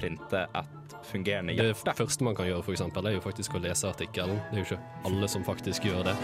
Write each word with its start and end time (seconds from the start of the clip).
printe 0.00 0.46
et 0.46 0.96
fungerende 1.08 1.56
hjerte. 1.56 1.84
Det 1.90 1.96
første 1.98 2.24
man 2.24 2.36
kan 2.38 2.48
gjøre, 2.50 2.62
for 2.66 2.76
eksempel, 2.76 3.06
er 3.10 3.18
jo 3.18 3.24
faktisk 3.24 3.56
å 3.58 3.62
lese 3.64 3.88
artikkelen. 3.90 4.40
Det 4.50 4.58
er 4.58 4.64
jo 4.64 4.68
ikke 4.72 4.82
alle 5.10 5.28
som 5.28 5.46
faktisk 5.46 5.88
gjør 5.88 6.10
det. 6.10 6.16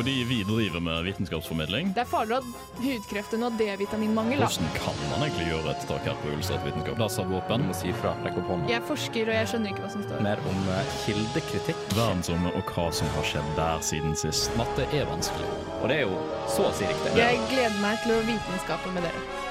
Fordi 0.00 0.24
vi 0.24 0.42
driver 0.48 0.80
med 0.80 1.02
vitenskapsformidling. 1.04 1.90
Det 1.92 2.00
er 2.04 2.08
farligere 2.08 2.40
å 2.40 2.52
ha 2.54 2.84
hudkreft 2.84 3.34
enn 3.36 3.42
D-vitaminmangel. 3.58 4.40
da. 4.40 4.46
Hvordan 4.46 4.70
kan 4.78 5.00
man 5.10 5.24
egentlig 5.26 5.48
gjøre 5.50 5.74
et 5.74 5.84
tak 5.90 6.06
her 6.08 6.16
på 6.22 6.30
Ulstedt 6.36 6.64
vitenskap? 6.64 7.02
Laservåpen. 7.02 7.66
Må 7.68 7.76
si 7.76 7.92
fra, 7.98 8.14
rekk 8.24 8.38
opp 8.40 8.48
hånda. 8.54 8.70
Jeg 8.70 8.86
forsker, 8.88 9.28
og 9.28 9.36
jeg 9.40 9.50
skjønner 9.52 9.74
ikke 9.74 9.84
hva 9.84 9.92
som 9.92 10.06
står. 10.06 10.24
Mer 10.24 10.40
om 10.52 10.72
eh, 10.76 10.96
kildekritikk. 11.04 11.84
Verdensrommet 11.98 12.56
og 12.62 12.72
hva 12.72 12.88
som 12.96 13.12
har 13.18 13.28
skjedd 13.34 13.52
der 13.58 13.84
siden 13.90 14.16
sist. 14.24 14.48
Matte 14.60 14.88
er 14.88 15.04
vanskelig. 15.10 15.52
Og 15.82 15.86
det 15.92 16.00
er 16.00 16.06
jo 16.06 16.16
så 16.48 16.70
å 16.70 16.74
si 16.80 16.88
riktig. 16.88 17.14
Jeg 17.20 17.44
gleder 17.52 17.80
meg 17.84 18.00
til 18.06 18.16
å 18.16 18.24
vitenskape 18.30 18.96
med 18.96 19.10
dere. 19.10 19.49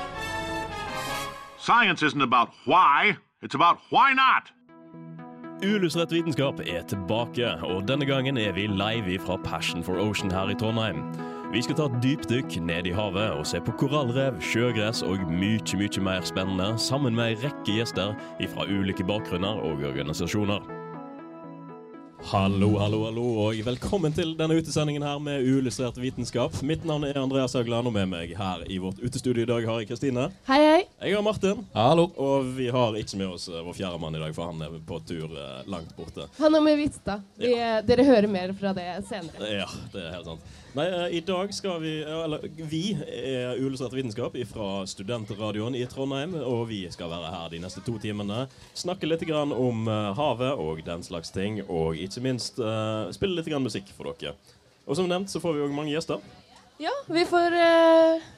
Science 1.70 2.02
isn't 2.02 2.22
about 2.22 2.50
why, 2.66 3.16
it's 3.44 3.54
about 3.54 3.78
why 3.92 4.12
not. 4.14 4.52
Uillustrert 5.62 6.12
vitenskap 6.12 6.60
er 6.60 6.82
tilbake, 6.82 7.52
og 7.62 7.88
denne 7.88 8.06
gangen 8.06 8.38
er 8.38 8.52
vi 8.52 8.66
live 8.68 9.20
fra 9.20 9.38
Passion 9.38 9.84
for 9.84 10.00
Ocean 10.02 10.32
her 10.32 10.50
i 10.50 10.56
Trondheim. 10.56 11.04
Vi 11.54 11.62
skal 11.62 11.78
ta 11.78 11.86
et 11.86 12.00
dypdykk 12.02 12.58
ned 12.66 12.90
i 12.90 12.96
havet 12.98 13.38
og 13.38 13.46
se 13.46 13.62
på 13.62 13.78
korallrev, 13.78 14.42
sjøgress 14.42 15.04
og 15.06 15.22
mye, 15.30 15.62
mye 15.78 16.02
mer 16.10 16.26
spennende, 16.26 16.74
sammen 16.82 17.14
med 17.14 17.36
ei 17.36 17.40
rekke 17.46 17.78
gjester 17.78 18.18
fra 18.56 18.66
ulike 18.66 19.06
bakgrunner 19.06 19.62
og 19.62 19.86
organisasjoner. 19.94 20.79
Hallo, 22.24 22.78
hallo, 22.78 23.06
hallo, 23.06 23.24
og 23.46 23.60
velkommen 23.64 24.12
til 24.14 24.34
denne 24.38 24.58
utesendingen 24.60 25.04
her 25.06 25.22
med 25.24 25.46
uillustrert 25.48 25.98
vitenskap. 25.98 26.54
Mitt 26.68 26.84
navn 26.86 27.08
er 27.08 27.18
Andreas 27.18 27.56
Haugland, 27.56 27.88
og 27.88 27.96
med 27.96 28.10
meg 28.12 28.34
her 28.38 28.66
i 28.68 28.78
vårt 28.84 29.00
utestudio 29.00 29.46
i 29.46 29.50
dag 29.50 29.66
har 29.66 29.80
jeg 29.80 29.90
Kristine. 29.90 30.28
Hei, 30.50 30.60
hei. 30.60 30.82
Jeg 31.00 31.16
har 31.16 31.24
Martin. 31.26 31.64
Hallo. 31.74 32.10
Og 32.20 32.52
vi 32.58 32.68
har 32.76 32.98
ikke 33.00 33.22
med 33.22 33.32
oss 33.38 33.48
eh, 33.50 33.64
vår 33.66 33.78
fjerde 33.80 34.02
mann 34.04 34.20
i 34.20 34.22
dag, 34.22 34.36
for 34.36 34.52
han 34.52 34.62
er 34.68 34.76
på 34.86 35.00
tur 35.08 35.32
eh, 35.32 35.62
langt 35.72 35.96
borte. 35.98 36.28
Han 36.42 36.60
er 36.60 36.66
med 36.68 36.78
Vitstad. 36.84 37.24
Ja. 37.40 37.80
Dere 37.88 38.06
hører 38.06 38.28
mer 38.30 38.54
fra 38.60 38.76
det 38.78 38.90
senere. 39.10 39.54
Ja, 39.64 39.70
det 39.96 40.04
er 40.04 40.18
helt 40.20 40.34
sant. 40.34 40.59
Nei, 40.78 40.86
eh, 40.86 41.18
i 41.18 41.20
dag 41.26 41.54
skal 41.54 41.80
vi 41.82 41.92
Eller 42.04 42.44
vi 42.70 42.92
er 42.94 43.58
Uillustrert 43.58 43.96
vitenskap 43.98 44.36
fra 44.52 44.68
Studentradioen 44.86 45.74
i 45.76 45.82
Trondheim, 45.90 46.36
og 46.46 46.68
vi 46.70 46.84
skal 46.94 47.10
være 47.10 47.32
her 47.34 47.48
de 47.50 47.62
neste 47.64 47.82
to 47.86 47.96
timene. 48.02 48.44
Snakke 48.78 49.10
litt 49.10 49.26
grann 49.26 49.54
om 49.56 49.90
eh, 49.90 50.12
havet 50.20 50.62
og 50.62 50.84
den 50.86 51.02
slags 51.06 51.34
ting, 51.34 51.64
og 51.66 51.98
ikke 51.98 52.22
minst 52.22 52.62
uh, 52.62 53.10
spille 53.16 53.40
litt 53.40 53.50
grann 53.50 53.66
musikk 53.66 53.90
for 53.98 54.14
dere. 54.14 54.36
Og 54.86 54.98
som 55.00 55.10
nevnt 55.10 55.34
så 55.34 55.42
får 55.42 55.58
vi 55.58 55.66
òg 55.66 55.74
mange 55.74 55.94
gjester. 55.96 56.22
Ja, 56.80 56.94
vi 57.10 57.26
får 57.30 57.58
uh, 57.58 58.30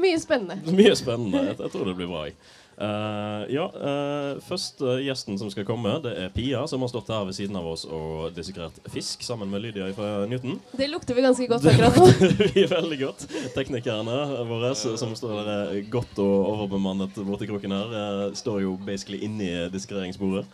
mye 0.00 0.24
spennende. 0.24 0.72
Mye 0.72 0.96
spennende. 0.96 1.50
Jeg 1.52 1.72
tror 1.74 1.88
det 1.90 1.98
blir 2.00 2.08
bra. 2.08 2.26
jeg. 2.30 2.38
Eh, 2.76 3.42
ja, 3.52 3.64
uh, 3.68 4.40
Første 4.46 4.96
gjesten 5.04 5.36
som 5.38 5.50
skal 5.52 5.66
komme, 5.68 5.92
det 6.04 6.12
er 6.18 6.30
Pia, 6.34 6.62
som 6.70 6.82
har 6.82 6.90
stått 6.90 7.10
her 7.12 7.26
ved 7.28 7.36
siden 7.36 7.58
av 7.58 7.66
oss 7.68 7.84
og 7.84 8.32
dissekrert 8.36 8.78
fisk 8.92 9.22
sammen 9.26 9.50
med 9.52 9.64
Lydia 9.66 9.90
fra 9.96 10.24
Newton. 10.30 10.56
Det 10.78 10.88
lukter 10.90 11.18
vi 11.18 11.26
ganske 11.26 11.48
godt 11.50 11.68
akkurat 11.72 11.98
nå. 12.00 12.06
vi 12.54 12.64
er 12.64 12.72
veldig 12.72 13.00
godt. 13.04 13.26
Teknikerne 13.56 14.16
våre 14.48 14.72
som 14.78 15.12
står 15.18 15.42
der 15.48 15.82
godt 15.92 16.22
og 16.22 16.48
overbemannet 16.54 17.20
borti 17.26 17.50
kroken 17.50 17.76
her, 17.76 18.32
står 18.38 18.64
jo 18.64 18.78
basically 18.86 19.20
inni 19.26 19.52
diskreringsbordet 19.72 20.46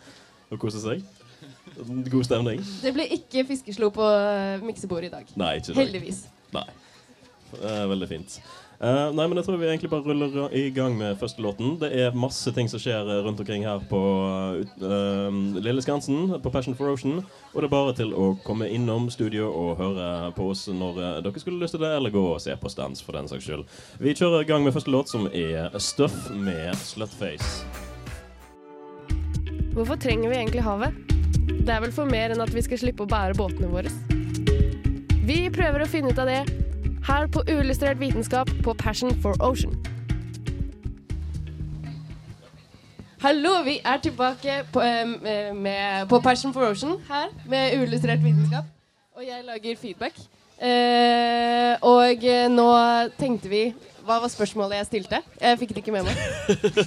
og 0.49 0.61
koser 0.61 0.83
seg. 0.83 1.07
God 2.11 2.25
stemning. 2.27 2.61
Det 2.83 2.91
blir 2.95 3.15
ikke 3.15 3.45
fiskeslo 3.47 3.91
på 3.95 4.03
uh, 4.03 4.59
miksebordet 4.65 5.09
i 5.09 5.13
dag. 5.13 5.33
Nei, 5.39 5.55
ikke. 5.61 5.77
Heldigvis. 5.79 6.25
Nei. 6.51 6.67
Eh, 7.57 7.85
veldig 7.89 8.07
fint. 8.09 8.41
Eh, 8.79 9.09
nei, 9.11 9.25
men 9.27 9.35
jeg 9.35 9.43
tror 9.43 9.57
vi 9.59 9.67
egentlig 9.67 9.89
bare 9.91 10.07
ruller 10.07 10.53
i 10.55 10.69
gang 10.71 10.93
med 10.95 11.17
første 11.19 11.43
låten. 11.43 11.73
Det 11.81 11.89
er 11.99 12.15
masse 12.15 12.47
ting 12.55 12.69
som 12.71 12.79
skjer 12.79 13.09
eh, 13.11 13.17
rundt 13.25 13.41
omkring 13.43 13.65
her 13.67 13.81
på 13.89 13.99
uh, 14.79 15.39
Lille 15.59 15.83
Skansen, 15.83 16.37
på 16.39 16.51
Passion 16.53 16.77
for 16.79 16.93
Ocean. 16.93 17.19
Og 17.51 17.59
det 17.59 17.67
er 17.67 17.73
bare 17.73 17.95
til 17.97 18.13
å 18.15 18.29
komme 18.45 18.69
innom 18.71 19.09
studio 19.11 19.49
og 19.51 19.81
høre 19.81 20.29
på 20.37 20.47
oss 20.53 20.69
når 20.71 21.01
dere 21.25 21.43
skulle 21.43 21.59
lyst 21.59 21.75
til 21.75 21.83
det, 21.83 21.91
eller 21.97 22.13
gå 22.13 22.23
og 22.29 22.39
se 22.39 22.55
på 22.55 22.71
stands 22.71 23.03
for 23.03 23.19
den 23.19 23.27
saks 23.27 23.49
skyld. 23.49 23.67
Vi 23.99 24.15
kjører 24.15 24.45
i 24.45 24.49
gang 24.53 24.63
med 24.63 24.77
første 24.77 24.95
låt, 24.95 25.11
som 25.11 25.27
er 25.27 25.75
Stuff 25.83 26.29
med 26.31 26.71
Slutface. 26.79 27.67
Hvorfor 29.75 29.99
trenger 29.99 30.31
vi 30.31 30.39
egentlig 30.39 30.63
havet? 30.63 30.95
Det 31.51 31.75
er 31.75 31.83
vel 31.83 31.91
for 31.91 32.07
mer 32.07 32.31
enn 32.31 32.47
at 32.47 32.55
vi 32.55 32.63
skal 32.63 32.79
slippe 32.79 33.03
å 33.03 33.11
bære 33.11 33.35
båtene 33.35 33.67
våre. 33.75 33.91
Vi 35.27 35.41
prøver 35.51 35.83
å 35.83 35.91
finne 35.91 36.15
ut 36.15 36.23
av 36.23 36.31
det 36.31 36.68
her 37.09 37.27
på 37.27 37.41
Uillustrert 37.49 37.99
vitenskap 37.99 38.49
på 38.63 38.73
Passion 38.73 39.21
for 39.21 39.33
Ocean. 39.39 39.73
Hallo, 43.21 43.63
vi 43.63 43.79
er 43.85 43.97
tilbake 43.97 44.63
på, 44.73 44.81
eh, 44.81 45.55
med, 45.55 46.07
på 46.09 46.19
Passion 46.19 46.53
for 46.53 46.61
Ocean 46.61 46.91
her 47.07 47.27
med 47.45 47.79
Uillustrert 47.79 48.23
vitenskap. 48.23 48.63
Og 49.15 49.23
jeg 49.23 49.41
lager 49.45 49.75
feedback. 49.75 50.19
Eh, 50.61 51.75
og 51.81 52.23
nå 52.51 52.69
tenkte 53.19 53.49
vi 53.49 53.73
Hva 54.09 54.15
var 54.23 54.31
spørsmålet 54.33 54.79
jeg 54.79 54.87
stilte? 54.87 55.17
Jeg 55.37 55.57
fikk 55.59 55.71
det 55.75 55.81
ikke 55.83 55.91
med 55.93 56.07
meg. 56.07 56.17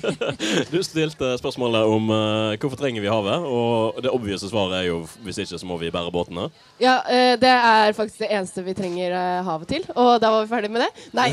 Du 0.73 0.81
stilte 0.83 1.29
spørsmålet 1.39 1.87
om 1.87 2.09
uh, 2.11 2.57
hvorfor 2.59 2.81
trenger 2.81 3.05
vi 3.05 3.13
havet, 3.13 3.45
og 3.47 4.01
det 4.03 4.11
obvious 4.11 4.43
svaret 4.43 4.81
er 4.81 4.89
jo 4.89 4.97
hvis 5.23 5.39
ikke 5.45 5.61
så 5.61 5.69
må 5.71 5.77
vi 5.79 5.93
bære 5.95 6.11
båtene. 6.11 6.49
Ja, 6.83 6.97
uh, 7.07 7.37
det 7.39 7.53
er 7.53 7.95
faktisk 7.95 8.25
det 8.25 8.33
eneste 8.35 8.67
vi 8.67 8.75
trenger 8.75 9.15
uh, 9.15 9.47
havet 9.47 9.71
til. 9.71 9.87
Og 9.95 10.17
da 10.19 10.33
var 10.35 10.43
vi 10.43 10.51
ferdig 10.51 10.73
med 10.75 10.83
det. 10.83 10.91
Nei, 11.15 11.29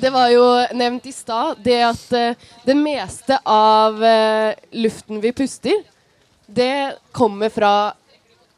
det 0.00 0.14
var 0.16 0.32
jo 0.32 0.48
nevnt 0.72 1.12
i 1.12 1.12
stad 1.12 1.60
det 1.60 1.82
at 1.90 2.16
det 2.64 2.80
meste 2.80 3.36
av 3.44 4.00
luften 4.72 5.20
vi 5.20 5.36
puster, 5.36 5.84
det 6.48 6.96
kommer 7.12 7.52
fra 7.52 7.74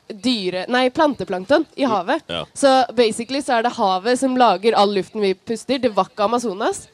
dyre... 0.09 0.67
Nei, 0.73 0.89
planteplankton 0.91 1.65
i 1.75 1.87
havet. 1.89 2.25
Ja. 2.27 2.45
Så 2.55 2.73
basically 2.97 3.43
så 3.43 3.59
er 3.59 3.67
det 3.67 3.75
havet 3.77 4.21
som 4.21 4.37
lager 4.39 4.77
all 4.79 4.93
luften 4.95 5.25
vi 5.25 5.35
puster. 5.35 5.81
Det 5.83 5.93
var 5.95 6.11
ikke 6.11 6.29
Amazonas. 6.29 6.87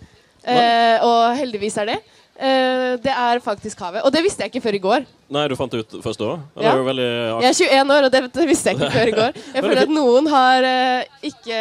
Eh, 0.45 1.05
og 1.05 1.37
heldigvis 1.39 1.77
er 1.83 1.95
det. 1.95 1.99
Eh, 2.39 2.95
det 3.03 3.11
er 3.11 3.41
faktisk 3.43 3.81
havet. 3.83 4.05
Og 4.07 4.13
det 4.15 4.23
visste 4.23 4.45
jeg 4.45 4.53
ikke 4.53 4.63
før 4.69 4.77
i 4.79 4.83
går. 4.83 5.07
Nei, 5.35 5.43
du 5.51 5.57
fant 5.59 5.73
det 5.75 5.83
ut 5.83 5.97
først 6.05 6.23
da? 6.23 6.37
Ja. 6.63 6.77
Jeg 6.79 7.49
er 7.51 7.57
21 7.59 7.91
år, 7.97 8.07
og 8.07 8.13
det, 8.15 8.47
visste 8.49 8.71
jeg 8.71 8.79
ikke 8.79 8.93
før 8.95 9.11
i 9.11 9.17
går. 9.17 9.41
Jeg 9.59 9.65
føler 9.65 9.83
at 9.83 9.93
noen 9.93 10.31
har 10.31 10.65
eh, 10.69 11.11
ikke 11.29 11.59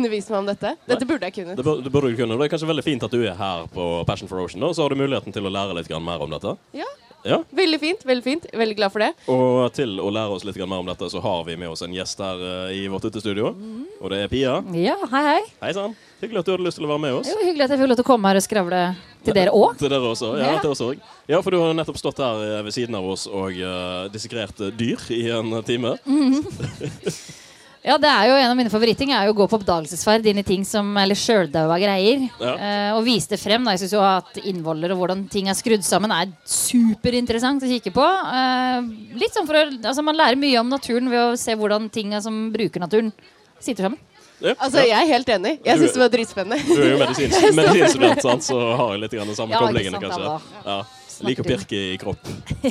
undervist 0.00 0.32
meg 0.32 0.40
om 0.40 0.48
dette. 0.48 0.72
Dette 0.88 1.08
burde 1.08 1.28
jeg 1.28 1.36
kunne. 1.36 1.54
Det, 1.58 1.66
burde, 1.66 1.84
det 1.84 1.92
burde 1.92 2.10
du 2.10 2.18
kunne. 2.18 2.38
Det 2.40 2.48
er 2.48 2.52
kanskje 2.56 2.70
veldig 2.72 2.86
fint 2.86 3.06
at 3.06 3.14
du 3.14 3.20
er 3.20 3.36
her 3.38 3.68
på 3.74 3.88
Passion 4.08 4.30
for 4.30 4.40
Ocean, 4.42 4.64
da, 4.64 4.72
så 4.74 4.86
har 4.86 4.94
du 4.94 4.98
muligheten 4.98 5.34
til 5.34 5.46
å 5.46 5.52
lære 5.52 5.76
litt 5.76 5.92
mer 6.02 6.24
om 6.24 6.32
dette. 6.32 6.56
Ja, 6.74 6.88
Ja. 7.24 7.38
Veldig 7.56 7.78
fint. 7.80 8.02
veldig 8.04 8.24
fint. 8.24 8.46
Veldig 8.52 8.76
glad 8.76 8.92
for 8.92 9.00
det. 9.00 9.12
Og 9.32 9.72
til 9.72 9.96
å 10.00 10.10
lære 10.12 10.34
oss 10.36 10.44
litt 10.44 10.58
mer 10.60 10.82
om 10.82 10.88
dette, 10.90 11.08
så 11.08 11.22
har 11.24 11.44
vi 11.48 11.56
med 11.56 11.70
oss 11.72 11.80
en 11.86 11.94
gjest 11.96 12.20
her 12.20 12.42
eh, 12.68 12.74
i 12.76 12.88
vårt 12.92 13.06
utestudio. 13.08 13.54
Og 14.00 14.10
det 14.12 14.18
er 14.24 14.28
Pia. 14.32 14.58
Ja, 14.76 14.96
hei, 15.12 15.22
hei. 15.30 15.40
Hei 15.62 15.72
sann. 15.76 15.94
Hyggelig 16.20 16.40
at 16.42 16.46
du 16.48 16.52
hadde 16.54 16.64
lyst 16.68 16.78
til 16.80 16.86
å 16.86 16.90
være 16.92 17.02
med 17.04 17.16
oss. 17.18 17.28
Jo, 17.32 17.38
hyggelig 17.44 17.64
at 17.66 17.72
jeg 17.74 17.80
fikk 17.80 17.90
lov 17.90 17.98
til 18.00 18.04
å 18.06 18.10
komme 18.10 18.30
her 18.32 18.40
og 18.40 18.44
skravle 18.44 18.82
til 19.24 19.36
dere 19.36 19.52
òg. 19.56 19.78
Til 19.80 19.92
dere 19.92 20.10
også. 20.12 20.34
Ja, 20.40 20.52
Ja. 20.54 20.58
til 20.60 20.70
oss 20.74 20.80
også. 20.84 21.00
ja, 21.32 21.40
for 21.40 21.50
du 21.50 21.58
har 21.60 21.72
nettopp 21.76 21.98
stått 22.00 22.20
her 22.24 22.44
eh, 22.44 22.62
ved 22.68 22.76
siden 22.76 22.94
av 23.00 23.08
oss 23.08 23.26
og 23.26 23.56
uh, 23.56 24.08
dissekrert 24.12 24.60
dyr 24.76 25.00
i 25.16 25.24
en 25.32 25.56
time. 25.64 25.96
Ja, 27.84 27.98
det 28.00 28.08
er 28.08 28.28
jo 28.30 28.36
En 28.40 28.48
av 28.50 28.56
mine 28.56 28.70
favoritting 28.72 29.10
er 29.12 29.26
jo 29.28 29.34
å 29.34 29.36
gå 29.42 29.46
på 29.50 29.58
oppdagelsesferd 29.58 30.24
inn 30.30 30.38
i 30.40 30.44
ting 30.46 30.62
som 30.64 30.88
Eller 30.96 31.18
sjøldaua 31.18 31.76
greier. 31.82 32.22
Ja. 32.40 32.54
Eh, 32.56 32.90
og 32.96 33.04
vise 33.04 33.28
det 33.34 33.40
frem. 33.42 33.64
Da. 33.66 33.74
Jeg 33.76 33.84
syns 33.84 33.92
jo 33.98 34.00
at 34.04 34.40
innvoller 34.40 34.94
og 34.94 35.02
hvordan 35.02 35.26
ting 35.32 35.50
er 35.52 35.58
skrudd 35.58 35.84
sammen, 35.84 36.14
er 36.14 36.32
superinteressant 36.48 37.62
å 37.66 37.68
kikke 37.68 37.92
på. 37.94 38.06
Eh, 38.08 38.88
litt 39.20 39.36
sånn 39.36 39.46
for 39.48 39.60
å, 39.60 39.66
altså 39.82 40.04
Man 40.06 40.16
lærer 40.16 40.40
mye 40.40 40.58
om 40.62 40.72
naturen 40.72 41.12
ved 41.12 41.20
å 41.20 41.36
se 41.40 41.54
hvordan 41.60 41.90
tinga 41.92 42.22
som 42.24 42.46
bruker 42.54 42.80
naturen, 42.80 43.12
sitter 43.60 43.90
sammen. 43.90 44.00
Ja. 44.40 44.52
Altså, 44.58 44.82
Jeg 44.82 44.96
er 44.98 45.06
helt 45.12 45.28
enig. 45.36 45.54
Jeg 45.64 45.78
syns 45.78 45.94
det 45.94 46.02
var 46.02 46.10
dritspennende. 46.12 46.58
Du 46.66 46.80
er 46.82 46.90
jo 46.90 46.98
medisins- 47.04 47.56
medisinstudent, 47.60 48.44
så 48.48 48.58
har 48.80 48.96
jeg 48.96 49.04
litt 49.04 49.36
samme 49.36 49.54
Ja, 49.54 49.60
koblingene, 49.62 50.00
kanskje. 50.02 50.24
da. 50.24 50.62
Ja. 50.64 51.03
Liker 51.22 51.44
å 51.44 51.46
pirke 51.46 51.78
i 51.92 51.96
kropp. 52.00 52.18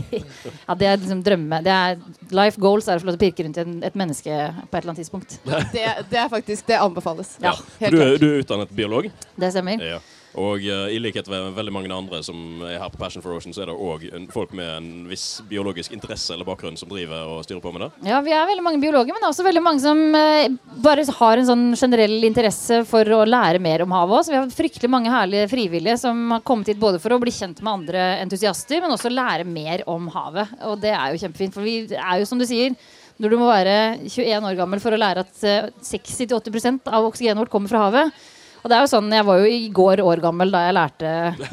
Ja, 0.68 0.75
Det 0.75 0.88
er 0.89 0.97
liksom 0.97 1.21
drømme. 1.23 1.59
Det 1.63 1.71
er, 1.73 2.00
life 2.35 2.59
goals 2.62 2.88
er 2.89 2.97
å 3.00 3.03
få 3.03 3.07
lov 3.09 3.15
til 3.18 3.21
å 3.21 3.23
pirke 3.27 3.45
rundt 3.47 3.59
i 3.62 3.65
et 3.88 3.95
menneske 4.00 4.31
på 4.33 4.73
et 4.75 4.79
eller 4.81 4.91
annet 4.94 5.01
tidspunkt. 5.03 5.38
Det, 5.73 5.85
det 6.12 6.19
er 6.23 6.29
faktisk 6.31 6.68
Det 6.68 6.79
anbefales. 6.81 7.35
Ja. 7.44 7.53
Ja. 7.79 7.89
Du, 7.94 8.00
er- 8.01 8.18
du 8.21 8.27
er 8.33 8.41
utdannet 8.44 8.73
biolog. 8.75 9.07
Det 9.39 9.51
stemmer. 9.56 9.79
Ja. 9.94 10.00
Og 10.39 10.63
uh, 10.65 10.88
i 10.89 10.97
likhet 11.01 11.27
med 11.30 11.51
veldig 11.53 11.74
mange 11.74 11.91
andre 11.94 12.21
som 12.25 12.63
er 12.65 12.80
her 12.81 12.89
på 12.89 13.00
Passion 13.01 13.21
for 13.21 13.35
Ocean, 13.35 13.53
så 13.53 13.63
er 13.63 13.69
det 13.69 13.75
òg 13.77 14.06
folk 14.33 14.53
med 14.57 14.69
en 14.80 14.88
viss 15.09 15.44
biologisk 15.50 15.94
interesse 15.94 16.33
eller 16.33 16.47
bakgrunn 16.47 16.77
som 16.80 16.89
driver 16.89 17.30
og 17.35 17.44
styrer 17.45 17.62
på 17.62 17.74
med 17.75 17.85
det. 17.85 17.89
Ja, 18.09 18.21
vi 18.25 18.33
er 18.33 18.47
veldig 18.50 18.65
mange 18.65 18.81
biologer, 18.81 19.13
men 19.13 19.27
også 19.27 19.45
veldig 19.45 19.63
mange 19.65 19.83
som 19.83 20.01
uh, 20.18 20.74
bare 20.85 21.06
har 21.19 21.41
en 21.41 21.50
sånn 21.51 21.68
generell 21.77 22.18
interesse 22.25 22.81
for 22.89 23.13
å 23.13 23.21
lære 23.30 23.62
mer 23.62 23.85
om 23.85 23.94
havet 23.94 24.25
Så 24.25 24.33
Vi 24.33 24.39
har 24.39 24.57
fryktelig 24.57 24.89
mange 24.91 25.13
herlige 25.13 25.51
frivillige 25.51 26.00
som 26.01 26.25
har 26.33 26.44
kommet 26.47 26.71
hit 26.71 26.81
både 26.81 27.01
for 27.03 27.13
å 27.13 27.21
bli 27.21 27.33
kjent 27.33 27.62
med 27.62 27.74
andre 27.77 28.09
entusiaster, 28.24 28.81
men 28.81 28.94
også 28.95 29.13
lære 29.13 29.45
mer 29.47 29.85
om 29.89 30.09
havet. 30.13 30.57
Og 30.69 30.80
det 30.81 30.95
er 30.95 31.13
jo 31.13 31.24
kjempefint, 31.25 31.53
for 31.56 31.65
vi 31.65 31.81
er 31.94 32.21
jo 32.21 32.30
som 32.30 32.41
du 32.41 32.47
sier 32.50 32.74
når 33.21 33.30
du 33.30 33.38
må 33.38 33.47
være 33.50 33.75
21 34.09 34.47
år 34.50 34.56
gammel 34.57 34.81
for 34.81 34.95
å 34.95 35.00
lære 35.00 35.24
at 35.24 35.44
eh, 35.45 35.68
60-80 35.85 36.89
av 36.89 37.06
oksygenet 37.06 37.44
vårt 37.44 37.51
kommer 37.53 37.71
fra 37.71 37.83
havet. 37.85 38.24
Og 38.63 38.71
det 38.71 38.77
er 38.77 38.86
jo 38.86 38.92
sånn, 38.94 39.10
Jeg 39.12 39.25
var 39.27 39.42
jo 39.42 39.50
i 39.51 39.68
går 39.75 40.00
år 40.00 40.21
gammel 40.24 40.54
da 40.54 40.62
jeg 40.63 40.75
lærte 40.77 41.10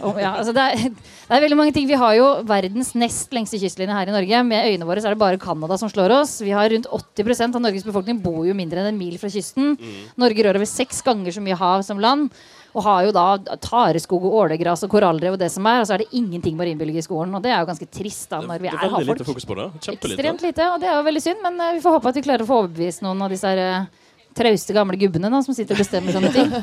om, 0.07 0.19
ja, 0.21 0.37
altså 0.39 0.55
det, 0.55 0.63
er, 0.63 0.93
det 0.95 1.35
er 1.37 1.43
veldig 1.43 1.59
mange 1.59 1.75
ting. 1.75 1.89
Vi 1.91 1.99
har 1.99 2.15
jo 2.15 2.29
verdens 2.47 2.93
nest 2.95 3.35
lengste 3.35 3.59
kystlinje 3.59 3.97
her 3.97 4.13
i 4.13 4.15
Norge. 4.15 4.43
Med 4.47 4.69
øynene 4.71 4.87
våre 4.87 5.03
så 5.03 5.11
er 5.11 5.17
det 5.17 5.23
bare 5.25 5.41
Canada 5.43 5.79
som 5.81 5.91
slår 5.91 6.15
oss. 6.21 6.37
Vi 6.45 6.55
har 6.55 6.71
Rundt 6.71 6.87
80% 6.87 7.59
av 7.59 7.65
Norges 7.65 7.83
befolkning 7.87 8.23
bor 8.23 8.45
jo 8.47 8.55
mindre 8.55 8.85
enn 8.85 8.93
en 8.93 8.99
mil 9.01 9.19
fra 9.19 9.31
kysten. 9.33 9.75
Norge 10.21 10.47
rår 10.47 10.61
over 10.61 10.71
seks 10.71 11.03
ganger 11.03 11.35
så 11.35 11.43
mye 11.43 11.59
hav 11.59 11.83
som 11.83 11.99
land. 11.99 12.31
Og 12.71 12.85
har 12.87 13.03
jo 13.03 13.11
da 13.11 13.25
tareskog 13.59 14.29
og 14.29 14.35
ålegras 14.45 14.85
og 14.87 14.93
korallrev 14.93 15.35
og 15.35 15.41
det 15.43 15.49
som 15.51 15.67
er. 15.67 15.81
Og 15.83 15.89
så 15.89 15.97
er 15.97 16.05
det 16.05 16.13
ingenting 16.15 16.55
marinbiologi 16.55 17.03
i 17.03 17.07
skolen. 17.07 17.35
Og 17.35 17.43
det 17.43 17.51
er 17.51 17.59
jo 17.65 17.71
ganske 17.73 17.89
trist 17.91 18.31
da 18.31 18.39
når 18.45 18.63
vi 18.63 18.71
det 18.71 18.77
er 18.77 18.85
er 18.87 18.93
veldig 18.95 19.01
lite 19.09 19.17
havfolk. 19.17 19.33
fokus 19.33 19.49
på 19.51 19.57
det. 19.59 19.67
Ekstremt 19.97 20.45
lite, 20.47 20.69
og 20.71 20.79
det 20.79 20.87
er 20.93 20.95
jo 21.01 21.09
veldig 21.09 21.23
synd. 21.25 21.43
Men 21.43 21.59
eh, 21.65 21.73
vi 21.75 21.83
får 21.83 21.97
håpe 21.99 22.13
at 22.13 22.21
vi 22.21 22.23
klarer 22.29 22.47
å 22.47 22.51
få 22.53 22.61
overbevist 22.63 23.03
noen 23.03 23.27
av 23.27 23.35
disse 23.35 23.51
her, 23.51 23.59
eh, 23.59 24.07
trauste 24.37 24.75
gamle 24.77 24.99
gubbene 25.01 25.31
da, 25.33 25.43
som 25.45 25.57
sitter 25.57 25.77
og 25.77 25.85
bestemmer 25.85 26.17
sånne 26.17 26.35
ting. 26.35 26.53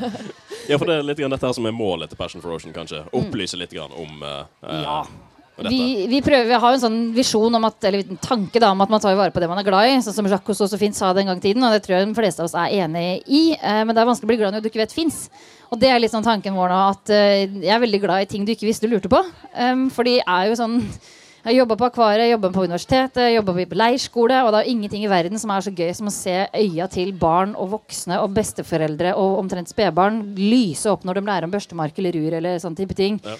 Ja, 0.67 0.75
for 0.75 0.89
det 0.89 0.97
er 0.97 1.05
litt 1.07 1.15
grann 1.15 1.31
dette 1.31 1.47
her 1.47 1.53
som 1.55 1.63
er 1.69 1.71
målet 1.71 2.11
til 2.11 2.19
Passion 2.19 2.41
for 2.43 2.51
Ocean, 2.51 2.73
kanskje. 2.75 2.99
Opplyse 3.15 3.55
litt 3.55 3.71
grann 3.71 3.93
om 3.95 4.23
eh, 4.27 4.81
Ja. 4.83 4.97
Vi, 5.57 6.05
vi, 6.11 6.19
prøver, 6.21 6.45
vi 6.45 6.57
har 6.59 6.73
jo 6.73 6.77
en 6.77 6.81
sånn 6.83 6.97
visjon 7.15 7.55
om 7.57 7.63
at, 7.65 7.79
eller 7.87 8.03
en 8.03 8.19
tanke 8.21 8.59
da, 8.61 8.73
om 8.75 8.81
at 8.83 8.91
man 8.93 9.01
tar 9.01 9.15
vare 9.17 9.33
på 9.33 9.41
det 9.41 9.47
man 9.49 9.57
er 9.57 9.65
glad 9.65 9.89
i. 9.89 9.95
Sånn 10.05 10.13
som 10.13 10.27
Jacques 10.29 10.45
Cousteau 10.45 10.69
så 10.69 10.77
fint 10.77 10.97
sa 10.97 11.09
det 11.15 11.23
en 11.23 11.31
gang 11.31 11.39
i 11.39 11.45
tiden, 11.47 11.65
og 11.65 11.73
det 11.73 11.81
tror 11.85 11.95
jeg 11.95 12.09
de 12.09 12.17
fleste 12.19 12.43
av 12.43 12.49
oss 12.49 12.57
er 12.59 12.75
enig 12.83 13.05
i. 13.25 13.41
Eh, 13.55 13.79
men 13.81 13.95
det 13.95 14.03
er 14.03 14.09
vanskelig 14.11 14.27
å 14.27 14.33
bli 14.33 14.39
glad 14.43 14.53
når 14.53 14.65
du 14.65 14.69
ikke 14.69 14.83
vet 14.83 14.93
fins. 14.93 15.23
Og 15.71 15.79
det 15.81 15.89
er 15.89 16.03
litt 16.03 16.13
sånn 16.13 16.27
tanken 16.27 16.55
vår 16.59 16.69
nå, 16.69 16.81
at 16.93 17.13
eh, 17.15 17.47
jeg 17.63 17.73
er 17.73 17.81
veldig 17.87 18.01
glad 18.03 18.27
i 18.27 18.29
ting 18.29 18.45
du 18.45 18.53
ikke 18.53 18.67
visste 18.69 18.85
du 18.85 18.93
lurte 18.93 19.09
på. 19.11 19.23
Um, 19.55 19.87
for 19.93 20.05
de 20.05 20.19
er 20.21 20.51
jo 20.51 20.59
sånn 20.59 20.77
jeg 21.47 21.61
jobber 21.61 21.77
jobba 21.77 21.79
på 21.79 21.87
akvariet, 21.87 22.29
jobba 22.33 22.49
på 22.51 22.63
universitetet, 22.65 23.29
jobba 23.31 23.53
på 23.55 23.77
leirskole. 23.79 24.39
Og 24.43 24.51
det 24.51 24.59
er 24.59 24.71
ingenting 24.73 25.05
i 25.05 25.11
verden 25.11 25.39
som 25.39 25.53
er 25.53 25.63
så 25.63 25.71
gøy 25.71 25.93
som 25.95 26.09
å 26.09 26.11
se 26.11 26.35
øya 26.51 26.87
til 26.91 27.13
barn 27.15 27.53
og 27.55 27.69
voksne 27.77 28.17
og 28.19 28.33
besteforeldre 28.35 29.13
og 29.15 29.37
omtrent 29.39 29.71
spedbarn 29.71 30.35
lyse 30.35 30.91
opp 30.91 31.05
når 31.07 31.21
de 31.21 31.29
lærer 31.29 31.47
om 31.47 31.53
børstemark 31.53 32.01
eller 32.01 32.19
rur 32.19 32.35
eller 32.41 32.59
sånn 32.59 32.75
type 32.75 32.97
ting. 32.97 33.21
Ja. 33.23 33.37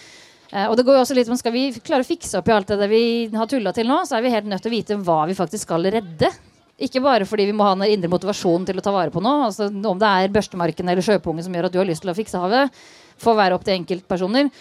Uh, 0.48 0.69
og 0.69 0.77
det 0.80 0.86
går 0.88 0.95
jo 0.95 1.01
også 1.04 1.15
litt 1.18 1.27
om 1.27 1.36
Skal 1.36 1.51
vi 1.51 1.65
klare 1.83 2.06
å 2.06 2.07
fikse 2.07 2.39
opp 2.39 2.48
i 2.48 2.54
alt 2.56 2.69
det 2.71 2.88
vi 2.88 3.01
har 3.33 3.50
tulla 3.51 3.74
til 3.75 3.89
nå, 3.89 4.00
så 4.07 4.15
er 4.15 4.24
vi 4.24 4.31
helt 4.31 4.48
nødt 4.48 4.63
til 4.63 4.71
å 4.71 4.77
vite 4.77 5.00
hva 5.03 5.25
vi 5.27 5.36
faktisk 5.36 5.68
skal 5.68 5.92
redde. 5.92 6.31
Ikke 6.80 7.03
bare 7.03 7.27
fordi 7.27 7.50
vi 7.50 7.57
må 7.57 7.68
ha 7.68 7.75
den 7.75 7.92
indre 7.92 8.13
motivasjonen 8.13 8.69
til 8.69 8.80
å 8.80 8.86
ta 8.86 8.94
vare 8.95 9.12
på 9.12 9.19
noe. 9.19 9.50
Altså, 9.50 9.68
om 9.68 10.00
det 10.00 10.07
er 10.07 10.31
børstemarken 10.31 10.88
eller 10.88 11.03
sjøpungen 11.03 11.44
som 11.44 11.56
gjør 11.57 11.68
at 11.68 11.75
du 11.75 11.81
har 11.81 11.89
lyst 11.89 12.06
til 12.06 12.13
å 12.13 12.15
fikse 12.15 12.39
havet, 12.39 12.71
får 13.19 13.39
være 13.42 13.57
opp 13.57 13.65
til 13.68 13.81
enkeltpersoner. 13.81 14.53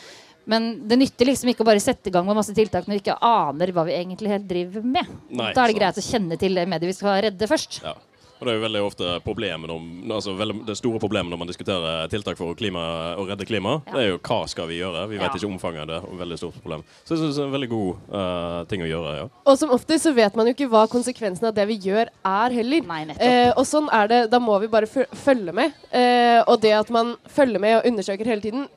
Men 0.46 0.66
det 0.86 0.98
nytter 1.00 1.26
liksom 1.26 1.50
ikke 1.50 1.64
å 1.64 1.68
bare 1.68 1.82
sette 1.82 2.10
i 2.10 2.14
gang 2.14 2.26
med 2.26 2.38
masse 2.38 2.54
tiltak 2.54 2.86
når 2.86 2.94
vi 2.94 3.00
ikke 3.02 3.16
aner 3.26 3.72
hva 3.74 3.86
vi 3.88 3.96
egentlig 3.96 4.30
helt 4.30 4.46
driver 4.46 4.84
med. 4.86 5.08
Nei, 5.30 5.50
da 5.50 5.64
er 5.64 5.72
det 5.72 5.74
sant. 5.74 5.78
greit 5.80 5.98
å 5.98 6.04
kjenne 6.06 6.38
til 6.38 6.58
det 6.58 6.66
mediet 6.70 6.92
vi 6.92 6.96
skal 6.96 7.18
redde 7.26 7.48
først. 7.50 7.80
Ja. 7.82 7.96
Og 8.38 8.44
det 8.46 8.52
er 8.52 8.58
jo 8.58 8.64
veldig 8.66 8.80
ofte 8.84 9.12
problemet 9.24 9.70
om, 9.72 9.84
altså 10.12 10.34
veldig, 10.36 10.58
det 10.68 10.76
store 10.76 10.98
problemet 11.00 11.32
når 11.32 11.38
man 11.40 11.48
diskuterer 11.48 12.08
tiltak 12.12 12.36
for 12.36 12.52
å, 12.52 12.56
klima, 12.58 12.82
å 13.16 13.24
redde 13.28 13.46
klima, 13.48 13.78
Ja. 13.86 13.92
det 13.94 14.02
er 14.02 14.08
jo 14.10 14.18
hva 14.18 14.38
skal 14.48 14.68
vi 14.68 14.80
gjøre? 14.82 15.06
Vi 15.08 15.16
vet 15.16 15.30
Ja. 15.30 15.34
ikke 15.38 15.48
omfanget 15.48 15.80
av 15.82 15.86
det. 15.88 16.00
og 16.10 16.18
veldig 16.20 16.38
stort 16.38 16.60
problem. 16.60 16.84
Så 17.04 17.14
jeg 17.16 17.18
synes 17.22 17.36
det 17.36 17.42
er 17.42 17.46
en 17.46 17.56
veldig 17.56 17.70
god 17.70 17.96
uh, 18.12 18.64
ting 18.68 18.82
å 18.82 18.90
gjøre. 18.90 19.16
ja. 19.16 19.28
Og 19.46 19.58
som 19.58 19.70
ofte 19.70 19.98
så 19.98 20.12
vet 20.14 20.36
man 20.36 20.46
jo 20.46 20.52
ikke 20.54 20.68
hva 20.68 20.86
konsekvensen 20.86 21.48
av 21.48 21.54
det 21.54 21.66
vi 21.66 21.78
gjør 21.78 22.08
er 22.24 22.50
heller. 22.50 22.80
Nei, 22.86 23.04
nettopp. 23.06 23.22
Eh, 23.22 23.52
og 23.56 23.64
sånn 23.64 23.88
er 23.92 24.06
det. 24.08 24.30
Da 24.30 24.38
må 24.38 24.60
vi 24.60 24.68
bare 24.68 24.86
følge 24.86 25.52
med. 25.52 25.72
Eh, 25.90 26.42
og 26.46 26.60
det 26.60 26.72
at 26.72 26.90
man 26.90 27.16
følger 27.28 27.58
med 27.58 27.78
og 27.78 27.86
undersøker 27.86 28.24
hele 28.26 28.40
tiden, 28.44 28.68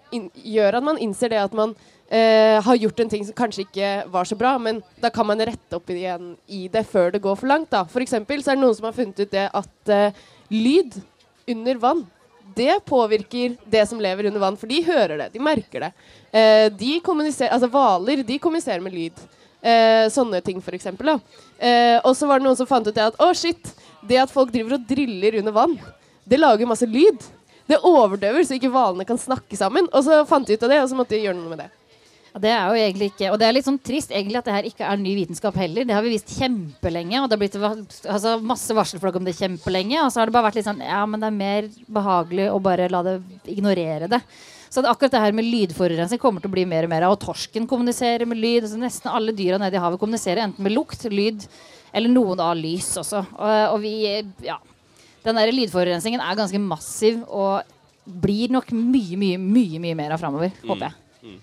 gjør 0.46 0.76
at 0.80 0.84
man 0.84 0.98
innser 0.98 1.30
det 1.30 1.38
at 1.44 1.54
man 1.54 1.76
eh, 2.10 2.58
har 2.66 2.82
gjort 2.82 3.00
en 3.00 3.12
ting 3.14 3.26
som 3.26 3.38
kanskje 3.38 3.66
ikke 3.68 3.94
var 4.12 4.28
så 4.28 4.38
bra, 4.40 4.58
men 4.58 4.82
da 5.02 5.12
kan 5.14 5.28
man 5.30 5.40
rette 5.40 5.78
opp 5.78 5.90
igjen 5.94 6.34
i 6.48 6.68
det 6.72 6.86
før 6.90 7.14
det 7.14 7.24
går 7.24 7.38
for 7.40 7.52
langt. 7.52 7.70
da. 7.72 7.86
For 7.90 8.04
eksempel 8.06 8.44
så 8.44 8.54
er 8.54 8.60
det 8.60 8.66
noen 8.66 8.78
som 8.78 8.90
har 8.90 8.98
funnet 8.98 9.20
ut 9.22 9.34
det 9.34 9.50
at 9.62 9.94
eh, 9.94 10.24
lyd 10.50 10.98
under 11.50 11.82
vann 11.82 12.08
det 12.56 12.80
påvirker 12.86 13.56
det 13.66 13.86
som 13.88 14.00
lever 14.02 14.26
under 14.26 14.42
vann, 14.42 14.58
for 14.58 14.68
de 14.68 14.82
hører 14.84 15.18
det, 15.18 15.28
de 15.34 15.42
merker 15.44 15.86
det. 15.86 15.92
Eh, 16.32 16.68
de 16.74 17.00
kommuniserer, 17.06 17.54
altså 17.54 17.70
Hvaler 17.72 18.24
de 18.26 18.40
kommuniserer 18.42 18.84
med 18.84 18.96
lyd. 18.96 19.22
Eh, 19.62 20.08
sånne 20.12 20.42
ting, 20.44 20.62
for 20.64 20.76
eksempel. 20.76 21.14
Da. 21.14 21.42
Eh, 21.60 21.98
og 22.04 22.16
så 22.18 22.28
var 22.30 22.40
det 22.40 22.48
noen 22.48 22.58
som 22.60 22.70
fant 22.70 22.88
ut 22.88 22.96
det 22.96 23.10
at 23.12 23.20
å 23.22 23.32
shit, 23.38 23.74
det 24.08 24.22
at 24.24 24.34
folk 24.34 24.54
driver 24.54 24.78
og 24.78 24.88
driller 24.90 25.40
under 25.42 25.56
vann, 25.56 25.76
det 26.30 26.40
lager 26.40 26.70
masse 26.70 26.88
lyd. 26.88 27.20
Det 27.70 27.82
overdøver, 27.86 28.44
så 28.44 28.58
ikke 28.58 28.72
hvalene 28.74 29.06
kan 29.06 29.20
snakke 29.20 29.58
sammen. 29.58 29.88
Og 29.94 30.06
så 30.06 30.24
fant 30.30 30.48
de 30.48 30.58
ut 30.58 30.64
av 30.66 30.72
det, 30.74 30.82
og 30.82 30.90
så 30.90 30.98
måtte 30.98 31.16
de 31.16 31.26
gjøre 31.28 31.38
noe 31.38 31.54
med 31.54 31.62
det. 31.64 31.70
Ja, 32.30 32.40
det 32.44 32.52
er 32.54 32.68
jo 32.70 32.78
egentlig 32.78 33.08
ikke 33.10 33.32
Og 33.34 33.40
det 33.42 33.48
er 33.48 33.56
litt 33.56 33.66
sånn 33.66 33.80
trist 33.82 34.12
egentlig 34.14 34.38
at 34.38 34.46
det 34.46 34.54
her 34.54 34.68
ikke 34.70 34.86
er 34.86 35.02
ny 35.02 35.16
vitenskap 35.18 35.56
heller. 35.58 35.88
Det 35.88 35.96
har 35.96 36.06
vi 36.06 36.14
visst 36.14 36.36
kjempelenge, 36.38 37.24
og 37.24 37.30
det 37.30 37.38
har 37.38 37.42
blitt 37.42 37.58
altså, 37.58 38.36
masse 38.46 38.76
varselflagg 38.78 39.18
om 39.18 39.26
det 39.26 39.38
kjempelenge. 39.40 39.98
Og 40.04 40.14
så 40.14 40.22
har 40.22 40.30
det 40.30 40.36
bare 40.38 40.50
vært 40.50 40.60
litt 40.62 40.70
sånn 40.70 40.84
Ja, 40.86 41.02
men 41.10 41.22
det 41.22 41.30
er 41.32 41.40
mer 41.40 41.70
behagelig 42.00 42.48
å 42.54 42.62
bare 42.64 42.90
la 42.94 43.02
det 43.08 43.18
ignorere 43.50 44.10
det. 44.12 44.22
Så 44.70 44.84
det, 44.86 44.92
akkurat 44.92 45.16
det 45.16 45.24
her 45.24 45.34
med 45.34 45.48
lydforurensning 45.50 46.22
kommer 46.22 46.44
til 46.44 46.52
å 46.52 46.54
bli 46.54 46.68
mer 46.70 46.86
og 46.86 46.92
mer 46.92 47.08
av. 47.08 47.16
Og 47.16 47.24
torsken 47.24 47.66
kommuniserer 47.70 48.30
med 48.30 48.38
lyd. 48.38 48.68
Altså, 48.68 48.78
nesten 48.78 49.10
alle 49.10 49.34
dyra 49.34 49.58
nede 49.62 49.80
i 49.80 49.82
havet 49.82 50.02
kommuniserer 50.02 50.44
enten 50.46 50.66
med 50.66 50.76
lukt, 50.76 51.08
lyd 51.10 51.48
eller 51.90 52.14
noen 52.14 52.42
av 52.46 52.54
lys 52.60 52.92
også. 53.02 53.24
Og, 53.34 53.56
og 53.74 53.80
vi 53.82 53.96
Ja. 54.46 54.60
Den 55.26 55.36
der 55.36 55.50
lydforurensningen 55.52 56.22
er 56.24 56.38
ganske 56.38 56.62
massiv 56.64 57.18
og 57.28 57.68
blir 58.08 58.54
nok 58.54 58.70
mye, 58.72 59.18
mye, 59.20 59.38
mye, 59.42 59.82
mye 59.84 59.98
mer 59.98 60.14
av 60.16 60.22
framover. 60.22 60.54
Håper 60.64 60.88
jeg. 60.88 61.36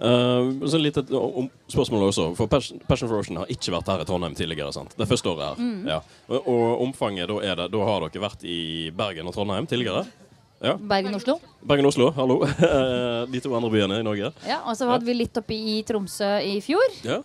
Uh, 0.00 0.66
så 0.66 0.80
litt 0.80 0.98
et 1.00 1.12
om, 1.14 1.46
spørsmål 1.70 2.08
også. 2.08 2.26
For 2.38 2.50
Passion, 2.50 2.80
Passion 2.88 3.10
for 3.10 3.22
Ocean 3.22 3.38
har 3.42 3.52
ikke 3.52 3.76
vært 3.76 3.92
her 3.92 4.02
i 4.02 4.08
Trondheim 4.08 4.34
tidligere. 4.38 4.72
sant? 4.74 4.96
Det 4.98 5.08
første 5.08 5.30
året 5.30 5.54
her. 5.54 5.72
Ja. 5.88 6.00
Og, 6.28 6.50
og 6.50 6.82
omfanget, 6.88 7.28
da 7.30 7.40
er 7.44 7.62
det 7.62 7.70
Da 7.74 7.86
har 7.86 8.06
dere 8.06 8.24
vært 8.24 8.44
i 8.48 8.90
Bergen 8.96 9.30
og 9.30 9.36
Trondheim 9.36 9.68
tidligere? 9.70 10.04
Ja. 10.64 10.74
Bergen-Oslo. 10.80 11.36
Bergen-Oslo, 11.64 12.10
hallo. 12.16 12.38
De 13.32 13.40
to 13.40 13.52
andre 13.56 13.70
byene 13.72 13.98
i 14.00 14.04
Norge. 14.04 14.30
Ja, 14.48 14.58
og 14.68 14.76
så 14.76 14.88
hadde 14.88 15.06
vi 15.06 15.14
litt 15.16 15.36
oppe 15.36 15.56
i 15.56 15.78
Tromsø 15.86 16.28
i 16.44 16.58
fjor. 16.64 16.84
Ja. 17.04 17.18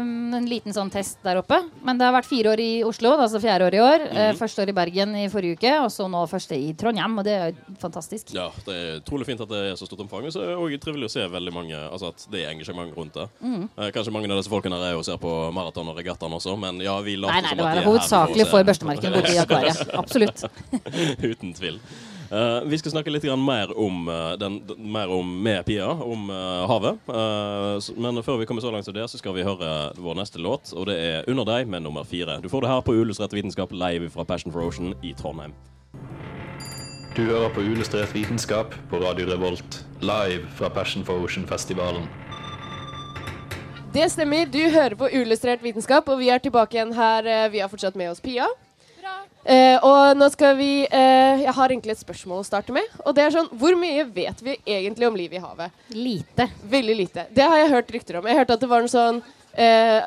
Um, 0.00 0.34
en 0.38 0.46
liten 0.50 0.74
sånn 0.74 0.90
test 0.92 1.20
der 1.26 1.40
oppe. 1.40 1.58
Men 1.86 1.98
det 1.98 2.06
har 2.06 2.14
vært 2.14 2.28
fire 2.30 2.52
år 2.54 2.62
i 2.62 2.70
Oslo, 2.86 3.12
altså 3.18 3.40
fjerde 3.42 3.66
år 3.68 3.76
i 3.78 3.82
år. 3.84 4.04
Eh, 4.10 4.30
første 4.38 4.62
år 4.64 4.72
i 4.72 4.76
Bergen 4.76 5.14
i 5.18 5.24
forrige 5.32 5.58
uke, 5.58 5.72
og 5.84 5.90
så 5.94 6.06
nå 6.10 6.22
første 6.30 6.58
i 6.58 6.72
Trondheim. 6.78 7.18
Og 7.20 7.26
det 7.26 7.34
er 7.36 7.50
jo 7.52 7.76
fantastisk. 7.82 8.34
Ja, 8.36 8.48
Det 8.66 8.76
er 8.76 9.00
utrolig 9.00 9.26
fint 9.30 9.42
at 9.42 9.50
det 9.50 9.62
er 9.72 9.78
så 9.80 9.88
stort 9.88 10.04
omfang. 10.06 10.26
Og 10.28 10.34
så 10.34 10.44
er 10.44 10.52
det 10.52 10.58
også 10.58 10.82
trivelig 10.86 11.10
å 11.10 11.14
se 11.16 11.26
veldig 11.30 11.54
mange 11.54 11.78
Altså 11.80 12.10
at 12.12 12.26
det 12.30 12.44
er 12.44 12.52
engasjement 12.52 12.94
rundt 12.96 13.16
det. 13.18 13.26
Eh, 13.42 13.90
kanskje 13.94 14.14
mange 14.14 14.30
av 14.30 14.38
disse 14.38 14.52
folkene 14.52 14.78
her 14.78 14.90
er 14.90 14.94
jo 14.98 15.02
ser 15.06 15.18
på 15.22 15.32
maraton 15.54 15.90
og 15.90 15.98
regattaen 15.98 16.34
også, 16.36 16.54
men 16.60 16.80
ja, 16.84 16.94
vi 17.04 17.16
later 17.18 17.40
som 17.40 17.50
at 17.50 17.50
de 17.50 17.50
er 17.50 17.58
her 17.58 17.64
Nei, 17.64 17.74
nei, 17.74 17.74
det 17.74 17.82
var 17.82 17.90
hovedsakelig 17.90 18.46
for 18.50 18.70
børstemarken 18.70 19.18
borte 19.18 19.34
i 19.34 19.40
akvariet. 19.44 19.82
Absolutt. 19.98 20.46
Uten 21.24 21.54
tvil. 21.58 21.80
Eh, 22.30 22.62
vi 22.64 22.78
skal 22.78 22.92
snakke 22.92 23.10
litt 23.10 23.24
mer 23.42 23.72
om, 23.74 24.04
uh, 24.08 24.36
den, 24.38 24.60
mer 24.78 25.10
om 25.10 25.30
med 25.42 25.64
Pia, 25.66 25.88
om 25.90 26.30
uh, 26.30 26.66
havet. 26.70 27.00
Men 27.96 28.22
før 28.22 28.38
vi 28.38 28.46
kommer 28.46 28.62
så 28.62 28.70
langt 28.70 28.86
til 28.86 28.94
det, 28.94 29.08
så 29.10 29.18
skal 29.18 29.34
vi 29.34 29.42
høre 29.42 29.90
vår 29.98 30.14
neste 30.14 30.38
låt. 30.38 30.70
Og 30.72 30.86
det 30.86 30.96
er 30.98 31.24
'Under 31.26 31.44
deg' 31.44 31.66
med 31.66 31.82
nummer 31.82 32.04
fire. 32.04 32.40
Du 32.40 32.48
får 32.48 32.60
det 32.60 32.70
her 32.70 32.80
på 32.80 32.94
Uillustrert 32.94 33.34
vitenskap 33.34 33.72
live 33.72 34.10
fra 34.10 34.24
Passion 34.24 34.52
for 34.52 34.62
Ocean 34.62 34.94
i 35.02 35.12
Trondheim. 35.12 35.52
Du 37.16 37.26
hører 37.26 37.50
på 37.50 37.60
Uillustrert 37.60 38.14
vitenskap 38.14 38.74
på 38.90 39.02
Radio 39.02 39.26
Revolt, 39.26 39.84
live 40.00 40.46
fra 40.54 40.68
Passion 40.68 41.04
for 41.04 41.18
Ocean-festivalen. 41.18 42.06
Det 43.92 44.10
stemmer. 44.10 44.46
Du 44.46 44.70
hører 44.70 44.94
på 44.94 45.10
Uillustrert 45.10 45.62
vitenskap, 45.62 46.08
og 46.08 46.18
vi 46.18 46.28
er 46.28 46.38
tilbake 46.38 46.78
igjen 46.78 46.94
her. 46.94 47.50
Vi 47.50 47.58
har 47.58 47.68
fortsatt 47.68 47.96
med 47.96 48.10
oss 48.10 48.20
Pia. 48.20 48.46
Eh, 49.44 49.78
og 49.82 50.18
nå 50.20 50.26
skal 50.34 50.52
vi 50.58 50.84
eh, 50.84 51.40
Jeg 51.46 51.54
har 51.56 51.72
egentlig 51.72 51.94
et 51.96 52.02
spørsmål 52.02 52.42
å 52.42 52.46
starte 52.46 52.74
med. 52.76 52.84
Og 53.06 53.14
det 53.16 53.24
er 53.24 53.32
sånn 53.34 53.48
Hvor 53.56 53.72
mye 53.80 54.04
vet 54.04 54.42
vi 54.44 54.58
egentlig 54.68 55.08
om 55.08 55.16
livet 55.16 55.38
i 55.40 55.42
havet? 55.42 55.72
Lite. 55.96 56.50
Veldig 56.70 56.96
lite. 56.98 57.24
Det 57.34 57.46
har 57.48 57.56
jeg 57.62 57.72
hørt 57.72 57.90
rykter 57.96 58.20
om. 58.20 58.28
Jeg 58.28 58.36
hørte 58.42 58.58
at 58.58 58.60
det 58.60 58.68
var 58.70 58.84
en 58.84 58.92
sånn 58.92 59.22
eh, 59.56 60.02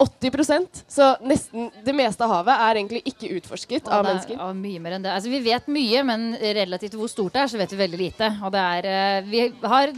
80% 0.00 0.84
Så 0.88 1.10
nesten 1.28 1.66
det 1.84 1.92
meste 1.98 2.24
av 2.24 2.30
havet 2.38 2.62
er 2.68 2.78
egentlig 2.80 3.02
ikke 3.10 3.34
utforsket 3.36 3.84
Og 3.90 3.92
av 3.92 4.04
er- 4.04 4.08
mennesker. 4.14 4.38
og 4.46 4.54
mye 4.56 4.80
mer 4.80 4.96
enn 4.96 5.02
det. 5.04 5.12
Altså, 5.18 5.28
vi 5.34 5.42
vet 5.44 5.66
mye, 5.68 6.04
men 6.08 6.30
relativt 6.40 6.94
hvor 6.96 7.10
stort 7.12 7.34
det 7.36 7.42
er, 7.42 7.50
så 7.52 7.58
vet 7.60 7.74
vi 7.74 7.82
veldig 7.82 8.00
lite. 8.06 8.30
Og 8.46 8.54
det 8.54 8.62
er 8.78 8.88
eh, 8.94 9.20
Vi 9.28 9.42
har 9.66 9.92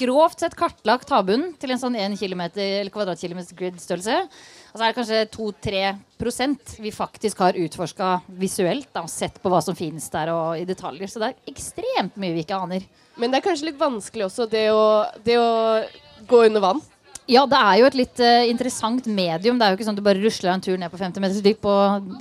grovt 0.00 0.40
sett 0.42 0.56
kartlagt 0.58 1.08
havbunnen 1.14 1.54
til 1.60 1.70
en 1.72 1.78
sånn 1.80 1.94
1 1.96 2.18
km 2.20 2.42
eller 2.56 2.90
kvadratkilometer 2.92 3.56
grid-størrelse. 3.56 4.18
Og 4.76 4.80
så 4.80 4.84
er 4.84 4.92
det 4.92 4.96
kanskje 4.98 5.18
2-3% 5.32 6.72
vi 6.84 6.90
faktisk 6.92 7.38
har 7.40 7.56
utforska 7.56 8.08
visuelt 8.36 8.90
da, 8.92 9.06
sett 9.08 9.38
på 9.40 9.48
hva 9.48 9.62
som 9.64 9.72
finnes 9.78 10.04
der 10.12 10.28
og 10.34 10.58
i 10.60 10.66
detaljer. 10.68 11.08
Så 11.08 11.22
det 11.22 11.30
er 11.30 11.54
ekstremt 11.54 12.18
mye 12.20 12.34
vi 12.34 12.42
ikke 12.44 12.58
aner. 12.60 12.84
Men 13.16 13.32
det 13.32 13.38
er 13.38 13.46
kanskje 13.46 13.70
litt 13.70 13.80
vanskelig 13.80 14.26
også, 14.26 14.44
det 14.52 14.66
å, 14.76 15.06
det 15.24 15.38
å 15.40 15.48
gå 16.28 16.42
under 16.50 16.60
vann. 16.60 16.84
Ja, 17.24 17.46
det 17.48 17.56
er 17.56 17.78
jo 17.80 17.88
et 17.88 17.96
litt 18.02 18.20
uh, 18.20 18.44
interessant 18.50 19.08
medium. 19.08 19.56
Det 19.56 19.64
er 19.64 19.72
jo 19.72 19.80
ikke 19.80 19.88
sånn 19.88 19.96
at 19.96 20.02
du 20.02 20.08
bare 20.10 20.20
rusler 20.20 20.52
en 20.52 20.66
tur 20.68 20.76
ned 20.76 20.92
på 20.92 21.00
50 21.00 21.24
meters 21.24 21.40
dyp 21.48 21.64
og 21.72 22.12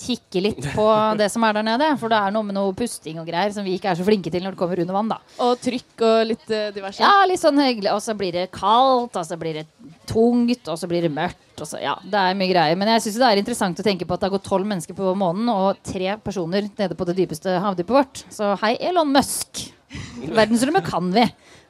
kikker 0.00 0.44
litt 0.44 0.64
på 0.78 0.86
det 1.20 1.28
som 1.32 1.44
er 1.46 1.58
der 1.58 1.66
nede. 1.66 1.90
For 2.00 2.12
det 2.12 2.20
er 2.20 2.34
noe 2.34 2.46
med 2.46 2.56
noe 2.56 2.74
pusting 2.76 3.20
og 3.20 3.28
greier 3.28 3.52
som 3.54 3.66
vi 3.66 3.76
ikke 3.78 3.92
er 3.92 4.00
så 4.00 4.06
flinke 4.06 4.32
til 4.32 4.44
når 4.44 4.56
det 4.56 4.60
kommer 4.60 4.82
under 4.84 4.96
vann. 4.96 5.12
da. 5.12 5.20
Og 5.46 5.60
trykk 5.62 6.06
og 6.06 6.16
litt 6.30 6.46
uh, 6.48 6.70
diverse. 6.76 7.02
Ja, 7.04 7.26
litt 7.28 7.42
sånn 7.42 7.60
hyggelig. 7.60 7.92
Og 7.94 8.02
så 8.04 8.16
blir 8.18 8.36
det 8.36 8.48
kaldt, 8.56 9.16
og 9.16 9.28
så 9.28 9.38
blir 9.40 9.60
det 9.60 9.66
tungt, 10.10 10.64
og 10.66 10.80
så 10.80 10.90
blir 10.90 11.06
det 11.06 11.12
mørkt. 11.14 11.60
Og 11.60 11.68
så, 11.68 11.80
ja, 11.82 11.96
det 12.00 12.20
er 12.20 12.38
mye 12.38 12.52
greier. 12.52 12.78
Men 12.80 12.94
jeg 12.94 13.06
syns 13.06 13.20
det 13.20 13.28
er 13.28 13.42
interessant 13.42 13.82
å 13.82 13.86
tenke 13.86 14.08
på 14.08 14.16
at 14.16 14.22
det 14.22 14.30
har 14.30 14.36
gått 14.38 14.48
tolv 14.48 14.68
mennesker 14.68 14.96
på 14.96 15.12
månen 15.18 15.50
og 15.52 15.82
tre 15.86 16.16
personer 16.24 16.70
nede 16.70 16.96
på 16.96 17.08
det 17.08 17.18
dypeste 17.20 17.60
havdypet 17.60 17.96
vårt. 18.00 18.24
Så 18.32 18.54
hei, 18.64 18.74
Elon 18.90 19.12
Musk. 19.12 19.66
Verdensrommet 20.38 20.86
kan 20.86 21.12
vi. 21.14 21.26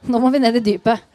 Nå 0.09 0.21
må 0.21 0.31
vi 0.33 0.41
ned 0.41 0.57
i 0.57 0.65
dypet. 0.71 1.10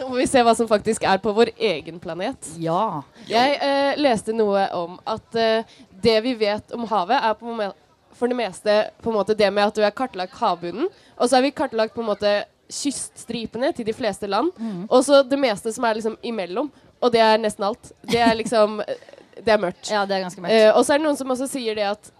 Nå 0.02 0.08
må 0.08 0.16
vi 0.16 0.26
se 0.30 0.40
hva 0.44 0.54
som 0.56 0.68
faktisk 0.70 1.04
er 1.04 1.20
på 1.20 1.32
vår 1.36 1.52
egen 1.56 2.00
planet. 2.00 2.50
Ja. 2.60 3.02
Jeg 3.28 3.58
eh, 3.60 3.98
leste 4.00 4.32
noe 4.36 4.64
om 4.76 4.96
at 5.08 5.36
eh, 5.36 5.78
det 6.00 6.16
vi 6.24 6.34
vet 6.40 6.72
om 6.72 6.86
havet, 6.88 7.18
er 7.20 7.36
på 7.36 7.72
for 8.20 8.28
det 8.28 8.36
meste 8.36 8.72
på 9.00 9.10
en 9.10 9.16
måte 9.16 9.36
det 9.36 9.48
med 9.52 9.70
at 9.70 9.76
du 9.76 9.84
har 9.84 9.94
kartlagt 9.96 10.34
havbunnen, 10.36 10.88
og 11.16 11.28
så 11.28 11.38
har 11.38 11.44
vi 11.46 11.52
kartlagt 11.56 11.94
på 11.94 12.02
en 12.02 12.10
måte 12.10 12.32
kyststripene 12.70 13.72
til 13.76 13.86
de 13.88 13.94
fleste 13.96 14.28
land, 14.30 14.52
og 14.88 15.00
så 15.06 15.22
det 15.26 15.38
meste 15.40 15.72
som 15.72 15.86
er 15.88 15.96
liksom 15.98 16.18
imellom, 16.22 16.68
og 17.00 17.12
det 17.14 17.22
er 17.24 17.40
nesten 17.40 17.64
alt. 17.66 17.92
Det 18.04 18.20
er 18.20 18.36
liksom 18.36 18.80
eh, 18.86 19.18
Det 19.40 19.54
er 19.54 19.60
mørkt. 19.62 19.88
ja, 19.88 20.04
det 20.04 20.18
er 20.18 20.24
ganske 20.26 20.42
mørkt. 20.44 20.52
Eh, 20.52 20.70
og 20.76 20.84
så 20.84 20.94
er 20.94 21.00
det 21.00 21.06
noen 21.06 21.16
som 21.16 21.32
også 21.32 21.48
sier 21.48 21.78
det 21.78 21.86
at 21.88 22.10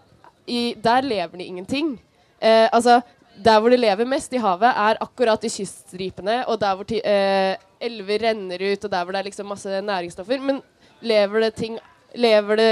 i, 0.49 0.73
der 0.81 1.05
lever 1.05 1.37
det 1.37 1.45
ingenting. 1.45 1.91
Eh, 2.41 2.67
altså, 2.73 3.01
der 3.45 3.59
hvor 3.61 3.69
det 3.69 3.79
lever 3.79 4.09
mest 4.09 4.33
i 4.33 4.41
havet, 4.41 4.71
er 4.73 4.97
akkurat 5.05 5.43
i 5.45 5.51
kyststripene, 5.53 6.41
og 6.49 6.57
der 6.61 6.75
hvor 6.75 6.89
ti, 6.89 6.97
eh, 7.05 7.61
elver 7.81 8.27
renner 8.27 8.67
ut, 8.71 8.83
og 8.85 8.91
der 8.91 9.05
hvor 9.05 9.15
det 9.15 9.21
er 9.21 9.29
liksom 9.31 9.49
masse 9.51 9.81
næringsstoffer. 9.87 10.43
Men 10.43 10.61
lever 11.01 11.47
det 11.47 11.55
ting 11.59 11.79
Lever 12.11 12.59
det 12.59 12.71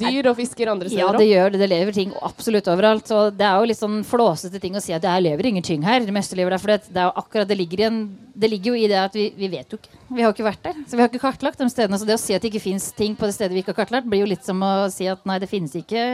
dyr 0.00 0.24
og 0.30 0.38
fisker 0.38 0.70
andre 0.72 0.88
steder? 0.88 1.02
Ja, 1.02 1.18
det 1.20 1.26
gjør 1.28 1.50
det. 1.52 1.58
Det 1.60 1.66
lever 1.68 1.92
ting 1.92 2.14
absolutt 2.24 2.68
overalt. 2.72 3.10
Og 3.12 3.34
det 3.36 3.44
er 3.44 3.58
jo 3.60 3.68
litt 3.68 3.76
sånn 3.76 3.98
flåsete 4.08 4.56
ting 4.62 4.78
å 4.78 4.80
si 4.80 4.94
at 4.96 5.04
det 5.04 5.10
her 5.12 5.20
lever 5.20 5.50
ingenting 5.50 5.84
her. 5.84 6.00
Det 6.00 6.14
meste 6.16 6.38
lever 6.38 6.54
der. 6.56 6.62
For 6.62 6.72
det, 6.72 6.88
det 6.88 7.02
er 7.02 7.10
jo 7.10 7.12
akkurat 7.20 7.50
det 7.50 7.58
ligger, 7.60 7.82
i 7.82 7.86
en, 7.90 7.98
det 8.32 8.48
ligger 8.54 8.72
jo 8.72 8.78
i 8.80 8.88
det 8.88 8.96
at 9.02 9.18
vi, 9.18 9.26
vi 9.36 9.50
vet 9.52 9.68
jo 9.68 9.76
ikke. 9.76 9.92
Vi 10.08 10.24
har 10.24 10.30
jo 10.30 10.36
ikke 10.38 10.48
vært 10.48 10.64
der. 10.64 10.80
Så 10.88 10.96
vi 10.96 11.04
har 11.04 11.12
ikke 11.12 11.20
kartlagt 11.26 11.60
de 11.60 11.68
stedene. 11.74 12.00
Så 12.00 12.08
det 12.08 12.16
å 12.16 12.22
si 12.24 12.32
at 12.32 12.40
det 12.40 12.54
ikke 12.54 12.64
fins 12.64 12.88
ting 12.96 13.18
på 13.20 13.28
det 13.28 13.36
stedet 13.36 13.52
vi 13.52 13.60
ikke 13.60 13.74
har 13.74 13.82
kartlagt, 13.82 14.08
blir 14.08 14.24
jo 14.24 14.30
litt 14.32 14.48
som 14.48 14.64
å 14.64 14.72
si 14.94 15.12
at 15.12 15.28
nei, 15.28 15.36
det 15.44 15.50
finnes 15.52 15.76
ikke 15.82 16.06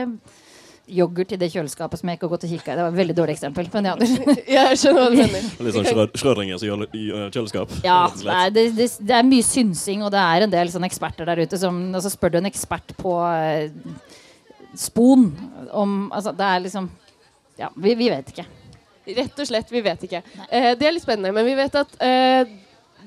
yoghurt 0.89 1.31
i 1.31 1.37
det 1.39 1.47
kjøleskapet 1.53 1.99
som 2.01 2.09
jeg 2.09 2.17
ikke 2.17 2.25
har 2.27 2.31
gått 2.33 2.45
og 2.47 2.51
kikka 2.51 2.71
i. 2.73 2.75
Det 2.75 2.83
var 2.83 2.91
et 2.91 2.97
veldig 2.99 3.15
dårlig 3.15 3.35
eksempel. 3.37 3.67
Men 3.73 3.85
ja, 3.89 3.93
Ja, 4.55 4.63
jeg 4.71 4.79
skjønner 4.81 5.01
hva 5.03 5.09
du 5.11 5.17
mener. 5.21 5.45
Litt 5.67 5.75
sånn 5.77 5.87
Schrød- 5.91 6.17
Schrødingers 6.19 6.65
jøle- 6.65 6.87
kjøleskap. 7.31 7.75
Ja, 7.85 7.99
Nei, 8.25 8.45
det 8.49 8.63
det, 8.71 8.75
det, 8.79 8.87
det 9.11 9.15
er 9.19 9.27
mye 9.29 9.45
synsing, 9.47 10.03
og 10.07 10.11
det 10.15 10.23
er 10.23 10.47
en 10.47 10.53
del 10.55 10.71
sånne 10.73 10.89
eksperter 10.91 11.29
der 11.29 11.43
ute 11.45 11.59
som 11.61 11.79
altså, 11.95 12.11
spør 12.11 12.33
du 12.35 12.39
en 12.41 12.49
ekspert 12.51 12.95
på 12.99 13.13
uh, 13.21 13.69
spon 14.75 15.29
om 15.71 15.95
Altså, 16.15 16.33
det 16.35 16.47
er 16.47 16.65
liksom 16.65 16.89
Ja, 17.59 17.69
vi, 17.75 17.93
vi 17.99 18.09
vet 18.11 18.33
ikke. 18.33 18.47
Rett 19.11 19.39
og 19.41 19.47
slett, 19.49 19.71
vi 19.73 19.81
vet 19.85 20.03
ikke. 20.07 20.21
Uh, 20.49 20.73
det 20.79 20.87
er 20.87 20.93
litt 20.95 21.03
spennende, 21.05 21.31
men 21.35 21.45
vi 21.47 21.55
vet 21.57 21.75
at 21.77 21.95
uh, 22.01 22.57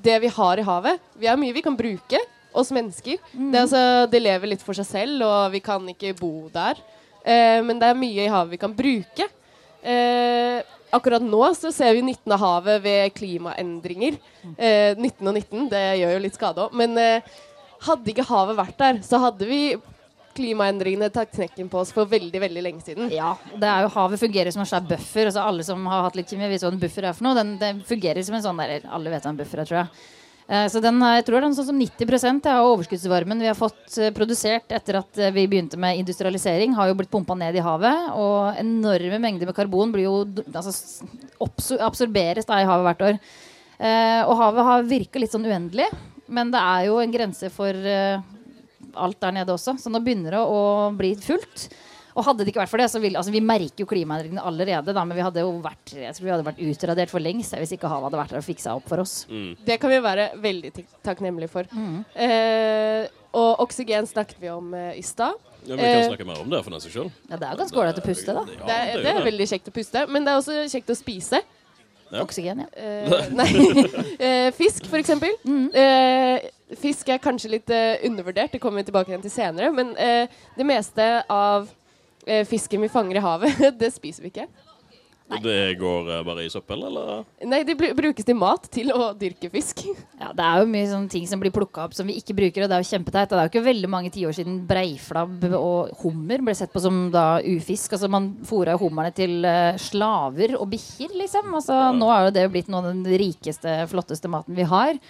det 0.04 0.16
vi 0.20 0.30
har 0.36 0.60
i 0.60 0.64
havet 0.66 1.00
Vi 1.20 1.28
har 1.30 1.38
mye 1.40 1.54
vi 1.56 1.62
kan 1.64 1.76
bruke, 1.78 2.18
oss 2.54 2.70
mennesker. 2.74 3.16
Det, 3.34 3.48
er 3.50 3.62
altså, 3.64 3.80
det 4.12 4.20
lever 4.22 4.52
litt 4.52 4.60
for 4.62 4.76
seg 4.78 4.86
selv, 4.86 5.22
og 5.26 5.48
vi 5.50 5.58
kan 5.64 5.82
ikke 5.90 6.12
bo 6.20 6.46
der. 6.54 6.78
Eh, 7.24 7.60
men 7.64 7.80
det 7.80 7.88
er 7.90 7.98
mye 7.98 8.26
i 8.26 8.30
havet 8.32 8.54
vi 8.54 8.60
kan 8.60 8.76
bruke. 8.76 9.28
Eh, 9.84 10.60
akkurat 10.94 11.24
nå 11.24 11.42
så 11.58 11.72
ser 11.74 11.96
vi 11.96 12.04
nytten 12.06 12.36
av 12.36 12.44
havet 12.44 12.84
ved 12.84 13.16
klimaendringer. 13.16 14.20
Eh, 14.56 14.92
19 14.96 15.32
og 15.32 15.34
19, 15.34 15.66
det 15.72 15.84
gjør 16.02 16.14
jo 16.16 16.22
litt 16.26 16.38
skade 16.38 16.64
òg. 16.66 16.76
Men 16.76 16.96
eh, 17.00 17.34
hadde 17.88 18.14
ikke 18.14 18.28
havet 18.28 18.60
vært 18.60 18.78
der, 18.80 19.02
så 19.04 19.20
hadde 19.24 19.48
vi 19.48 19.60
klimaendringene 20.34 21.10
tatt 21.14 21.30
knekken 21.34 21.68
på 21.70 21.78
oss 21.78 21.92
for 21.94 22.10
veldig 22.10 22.40
veldig 22.42 22.62
lenge 22.64 22.82
siden. 22.82 23.10
Ja, 23.14 23.34
det 23.54 23.68
er 23.70 23.84
jo 23.84 23.92
Havet 23.94 24.18
fungerer 24.18 24.50
som 24.54 24.64
en 24.64 24.68
svær 24.70 24.82
buffer. 24.88 25.30
Altså 25.30 25.44
alle 25.44 25.66
som 25.66 25.84
har 25.86 26.08
hatt 26.08 26.18
litt 26.18 26.30
kjemi, 26.30 26.48
vet 26.50 26.64
hva 26.64 26.72
en 26.74 26.82
buffer 26.82 27.06
er 27.06 27.14
for 27.16 27.28
noe. 27.28 27.36
Den, 27.38 27.54
den 27.60 27.82
fungerer 27.86 28.26
som 28.26 28.34
en 28.38 28.42
sånn 28.42 28.62
der 28.62 28.88
Alle 28.90 29.12
vet 29.14 29.26
hva 29.26 29.30
en 29.34 29.38
buffer 29.38 29.62
er, 29.62 29.68
tror 29.70 29.80
jeg. 29.84 30.08
Eh, 30.46 30.66
så 30.68 30.80
den, 30.84 31.00
jeg 31.00 31.24
tror 31.24 31.40
den 31.40 31.54
er 31.54 31.56
sånn 31.56 31.70
som 31.70 31.78
90% 31.80 32.48
av 32.52 32.68
overskuddsvarmen 32.74 33.40
vi 33.40 33.48
har 33.48 33.56
fått 33.56 33.96
eh, 33.96 34.12
produsert 34.14 34.74
etter 34.76 34.98
at 35.00 35.20
eh, 35.20 35.32
vi 35.32 35.46
begynte 35.48 35.78
med 35.80 36.02
industrialisering, 36.02 36.74
har 36.76 36.90
jo 36.90 36.98
blitt 36.98 37.12
pumpa 37.12 37.36
ned 37.38 37.56
i 37.56 37.64
havet. 37.64 38.10
Og 38.20 38.60
enorme 38.60 39.20
mengder 39.22 39.48
med 39.48 39.56
karbon 39.56 39.94
blir 39.94 40.08
jo 40.08 40.18
altså, 40.52 40.74
absorberes 41.84 42.48
da 42.48 42.60
i 42.60 42.68
havet 42.68 42.88
hvert 42.90 43.08
år. 43.08 43.18
Og 43.84 44.36
havet 44.38 44.64
har 44.68 44.84
virka 44.86 45.18
litt 45.18 45.32
sånn 45.32 45.44
uendelig, 45.50 45.88
men 46.32 46.52
det 46.54 46.60
er 46.62 46.84
jo 46.86 47.00
en 47.02 47.10
grense 47.12 47.48
for 47.52 47.74
alt 47.74 49.18
der 49.20 49.34
nede 49.34 49.52
også. 49.52 49.74
Så 49.82 49.90
nå 49.90 49.98
begynner 50.00 50.36
det 50.36 50.44
å 50.46 50.60
bli 50.94 51.10
fullt. 51.20 51.66
Og 52.14 52.23
hadde 52.28 52.44
det 52.44 52.52
ikke 52.52 52.62
vært 52.62 52.71
for 52.71 52.78
det, 52.83 52.87
så 52.92 53.00
ville 53.02 53.18
altså, 53.18 53.33
Vi 53.35 53.40
merker 53.42 53.83
jo 53.83 53.88
klimaendringene 53.90 54.42
allerede, 54.47 54.92
da, 54.94 55.02
men 55.04 55.18
vi 55.18 55.25
hadde 55.26 55.42
jo 55.42 55.56
vært 55.64 55.94
jeg 55.99 56.14
tror 56.14 56.26
vi 56.28 56.33
hadde 56.35 56.47
vært 56.47 56.61
utradert 56.62 57.11
for 57.11 57.23
lengst 57.25 57.56
hvis 57.59 57.75
ikke 57.75 57.90
havet 57.90 58.06
hadde 58.09 58.21
vært 58.21 58.35
der 58.37 58.42
og 58.42 58.47
fiksa 58.47 58.76
opp 58.78 58.87
for 58.90 59.02
oss. 59.02 59.14
Det 59.66 59.80
kan 59.83 59.90
vi 59.90 59.99
være 60.04 60.28
veldig 60.44 60.71
takknemlige 61.06 61.50
for. 61.50 61.66
Eh, 62.14 63.09
og 63.35 63.64
oksygen 63.66 64.06
snakket 64.06 64.38
vi 64.42 64.52
om 64.54 64.71
eh, 64.78 64.92
i 65.00 65.02
stad. 65.02 65.35
Ja, 65.64 65.75
men 65.75 65.80
vi 65.80 65.90
kan 65.90 66.02
Eh, 66.04 66.09
snakke 66.12 66.26
mer 66.28 66.40
om 66.44 66.50
det 66.52 66.61
for 66.62 66.71
den 66.75 66.83
seg 66.85 66.92
sjøl. 66.94 67.11
Ja, 67.30 67.38
det 67.40 67.49
er 67.49 67.59
ganske 67.59 67.78
ålreit 67.80 67.99
å 67.99 68.04
puste, 68.04 68.35
da. 68.37 68.44
Det 68.47 68.75
er, 68.78 69.02
det 69.02 69.12
er 69.14 69.23
veldig 69.26 69.47
kjekt 69.50 69.71
å 69.71 69.75
puste, 69.75 70.06
men 70.12 70.26
det 70.26 70.35
er 70.35 70.42
også 70.42 70.64
kjekt 70.71 70.92
å 70.92 70.99
spise. 70.99 71.40
Oksygen, 72.14 72.61
ja. 72.62 72.68
Eh, 72.78 73.30
nei. 73.35 73.49
Eh, 74.25 74.50
fisk, 74.54 74.85
for 74.87 75.00
eksempel. 75.00 75.33
Eh, 75.75 76.44
fisk 76.78 77.09
er 77.11 77.18
kanskje 77.23 77.50
litt 77.56 77.73
eh, 77.75 78.04
undervurdert, 78.06 78.52
det 78.54 78.61
kommer 78.62 78.83
vi 78.85 78.90
tilbake 78.90 79.11
igjen 79.11 79.25
til 79.25 79.33
senere. 79.35 79.73
Men 79.75 79.97
eh, 79.99 80.28
det 80.54 80.66
meste 80.68 81.09
av 81.33 81.66
fisken 82.48 82.84
vi 82.84 82.92
fanger 82.92 83.20
i 83.20 83.24
havet, 83.24 83.66
det 83.80 83.92
spiser 83.94 84.26
vi 84.26 84.32
ikke. 84.34 84.48
Det 85.24 85.74
går 85.80 86.10
eh, 86.12 86.22
bare 86.24 86.44
i 86.44 86.50
søppel, 86.52 86.82
eller? 86.84 87.22
Nei, 87.48 87.62
det 87.64 87.74
brukes 87.80 88.26
til 88.26 88.36
mat, 88.36 88.66
til 88.72 88.92
å 88.92 89.08
dyrke 89.18 89.48
fisk. 89.52 89.80
ja. 90.20 90.30
Det 90.36 90.44
er 90.44 90.60
jo 90.60 90.68
mye 90.70 90.90
sånne 90.90 91.10
ting 91.10 91.24
som 91.28 91.40
blir 91.40 91.54
plukka 91.54 91.86
opp 91.86 91.96
som 91.96 92.08
vi 92.08 92.18
ikke 92.20 92.36
bruker, 92.36 92.64
og 92.64 92.70
det 92.70 92.76
er 92.76 92.84
jo 92.84 92.90
kjempeteit. 92.90 93.32
Det 93.32 93.38
er 93.38 93.48
jo 93.48 93.52
ikke 93.52 93.64
veldig 93.64 93.90
mange 93.90 94.12
tiår 94.14 94.36
siden 94.36 94.60
breiflabb 94.68 95.46
og 95.56 95.94
hummer 96.02 96.44
ble 96.44 96.56
sett 96.56 96.74
på 96.74 96.82
som 96.84 97.06
da 97.14 97.40
ufisk. 97.40 97.96
Altså 97.96 98.10
Man 98.12 98.30
fôra 98.46 98.76
hummerne 98.80 99.14
til 99.16 99.48
eh, 99.48 99.80
slaver 99.80 100.58
og 100.58 100.68
bikkjer, 100.74 101.16
liksom. 101.24 101.50
Altså, 101.56 101.80
Nå 101.96 102.12
er 102.12 102.28
jo 102.28 102.36
det 102.36 102.46
blitt 102.52 102.70
noe 102.72 102.84
av 102.84 102.92
den 102.92 103.04
rikeste, 103.24 103.80
flotteste 103.90 104.30
maten 104.30 104.56
vi 104.58 104.68
har. 104.68 105.00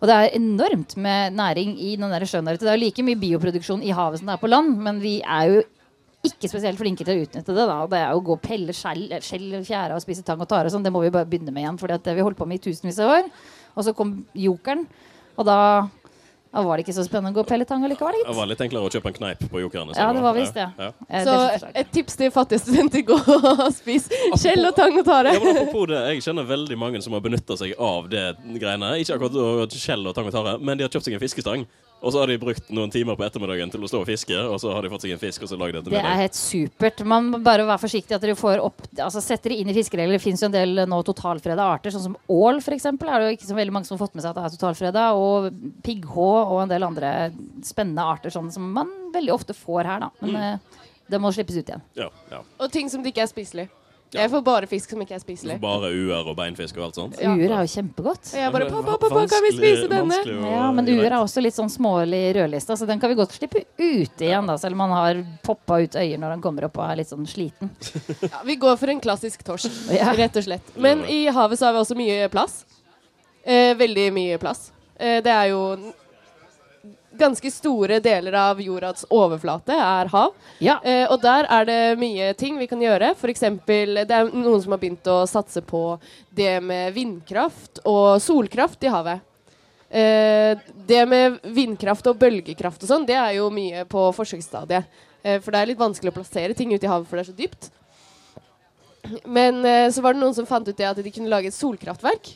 Og 0.00 0.10
det 0.10 0.16
er 0.16 0.38
enormt 0.38 0.94
med 1.00 1.34
næring 1.34 1.74
i 1.82 1.96
den 1.98 2.14
der 2.14 2.26
sjøen 2.28 2.46
der 2.46 2.56
ute. 2.56 2.66
Det 2.66 2.72
er 2.72 2.78
jo 2.78 2.86
like 2.86 3.06
mye 3.06 3.18
bioproduksjon 3.18 3.82
i 3.82 3.94
havet 3.94 4.22
som 4.22 4.30
det 4.30 4.38
er 4.38 4.42
på 4.42 4.54
land, 4.54 4.76
men 4.86 5.02
vi 5.02 5.18
er 5.24 5.50
jo 5.50 5.62
ikke 6.28 6.50
spesielt 6.50 6.80
flinke 6.80 7.04
til 7.06 7.14
å 7.14 7.24
utnytte 7.24 7.54
det. 7.56 7.66
da 7.68 7.78
Det 7.90 7.98
er 8.00 8.12
jo 8.12 8.20
å 8.22 8.24
gå 8.28 8.36
og 8.38 8.44
pelle 8.44 8.74
skjell, 8.76 9.06
skjell 9.24 9.50
og 9.60 9.66
fjære 9.66 9.96
og 9.96 10.04
spise 10.04 10.24
tang 10.26 10.40
og 10.40 10.48
tare 10.50 10.70
og 10.70 10.74
sånn. 10.74 10.84
Det 10.86 10.92
må 10.94 11.02
vi 11.04 11.12
bare 11.14 11.28
begynne 11.28 11.52
med 11.54 11.64
igjen, 11.66 11.80
for 11.80 11.90
det 11.92 12.00
har 12.06 12.16
vi 12.16 12.24
holdt 12.26 12.38
på 12.40 12.48
med 12.48 12.60
i 12.60 12.64
tusenvis 12.70 13.02
av 13.04 13.12
år. 13.18 13.28
Og 13.74 13.84
så 13.86 13.94
kom 13.96 14.16
jokeren, 14.38 14.86
og 15.34 15.46
da, 15.48 15.56
da 16.54 16.62
var 16.62 16.78
det 16.78 16.84
ikke 16.84 16.94
så 16.94 17.02
spennende 17.06 17.32
å 17.32 17.36
gå 17.36 17.42
og 17.42 17.48
pelle 17.50 17.66
tang 17.66 17.82
likevel. 17.90 18.14
Det 18.20 18.28
gitt. 18.28 18.36
var 18.38 18.46
litt 18.46 18.60
enklere 18.62 18.86
å 18.86 18.92
kjøpe 18.94 19.10
en 19.10 19.16
kneip 19.16 19.40
på 19.50 19.62
Jokeren. 19.64 19.90
Ja, 19.98 20.12
det 20.14 20.22
var 20.22 20.36
visst 20.36 20.54
det. 20.54 20.68
Ja. 20.78 20.90
Ja. 21.08 21.22
Så 21.24 21.24
det 21.24 21.34
er 21.34 21.54
forslag. 21.56 21.72
et 21.82 21.90
tips 21.96 22.18
til 22.20 22.30
fattige 22.34 22.62
studenter 22.62 23.02
gå 23.08 23.18
og 23.18 23.64
spis 23.74 24.06
skjell 24.38 24.70
og 24.70 24.76
tang 24.78 24.94
og 25.00 25.08
tare. 25.08 25.34
Ja, 25.34 25.42
men 25.42 25.56
apropos 25.56 25.88
det, 25.90 26.02
Jeg 26.14 26.22
kjenner 26.28 26.46
veldig 26.46 26.78
mange 26.78 27.02
som 27.02 27.16
har 27.18 27.24
benytta 27.26 27.58
seg 27.58 27.74
av 27.78 28.06
det 28.12 28.28
greiene. 28.60 28.94
Ikke 29.02 29.18
akkurat 29.18 29.74
skjell 29.74 30.06
og 30.06 30.14
tang 30.14 30.30
og 30.30 30.36
tare, 30.38 30.54
men 30.62 30.78
de 30.78 30.86
har 30.86 30.94
kjøpt 30.94 31.10
seg 31.10 31.18
en 31.18 31.24
fiskestang. 31.26 31.66
Og 32.04 32.12
så 32.12 32.20
har 32.20 32.28
de 32.28 32.36
brukt 32.40 32.66
noen 32.74 32.90
timer 32.92 33.16
på 33.16 33.24
ettermiddagen 33.24 33.70
til 33.72 33.84
å 33.84 33.88
stå 33.88 34.02
og 34.02 34.08
fiske, 34.08 34.36
og 34.36 34.58
så 34.60 34.74
har 34.74 34.84
de 34.84 34.90
fått 34.92 35.06
seg 35.06 35.14
en 35.14 35.20
fisk 35.22 35.46
og 35.46 35.50
så 35.50 35.56
lagd 35.60 35.78
det 35.78 35.82
til 35.86 35.94
Det 35.96 36.02
er 36.02 36.18
helt 36.20 36.36
supert. 36.36 37.00
Man 37.08 37.30
må 37.32 37.40
bare 37.44 37.64
være 37.64 37.80
forsiktig 37.80 38.16
at 38.16 38.24
dere 38.24 38.36
får 38.38 38.60
opp 38.60 38.82
Altså 38.92 39.22
setter 39.24 39.52
det 39.52 39.62
inn 39.62 39.70
i 39.72 39.76
fiskeregler. 39.76 40.18
Det 40.18 40.22
fins 40.22 40.42
jo 40.42 40.48
en 40.50 40.54
del 40.54 40.82
eh, 40.82 40.88
nå 40.90 40.98
totalfreda 41.06 41.64
arter, 41.76 41.94
sånn 41.94 42.04
som 42.10 42.18
ål 42.30 42.60
f.eks. 42.60 42.88
Er 42.92 42.98
det 43.00 43.30
jo 43.30 43.36
ikke 43.38 43.48
så 43.48 43.56
veldig 43.56 43.76
mange 43.76 43.88
som 43.88 43.96
har 43.96 44.04
fått 44.04 44.18
med 44.18 44.24
seg 44.24 44.34
at 44.34 44.40
det 44.40 44.44
er 44.44 44.56
totalfreda. 44.58 45.06
Og 45.16 45.48
pigghå 45.86 46.30
og 46.42 46.58
en 46.64 46.74
del 46.74 46.86
andre 46.86 47.14
spennende 47.64 48.04
arter 48.14 48.34
sånn 48.34 48.52
som 48.52 48.68
man 48.76 48.92
veldig 49.14 49.32
ofte 49.34 49.56
får 49.56 49.88
her, 49.88 50.04
da. 50.04 50.10
Men 50.20 50.36
mm. 50.36 50.84
det 51.14 51.22
må 51.22 51.32
slippes 51.32 51.56
ut 51.56 51.64
igjen. 51.64 51.88
Ja, 51.96 52.10
ja. 52.32 52.44
Og 52.60 52.72
ting 52.74 52.92
som 52.92 53.04
ikke 53.08 53.24
er 53.24 53.32
spiselig. 53.32 53.70
Jeg 54.14 54.30
får 54.30 54.42
bare 54.46 54.68
fisk 54.70 54.92
som 54.94 55.00
ikke 55.02 55.16
er 55.16 55.22
spiselig. 55.22 55.56
Bare 55.62 55.90
uer 55.90 56.28
og 56.30 56.36
beinfisk 56.38 56.76
og 56.78 56.86
alt 56.88 56.98
sånt. 56.98 57.16
Ja. 57.22 57.32
Uer 57.34 57.50
er 57.50 57.66
jo 57.66 57.72
kjempegodt. 57.72 58.30
Og 58.30 58.40
jeg 58.40 58.52
bare 58.54 58.68
pappa, 58.70 58.96
pappa, 59.02 59.24
kan 59.32 59.42
vi 59.46 59.52
spise 59.56 59.88
denne? 59.90 60.18
Ja, 60.50 60.68
men 60.76 60.90
uer 60.92 61.08
er 61.08 61.16
også 61.18 61.42
litt 61.42 61.56
sånn 61.56 61.72
smålig 61.72 62.22
rødlista, 62.38 62.76
så 62.78 62.86
den 62.88 63.02
kan 63.02 63.10
vi 63.12 63.18
godt 63.18 63.34
slippe 63.36 63.64
ut 63.80 64.24
igjen, 64.24 64.46
da, 64.50 64.56
selv 64.60 64.78
om 64.78 64.84
man 64.84 64.94
har 64.94 65.22
poppa 65.46 65.80
ut 65.82 65.98
øyer 65.98 66.20
når 66.22 66.36
den 66.36 66.44
kommer 66.44 66.68
opp 66.68 66.78
og 66.78 66.86
er 66.86 67.02
litt 67.02 67.10
sånn 67.10 67.26
sliten. 67.28 67.72
Ja, 68.34 68.40
vi 68.46 68.56
går 68.60 68.78
for 68.80 68.90
en 68.90 69.02
klassisk 69.02 69.42
torsk, 69.46 69.72
rett 70.20 70.38
og 70.38 70.46
slett. 70.46 70.70
Men 70.80 71.02
i 71.10 71.24
havet 71.34 71.60
så 71.60 71.68
har 71.68 71.76
vi 71.76 71.82
også 71.82 71.96
mye 71.98 72.30
plass. 72.32 72.62
Eh, 73.44 73.74
veldig 73.76 74.06
mye 74.14 74.38
plass. 74.40 74.70
Eh, 74.96 75.18
det 75.24 75.32
er 75.32 75.50
jo 75.52 75.60
Ganske 77.18 77.50
store 77.54 78.00
deler 78.02 78.34
av 78.38 78.60
jordas 78.62 79.04
overflate 79.12 79.76
er 79.78 80.10
hav. 80.10 80.32
Ja. 80.64 80.80
Eh, 80.82 81.04
og 81.06 81.20
der 81.22 81.46
er 81.46 81.68
det 81.68 81.78
mye 82.00 82.32
ting 82.38 82.58
vi 82.58 82.66
kan 82.70 82.82
gjøre. 82.82 83.12
Eksempel, 83.34 84.00
det 84.02 84.16
er 84.16 84.32
noen 84.32 84.62
som 84.62 84.74
har 84.74 84.82
begynt 84.82 85.06
å 85.10 85.20
satse 85.30 85.62
på 85.62 85.84
det 86.34 86.56
med 86.64 86.94
vindkraft 86.96 87.84
og 87.84 88.18
solkraft 88.22 88.82
i 88.82 88.92
havet. 88.92 89.22
Eh, 89.94 90.58
det 90.88 91.04
med 91.06 91.38
vindkraft 91.54 92.06
og 92.10 92.18
bølgekraft 92.18 92.82
og 92.82 92.90
sånn, 92.90 93.06
det 93.06 93.14
er 93.14 93.36
jo 93.38 93.46
mye 93.54 93.84
på 93.86 94.08
forsøksstadiet. 94.16 94.90
Eh, 95.22 95.38
for 95.40 95.54
det 95.54 95.60
er 95.60 95.70
litt 95.70 95.80
vanskelig 95.80 96.10
å 96.10 96.16
plassere 96.18 96.56
ting 96.58 96.74
ute 96.74 96.84
i 96.84 96.90
havet, 96.90 97.06
for 97.08 97.16
det 97.16 97.24
er 97.24 97.30
så 97.30 97.38
dypt. 97.38 97.70
Men 99.24 99.64
eh, 99.64 99.90
så 99.94 100.02
var 100.02 100.16
det 100.16 100.24
noen 100.24 100.34
som 100.34 100.48
fant 100.48 100.66
ut 100.66 100.76
det 100.76 100.88
at 100.88 100.98
de 100.98 101.12
kunne 101.14 101.30
lage 101.30 101.52
et 101.52 101.56
solkraftverk 101.56 102.34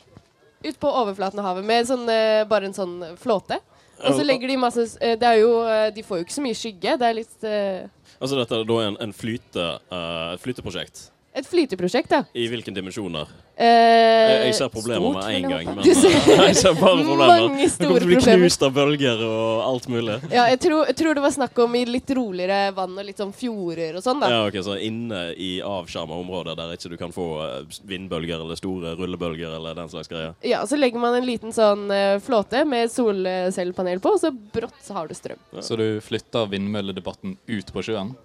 ut 0.63 0.79
på 0.79 0.91
overflaten 1.01 1.39
av 1.41 1.51
havet 1.51 1.65
med 1.65 1.87
sånn, 1.87 2.07
eh, 2.11 2.45
bare 2.49 2.69
en 2.69 2.75
sånn 2.75 2.95
flåte. 3.19 3.59
Og 3.99 4.15
så 4.15 4.23
legger 4.23 4.51
de 4.51 4.57
masse 4.59 4.85
eh, 5.01 5.15
Det 5.19 5.27
er 5.27 5.39
jo 5.41 5.53
eh, 5.67 5.89
De 5.95 6.03
får 6.05 6.21
jo 6.21 6.27
ikke 6.27 6.35
så 6.37 6.43
mye 6.45 6.57
skygge. 6.57 6.97
Det 7.01 7.07
er 7.07 7.17
litt 7.17 7.47
eh, 7.47 7.87
Altså 8.19 8.39
dette 8.39 8.59
er 8.59 8.67
da 8.67 8.81
en, 8.83 8.97
en 8.99 9.15
flyte, 9.15 9.65
uh, 9.93 10.33
flyteprosjekt 10.43 11.05
Et 11.37 11.45
flyteprosjekt, 11.45 12.09
ja. 12.11 12.23
I 12.33 12.47
hvilke 12.49 12.71
dimensjoner? 12.73 13.27
Eh, 13.53 13.67
Jeg, 13.69 14.37
jeg 14.47 14.53
ser 14.57 14.69
problemer 14.73 15.11
med 15.13 15.21
stort, 15.21 15.35
en 15.35 15.45
gang. 15.51 15.67
Men 15.75 15.83
Du 15.85 15.91
ser 15.93 16.15
jeg 16.49 16.55
ser 16.57 16.73
bare 16.79 17.03
problemer. 17.05 17.27
mange 17.43 17.59
Det 17.61 17.67
store 17.75 17.89
kommer 17.91 17.99
til 17.99 18.07
å 18.07 18.09
bli 18.09 18.37
knust 18.39 18.63
av 18.65 18.71
bølger 18.73 19.21
og 19.27 19.61
alt 19.67 19.85
mulig. 19.93 20.15
Ja, 20.33 20.47
jeg 20.49 20.59
tror, 20.63 20.87
jeg 20.89 20.95
tror 20.97 21.19
det 21.19 21.23
var 21.27 21.33
snakk 21.35 21.59
om 21.61 21.75
i 21.77 21.83
litt 21.85 22.09
roligere 22.17 22.57
vann 22.75 22.95
og 22.97 23.05
litt 23.05 23.21
sånn 23.21 23.33
fjorder 23.37 23.99
og 23.99 24.05
sånn, 24.07 24.23
da. 24.23 24.29
Ja, 24.33 24.39
ok, 24.49 24.57
Så 24.65 24.77
inne 24.87 25.19
i 25.37 25.49
avskjerma 25.61 26.17
områder 26.17 26.57
der 26.57 26.73
ikke 26.73 26.91
du 26.95 26.97
kan 27.03 27.13
få 27.13 27.27
eh, 27.45 27.77
vindbølger 27.91 28.41
eller 28.47 28.57
store 28.59 28.95
rullebølger 28.97 29.53
eller 29.59 29.77
den 29.77 29.91
slags 29.93 30.09
greier. 30.09 30.33
Ja, 30.41 30.63
Så 30.65 30.79
legger 30.81 31.03
man 31.03 31.19
en 31.19 31.27
liten 31.29 31.53
sånn 31.53 31.85
eh, 31.93 32.15
flåte 32.25 32.63
med 32.65 32.89
solcellepanel 32.95 34.01
på, 34.01 34.15
og 34.17 34.23
så 34.25 34.33
brått 34.33 34.81
så 34.81 34.97
har 34.97 35.05
du 35.07 35.13
strøm. 35.13 35.37
Så 35.61 35.77
du 35.77 35.85
flytter 36.01 36.49
vindmølledebatten 36.55 37.37
ut 37.53 37.71
på 37.75 37.85
sjøen? 37.85 38.15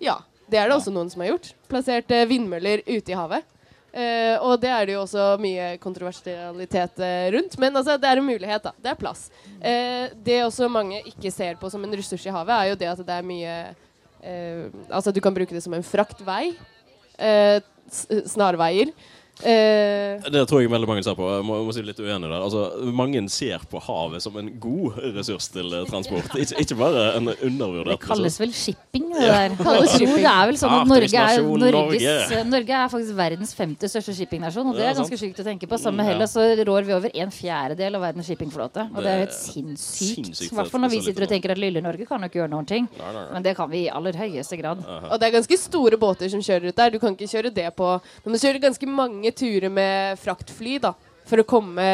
Ja, 0.00 0.22
det 0.50 0.58
er 0.60 0.70
det 0.70 0.76
også 0.76 0.92
noen 0.94 1.10
som 1.12 1.22
har 1.24 1.32
gjort. 1.34 1.52
Plassert 1.70 2.10
eh, 2.14 2.26
vindmøller 2.30 2.84
ute 2.86 3.12
i 3.12 3.18
havet. 3.18 3.46
Eh, 3.96 4.36
og 4.44 4.58
det 4.60 4.68
er 4.68 4.86
det 4.86 4.94
jo 4.96 5.02
også 5.06 5.26
mye 5.40 5.70
kontroversialitet 5.80 7.00
eh, 7.00 7.28
rundt. 7.32 7.56
Men 7.62 7.78
altså, 7.80 7.96
det 8.00 8.10
er 8.10 8.20
en 8.20 8.28
mulighet, 8.28 8.66
da. 8.68 8.74
Det 8.84 8.92
er 8.92 9.00
plass. 9.00 9.26
Eh, 9.56 10.12
det 10.26 10.42
også 10.44 10.68
mange 10.72 11.00
ikke 11.08 11.32
ser 11.32 11.56
på 11.60 11.70
som 11.72 11.84
en 11.86 11.96
ressurs 11.96 12.26
i 12.28 12.34
havet, 12.34 12.54
er 12.56 12.72
jo 12.72 12.80
det 12.82 12.90
at 12.92 13.04
det 13.08 13.16
er 13.16 13.26
mye 13.26 13.54
eh, 14.20 14.66
Altså, 14.90 15.14
du 15.14 15.22
kan 15.24 15.34
bruke 15.34 15.56
det 15.56 15.64
som 15.64 15.74
en 15.76 15.86
fraktvei. 15.86 16.52
Eh, 17.16 17.58
snarveier. 18.26 18.92
Eh, 19.44 20.16
Det 20.32 20.46
tror 20.48 20.62
jeg 20.62 20.70
veldig 20.72 20.88
mange 20.88 21.02
ser 21.04 21.16
på. 21.16 21.26
Jeg 21.28 21.44
må, 21.44 21.58
må 21.66 21.72
si 21.74 21.82
litt 21.84 21.98
uenig 22.00 22.28
der. 22.30 22.40
Altså, 22.40 22.62
mange 22.96 23.20
ser 23.32 23.60
på 23.68 23.80
havet 23.84 24.24
som 24.24 24.36
en 24.40 24.48
god 24.60 24.96
ressurs 25.16 25.48
til 25.52 25.68
eh, 25.76 25.84
transport. 25.90 26.32
Ikke, 26.40 26.60
ikke 26.64 26.78
bare 26.78 27.02
en 27.18 27.28
Det 27.28 27.98
kalles 28.00 28.38
ressurs. 28.38 28.40
vel 28.40 28.52
shipping, 28.56 29.10
det 29.12 29.26
der. 29.28 29.56
Kalles 29.66 29.92
shipping. 29.92 30.22
det 30.24 30.32
er 30.32 30.50
vel 30.50 30.60
sånn 30.60 30.76
at 30.78 30.88
Norge 30.88 31.24
er, 31.26 31.42
Norges, 31.44 32.06
Norge. 32.06 32.42
Norge 32.48 32.78
er 32.80 32.92
faktisk 32.92 33.18
verdens 33.18 33.52
femte 33.56 33.90
største 33.92 34.16
shippingnasjon. 34.16 34.72
Og 34.72 34.80
det 34.80 34.88
er 34.88 34.96
ganske 34.96 35.20
sykt 35.20 35.42
å 35.44 35.46
tenke 35.46 35.68
på. 35.70 35.80
Sammen 35.80 36.00
med 36.00 36.06
Mm. 36.06 36.12
Hellas 36.12 36.34
så 36.36 36.42
rår 36.68 36.84
vi 36.86 36.92
over 36.94 37.10
en 37.18 37.32
fjerdedel 37.34 37.96
av 37.98 38.02
verdens 38.04 38.28
shippingflåte. 38.30 38.84
Og 38.94 39.02
det 39.02 39.10
er 39.10 39.16
jo 39.16 39.24
helt 39.26 39.34
sinnssykt. 39.36 40.42
I 40.46 40.54
hvert 40.54 40.70
fall 40.70 40.84
når 40.84 40.92
vi 40.94 41.00
sitter 41.02 41.26
og 41.26 41.32
tenker 41.32 41.50
at 41.56 41.58
lille 41.60 41.82
Norge 41.82 42.06
kan 42.06 42.22
jo 42.22 42.28
ikke 42.30 42.40
gjøre 42.40 42.52
noen 42.52 42.68
ting. 42.68 42.88
Men 43.32 43.42
det 43.42 43.56
kan 43.58 43.68
vi 43.72 43.84
i 43.84 43.90
aller 43.92 44.16
høyeste 44.16 44.58
grad. 44.60 44.84
Og 45.10 45.16
det 45.20 45.28
er 45.28 45.36
ganske 45.38 45.58
store 45.60 45.98
båter 46.00 46.30
som 46.32 46.40
kjører 46.44 46.70
ut 46.70 46.78
der. 46.78 46.94
Du 46.94 47.00
kan 47.02 47.16
ikke 47.16 47.28
kjøre 47.30 47.52
det 47.52 47.68
på 47.76 47.90
Du 48.24 48.30
kjører 48.30 48.46
kjøre 48.46 48.62
ganske 48.62 48.86
mange 48.88 49.25
turer 49.34 49.72
med 49.72 50.18
fraktfly 50.22 50.78
da, 50.82 50.94
for 51.26 51.42
å 51.42 51.46
komme, 51.48 51.86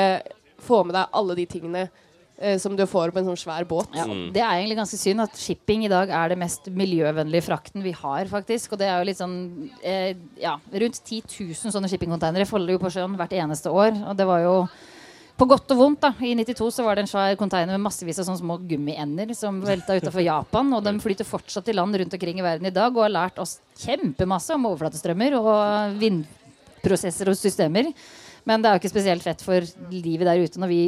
få 0.62 0.82
med 0.86 0.96
deg 0.98 1.18
alle 1.18 1.36
de 1.38 1.46
tingene 1.48 1.82
eh, 2.38 2.58
som 2.60 2.76
du 2.76 2.84
får 2.86 3.12
på 3.14 3.22
en 3.22 3.30
sånn 3.30 3.40
svær 3.40 3.66
båt. 3.68 3.90
Ja, 3.96 4.04
Det 4.06 4.42
er 4.42 4.58
egentlig 4.60 4.78
ganske 4.82 5.00
synd 5.00 5.24
at 5.24 5.38
shipping 5.40 5.86
i 5.86 5.92
dag 5.92 6.12
er 6.12 6.32
det 6.32 6.38
mest 6.40 6.68
miljøvennlige 6.68 7.46
frakten 7.48 7.84
vi 7.84 7.94
har, 7.96 8.28
faktisk. 8.30 8.74
Og 8.74 8.82
det 8.82 8.88
er 8.90 8.98
jo 9.00 9.08
litt 9.10 9.20
sånn 9.20 9.36
eh, 9.82 10.14
Ja, 10.42 10.58
rundt 10.72 11.02
10 11.04 11.22
000 11.30 11.74
sånne 11.76 11.90
shippingcontainere 11.92 12.48
faller 12.48 12.76
jo 12.76 12.82
på 12.82 12.92
sjøen 12.92 13.16
hvert 13.16 13.36
eneste 13.38 13.72
år. 13.72 13.96
Og 14.10 14.18
det 14.18 14.28
var 14.28 14.44
jo 14.44 14.56
på 15.42 15.48
godt 15.48 15.72
og 15.74 15.78
vondt. 15.80 16.02
da 16.04 16.12
I 16.20 16.34
92 16.38 16.68
så 16.76 16.84
var 16.86 16.94
det 16.94 17.06
en 17.06 17.10
svær 17.10 17.34
container 17.40 17.74
med 17.74 17.82
massevis 17.86 18.20
av 18.20 18.28
sånne 18.28 18.42
små 18.42 18.58
gummiender 18.68 19.32
som 19.34 19.62
velta 19.64 19.96
utafor 19.98 20.22
Japan. 20.22 20.70
Og 20.76 20.84
de 20.84 20.92
flyter 21.02 21.26
fortsatt 21.26 21.70
i 21.72 21.74
land 21.74 21.96
rundt 21.98 22.14
omkring 22.14 22.38
i 22.38 22.44
verden 22.44 22.68
i 22.68 22.74
dag 22.74 22.92
og 22.94 23.06
har 23.06 23.14
lært 23.16 23.40
oss 23.42 23.56
kjempemasse 23.80 24.54
om 24.54 24.68
overflatestrømmer 24.70 25.38
og 25.40 25.96
vindprosesser 26.82 27.30
og 27.30 27.36
systemer. 27.38 27.92
Men 28.44 28.62
det 28.62 28.68
er 28.68 28.74
jo 28.76 28.82
ikke 28.82 28.92
spesielt 28.96 29.22
fett 29.22 29.42
for 29.42 29.62
livet 29.90 30.26
der 30.26 30.42
ute 30.42 30.60
når 30.60 30.68
vi. 30.68 30.82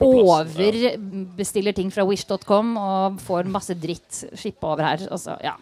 Overbestiller 0.00 1.74
ting 1.76 1.90
fra 1.92 2.02
wish.com 2.08 2.70
og 2.80 3.18
får 3.20 3.44
masse 3.52 3.74
dritt 3.76 4.22
skippa 4.32 4.70
over 4.72 4.86
her. 4.86 5.02
Altså, 5.12 5.36
ja. 5.44 5.52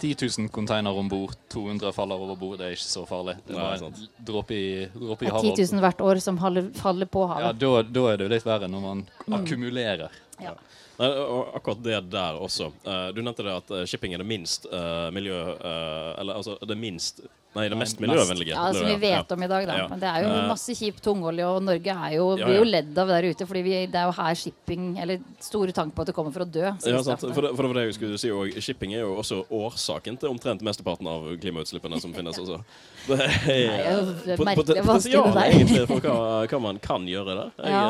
10 0.00 0.14
000 0.38 0.48
containere 0.50 0.96
om 0.96 1.08
bord, 1.08 1.36
200 1.52 1.92
faller 1.92 2.16
over 2.16 2.38
bord. 2.40 2.56
Det 2.58 2.66
er 2.70 2.78
ikke 2.78 2.86
så 2.88 3.04
farlig. 3.06 3.36
Det 3.46 3.52
er 3.54 3.60
bare 3.60 3.92
dråpe 4.24 4.56
i, 4.56 4.64
i 4.88 4.88
er 4.88 5.36
havet. 5.36 5.52
10 5.60 5.68
000 5.74 5.84
hvert 5.84 6.00
år 6.00 6.22
som 6.24 6.40
faller, 6.40 6.70
faller 6.80 7.06
på 7.12 7.26
Ja, 7.28 7.34
havet. 7.34 7.60
da, 7.60 7.82
da 7.92 8.06
er 8.08 8.16
det 8.22 8.26
jo 8.26 8.32
litt 8.32 8.48
verre 8.48 8.72
når 8.72 8.86
man 8.88 9.04
akkumulerer. 9.28 10.16
Ja. 10.40 10.56
Nei, 11.02 11.08
akkurat 11.56 11.84
det 11.84 12.00
der 12.12 12.40
også. 12.40 12.72
Eh, 12.88 13.06
du 13.12 13.22
nevnte 13.22 13.44
det 13.46 13.52
at 13.52 13.70
eh, 13.74 13.84
shipping 13.88 14.16
er 14.16 14.20
det 14.22 14.28
minst 14.28 14.66
eh, 14.72 15.08
miljø... 15.14 15.38
eller 15.60 16.40
altså 16.40 16.56
det 16.68 16.76
minst 16.78 17.22
Nei, 17.52 17.66
det 17.68 17.76
mest 17.76 17.98
miljøvennlige. 18.00 18.54
Ja, 18.54 18.70
som 18.72 18.86
vi 18.88 18.94
vet 19.02 19.32
om 19.34 19.42
i 19.44 19.48
dag, 19.50 19.66
da. 19.68 19.74
Ja. 19.82 19.88
Men 19.90 20.00
det 20.00 20.08
er 20.08 20.24
jo 20.24 20.30
masse 20.48 20.72
kjip 20.76 21.02
tungolje, 21.04 21.44
og 21.44 21.60
Norge 21.66 21.96
er 22.06 22.14
jo, 22.16 22.30
blir 22.40 22.56
jo 22.56 22.64
ledd 22.64 22.96
av 23.02 23.12
der 23.12 23.28
ute. 23.28 23.46
Fordi 23.48 23.62
vi, 23.66 23.74
det 23.92 24.00
er 24.00 24.08
jo 24.08 24.14
her 24.16 24.38
shipping 24.40 24.86
Eller 25.02 25.20
store 25.44 25.74
tanker 25.76 25.92
på 25.96 26.06
at 26.06 26.12
det 26.12 26.16
kommer 26.16 26.32
for 26.32 26.46
å 26.46 26.48
dø. 26.48 26.64
Ja, 26.64 27.02
sant. 27.04 27.26
For 27.26 27.44
det, 27.44 27.52
for 27.52 27.60
det 27.60 27.72
var 27.74 27.80
det 27.80 27.84
jeg 27.90 27.98
skulle 27.98 28.20
si 28.22 28.32
og 28.32 28.56
Shipping 28.62 28.96
er 28.96 29.04
jo 29.04 29.18
også 29.20 29.42
årsaken 29.52 30.16
til 30.22 30.32
omtrent 30.32 30.64
mesteparten 30.64 31.08
av 31.12 31.28
klimautslippene 31.42 32.00
som 32.00 32.16
finnes. 32.16 32.40
Altså. 32.40 32.62
Det 33.08 33.18
er, 33.18 34.36
er 34.36 34.44
merkelig 34.46 34.84
vanskelig 34.86 35.22
egentlig 35.46 35.86
for 35.90 36.04
hva, 36.04 36.18
hva 36.50 36.62
man 36.62 36.78
kan 36.82 37.08
gjøre 37.08 37.38
der. 37.38 37.56
Jeg, 37.62 37.72
Ja. 37.72 37.88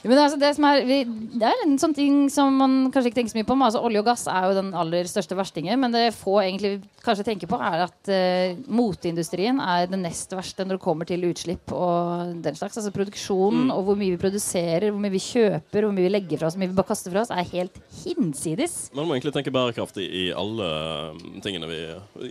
Men 0.00 0.16
altså 0.16 0.38
det, 0.40 0.48
er, 0.56 0.84
vi, 0.88 0.96
det 1.36 1.44
er 1.44 1.58
en 1.66 1.74
sånn 1.76 1.92
ting 1.92 2.22
som 2.32 2.54
man 2.56 2.76
kanskje 2.88 3.10
ikke 3.10 3.18
tenker 3.18 3.34
så 3.34 3.36
mye 3.36 3.48
på. 3.50 3.56
Men 3.58 3.66
altså 3.66 3.82
olje 3.84 4.00
og 4.00 4.06
gass 4.08 4.22
er 4.32 4.46
jo 4.48 4.54
den 4.56 4.70
aller 4.80 5.08
største 5.10 5.36
verstingen. 5.36 5.76
Men 5.82 5.92
det 5.92 6.06
få 6.16 6.38
egentlig 6.40 6.78
kanskje 7.04 7.26
tenker 7.26 7.50
på, 7.50 7.58
er 7.60 7.82
at 7.84 8.08
uh, 8.08 8.62
moteindustrien 8.72 9.60
er 9.60 9.90
det 9.90 10.00
nest 10.00 10.32
verste 10.32 10.64
når 10.64 10.78
det 10.78 10.84
kommer 10.86 11.08
til 11.08 11.26
utslipp 11.28 11.74
og 11.76 12.32
den 12.44 12.56
slags. 12.56 12.80
Altså 12.80 12.94
produksjonen 12.96 13.60
Mm. 13.60 13.70
og 13.74 13.82
hvor 13.84 13.96
mye 13.98 14.14
vi 14.14 14.20
produserer, 14.20 14.88
hvor 14.92 15.02
mye 15.02 15.12
vi 15.12 15.20
kjøper, 15.20 15.84
hvor 15.84 15.92
mye 15.92 16.06
vi 16.06 16.12
legger 16.14 16.40
fra 16.40 16.48
oss, 16.48 16.54
hvor 16.56 16.62
mye 16.62 16.70
vi 16.70 16.76
bare 16.78 16.88
kaster 16.88 17.12
fra 17.12 17.24
oss, 17.24 17.32
er 17.34 17.48
helt 17.50 17.76
hinsides. 18.04 18.76
Man 18.96 19.08
må 19.08 19.16
egentlig 19.16 19.34
tenke 19.34 19.52
bærekraftig 19.52 20.06
i 20.06 20.24
alle 20.32 20.68
um, 21.12 21.20
tingene 21.44 21.68
vi 21.68 21.80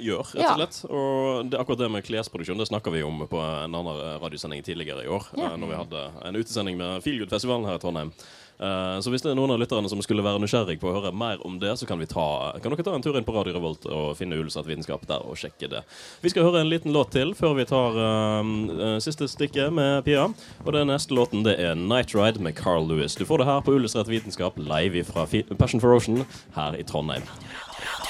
gjør, 0.07 0.31
rett 0.33 0.47
og 0.47 0.57
slett. 0.61 0.79
Og 0.89 1.51
det, 1.51 1.59
akkurat 1.59 1.83
det 1.83 1.91
med 1.93 2.05
klesproduksjon 2.19 2.59
det 2.59 2.67
snakka 2.69 2.91
vi 2.93 3.01
om 3.07 3.23
på 3.31 3.39
en 3.39 3.73
annen 3.79 3.95
eh, 3.95 4.19
radiosending 4.21 4.61
tidligere 4.67 5.07
i 5.07 5.09
år. 5.09 5.31
Ja. 5.39 5.53
eh, 5.53 5.57
Når 5.57 5.71
vi 5.73 5.79
hadde 5.81 6.05
en 6.29 6.35
utesending 6.43 6.77
med 6.77 7.01
Feelgood-festivalen 7.07 7.65
her 7.71 7.79
i 7.79 7.83
Trondheim. 7.87 8.11
Eh, 8.59 8.99
Så 8.99 9.07
hvis 9.13 9.23
det 9.23 9.29
er 9.31 9.37
noen 9.39 9.53
av 9.55 9.59
lytterne 9.61 9.87
som 9.87 10.01
skulle 10.03 10.23
være 10.25 10.41
nysgjerrig 10.43 10.75
på 10.81 10.89
å 10.89 10.95
høre 10.97 11.13
mer 11.15 11.39
om 11.47 11.55
det, 11.61 11.71
så 11.79 11.87
kan, 11.87 11.99
vi 12.01 12.07
ta, 12.11 12.25
kan 12.59 12.73
dere 12.73 12.83
ta 12.83 12.91
en 12.97 13.05
tur 13.05 13.15
inn 13.15 13.23
på 13.23 13.31
Radio 13.31 13.53
Revolt 13.55 13.85
og 13.87 14.17
finne 14.19 14.35
Ullsatt 14.35 14.67
vitenskap 14.67 15.05
der 15.07 15.23
og 15.23 15.39
sjekke 15.39 15.69
det. 15.71 15.79
Vi 16.19 16.33
skal 16.33 16.43
høre 16.43 16.59
en 16.65 16.69
liten 16.71 16.91
låt 16.91 17.13
til 17.15 17.31
før 17.39 17.55
vi 17.55 17.65
tar 17.69 17.95
um, 18.43 18.51
eh, 18.75 18.97
siste 18.99 19.29
stikket 19.31 19.71
med 19.71 20.03
Pia. 20.03 20.27
Og 20.65 20.73
den 20.75 20.91
neste 20.91 21.15
låten 21.15 21.47
det 21.47 21.55
er 21.63 21.79
Night 21.79 22.11
Ride 22.17 22.43
med 22.43 22.57
Carl 22.59 22.83
Lewis. 22.89 23.15
Du 23.15 23.23
får 23.23 23.45
det 23.45 23.47
her 23.47 23.63
på 23.63 23.77
Illustrert 23.79 24.11
vitenskap 24.11 24.59
live 24.59 25.05
fra 25.07 25.23
Passion 25.55 25.79
for 25.79 25.95
Ocean 25.95 26.25
her 26.59 26.75
i 26.75 26.83
Trondheim. 26.83 27.23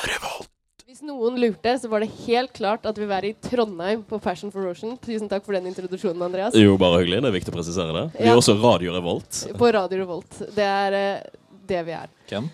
Hvis 0.02 0.39
noen 1.10 1.38
lurte, 1.42 1.74
så 1.82 1.90
var 1.92 2.04
det 2.06 2.12
helt 2.28 2.54
klart 2.56 2.86
at 2.90 2.98
vi 3.02 3.08
var 3.10 3.26
i 3.28 3.34
Trondheim 3.44 4.04
på 4.08 4.20
Passion 4.24 4.52
for 4.54 4.70
Ocean. 4.70 4.96
Tusen 5.04 5.30
takk 5.32 5.44
for 5.46 5.58
den 5.58 5.68
introduksjonen, 5.72 6.22
Andreas. 6.30 6.56
Jo, 6.58 6.78
bare 6.80 7.02
hyggelig. 7.02 7.20
Det 7.26 7.30
er 7.32 7.36
viktig 7.36 7.54
å 7.54 7.58
presisere 7.58 7.96
det. 7.98 8.06
Vi 8.18 8.26
Ja. 8.28 8.34
er 8.36 8.40
også 8.40 8.56
Radio 8.62 8.94
Revolt. 8.96 9.42
På 9.58 9.72
Radio 9.74 10.04
Revolt. 10.04 10.40
Det 10.56 10.66
er 10.70 10.98
uh, 11.00 11.40
det 11.70 11.82
vi 11.90 11.96
er. 11.98 12.08
Hvem? 12.30 12.50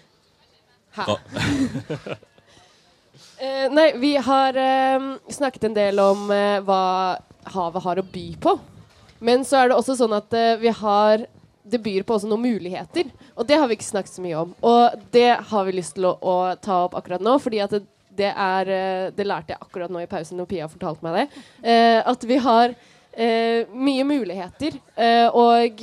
Hæ? 0.96 1.06
Ja. 1.12 2.16
Eh, 3.36 3.66
nei, 3.68 3.90
vi 4.00 4.14
har 4.24 4.56
uh, 4.56 5.08
snakket 5.28 5.66
en 5.68 5.74
del 5.76 6.00
om 6.00 6.30
hva 6.32 7.18
havet 7.52 7.84
har 7.84 8.00
å 8.00 8.04
by 8.14 8.24
på. 8.40 8.54
Men 9.20 9.44
så 9.44 9.58
er 9.60 9.70
det 9.70 9.76
også 9.76 9.98
sånn 10.00 10.16
at 10.16 10.32
vi 10.62 10.72
har 10.72 11.26
Det 11.66 11.80
byr 11.84 12.06
på 12.08 12.16
også 12.16 12.30
noen 12.30 12.46
muligheter. 12.46 13.10
Og 13.36 13.48
det 13.50 13.58
har 13.60 13.68
vi 13.68 13.76
ikke 13.76 13.88
snakket 13.90 14.14
så 14.16 14.24
mye 14.24 14.38
om. 14.38 14.52
Og 14.62 14.96
det 15.12 15.32
har 15.50 15.66
vi 15.68 15.74
lyst 15.76 15.96
til 15.98 16.06
å, 16.06 16.14
å 16.22 16.36
ta 16.62 16.84
opp 16.86 16.96
akkurat 16.96 17.24
nå, 17.26 17.36
fordi 17.42 17.60
at 17.64 17.76
det, 17.76 17.82
det 18.18 18.32
er 18.32 18.72
eh, 18.72 19.12
Det 19.16 19.28
lærte 19.28 19.56
jeg 19.56 19.62
akkurat 19.62 19.94
nå 19.94 20.04
i 20.04 20.10
pausen 20.10 20.40
når 20.40 20.50
Pia 20.50 20.68
fortalte 20.72 21.06
meg 21.06 21.20
det. 21.20 21.44
Eh, 21.64 22.02
at 22.02 22.28
vi 22.28 22.40
har 22.42 22.74
eh, 23.14 23.72
mye 23.72 24.04
muligheter. 24.08 24.80
og 25.34 25.82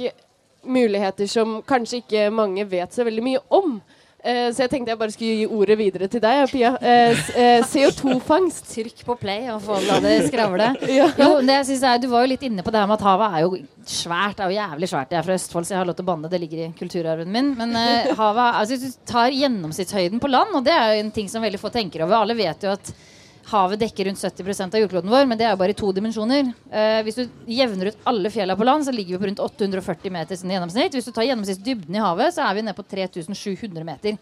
muligheter 0.62 1.26
som 1.26 1.56
kanskje 1.66 2.02
ikke 2.02 2.30
mange 2.30 2.64
vet 2.70 2.92
så 2.94 3.04
veldig 3.04 3.22
mye 3.24 3.40
om. 3.50 3.80
Eh, 4.22 4.52
så 4.54 4.62
jeg 4.62 4.70
tenkte 4.70 4.92
jeg 4.92 4.98
bare 5.00 5.10
skulle 5.10 5.34
gi 5.40 5.46
ordet 5.50 5.76
videre 5.80 6.06
til 6.10 6.22
deg, 6.22 6.44
Pia. 6.52 6.70
Eh, 6.78 7.22
eh, 7.34 7.64
CO2-fangst. 7.66 8.68
Trykk 8.70 9.02
på 9.08 9.16
play 9.18 9.48
og 9.50 9.58
få 9.64 9.80
la 9.82 9.98
det 10.04 10.16
skravle. 10.28 10.70
Ja. 10.92 11.08
Jo, 11.16 11.40
det 11.40 11.54
jeg 11.56 11.66
synes 11.70 11.82
er, 11.88 12.00
Du 12.02 12.08
var 12.12 12.22
jo 12.22 12.30
litt 12.34 12.42
inne 12.46 12.62
på 12.62 12.70
det 12.70 12.78
her 12.78 12.88
med 12.90 13.00
at 13.00 13.06
havet 13.06 13.34
er 13.34 13.44
jo 13.46 13.56
svært. 13.88 14.36
Det 14.38 14.44
er 14.44 14.52
jo 14.52 14.58
jævlig 14.60 14.90
svært. 14.92 15.14
Jeg 15.14 15.18
er 15.18 15.26
fra 15.26 15.38
Østfold, 15.38 15.66
så 15.66 15.74
jeg 15.74 15.80
har 15.80 15.88
lov 15.88 15.96
til 15.98 16.06
å 16.06 16.10
banne. 16.12 16.30
Det 16.30 16.40
ligger 16.42 16.66
i 16.66 16.72
kulturarven 16.78 17.32
min. 17.32 17.50
Men 17.58 17.74
uh, 17.74 18.12
havet 18.20 18.60
altså, 18.60 18.78
du 18.78 19.00
tar 19.08 19.34
gjennomsnittshøyden 19.34 20.22
på 20.22 20.30
land, 20.30 20.54
og 20.58 20.66
det 20.68 20.76
er 20.76 20.92
jo 20.92 21.06
en 21.06 21.14
ting 21.16 21.32
som 21.32 21.42
veldig 21.42 21.60
få 21.62 21.72
tenker 21.74 22.04
over 22.06 22.20
Alle 22.20 22.38
vet 22.38 22.66
jo 22.66 22.76
at 22.76 22.92
havet 23.50 23.80
dekker 23.82 24.08
rundt 24.08 24.20
70 24.20 24.62
av 24.68 24.80
jordkloden 24.80 25.10
vår, 25.12 25.26
men 25.28 25.38
det 25.38 25.46
er 25.46 25.54
jo 25.54 25.60
bare 25.60 25.74
i 25.74 25.78
to 25.78 25.90
dimensjoner. 25.94 26.52
Eh, 26.70 26.98
hvis 27.06 27.18
du 27.18 27.24
jevner 27.50 27.90
ut 27.90 28.04
alle 28.08 28.30
fjellene 28.32 28.58
på 28.58 28.66
land, 28.68 28.86
så 28.86 28.94
ligger 28.94 29.16
vi 29.16 29.22
på 29.22 29.28
rundt 29.30 29.42
840 29.42 30.14
meter 30.14 30.38
som 30.38 30.52
gjennomsnitt. 30.52 30.96
Hvis 30.96 31.08
du 31.08 31.14
tar 31.14 31.26
gjennomsnittsdybden 31.28 31.98
i 31.98 32.04
havet, 32.04 32.36
så 32.36 32.46
er 32.46 32.58
vi 32.58 32.66
nede 32.66 32.78
på 32.78 32.86
3700 32.86 33.88
meter. 33.88 34.20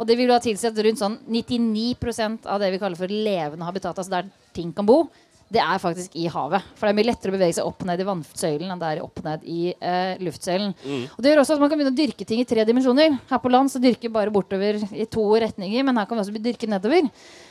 Og 0.00 0.08
det 0.08 0.16
vil 0.16 0.30
da 0.32 0.38
tilsi 0.40 0.68
at 0.70 0.78
rundt 0.86 1.02
sånn 1.02 1.18
99% 1.28 2.46
av 2.48 2.62
det 2.62 2.70
vi 2.72 2.80
kaller 2.80 3.00
for 3.00 3.12
levende 3.12 3.66
habitat, 3.66 3.98
altså 3.98 4.20
der 4.20 4.30
ting 4.56 4.70
kan 4.76 4.88
bo, 4.88 5.02
det 5.50 5.58
er 5.58 5.80
faktisk 5.82 6.14
i 6.14 6.28
havet. 6.30 6.62
For 6.78 6.86
det 6.86 6.92
er 6.92 6.96
mye 7.00 7.08
lettere 7.08 7.32
å 7.32 7.34
bevege 7.34 7.56
seg 7.56 7.66
opp 7.66 7.82
ned 7.88 8.00
i 8.00 8.06
vannsøylen 8.06 8.70
enn 8.70 8.80
det 8.80 8.90
er 8.92 9.02
opp 9.02 9.18
ned 9.24 9.46
i 9.50 9.60
eh, 9.74 10.20
luftsøylen. 10.22 10.76
Mm. 10.78 11.04
Og 11.10 11.24
det 11.24 11.32
gjør 11.32 11.42
også 11.42 11.56
at 11.56 11.62
man 11.62 11.72
kan 11.72 11.80
begynne 11.80 11.94
å 11.96 11.98
dyrke 11.98 12.26
ting 12.28 12.42
i 12.42 12.46
tre 12.46 12.64
dimensjoner. 12.68 13.16
Her 13.32 13.42
på 13.42 13.50
land 13.50 13.72
så 13.72 13.82
dyrker 13.82 14.06
vi 14.06 14.14
bare 14.14 14.34
bortover 14.34 14.78
i 14.94 15.08
to 15.10 15.24
retninger, 15.42 15.86
men 15.86 15.98
her 15.98 16.06
kan 16.06 16.20
vi 16.20 16.22
også 16.22 16.44
dyrke 16.44 16.70
nedover. 16.70 17.10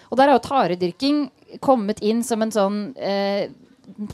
Og 0.09 0.19
der 0.19 0.29
har 0.29 0.39
jo 0.39 0.45
taredyrking 0.45 1.25
kommet 1.63 2.01
inn 2.05 2.21
som 2.25 2.41
en 2.45 2.53
sånn 2.53 2.79
eh, 2.97 3.49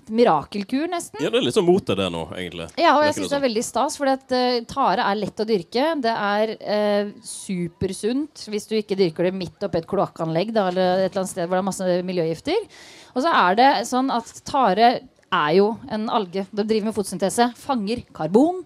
mirakelkur, 0.08 0.86
nesten. 0.91 1.19
Ja, 1.23 1.29
det 1.31 1.39
er 1.39 1.45
litt 1.47 1.55
sånn 1.58 1.67
mot 1.67 1.88
det 1.88 2.08
nå, 2.12 2.21
egentlig. 2.38 2.67
Ja, 2.79 2.95
og 2.97 3.05
jeg 3.05 3.15
syns 3.17 3.27
det 3.27 3.34
det 3.34 3.39
er 3.39 3.45
veldig 3.45 3.63
stas, 3.65 3.97
for 3.99 4.10
uh, 4.10 4.60
tare 4.69 5.08
er 5.08 5.19
lett 5.19 5.41
å 5.41 5.47
dyrke. 5.47 5.88
Det 6.03 6.13
er 6.13 6.53
uh, 6.55 7.12
supersunt 7.27 8.45
hvis 8.51 8.69
du 8.69 8.77
ikke 8.79 8.97
dyrker 8.99 9.29
det 9.29 9.36
midt 9.36 9.67
oppi 9.67 9.81
et 9.81 9.89
kloakkanlegg 9.89 10.53
da, 10.55 10.69
eller 10.71 11.05
et 11.05 11.10
eller 11.10 11.23
annet 11.23 11.34
sted 11.34 11.49
hvor 11.49 11.58
det 11.58 11.63
er 11.63 11.69
masse 11.71 11.99
miljøgifter. 12.08 12.71
Og 13.15 13.25
så 13.25 13.36
er 13.43 13.60
det 13.60 13.69
sånn 13.89 14.12
at 14.13 14.31
tare 14.47 14.89
er 15.36 15.51
jo 15.58 15.69
en 15.91 16.10
alge. 16.13 16.45
Det 16.51 16.67
driver 16.67 16.89
med 16.89 16.97
fotosyntese. 16.97 17.51
Fanger 17.60 18.05
karbon. 18.15 18.63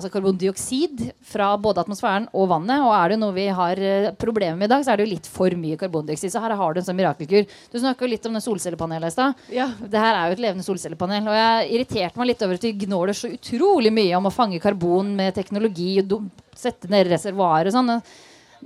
Altså 0.00 0.14
karbondioksid 0.14 1.02
fra 1.28 1.50
både 1.60 1.82
atmosfæren 1.82 2.24
og 2.32 2.46
vannet. 2.48 2.80
Og 2.80 2.94
er 2.96 3.12
det 3.12 3.18
noe 3.20 3.34
vi 3.36 3.44
har 3.52 3.80
uh, 3.84 4.06
problemer 4.16 4.56
med 4.56 4.70
i 4.70 4.72
dag, 4.72 4.84
så 4.86 4.94
er 4.94 4.96
det 4.96 5.04
jo 5.04 5.10
litt 5.10 5.28
for 5.28 5.52
mye 5.60 5.76
karbondioksid. 5.80 6.32
Så 6.32 6.40
her 6.40 6.54
har 6.56 6.72
du 6.72 6.80
en 6.80 6.86
sånn 6.86 6.96
mirakelkur. 6.96 7.44
Du 7.68 7.76
snakka 7.82 8.08
litt 8.08 8.24
om 8.24 8.38
det 8.38 8.40
solcellepanelet 8.46 9.12
i 9.12 9.14
stad. 9.14 9.44
Ja. 9.52 9.68
Det 9.76 10.00
her 10.00 10.16
er 10.16 10.30
jo 10.30 10.38
et 10.38 10.42
levende 10.46 10.64
solcellepanel. 10.64 11.28
Og 11.28 11.36
jeg 11.36 11.68
irriterte 11.76 12.22
meg 12.22 12.30
litt 12.32 12.46
over 12.46 12.56
at 12.56 12.64
vi 12.64 12.72
gnåler 12.86 13.20
så 13.20 13.28
utrolig 13.34 13.92
mye 13.92 14.16
om 14.16 14.30
å 14.30 14.32
fange 14.32 14.62
karbon 14.64 15.12
med 15.20 15.36
teknologi 15.36 15.92
og 16.00 16.16
sette 16.56 16.88
ned 16.88 17.12
reservoarer 17.12 17.68
og 17.68 17.76
sånn. 17.76 18.00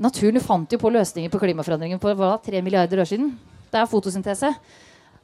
Naturen 0.07 0.43
fant 0.43 0.71
jo 0.71 0.79
på 0.79 0.95
løsninger 0.95 1.35
på 1.35 1.43
klimaforandringen 1.43 2.03
for 2.03 2.15
hva, 2.19 2.37
tre 2.43 2.63
milliarder 2.63 3.03
år 3.03 3.11
siden. 3.11 3.35
Det 3.75 3.83
er 3.83 3.91
fotosyntese. 3.91 4.55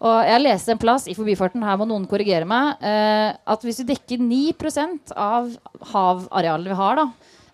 Og 0.00 0.22
jeg 0.24 0.40
leste 0.40 0.72
en 0.72 0.78
plass 0.80 1.04
i 1.12 1.14
forbifarten, 1.16 1.60
her 1.62 1.76
må 1.76 1.84
noen 1.88 2.06
korrigere 2.08 2.46
meg, 2.48 2.78
eh, 2.80 3.34
at 3.52 3.66
hvis 3.66 3.82
vi 3.82 3.90
dekker 3.92 4.22
9% 4.24 5.12
av 5.16 5.50
havarealet 5.92 6.70
vi 6.72 6.78
har 6.78 6.96
da, 7.02 7.04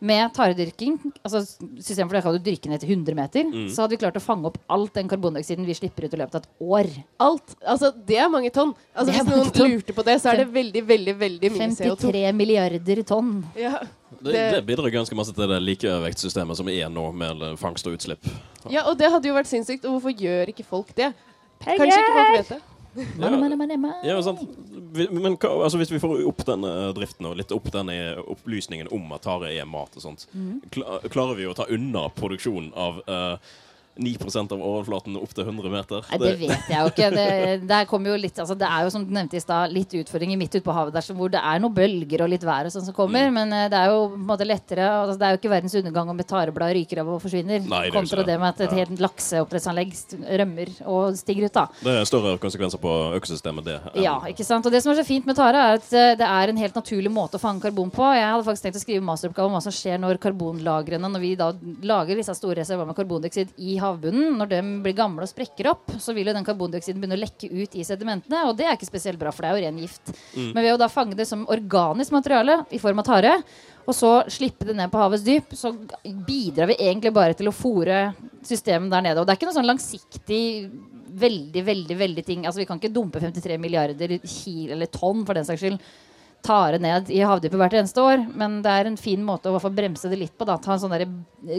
med 0.06 0.28
taredyrking, 0.36 0.98
altså 1.24 1.40
systemet 1.80 2.10
for 2.10 2.16
det 2.18 2.22
kan 2.26 2.34
du 2.36 2.42
dyrke 2.44 2.68
ned 2.68 2.82
til 2.82 2.90
100 2.92 3.14
meter, 3.16 3.46
Mm. 3.48 3.64
så 3.72 3.82
hadde 3.82 3.96
vi 3.96 4.00
klart 4.02 4.18
å 4.20 4.22
fange 4.22 4.44
opp 4.50 4.58
alt 4.70 4.92
den 4.94 5.08
karbondioksiden 5.08 5.64
vi 5.66 5.72
slipper 5.74 6.04
ut 6.04 6.14
i 6.14 6.18
løpet 6.20 6.34
av 6.36 6.42
et 6.42 6.48
år. 6.60 6.90
Alt. 7.18 7.54
Altså, 7.66 7.90
det 8.06 8.18
er 8.20 8.28
mange 8.28 8.50
tonn. 8.52 8.74
Altså, 8.94 9.08
er 9.08 9.16
hvis 9.16 9.24
mange 9.24 9.38
noen 9.40 9.52
ton. 9.56 9.70
lurte 9.72 9.94
på 9.96 10.04
det, 10.04 10.18
så 10.22 10.30
er 10.34 10.36
det 10.44 10.48
veldig, 10.52 10.82
veldig 10.86 11.14
veldig 11.18 11.50
mye 11.56 11.68
CO2. 11.72 11.96
53 12.12 12.32
milliarder 12.36 13.02
tonn. 13.08 13.32
Ja. 13.56 13.80
Det, 14.20 14.32
det 14.52 14.60
bidrar 14.68 14.92
ganske 14.92 15.16
masse 15.16 15.32
til 15.34 15.48
det 15.48 15.58
likevektsystemet 15.64 16.56
som 16.60 16.68
er 16.68 16.88
nå, 16.92 17.08
med 17.16 17.42
fangst 17.58 17.86
og 17.88 17.96
utslipp. 17.96 18.22
ja, 18.70 18.84
og 18.86 18.98
det 19.00 19.10
hadde 19.10 19.26
jo 19.26 19.34
vært 19.34 19.48
sinnssykt. 19.50 19.84
Og 19.88 19.96
hvorfor 19.96 20.14
gjør 20.14 20.52
ikke 20.52 20.64
folk 20.64 20.92
det? 20.94 21.14
Kanskje 21.64 21.86
ikke 22.00 22.16
folk 22.16 22.36
vet 22.36 22.48
det. 22.48 22.62
Money, 23.20 23.36
money, 23.40 23.56
money, 23.56 23.76
money. 23.76 24.06
Ja, 24.08 24.20
sant. 24.24 24.40
Vi- 24.96 25.08
Men 25.12 25.36
hva, 25.36 25.50
altså, 25.66 25.76
hvis 25.76 25.90
vi 25.92 25.98
får 26.00 26.26
opp 26.26 26.44
den 26.48 26.62
driften 26.96 27.26
og 27.28 27.36
litt 27.36 27.52
opp 27.52 27.70
den 27.70 27.90
opplysningen 28.24 28.88
om 28.92 29.12
at 29.12 29.22
tare 29.22 29.50
er 29.52 29.66
mat 29.66 29.92
og 29.96 30.02
sånt, 30.02 30.26
Mhm. 30.32 30.62
kla- 30.70 31.00
klarer 31.12 31.36
vi 31.36 31.44
å 31.44 31.54
ta 31.54 31.66
unna 31.68 32.08
produksjonen 32.08 32.72
av 32.74 33.02
eh, 33.06 33.36
9% 33.96 34.52
av 34.52 34.60
overflaten 34.60 35.16
opp 35.18 35.32
til 35.34 35.46
100 35.46 35.72
meter? 35.72 36.06
Nei, 36.10 36.18
det 36.20 36.32
vet 36.40 36.70
jeg 36.70 36.80
jo 36.80 36.92
ikke. 36.92 37.10
Det, 37.16 37.80
jo 38.06 38.16
litt, 38.20 38.38
altså, 38.42 38.56
det 38.58 38.68
er 38.68 38.84
jo 38.84 38.92
som 38.92 39.04
du 39.06 39.12
nevnte 39.14 39.38
i 39.38 39.42
stad, 39.42 39.72
litt 39.72 39.94
utfordringer 39.96 40.38
midt 40.40 40.56
ute 40.56 40.64
på 40.66 40.74
havet 40.76 40.94
der 40.96 41.16
hvor 41.16 41.32
det 41.32 41.40
er 41.40 41.62
noen 41.62 41.74
bølger 41.74 42.24
og 42.24 42.30
litt 42.32 42.44
vær 42.46 42.68
og 42.68 42.74
sånn 42.74 42.86
som 42.88 42.96
kommer. 42.96 43.30
Men 43.34 43.52
eh, 43.54 43.68
det 43.72 43.78
er 43.80 43.92
jo 43.92 44.02
på 44.12 44.20
en 44.20 44.28
måte 44.28 44.48
lettere 44.48 44.86
altså, 44.86 45.16
Det 45.20 45.28
er 45.28 45.34
jo 45.34 45.40
ikke 45.40 45.52
verdens 45.52 45.76
undergang 45.80 46.12
om 46.12 46.22
et 46.22 46.30
tareblad 46.30 46.74
ryker 46.76 47.02
av 47.02 47.12
og 47.16 47.22
forsvinner. 47.24 47.64
Nei, 47.64 47.82
det 47.88 47.94
kontra 47.96 48.22
det. 48.22 48.28
det 48.32 48.38
med 48.42 48.52
at 48.52 48.64
et 48.66 48.76
helt 48.80 49.04
lakseoppdrettsanlegg 49.06 49.94
rømmer 50.42 50.72
og 50.92 51.18
stiger 51.18 51.48
ut. 51.48 51.56
da 51.56 51.66
Det 51.80 51.96
er 52.00 52.10
større 52.10 52.36
konsekvenser 52.42 52.82
på 52.82 52.94
økosystemet, 53.18 53.66
det. 53.66 53.78
Ja, 54.04 54.18
ikke 54.28 54.46
sant? 54.46 54.66
Og 54.66 54.74
det 54.74 54.82
som 54.84 54.92
er 54.92 55.00
så 55.00 55.06
fint 55.06 55.28
med 55.28 55.38
tare, 55.38 55.62
er 55.62 55.80
at 55.80 55.90
eh, 55.96 56.14
det 56.20 56.28
er 56.28 56.52
en 56.52 56.60
helt 56.60 56.76
naturlig 56.76 57.12
måte 57.12 57.40
å 57.40 57.42
fange 57.42 57.64
karbon 57.64 57.92
på. 57.94 58.04
Jeg 58.16 58.28
hadde 58.28 58.46
faktisk 58.46 58.68
tenkt 58.68 58.80
å 58.80 58.84
skrive 58.84 59.06
masteroppgave 59.06 59.50
om 59.50 59.56
hva 59.56 59.64
som 59.64 59.74
skjer 59.74 60.00
når 60.02 60.20
karbonlagrene, 60.22 61.10
når 61.12 61.24
vi 61.24 61.34
da 61.38 61.50
lager 61.86 62.20
disse 62.20 62.34
store 62.36 62.60
reservoarene 62.60 62.92
med 62.92 62.98
karbondioksid 62.98 63.56
i 63.56 63.76
havbunnen, 63.86 64.34
når 64.38 64.50
de 64.50 64.60
blir 64.84 64.96
gamle 64.98 65.24
og 65.24 65.30
sprekker 65.30 65.70
opp, 65.70 65.94
så 66.02 66.14
vil 66.16 66.30
jo 66.30 66.34
den 66.36 66.46
karbondioksiden 66.46 67.00
begynne 67.00 67.18
å 67.18 67.22
lekke 67.22 67.50
ut 67.52 67.76
i 67.78 67.86
sedimentene, 67.86 68.42
og 68.48 68.56
det 68.58 68.66
er 68.66 68.76
ikke 68.76 68.88
spesielt 68.88 69.20
bra, 69.20 69.32
for 69.34 69.46
det 69.46 69.50
er 69.50 69.56
jo 69.56 69.64
ren 69.66 69.80
gift. 69.82 70.12
Mm. 70.34 70.50
Men 70.50 70.60
ved 70.60 70.74
å 70.74 70.80
da 70.82 70.90
fange 70.92 71.18
det 71.18 71.28
som 71.28 71.46
organisk 71.52 72.14
materiale 72.14 72.60
i 72.74 72.82
form 72.82 73.02
av 73.02 73.08
tare, 73.08 73.36
og 73.86 73.94
så 73.94 74.12
slippe 74.32 74.66
det 74.66 74.74
ned 74.76 74.90
på 74.90 74.98
havets 74.98 75.24
dyp, 75.26 75.54
så 75.54 75.70
bidrar 76.26 76.72
vi 76.72 76.80
egentlig 76.88 77.14
bare 77.14 77.36
til 77.38 77.50
å 77.50 77.54
fòre 77.54 78.00
systemet 78.46 78.90
der 78.90 79.04
nede. 79.06 79.22
Og 79.22 79.26
det 79.26 79.34
er 79.34 79.40
ikke 79.40 79.50
noe 79.50 79.58
sånn 79.60 79.70
langsiktig 79.70 80.42
veldig, 81.16 81.62
veldig, 81.64 81.96
veldig 81.96 82.24
ting. 82.26 82.42
Altså 82.44 82.60
Vi 82.60 82.66
kan 82.68 82.80
ikke 82.80 82.92
dumpe 82.94 83.22
53 83.22 83.60
milliarder 83.62 84.18
kilo 84.26 84.74
eller 84.74 84.90
tonn 84.90 85.22
for 85.26 85.38
den 85.38 85.46
saks 85.46 85.62
skyld 85.62 85.78
tare 86.42 86.78
ned 86.78 87.10
i 87.10 87.20
havdypet 87.20 87.58
hvert 87.58 87.74
eneste 87.74 88.02
år. 88.02 88.26
Men 88.34 88.60
det 88.62 88.70
er 88.70 88.86
en 88.90 88.96
fin 88.96 89.22
måte 89.24 89.50
å 89.50 89.56
hvert 89.56 89.70
bremse 89.72 90.08
det 90.10 90.18
litt 90.18 90.36
på. 90.38 90.46
da 90.46 90.56
Ta 90.58 90.72
en 90.74 90.82
sånn 90.84 90.92
eh, 90.92 91.06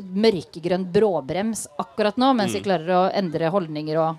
mørkegrønn 0.03 0.91
bråbrems 0.93 1.67
akkurat 1.79 2.17
nå, 2.17 2.33
mens 2.35 2.53
vi 2.53 2.59
Mm. 2.61 2.65
klarer 2.65 2.89
å 2.95 3.13
endre 3.13 3.49
holdninger 3.49 3.97
og 3.97 4.17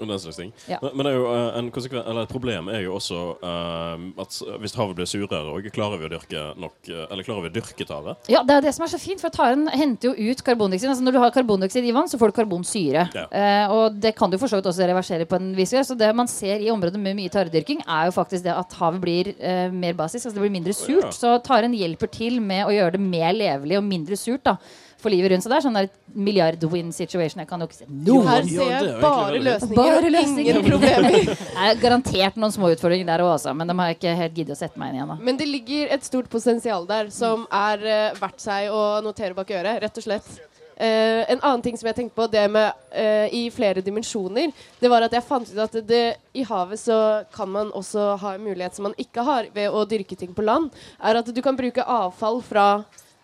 Og 0.00 0.08
den 0.08 0.20
slags 0.20 0.36
ting. 0.36 0.52
Ja. 0.68 0.78
Men, 0.82 1.08
jo 1.14 1.24
eh, 1.32 2.20
et 2.22 2.32
problem 2.32 2.68
er 2.72 2.82
jo 2.84 2.96
også 2.98 3.20
uh, 3.40 4.02
at 4.22 4.38
hvis 4.60 4.76
havet 4.76 4.98
blir 4.98 5.08
surere, 5.08 5.52
og 5.52 5.68
klarer 5.74 6.00
vi 6.00 6.08
å 6.08 6.12
dyrke 6.12 6.42
nok 6.60 6.90
eh, 6.90 7.04
Eller 7.12 7.26
klarer 7.26 7.46
vi 7.46 7.52
å 7.52 7.54
dyrke 7.56 7.86
tare? 7.88 8.16
Ja, 8.32 8.42
det 8.46 8.58
er 8.58 8.66
det 8.66 8.74
som 8.76 8.84
er 8.86 8.92
så 8.92 9.00
fint, 9.00 9.22
for 9.22 9.32
taren 9.34 9.66
henter 9.72 10.12
jo 10.12 10.32
ut 10.32 10.42
karbondioksid. 10.46 10.90
Altså 10.92 11.06
når 11.06 11.16
du 11.16 11.20
har 11.22 11.34
karbondioksid 11.34 11.88
i 11.88 11.94
vann, 11.96 12.10
så 12.10 12.20
får 12.20 12.32
du 12.32 12.38
karbonsyre. 12.40 13.06
Ja. 13.16 13.26
Uh, 13.30 13.76
og 13.76 14.00
det 14.02 14.12
kan 14.18 14.32
du 14.32 14.38
for 14.40 14.52
så 14.52 14.60
vidt 14.60 14.70
også 14.70 14.88
reversere 14.90 15.28
på 15.28 15.40
en 15.40 15.52
vis 15.56 15.72
grad. 15.74 15.88
Så 15.88 15.98
det 15.98 16.10
man 16.16 16.30
ser 16.30 16.64
i 16.64 16.72
områder 16.72 17.00
med 17.00 17.16
mye 17.18 17.32
taredyrking, 17.32 17.84
er 17.86 18.10
jo 18.10 18.16
faktisk 18.16 18.46
det 18.46 18.56
at 18.56 18.76
havet 18.80 19.02
blir 19.04 19.32
uh, 19.38 19.72
mer 19.72 19.96
basisk. 19.98 20.26
Altså 20.26 20.36
det 20.36 20.44
blir 20.44 20.56
mindre 20.58 20.76
surt. 20.76 21.08
Ja. 21.08 21.14
Så 21.16 21.36
taren 21.46 21.76
hjelper 21.76 22.12
til 22.12 22.42
med 22.44 22.66
å 22.66 22.74
gjøre 22.74 22.98
det 22.98 23.04
mer 23.06 23.32
levelig 23.36 23.80
og 23.80 23.88
mindre 23.88 24.18
surt 24.20 24.44
da 24.46 24.58
for 25.02 25.12
livet 25.12 25.32
rundt. 25.32 25.44
Så 25.44 25.52
det 25.52 25.58
er 25.58 25.64
sånn 25.66 25.78
der 25.78 25.90
milliard 26.16 26.64
win 26.72 26.92
situation. 26.94 27.42
Jeg 27.42 27.50
kan 27.50 27.62
jo 27.62 27.68
ikke 27.68 27.78
se 27.78 27.88
noen 27.90 28.30
Her 28.30 28.48
ser 28.48 28.72
jeg 28.72 28.96
bare 29.02 29.42
løsninger 29.44 29.76
Bare 29.78 30.10
løsninger. 30.12 30.58
ingen 30.60 30.70
problemer. 30.70 31.18
Det 31.20 31.38
er 31.68 31.80
garantert 31.84 32.40
noen 32.40 32.54
små 32.54 32.72
utfordringer 32.74 33.08
der 33.12 33.24
òg, 33.26 33.34
altså. 33.36 33.54
Men 33.56 33.70
de 33.70 33.78
har 33.78 33.92
jeg 33.92 34.00
ikke 34.00 34.18
helt 34.22 34.36
giddet 34.40 34.56
å 34.56 34.60
sette 34.60 34.80
meg 34.80 34.92
inn 34.92 35.00
igjen. 35.00 35.14
Da. 35.14 35.20
Men 35.28 35.40
det 35.40 35.48
ligger 35.50 35.94
et 35.96 36.08
stort 36.08 36.28
potensial 36.32 36.88
der 36.88 37.12
som 37.14 37.46
er 37.52 37.86
uh, 37.86 38.20
verdt 38.20 38.42
seg 38.42 38.74
å 38.74 38.84
notere 39.04 39.36
bak 39.36 39.52
øret, 39.56 39.80
rett 39.84 40.02
og 40.02 40.06
slett. 40.08 40.36
Uh, 40.76 41.24
en 41.32 41.40
annen 41.40 41.62
ting 41.64 41.76
som 41.80 41.88
jeg 41.88 41.96
tenkte 41.96 42.16
på, 42.18 42.26
det 42.28 42.42
med 42.52 42.68
uh, 42.92 43.28
i 43.32 43.46
flere 43.54 43.80
dimensjoner, 43.84 44.52
det 44.80 44.90
var 44.92 45.06
at 45.06 45.14
jeg 45.16 45.24
fant 45.24 45.48
ut 45.48 45.62
at 45.64 45.78
det, 45.88 46.04
i 46.36 46.44
havet 46.44 46.80
så 46.82 46.98
kan 47.32 47.48
man 47.48 47.72
også 47.72 48.10
ha 48.20 48.34
en 48.36 48.44
mulighet 48.44 48.76
som 48.76 48.90
man 48.90 48.96
ikke 49.00 49.24
har 49.24 49.48
ved 49.56 49.72
å 49.72 49.86
dyrke 49.88 50.18
ting 50.20 50.36
på 50.36 50.44
land, 50.44 50.68
er 51.00 51.20
at 51.22 51.32
du 51.32 51.40
kan 51.44 51.56
bruke 51.56 51.80
avfall 51.80 52.42
fra 52.44 52.66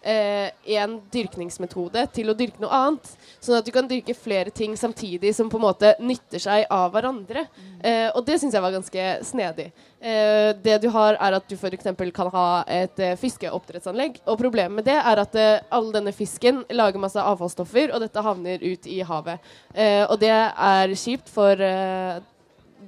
eh, 0.03 0.51
en 0.77 0.99
dyrkningsmetode 1.13 2.05
til 2.15 2.31
å 2.31 2.37
dyrke 2.37 2.63
noe 2.63 2.73
annet. 2.77 3.13
Sånn 3.43 3.59
at 3.59 3.67
du 3.67 3.73
kan 3.75 3.89
dyrke 3.89 4.15
flere 4.17 4.53
ting 4.55 4.77
samtidig 4.79 5.35
som 5.37 5.51
på 5.51 5.61
en 5.61 5.67
måte 5.67 5.95
nytter 6.03 6.43
seg 6.43 6.67
av 6.71 6.93
hverandre. 6.95 7.47
Eh, 7.83 8.09
og 8.13 8.25
det 8.27 8.39
syns 8.43 8.57
jeg 8.57 8.65
var 8.65 8.75
ganske 8.75 9.07
snedig. 9.27 9.71
Eh, 10.03 10.51
det 10.63 10.81
du 10.83 10.89
har, 10.95 11.19
er 11.19 11.39
at 11.39 11.47
du 11.49 11.55
f.eks. 11.57 11.93
kan 12.15 12.33
ha 12.35 12.47
et 12.67 13.03
eh, 13.03 13.15
fiskeoppdrettsanlegg. 13.21 14.21
Og 14.27 14.41
problemet 14.41 14.81
med 14.81 14.89
det 14.91 14.99
er 14.99 15.23
at 15.23 15.39
eh, 15.39 15.63
all 15.71 15.93
denne 15.95 16.15
fisken 16.17 16.65
lager 16.75 17.03
masse 17.03 17.23
avfallsstoffer, 17.23 17.95
og 17.95 18.03
dette 18.03 18.27
havner 18.27 18.63
ut 18.63 18.91
i 18.91 19.01
havet. 19.07 19.55
Eh, 19.75 20.03
og 20.09 20.19
det 20.23 20.35
er 20.35 20.95
kjipt 20.99 21.31
for 21.33 21.59
eh, 21.59 22.21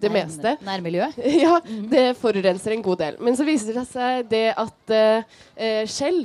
det 0.01 0.11
meste. 0.13 0.57
Nærmiljøet? 0.65 1.19
ja, 1.45 1.59
det 1.91 2.07
forurenser 2.21 2.75
en 2.75 2.83
god 2.85 3.03
del. 3.03 3.21
Men 3.23 3.37
så 3.39 3.47
viser 3.47 3.79
det 3.79 3.87
seg 3.91 4.27
det 4.31 4.47
at 4.59 4.95
eh, 4.95 5.37
eh, 5.57 5.85
skjell 5.91 6.25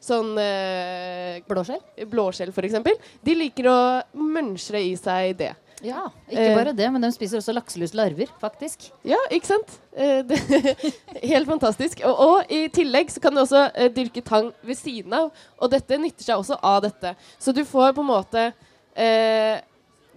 Sånn 0.00 0.32
eh, 0.40 1.40
Blåskjell? 1.48 1.82
Blåskjell, 2.08 2.52
f.eks. 2.54 3.02
De 3.24 3.34
liker 3.36 3.68
å 3.68 3.80
mønstre 4.16 4.80
i 4.80 4.94
seg 4.98 5.34
det. 5.40 5.52
Ja, 5.80 6.10
Ikke 6.28 6.42
Eh, 6.44 6.56
bare 6.56 6.72
det, 6.76 6.88
men 6.92 7.00
de 7.00 7.08
spiser 7.12 7.38
også 7.40 7.54
lakseluslarver, 7.56 8.28
faktisk. 8.40 8.90
Ja, 9.06 9.16
ikke 9.32 9.48
sant? 9.48 9.78
Eh, 9.96 10.28
helt 11.32 11.48
fantastisk. 11.48 12.02
Og, 12.04 12.20
og 12.20 12.52
i 12.52 12.66
tillegg 12.72 13.12
så 13.12 13.20
kan 13.24 13.34
du 13.34 13.40
også 13.42 13.66
eh, 13.72 13.88
dyrke 13.92 14.20
tang 14.24 14.50
ved 14.60 14.76
siden 14.76 15.16
av. 15.16 15.30
Og 15.56 15.72
dette 15.72 15.96
nytter 16.00 16.26
seg 16.26 16.36
også 16.40 16.60
av 16.60 16.82
dette. 16.84 17.14
Så 17.40 17.56
du 17.56 17.64
får 17.64 17.94
på 17.96 18.04
en 18.04 18.10
måte 18.10 18.44
eh, 18.92 19.56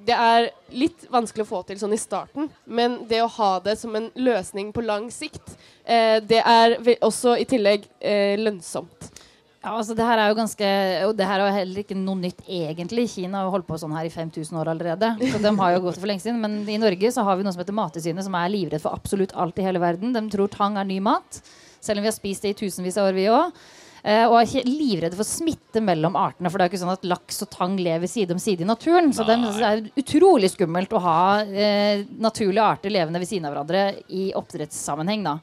Det 0.04 0.16
er 0.20 0.50
litt 0.76 1.08
vanskelig 1.12 1.46
å 1.46 1.52
få 1.54 1.64
til 1.64 1.80
sånn 1.80 1.96
i 1.96 2.02
starten, 2.02 2.50
men 2.66 3.06
det 3.08 3.22
å 3.24 3.32
ha 3.38 3.54
det 3.64 3.78
som 3.80 3.96
en 3.96 4.10
løsning 4.20 4.74
på 4.76 4.84
lang 4.84 5.08
sikt, 5.14 5.54
eh, 5.86 6.18
det 6.20 6.42
er 6.44 6.76
også 7.00 7.38
i 7.40 7.48
tillegg 7.48 7.88
eh, 8.04 8.36
lønnsomt. 8.42 9.13
Ja, 9.64 9.78
altså 9.78 9.96
det 9.96 10.04
her 10.04 10.20
er 10.20 10.28
jo 10.28 10.36
ganske 10.36 10.70
Og 11.08 11.14
det 11.16 11.28
her 11.28 11.40
er 11.40 11.48
jo 11.48 11.56
heller 11.56 11.84
ikke 11.86 11.96
noe 11.96 12.20
nytt 12.20 12.42
egentlig. 12.44 13.06
Kina 13.14 13.40
har 13.40 13.48
jo 13.48 13.54
holdt 13.54 13.70
på 13.70 13.78
sånn 13.80 13.94
her 13.96 14.10
i 14.10 14.12
5000 14.12 14.60
år 14.60 14.74
allerede. 14.74 15.14
Så 15.32 15.40
de 15.40 15.54
har 15.62 15.76
jo 15.76 15.84
gått 15.86 16.00
for 16.02 16.12
lenge 16.12 16.24
siden. 16.26 16.42
Men 16.44 16.58
i 16.68 16.80
Norge 16.82 17.12
så 17.16 17.24
har 17.24 17.40
vi 17.40 17.46
noe 17.48 17.56
som 17.56 17.64
heter 17.64 17.78
Mattilsynet, 17.78 18.26
som 18.28 18.36
er 18.36 18.52
livredd 18.52 18.84
for 18.84 18.98
absolutt 18.98 19.32
alt 19.40 19.62
i 19.62 19.64
hele 19.64 19.80
verden. 19.80 20.12
De 20.12 20.24
tror 20.34 20.52
tang 20.52 20.76
er 20.82 20.90
ny 20.90 21.00
mat, 21.04 21.40
selv 21.80 22.02
om 22.02 22.04
vi 22.04 22.12
har 22.12 22.18
spist 22.18 22.44
det 22.44 22.52
i 22.52 22.60
tusenvis 22.60 23.00
av 23.00 23.08
år, 23.08 23.16
vi 23.16 23.30
òg. 23.32 23.64
Eh, 24.04 24.26
og 24.28 24.36
er 24.42 24.68
livredde 24.68 25.16
for 25.16 25.28
smitte 25.28 25.80
mellom 25.80 26.18
artene. 26.20 26.52
For 26.52 26.60
det 26.60 26.66
er 26.66 26.68
jo 26.68 26.74
ikke 26.74 26.82
sånn 26.82 26.98
at 26.98 27.08
laks 27.08 27.40
og 27.46 27.52
tang 27.56 27.78
lever 27.80 28.12
side 28.12 28.36
om 28.36 28.44
side 28.44 28.66
i 28.66 28.68
naturen. 28.68 29.14
Så 29.16 29.24
det 29.24 29.38
er 29.64 29.86
utrolig 30.04 30.52
skummelt 30.52 30.92
å 30.92 31.04
ha 31.06 31.22
eh, 31.48 32.04
naturlige 32.20 32.68
arter 32.68 32.92
levende 32.92 33.24
ved 33.24 33.32
siden 33.32 33.48
av 33.48 33.56
hverandre 33.56 33.86
i 34.12 34.26
oppdrettssammenheng. 34.36 35.24
Da. 35.30 35.38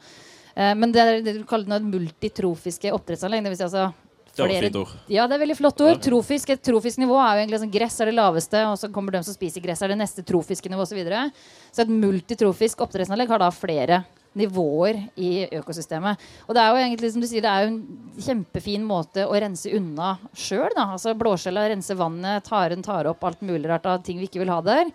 Eh, 0.52 0.74
men 0.76 0.92
det, 0.92 1.08
er, 1.08 1.24
det 1.24 1.38
du 1.38 1.48
kaller 1.48 1.72
det 1.72 1.88
multitrofiske 1.88 2.92
oppdrettsanlegg. 2.92 3.48
Det 3.48 3.54
vil 3.54 3.60
si 3.62 3.68
altså 3.70 3.88
Det 4.36 4.42
var 4.44 4.52
et 4.54 4.64
fint 4.66 4.78
ord. 4.80 4.92
Ja, 5.10 5.26
det 5.26 5.36
er 5.36 5.42
veldig 5.42 5.58
flott 5.58 5.82
ord. 5.84 5.98
Trofisk, 6.04 6.52
et 6.54 6.62
trofisk 6.64 7.00
nivå 7.02 7.18
er 7.18 7.34
jo 7.34 7.42
egentlig 7.42 7.60
sånn 7.64 7.74
gress 7.74 7.98
er 8.00 8.10
det 8.10 8.16
laveste, 8.16 8.62
og 8.70 8.78
så 8.80 8.90
kommer 8.94 9.16
de 9.16 9.24
som 9.26 9.36
spiser 9.36 9.64
gress, 9.64 9.82
er 9.82 9.92
det 9.92 9.98
neste 10.00 10.24
trofiske 10.26 10.70
nivå 10.70 10.86
osv. 10.86 10.94
Så, 10.94 10.98
videre. 10.98 11.26
så 11.74 11.84
et 11.84 11.92
multitrofisk 11.92 12.82
oppdrettsanlegg 12.86 13.30
har 13.30 13.42
da 13.42 13.50
flere 13.54 14.02
nivåer 14.38 14.98
i 15.18 15.30
økosystemet. 15.58 16.20
Og 16.46 16.54
det 16.54 16.62
er 16.62 16.70
jo 16.70 16.82
egentlig 16.84 17.10
som 17.14 17.22
du 17.22 17.26
sier, 17.26 17.42
det 17.42 17.50
er 17.50 17.64
jo 17.66 17.72
en 17.72 18.20
kjempefin 18.26 18.84
måte 18.86 19.24
å 19.26 19.34
rense 19.34 19.72
unna 19.74 20.12
sjøl. 20.38 20.70
Altså 20.78 21.16
blåskjella 21.18 21.66
renser 21.72 21.98
vannet, 21.98 22.46
taren 22.46 22.84
tar 22.86 23.10
opp 23.10 23.26
alt 23.26 23.42
mulig 23.42 23.66
rart 23.70 23.88
av 23.90 24.04
ting 24.06 24.20
vi 24.20 24.30
ikke 24.30 24.44
vil 24.44 24.52
ha 24.54 24.60
der. 24.62 24.92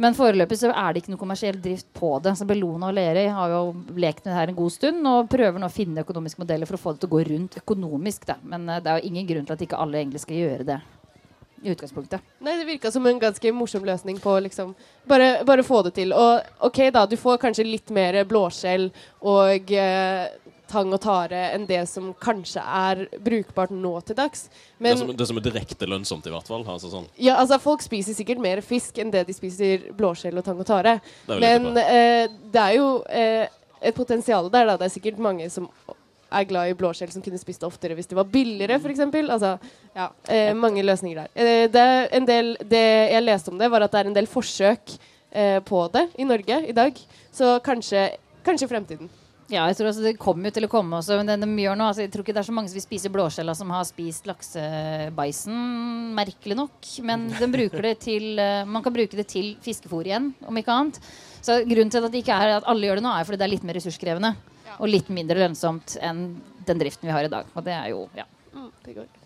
Men 0.00 0.16
foreløpig 0.16 0.56
så 0.56 0.70
er 0.72 0.94
det 0.94 1.02
ikke 1.02 1.12
noe 1.12 1.20
kommersiell 1.20 1.58
drift 1.60 1.90
på 1.96 2.14
det. 2.24 2.32
Så 2.38 2.46
Bellona 2.48 2.88
og 2.88 2.96
Lerøy 2.96 3.26
har 3.36 3.52
jo 3.52 3.64
lekt 4.00 4.24
med 4.24 4.32
det 4.32 4.38
her 4.38 4.52
en 4.52 4.56
god 4.56 4.72
stund 4.72 5.10
og 5.10 5.28
prøver 5.32 5.60
nå 5.60 5.68
å 5.68 5.74
finne 5.74 6.04
økonomiske 6.06 6.40
modeller 6.40 6.70
for 6.70 6.78
å 6.78 6.80
få 6.80 6.94
det 6.94 7.02
til 7.02 7.10
å 7.10 7.16
gå 7.16 7.20
rundt 7.28 7.58
økonomisk. 7.60 8.24
Da. 8.30 8.38
Men 8.40 8.64
eh, 8.68 8.80
det 8.80 8.92
er 8.92 9.00
jo 9.02 9.12
ingen 9.12 9.28
grunn 9.28 9.48
til 9.48 9.58
at 9.58 9.66
ikke 9.66 9.82
alle 9.84 10.00
egentlig 10.00 10.24
skal 10.24 10.40
gjøre 10.40 10.66
det 10.72 10.78
i 11.60 11.74
utgangspunktet. 11.74 12.24
Nei, 12.40 12.54
det 12.56 12.64
virka 12.64 12.88
som 12.94 13.04
en 13.04 13.20
ganske 13.20 13.52
morsom 13.52 13.84
løsning 13.84 14.16
på 14.24 14.38
liksom 14.46 14.72
bare, 15.10 15.42
bare 15.44 15.64
få 15.66 15.82
det 15.84 15.92
til. 15.98 16.14
Og 16.16 16.64
OK, 16.70 16.86
da, 16.96 17.04
du 17.04 17.18
får 17.20 17.42
kanskje 17.42 17.68
litt 17.68 17.92
mer 17.92 18.22
blåskjell 18.28 18.88
og 19.20 19.74
eh, 19.76 20.30
tang 20.70 20.92
og 20.94 21.00
tare 21.02 21.42
enn 21.54 21.66
det 21.68 21.82
som 21.90 22.10
kanskje 22.22 22.62
er 22.62 23.04
brukbart 23.18 23.74
nå 23.74 23.92
til 24.06 24.18
dags. 24.18 24.48
det, 24.78 24.96
som, 24.98 25.12
det 25.16 25.28
som 25.28 25.40
er 25.40 25.46
direkte 25.46 25.88
lønnsomt, 25.90 26.26
i 26.26 26.34
hvert 26.34 26.50
fall. 26.50 26.64
Altså 26.64 26.92
sånn. 26.92 27.08
ja, 27.18 27.36
altså, 27.36 27.60
folk 27.62 27.82
spiser 27.84 28.16
sikkert 28.16 28.42
mer 28.42 28.62
fisk 28.64 28.98
enn 29.02 29.12
det 29.12 29.26
de 29.28 29.36
spiser 29.36 29.90
blåskjell 29.96 30.38
og 30.38 30.46
tang 30.46 30.60
og 30.60 30.68
tare. 30.68 30.98
Det 31.26 31.40
Men 31.42 31.72
eh, 31.82 32.26
det 32.52 32.66
er 32.66 32.76
jo 32.78 32.92
eh, 33.08 33.48
et 33.80 33.96
potensial 33.96 34.50
der, 34.52 34.68
da. 34.70 34.78
Det 34.78 34.88
er 34.88 34.94
sikkert 34.98 35.20
mange 35.22 35.48
som 35.52 35.68
er 36.30 36.46
glad 36.46 36.70
i 36.70 36.74
blåskjell 36.78 37.10
som 37.12 37.22
kunne 37.24 37.40
spist 37.40 37.62
det 37.62 37.68
oftere 37.68 37.96
hvis 37.98 38.10
det 38.10 38.18
var 38.18 38.28
billigere, 38.30 38.78
f.eks. 38.78 39.02
Altså, 39.20 39.54
ja, 39.96 40.10
eh, 40.30 40.52
mange 40.56 40.84
løsninger 40.86 41.24
der. 41.24 41.32
Eh, 41.34 41.64
det, 41.72 41.86
er 41.86 42.10
en 42.16 42.28
del, 42.28 42.52
det 42.62 42.84
jeg 43.14 43.26
leste 43.26 43.52
om 43.52 43.58
det, 43.60 43.70
var 43.72 43.86
at 43.86 43.94
det 43.94 44.02
er 44.02 44.10
en 44.10 44.18
del 44.20 44.30
forsøk 44.30 44.94
eh, 45.30 45.58
på 45.66 45.86
det 45.94 46.06
i 46.18 46.28
Norge 46.28 46.60
i 46.70 46.76
dag. 46.76 47.00
Så 47.34 47.56
kanskje, 47.66 48.10
kanskje 48.46 48.70
fremtiden. 48.70 49.10
Ja, 49.50 49.64
jeg 49.66 49.80
tror 49.80 49.88
altså 49.90 50.04
Det 50.04 50.18
kommer 50.20 50.46
jo 50.46 50.54
til 50.54 50.66
å 50.66 50.70
komme 50.70 51.00
også. 51.00 51.16
Men 51.18 51.26
det 51.26 51.38
de 51.42 51.64
gjør 51.64 51.78
nå, 51.78 51.88
altså, 51.90 52.04
jeg 52.04 52.12
tror 52.14 52.24
ikke 52.24 52.36
det 52.36 52.42
er 52.42 52.48
så 52.48 52.54
mange 52.54 52.70
som 52.70 52.78
vil 52.78 52.84
spise 52.84 53.12
blåskjella 53.12 53.54
som 53.58 53.72
har 53.74 53.86
spist 53.88 54.28
laksebaisen, 54.30 55.56
merkelig 56.16 56.58
nok. 56.58 56.92
Men 57.06 57.26
til, 58.06 58.38
eh, 58.38 58.62
man 58.64 58.84
kan 58.84 58.94
bruke 58.94 59.18
det 59.18 59.26
til 59.32 59.56
fiskefôr 59.64 60.06
igjen, 60.06 60.32
om 60.46 60.56
ikke 60.60 60.76
annet. 60.76 61.00
Så 61.42 61.60
grunnen 61.66 61.90
til 61.90 62.04
at 62.04 62.12
det 62.12 62.22
ikke 62.22 62.36
er 62.36 62.58
at 62.60 62.68
alle 62.70 62.86
gjør 62.86 63.00
det 63.00 63.06
nå, 63.08 63.14
er 63.16 63.26
fordi 63.26 63.40
det 63.40 63.48
er 63.48 63.54
litt 63.56 63.66
mer 63.66 63.78
ressurskrevende. 63.80 64.34
Og 64.78 64.88
litt 64.88 65.10
mindre 65.12 65.40
lønnsomt 65.42 65.98
enn 66.00 66.28
den 66.66 66.78
driften 66.80 67.10
vi 67.10 67.16
har 67.16 67.26
i 67.26 67.32
dag. 67.32 67.50
Og 67.56 67.66
det 67.66 67.74
er 67.74 67.90
jo, 67.90 68.06
ja. 68.16 68.28
det 68.86 68.94
går. 69.00 69.19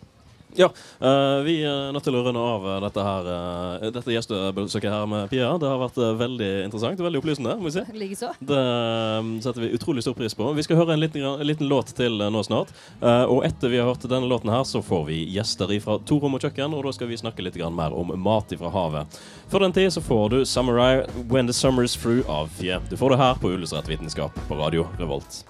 Ja, 0.57 0.69
eh, 1.01 1.39
vi 1.43 1.57
er 1.67 1.91
nødt 1.95 2.05
til 2.07 2.15
å 2.15 2.23
runde 2.23 2.41
av 2.41 2.67
dette 2.85 3.03
her 3.03 3.29
eh, 3.33 3.87
Dette 3.95 4.15
gjestebesøket 4.15 4.93
her 4.93 5.07
med 5.11 5.31
Pia. 5.33 5.49
Det 5.59 5.67
har 5.67 5.81
vært 5.81 5.99
eh, 5.99 6.13
veldig 6.21 6.51
interessant 6.67 7.01
og 7.01 7.09
veldig 7.09 7.23
opplysende. 7.23 7.57
må 7.59 7.69
vi 7.69 7.75
si. 7.75 7.85
Likeså. 7.99 8.31
Det 8.39 8.61
eh, 8.61 9.31
setter 9.45 9.65
vi 9.65 9.73
utrolig 9.75 10.05
stor 10.07 10.15
pris 10.19 10.37
på. 10.39 10.53
Vi 10.55 10.67
skal 10.67 10.79
høre 10.79 10.95
en 10.95 11.03
liten, 11.03 11.27
en 11.27 11.47
liten 11.47 11.71
låt 11.71 11.95
til 11.99 12.23
nå 12.23 12.43
snart. 12.47 12.71
Og 13.03 13.43
etter 13.47 13.73
vi 13.73 13.81
har 13.81 13.89
hørt 13.89 14.07
denne 14.09 14.29
låten 14.31 14.53
her, 14.53 14.63
så 14.69 14.83
får 14.85 15.05
vi 15.09 15.19
gjester 15.35 15.73
fra 15.83 15.99
To 16.07 16.21
rom 16.23 16.37
og 16.37 16.45
kjøkken, 16.45 16.77
og 16.77 16.85
da 16.87 16.93
skal 16.95 17.11
vi 17.11 17.19
snakke 17.19 17.45
litt 17.45 17.59
grann 17.59 17.75
mer 17.77 17.95
om 17.97 18.13
mat 18.21 18.55
fra 18.59 18.71
havet. 18.75 19.19
Før 19.51 19.67
den 19.67 19.75
tid 19.77 19.91
så 19.93 20.03
får 20.05 20.29
du 20.31 20.39
'Samurai 20.45 21.05
When 21.29 21.47
the 21.47 21.57
Summer's 21.57 21.97
Through' 21.99 22.29
av 22.29 22.49
Fie. 22.49 22.79
Du 22.91 22.97
får 22.97 23.11
det 23.11 23.19
her 23.19 23.35
på 23.35 23.51
Ullestrett 23.51 23.89
vitenskap 23.89 24.35
på 24.49 24.55
Radio 24.55 24.87
Revolt. 24.99 25.45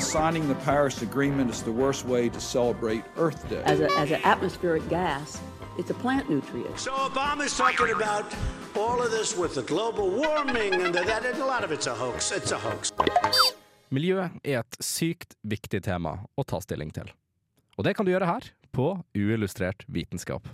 Signing 0.00 0.48
the 0.48 0.54
Paris 0.54 1.02
Agreement 1.02 1.50
is 1.50 1.62
the 1.62 1.70
worst 1.70 2.06
way 2.06 2.28
to 2.30 2.40
celebrate 2.40 3.04
Earth 3.16 3.48
Day. 3.48 3.62
As, 3.64 3.80
a, 3.80 3.90
as 3.98 4.10
an 4.10 4.20
atmospheric 4.24 4.88
gas, 4.88 5.38
it's 5.78 5.90
a 5.90 5.94
plant 5.94 6.30
nutrient. 6.30 6.78
So 6.78 6.90
Obama's 6.92 7.56
talking 7.56 7.94
about 7.94 8.24
all 8.74 9.02
of 9.02 9.10
this 9.10 9.36
with 9.36 9.54
the 9.54 9.62
global 9.62 10.10
warming 10.10 10.74
and 10.74 10.94
that, 10.94 11.24
and 11.26 11.38
a 11.38 11.44
lot 11.44 11.64
of 11.64 11.70
it's 11.70 11.86
a 11.86 11.94
hoax. 11.94 12.32
It's 12.32 12.50
a 12.52 12.58
hoax. 12.58 12.92
Miljø 13.90 14.28
er 14.44 14.60
et 14.60 14.76
sykt 14.80 15.34
viktig 15.42 15.82
tema 15.82 16.16
å 16.38 16.44
ta 16.46 16.60
stilling 16.62 16.92
til. 16.94 17.10
Og 17.76 17.84
det 17.84 17.96
kan 17.98 18.06
du 18.06 18.12
gjøre 18.12 18.28
her, 18.28 18.46
på 18.72 18.92
Uillustrert 19.18 19.84
vitenskap. 19.88 20.46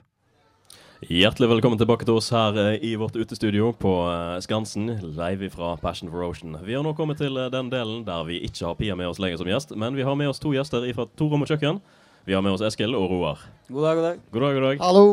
Hjertelig 1.05 1.51
velkommen 1.51 1.77
tilbake 1.77 2.07
til 2.09 2.17
oss 2.17 2.31
her 2.33 2.57
eh, 2.57 2.79
i 2.81 2.95
vårt 2.97 3.19
utestudio 3.21 3.67
på 3.77 3.91
eh, 4.09 4.39
Skansen, 4.41 4.87
live 5.19 5.51
fra 5.53 5.75
Passion 5.77 6.09
for 6.09 6.25
Ocean. 6.25 6.55
Vi 6.65 6.73
har 6.73 6.81
nå 6.87 6.95
kommet 6.97 7.21
til 7.21 7.37
eh, 7.37 7.51
den 7.53 7.69
delen 7.69 8.01
der 8.07 8.23
vi 8.25 8.39
ikke 8.47 8.65
har 8.65 8.79
Pia 8.79 8.97
med 8.97 9.11
oss 9.11 9.21
lenger 9.21 9.43
som 9.43 9.51
gjest, 9.51 9.75
men 9.77 9.93
vi 9.99 10.07
har 10.09 10.17
med 10.17 10.31
oss 10.31 10.41
to 10.41 10.55
gjester 10.57 10.87
fra 10.97 11.05
To 11.21 11.29
rom 11.29 11.45
og 11.45 11.53
kjøkken. 11.53 11.83
Vi 12.25 12.33
har 12.33 12.41
med 12.41 12.57
oss 12.57 12.65
Eskil 12.65 12.97
og 12.97 13.13
Roar. 13.13 13.45
God 13.69 13.85
dag, 13.85 14.01
god 14.01 14.07
dag. 14.07 14.25
God 14.33 14.47
dag, 14.47 14.57
god 14.57 14.67
dag. 14.71 14.81
Hallo. 14.87 15.05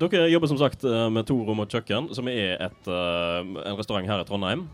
Dere 0.00 0.30
jobber 0.32 0.48
som 0.48 0.62
sagt 0.62 0.88
med 1.12 1.28
To 1.28 1.36
rom 1.44 1.60
og 1.60 1.76
kjøkken, 1.76 2.08
som 2.16 2.32
er 2.32 2.56
et, 2.70 2.88
en 2.88 3.76
restaurant 3.76 4.08
her 4.08 4.22
i 4.22 4.26
Trondheim, 4.26 4.68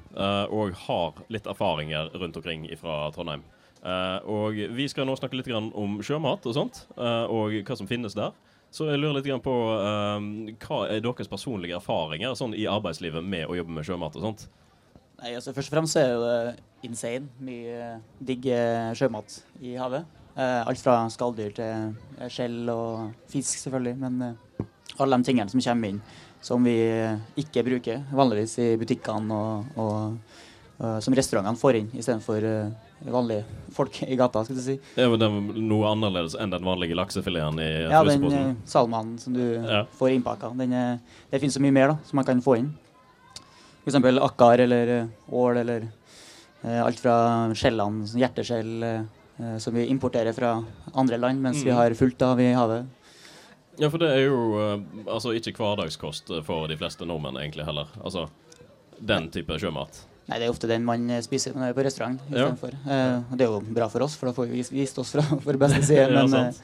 og 0.53 0.75
har 0.85 1.23
litt 1.33 1.49
erfaringer 1.49 2.13
rundt 2.21 2.37
omkring 2.39 2.69
fra 2.79 3.07
Trondheim. 3.17 3.43
Eh, 3.85 4.19
og 4.33 4.57
vi 4.73 4.87
skal 4.89 5.05
nå 5.05 5.17
snakke 5.19 5.37
litt 5.37 5.51
om 5.53 5.99
sjømat 6.05 6.47
og 6.49 6.57
sånt, 6.57 6.85
eh, 6.97 7.25
og 7.29 7.53
hva 7.67 7.77
som 7.77 7.89
finnes 7.89 8.17
der. 8.17 8.33
Så 8.75 8.89
jeg 8.91 8.99
lurer 8.99 9.21
litt 9.21 9.45
på 9.45 9.55
um, 9.55 10.29
hva 10.65 10.81
er 10.91 11.03
deres 11.05 11.31
personlige 11.31 11.77
erfaringer 11.79 12.35
sånn 12.35 12.57
i 12.59 12.67
arbeidslivet 12.67 13.23
med 13.23 13.47
å 13.47 13.55
jobbe 13.55 13.77
med 13.77 13.87
sjømat 13.87 14.17
og 14.19 14.25
sånt? 14.25 14.47
Nei, 15.21 15.37
altså 15.39 15.55
Først 15.55 15.71
og 15.71 15.77
fremst 15.77 15.99
er 16.01 16.15
det 16.19 16.89
insane 16.89 17.31
mye 17.47 17.93
digg 18.19 18.49
eh, 18.51 18.91
sjømat 18.99 19.39
i 19.63 19.77
havet. 19.79 20.09
Eh, 20.35 20.61
alt 20.67 20.83
fra 20.83 20.97
skalldyr 21.13 21.55
til 21.55 22.27
skjell 22.35 22.67
og 22.73 23.15
fisk, 23.31 23.61
selvfølgelig. 23.63 23.95
Men 24.03 24.19
eh, 24.27 24.67
alle 24.99 25.21
de 25.21 25.31
tingene 25.31 25.55
som 25.55 25.63
kommer 25.63 25.95
inn 25.95 26.03
som 26.45 26.67
vi 26.67 26.75
ikke 27.41 27.63
bruker 27.65 28.03
vanligvis 28.13 28.59
i 28.61 28.67
butikkene, 28.77 29.39
og, 29.39 29.79
og, 29.81 30.43
og 30.77 30.99
som 31.01 31.15
restaurantene 31.17 31.57
får 31.57 31.79
inn 31.79 31.95
istedenfor 31.95 32.45
uh, 32.45 32.84
vanlige 33.05 33.45
folk 33.73 34.03
i 34.03 34.17
gata. 34.17 34.45
skal 34.45 34.57
du 34.57 34.63
si. 34.63 34.79
Er 34.97 35.17
det 35.17 35.29
noe 35.61 35.91
annerledes 35.91 36.35
enn 36.41 36.51
den 36.51 36.65
vanlige 36.65 36.95
laksefileten 36.97 37.59
i 37.61 37.69
Ja, 37.91 38.03
den 38.05 38.25
eh, 38.33 38.55
salmanen 38.65 39.19
som 39.21 39.33
du 39.35 39.43
Ja. 39.63 39.85
får 39.99 40.11
innpakka. 40.15 40.57
Den, 40.57 40.73
eh, 40.73 40.99
det 41.31 41.41
finnes 41.41 41.55
så 41.55 41.61
mye 41.61 41.73
mer 41.73 41.89
da, 41.89 41.99
som 42.05 42.17
man 42.17 42.25
kan 42.25 42.41
få 42.41 42.57
inn. 42.59 42.73
F.eks. 43.87 43.95
akkar 44.21 44.59
eller 44.61 44.89
eh, 45.01 45.07
ål 45.31 45.57
eller 45.57 45.89
eh, 46.65 46.81
alt 46.85 46.99
fra 47.01 47.53
skjellene, 47.55 48.07
sånn 48.09 48.21
hjerteskjell, 48.23 48.83
eh, 48.83 49.03
eh, 49.41 49.59
som 49.59 49.75
vi 49.75 49.87
importerer 49.93 50.33
fra 50.33 50.65
andre 50.95 51.19
land, 51.19 51.43
mens 51.43 51.63
vi 51.63 51.71
Mm. 51.71 51.77
har 51.77 51.91
fullt 51.95 52.23
av 52.23 52.41
i 52.41 52.53
havet. 52.55 52.87
Ja, 53.77 53.89
for 53.91 53.99
det 53.99 54.09
er 54.09 54.25
jo 54.31 54.81
altså 55.11 55.35
ikke 55.35 55.53
hverdagskost 55.59 56.31
for 56.45 56.69
de 56.69 56.77
fleste 56.77 57.05
nordmenn 57.05 57.35
egentlig 57.37 57.65
heller. 57.67 57.87
Altså 58.05 58.29
den 59.05 59.29
type 59.31 59.59
sjømat. 59.59 60.05
Nei, 60.25 60.39
Det 60.41 60.47
er 60.47 60.53
ofte 60.55 60.69
den 60.71 60.85
man 60.89 61.03
eh, 61.13 61.21
spiser 61.25 61.53
når 61.53 61.61
man 61.61 61.69
er 61.69 61.77
på 61.77 61.85
restaurant. 61.85 62.21
Ja. 62.33 62.49
stedet. 62.57 62.79
Eh, 62.89 63.37
det 63.37 63.45
er 63.45 63.51
jo 63.53 63.61
bra 63.77 63.91
for 63.93 64.07
oss, 64.07 64.15
for 64.17 64.31
da 64.31 64.33
får 64.37 64.49
vi 64.49 64.63
vis- 64.63 64.73
vist 64.73 64.99
oss 65.03 65.11
fra 65.13 65.25
vår 65.45 65.59
beste 65.61 65.83
side. 65.91 66.09
Men 66.17 66.33
eh, 66.39 66.63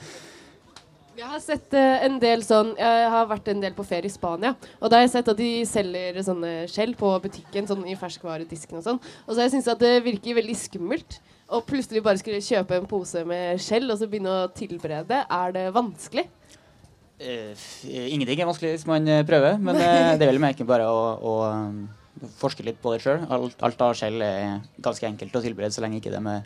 Jeg 1.21 1.29
har 1.29 1.43
sett 1.45 1.75
eh, 1.77 2.07
en 2.07 2.17
del 2.23 2.41
sånn 2.47 2.71
Jeg 2.81 3.11
har 3.13 3.27
vært 3.29 3.51
en 3.53 3.61
del 3.61 3.75
på 3.77 3.85
ferie 3.85 4.09
i 4.09 4.15
Spania. 4.15 4.55
Og 4.81 4.89
da 4.89 4.97
har 4.97 5.05
jeg 5.05 5.13
sett 5.19 5.29
at 5.29 5.37
de 5.43 5.51
selger 5.69 6.23
sånne 6.25 6.55
skjell 6.73 6.95
på 6.97 7.13
butikken, 7.27 7.69
sånn 7.69 7.85
i 7.93 7.99
ferskvaredisken 8.01 8.81
og 8.81 8.87
sånn. 8.87 9.03
Og 9.27 9.35
så 9.35 9.43
har 9.43 9.51
jeg 9.51 9.59
syntes 9.59 9.69
at 9.75 9.85
det 9.85 9.93
virker 10.09 10.41
veldig 10.41 10.57
skummelt. 10.57 11.21
Og 11.51 11.65
plutselig 11.69 12.01
bare 12.07 12.17
skulle 12.23 12.41
kjøpe 12.41 12.79
en 12.81 12.89
pose 12.89 13.25
med 13.29 13.61
skjell 13.61 13.91
og 13.93 13.99
så 14.01 14.07
begynne 14.09 14.33
å 14.47 14.51
tilberede. 14.57 15.25
Er 15.29 15.53
det 15.53 15.67
vanskelig? 15.77 16.29
Eh, 17.21 17.53
ingenting 17.85 18.41
er 18.41 18.49
vanskelig 18.49 18.79
hvis 18.79 18.87
man 18.89 19.05
prøver, 19.29 19.59
men 19.61 19.77
det 19.83 20.25
er 20.25 20.31
vel 20.31 20.47
ikke 20.55 20.65
bare 20.65 20.87
å, 20.89 21.01
å 21.21 21.35
um, 21.51 21.83
forske 22.41 22.65
litt 22.67 22.81
på 22.83 22.93
det 22.95 23.03
sjøl. 23.05 23.25
Alt, 23.33 23.57
alt 23.67 23.87
av 23.87 23.95
skjell 23.99 24.21
er 24.25 24.61
ganske 24.83 25.09
enkelt 25.09 25.37
å 25.37 25.43
tilberede 25.45 25.75
så 25.75 25.85
lenge 25.85 26.01
ikke 26.01 26.13
de 26.13 26.21
er 26.21 26.43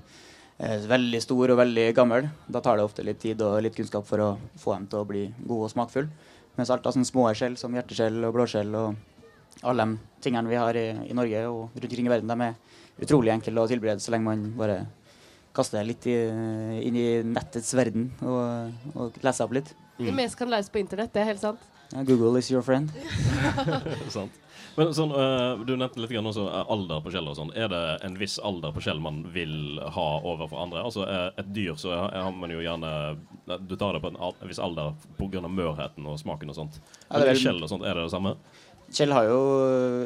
eh, 0.58 0.86
veldig 0.90 1.20
stor 1.24 1.54
og 1.54 1.60
veldig 1.60 1.88
gammel. 1.96 2.28
Da 2.46 2.62
tar 2.64 2.78
det 2.78 2.86
ofte 2.86 3.06
litt 3.06 3.22
tid 3.22 3.42
og 3.44 3.60
litt 3.64 3.76
kunnskap 3.78 4.06
for 4.08 4.22
å 4.22 4.30
få 4.60 4.76
dem 4.76 4.86
til 4.90 5.02
å 5.02 5.08
bli 5.08 5.26
gode 5.40 5.68
og 5.68 5.74
smakfulle. 5.74 6.30
Mens 6.54 6.70
alt 6.70 6.86
av 6.86 6.94
sånne 6.94 7.08
små 7.08 7.26
skjell 7.34 7.56
som 7.58 7.74
hjerteskjell 7.74 8.20
og 8.28 8.34
blåskjell 8.36 8.74
og 8.78 9.64
alle 9.66 9.86
de 9.86 10.22
tingene 10.22 10.50
vi 10.50 10.58
har 10.58 10.76
i, 10.78 10.86
i 11.10 11.16
Norge 11.16 11.46
og 11.48 11.74
rundt 11.74 11.88
omkring 11.88 12.10
i 12.10 12.12
verden, 12.12 12.30
de 12.30 12.50
er 12.50 13.04
utrolig 13.04 13.32
enkle 13.34 13.62
å 13.62 13.70
tilberede 13.70 14.02
så 14.02 14.14
lenge 14.14 14.28
man 14.28 14.44
bare 14.58 14.84
kaster 15.54 15.80
det 15.80 15.88
litt 15.88 16.06
i, 16.10 16.14
inn 16.86 16.98
i 16.98 17.08
nettets 17.26 17.74
verden 17.78 18.08
og, 18.26 18.86
og 18.94 19.18
leser 19.22 19.46
opp 19.46 19.54
litt. 19.58 19.74
Det 19.98 20.14
meste 20.14 20.40
kan 20.40 20.50
læres 20.50 20.70
på 20.70 20.82
internett, 20.82 21.12
det 21.14 21.22
er 21.22 21.30
helt 21.30 21.42
sant. 21.42 21.62
Google 21.94 22.38
is 22.38 22.50
your 22.50 22.62
friend. 22.62 22.90
Sant. 24.14 24.43
Men 24.76 24.88
sånn, 24.96 25.12
uh, 25.14 25.60
Du 25.64 25.76
nevnte 25.76 26.00
litt 26.02 26.10
grann 26.10 26.26
også 26.26 26.44
eh, 26.50 26.64
alder 26.74 27.00
på 27.04 27.10
skjell. 27.14 27.28
og 27.30 27.36
sånn. 27.38 27.52
Er 27.54 27.68
det 27.70 27.82
en 28.08 28.16
viss 28.18 28.38
alder 28.42 28.72
på 28.74 28.82
skjell 28.82 28.98
man 29.02 29.20
vil 29.34 29.78
ha 29.94 30.06
overfor 30.26 30.58
andre? 30.64 30.82
Altså 30.82 31.04
eh, 31.06 31.28
Et 31.38 31.52
dyr 31.54 31.76
så 31.78 31.94
har 32.10 32.32
man 32.34 32.50
jo 32.50 32.58
gjerne 32.64 32.90
Du 33.68 33.76
tar 33.78 33.94
det 33.94 34.02
på 34.02 34.10
en, 34.10 34.18
al- 34.18 34.34
en 34.42 34.50
viss 34.50 34.58
alder 34.58 34.92
pga. 35.18 35.44
mørheten 35.46 36.06
og 36.10 36.18
smaken 36.18 36.50
og 36.50 36.58
sånt. 36.58 36.80
Ja, 37.10 37.18
Men 37.20 37.30
i 37.30 37.38
skjell 37.38 37.62
og 37.62 37.70
sånt, 37.70 37.86
er 37.86 37.94
det 37.94 38.02
det 38.08 38.14
samme? 38.16 38.34
Kjell 38.94 39.12
har 39.16 39.24
jo 39.30 39.38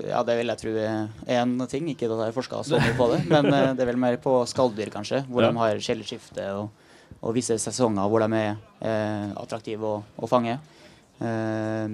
Ja, 0.06 0.20
det 0.22 0.36
vil 0.38 0.52
jeg 0.52 0.60
tro 0.60 0.74
er 0.76 1.08
en 1.40 1.56
ting. 1.66 1.88
Ikke 1.88 2.04
at 2.06 2.12
jeg 2.18 2.28
har 2.28 2.36
forska 2.36 2.60
så 2.64 2.78
mye 2.78 2.94
på 3.00 3.08
det, 3.14 3.24
men 3.32 3.48
det 3.76 3.82
er 3.82 3.88
vel 3.90 3.96
mer 4.00 4.16
på 4.22 4.36
skalldyr, 4.46 4.92
kanskje. 4.94 5.24
Hvor 5.28 5.42
Ja. 5.42 5.50
de 5.50 5.58
har 5.64 5.80
skjellskifte 5.82 6.44
og, 6.60 6.68
og 7.22 7.34
visse 7.34 7.56
sesonger 7.58 8.06
hvor 8.08 8.20
de 8.22 8.36
er 8.38 8.56
eh, 8.84 9.32
attraktive 9.40 9.82
å, 9.96 10.02
å 10.22 10.28
fange. 10.30 10.58
Eh, 11.20 11.88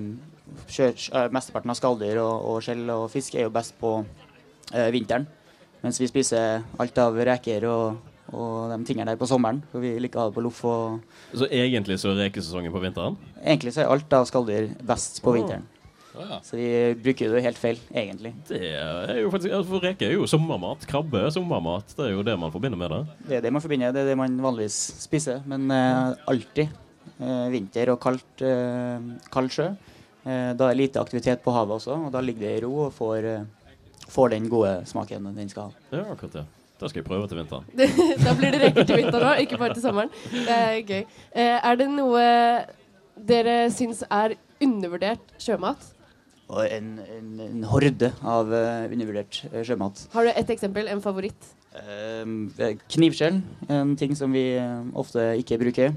mesteparten 1.34 1.72
av 1.72 1.78
skalldyr 1.78 2.20
og, 2.22 2.48
og 2.50 2.64
skjell 2.64 2.84
og 2.92 3.06
fisk 3.12 3.36
er 3.38 3.46
jo 3.46 3.54
best 3.54 3.76
på 3.80 3.96
eh, 4.72 4.90
vinteren. 4.94 5.26
Mens 5.84 6.00
vi 6.00 6.08
spiser 6.08 6.64
alt 6.80 6.98
av 7.00 7.16
reker 7.28 7.66
og, 7.68 8.00
og 8.32 8.72
de 8.72 8.80
tingene 8.88 9.12
der 9.12 9.20
på 9.20 9.28
sommeren. 9.28 9.60
For 9.72 9.84
vi 9.84 9.94
liker 10.00 10.20
å 10.20 10.24
ha 10.24 10.32
det 10.32 10.36
på 10.38 10.44
loff. 10.44 10.64
Så 11.34 11.48
egentlig 11.50 12.00
så 12.00 12.14
er 12.14 12.26
rekesesongen 12.26 12.72
på 12.72 12.82
vinteren? 12.84 13.20
egentlig 13.44 13.74
så 13.74 13.84
er 13.84 13.92
alt 13.92 14.16
av 14.16 14.26
skalldyr 14.28 14.72
best 14.86 15.20
på 15.24 15.32
oh. 15.32 15.38
vinteren. 15.38 15.70
Så 16.46 16.54
vi 16.56 16.68
bruker 17.02 17.32
det 17.34 17.42
helt 17.42 17.58
feil, 17.58 17.80
egentlig. 17.90 18.30
Det 18.46 18.60
er 18.70 19.16
jo 19.18 19.30
faktisk, 19.32 19.50
altså, 19.50 19.70
For 19.72 19.82
reker 19.82 20.06
er 20.06 20.14
jo 20.14 20.28
sommermat. 20.30 20.86
Krabbe 20.86 21.24
er 21.26 21.32
sommermat. 21.34 21.90
Det 21.96 22.06
er 22.06 22.12
jo 22.14 22.22
det 22.26 22.36
man 22.38 22.52
forbinder 22.54 22.78
med 22.78 22.94
det. 22.94 23.00
Det 23.28 23.36
er 23.38 23.42
det 23.42 23.52
man 23.52 23.64
forbinder, 23.64 23.94
det 23.94 24.04
er 24.04 24.12
det 24.12 24.18
man 24.20 24.36
vanligvis 24.44 24.78
spiser. 25.02 25.42
Men 25.50 25.66
eh, 25.74 26.14
alltid 26.30 26.68
eh, 27.18 27.48
vinter 27.50 27.90
og 27.96 27.98
kaldt, 28.04 28.46
eh, 28.46 29.10
kald 29.34 29.50
sjø. 29.56 29.72
Eh, 30.24 30.50
da 30.56 30.70
er 30.70 30.72
det 30.72 30.80
lite 30.80 31.00
aktivitet 31.02 31.42
på 31.44 31.52
havet 31.52 31.76
også, 31.76 31.98
og 32.06 32.12
da 32.12 32.20
ligger 32.24 32.46
det 32.46 32.52
i 32.56 32.60
ro 32.64 32.86
og 32.86 32.92
får, 32.96 33.26
eh, 33.28 34.04
får 34.08 34.30
den 34.32 34.46
gode 34.48 34.72
smaken 34.88 35.34
den 35.36 35.50
skal 35.52 35.68
ha. 35.68 35.82
Ja, 35.92 36.04
akkurat 36.14 36.38
det. 36.38 36.44
Da 36.80 36.88
skal 36.88 37.02
jeg 37.02 37.06
prøve 37.06 37.28
til 37.28 37.38
vinteren. 37.38 37.66
da 38.24 38.32
blir 38.38 38.54
det 38.54 38.62
reker 38.62 38.88
til 38.88 39.02
vinteren 39.02 39.28
òg, 39.34 39.42
ikke 39.44 39.58
bare 39.60 39.76
til 39.76 39.84
sommeren. 39.84 40.14
Det 40.32 40.56
er 40.56 40.78
gøy. 40.80 41.02
Eh, 41.36 41.58
er 41.60 41.76
det 41.76 41.90
noe 41.92 42.22
dere 43.14 43.58
syns 43.70 44.00
er 44.08 44.38
undervurdert 44.64 45.36
sjømat? 45.38 45.90
En, 46.54 46.88
en, 47.00 47.28
en 47.40 47.62
horde 47.68 48.10
av 48.20 48.50
undervurdert 48.52 49.44
sjømat. 49.64 50.02
Har 50.12 50.26
du 50.26 50.32
et 50.32 50.50
eksempel? 50.56 50.88
En 50.92 51.00
favoritt? 51.04 51.52
Knivskjell, 52.94 53.40
en 53.72 53.94
ting 53.98 54.12
som 54.16 54.34
vi 54.34 54.44
ofte 54.94 55.32
ikke 55.40 55.58
bruker. 55.62 55.96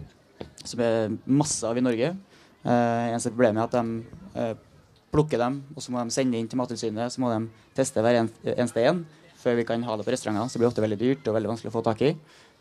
Som 0.68 0.82
er 0.84 1.18
masse 1.26 1.68
av 1.68 1.78
i 1.78 1.84
Norge. 1.84 2.16
Uh, 2.68 3.14
eneste 3.14 3.32
problemet 3.32 3.62
er 3.62 3.70
at 3.70 3.76
de 3.78 4.42
eh, 4.42 4.56
plukker 5.14 5.40
dem, 5.40 5.62
og 5.72 5.84
så 5.84 5.94
må 5.94 6.02
de 6.04 6.12
sende 6.12 6.36
inn 6.36 6.50
til 6.52 6.60
Mattilsynet. 6.60 7.14
Så 7.14 7.22
må 7.24 7.32
de 7.32 7.70
teste 7.78 8.04
hver 8.04 8.20
en, 8.20 8.30
eneste 8.44 8.84
en 8.90 9.06
før 9.38 9.56
vi 9.60 9.64
kan 9.70 9.86
ha 9.88 9.96
det 9.96 10.04
på 10.04 10.12
restauranter. 10.12 10.50
Så 10.50 10.58
det 10.58 10.64
blir 10.64 10.72
ofte 10.72 10.84
veldig 10.84 11.00
dyrt 11.00 11.30
og 11.30 11.38
veldig 11.38 11.54
vanskelig 11.54 11.72
å 11.72 11.78
få 11.78 11.86
tak 11.86 12.04
i. 12.04 12.12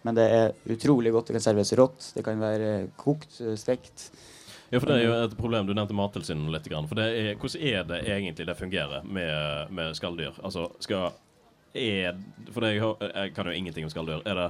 Men 0.06 0.14
det 0.14 0.26
er 0.30 0.54
utrolig 0.70 1.10
godt. 1.10 1.32
Det 1.32 1.38
kan 1.38 1.46
serveres 1.48 1.74
rått, 1.80 2.10
det 2.14 2.22
kan 2.26 2.38
være 2.38 2.72
eh, 2.76 2.88
kokt, 3.00 3.40
stekt. 3.58 4.06
Ja, 4.70 4.80
for 4.80 4.90
det 4.90 5.00
er 5.00 5.04
jo 5.08 5.18
et 5.24 5.36
problem. 5.38 5.66
Du 5.66 5.74
nevnte 5.74 5.96
Mattilsynet 5.98 6.54
litt. 6.54 6.70
For 6.70 6.98
det 6.98 7.08
er, 7.10 7.32
hvordan 7.42 7.66
er 7.72 7.90
det 7.90 8.00
egentlig 8.06 8.46
det 8.46 8.58
fungerer 8.58 9.06
med, 9.06 9.74
med 9.74 9.98
skalldyr? 9.98 10.38
Altså, 10.46 10.68
skal 10.82 11.10
er, 11.76 12.16
For 12.54 12.64
det, 12.64 12.76
jeg, 12.78 13.10
jeg 13.10 13.34
kan 13.36 13.50
jo 13.50 13.58
ingenting 13.58 13.86
om 13.86 13.92
skalldyr. 13.92 14.22
Er 14.26 14.38
det 14.38 14.48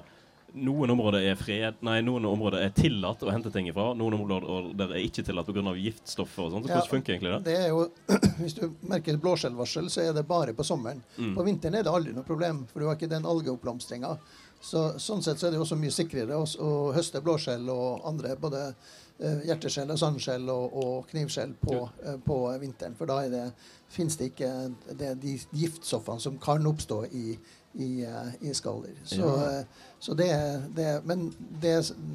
noen 0.57 0.93
områder 0.95 1.27
er 1.31 1.37
fred 1.39 1.83
Nei, 1.87 1.99
noen 2.05 2.25
områder 2.29 2.65
er 2.65 2.73
tillatt 2.77 3.23
å 3.23 3.31
hente 3.33 3.53
ting 3.55 3.69
ifra. 3.71 3.91
Noen 3.99 4.17
områder 4.19 4.71
der 4.79 4.95
er 4.97 5.05
ikke 5.05 5.25
tillatt 5.27 5.49
pga. 5.51 5.75
giftstoffer 5.77 6.47
og 6.47 6.55
sånt. 6.55 6.67
Så 6.67 6.73
Ja, 6.73 6.81
hvordan 6.81 6.95
funker 6.95 7.15
egentlig 7.15 7.35
det? 7.35 7.43
Det 7.51 7.57
er 7.65 7.69
jo, 7.69 7.87
Hvis 8.41 8.57
du 8.57 8.65
merker 8.89 9.21
blåskjellvarsel, 9.21 9.91
så 9.93 10.03
er 10.03 10.13
det 10.17 10.27
bare 10.29 10.55
på 10.55 10.65
sommeren. 10.65 11.03
Mm. 11.17 11.35
På 11.37 11.45
vinteren 11.47 11.79
er 11.79 11.87
det 11.87 11.93
aldri 11.93 12.13
noe 12.17 12.27
problem, 12.27 12.65
for 12.73 12.81
du 12.81 12.89
har 12.89 12.99
ikke 12.99 13.13
den 13.13 13.29
algeoppblomstringa. 13.29 14.17
Så, 14.61 14.87
sånn 14.99 15.23
sett 15.23 15.39
så 15.39 15.49
er 15.49 15.55
det 15.55 15.61
også 15.61 15.77
mye 15.79 15.95
sikrere 15.95 16.39
å, 16.39 16.47
å 16.65 16.71
høste 16.97 17.21
blåskjell 17.23 17.69
og 17.71 18.07
andre 18.09 18.33
både 18.41 18.63
eh, 18.73 19.45
hjerteskjell 19.47 19.93
og 19.93 20.01
sandskjell 20.01 20.49
og, 20.53 20.79
og 20.81 21.11
knivskjell 21.11 21.53
på, 21.61 21.77
eh, 22.05 22.17
på 22.25 22.39
vinteren. 22.63 22.97
For 22.99 23.11
da 23.11 23.21
er 23.25 23.35
det, 23.35 23.45
finnes 23.93 24.17
det 24.19 24.33
ikke 24.33 24.51
det, 24.97 25.13
de 25.23 25.37
giftstoffene 25.53 26.25
som 26.25 26.41
kan 26.43 26.67
oppstå 26.67 27.05
i, 27.13 27.37
i, 27.79 28.05
eh, 28.05 28.33
i 28.49 28.55
skaller. 28.57 28.95
Så, 29.05 29.21
Ja. 29.21 29.59
eh, 29.61 29.85
så 30.01 30.15
det, 30.15 30.31
det, 30.77 31.01
men 31.05 31.29
det, 31.61 31.75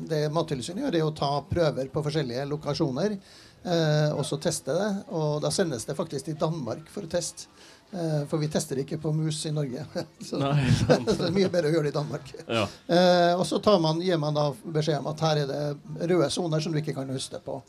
det 0.10 0.24
Mattilsynet 0.34 0.84
gjør, 0.86 0.96
er 1.00 1.06
å 1.08 1.16
ta 1.18 1.32
prøver 1.50 1.90
på 1.94 2.04
forskjellige 2.06 2.46
lokasjoner. 2.50 3.18
Eh, 3.64 4.10
og 4.18 4.26
så 4.26 4.40
teste 4.42 4.74
det. 4.74 4.90
Og 5.14 5.42
da 5.44 5.52
sendes 5.54 5.86
det 5.86 5.96
faktisk 5.98 6.26
til 6.32 6.40
Danmark 6.42 6.88
for 6.90 7.06
å 7.06 7.10
teste. 7.12 7.46
Eh, 7.92 8.22
for 8.32 8.40
vi 8.42 8.48
tester 8.48 8.80
ikke 8.82 8.98
på 9.04 9.12
mus 9.14 9.44
i 9.46 9.52
Norge. 9.54 9.84
så, 10.28 10.40
Nei, 10.42 10.66
så 10.80 11.18
det 11.20 11.28
er 11.30 11.36
mye 11.36 11.50
bedre 11.52 11.70
å 11.70 11.76
gjøre 11.76 11.90
det 11.90 11.94
i 11.94 11.98
Danmark. 12.00 12.34
Ja. 12.48 12.66
Eh, 12.88 13.34
og 13.36 13.46
så 13.50 13.60
tar 13.62 13.80
man, 13.84 14.02
gir 14.02 14.18
man 14.22 14.38
da 14.38 14.48
beskjed 14.64 15.02
om 15.04 15.12
at 15.14 15.22
her 15.28 15.44
er 15.44 15.52
det 15.52 16.10
røde 16.14 16.30
soner 16.34 16.64
som 16.64 16.74
du 16.74 16.80
ikke 16.82 16.96
kan 16.98 17.12
høste 17.14 17.42
på. 17.46 17.60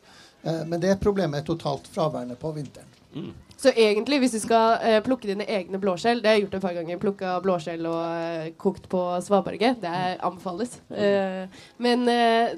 Eh, 0.45 0.63
men 0.71 0.81
det 0.81 0.95
problemet 1.03 1.43
er 1.43 1.49
totalt 1.53 1.91
fraværende 1.93 2.39
på 2.41 2.55
vinteren. 2.57 2.89
Så 3.63 3.71
egentlig, 3.79 4.19
hvis 4.25 4.33
du 4.35 4.41
skal 4.43 4.81
eh, 4.83 4.99
plukke 5.07 5.29
dine 5.31 5.45
egne 5.47 5.79
blåskjell 5.79 6.19
Det 6.19 6.27
har 6.27 6.35
jeg 6.35 6.49
gjort 6.49 6.57
et 6.59 6.65
par 6.65 6.75
ganger. 6.75 6.99
Plukka 6.99 7.37
blåskjell 7.45 7.87
og 7.87 8.01
eh, 8.19 8.49
kokt 8.59 8.89
på 8.91 9.03
svaberget. 9.23 9.79
Det 9.85 9.93
er 10.03 10.17
anbefales. 10.27 10.81
Eh, 10.91 11.47
men 11.79 12.03
eh, 12.11 12.57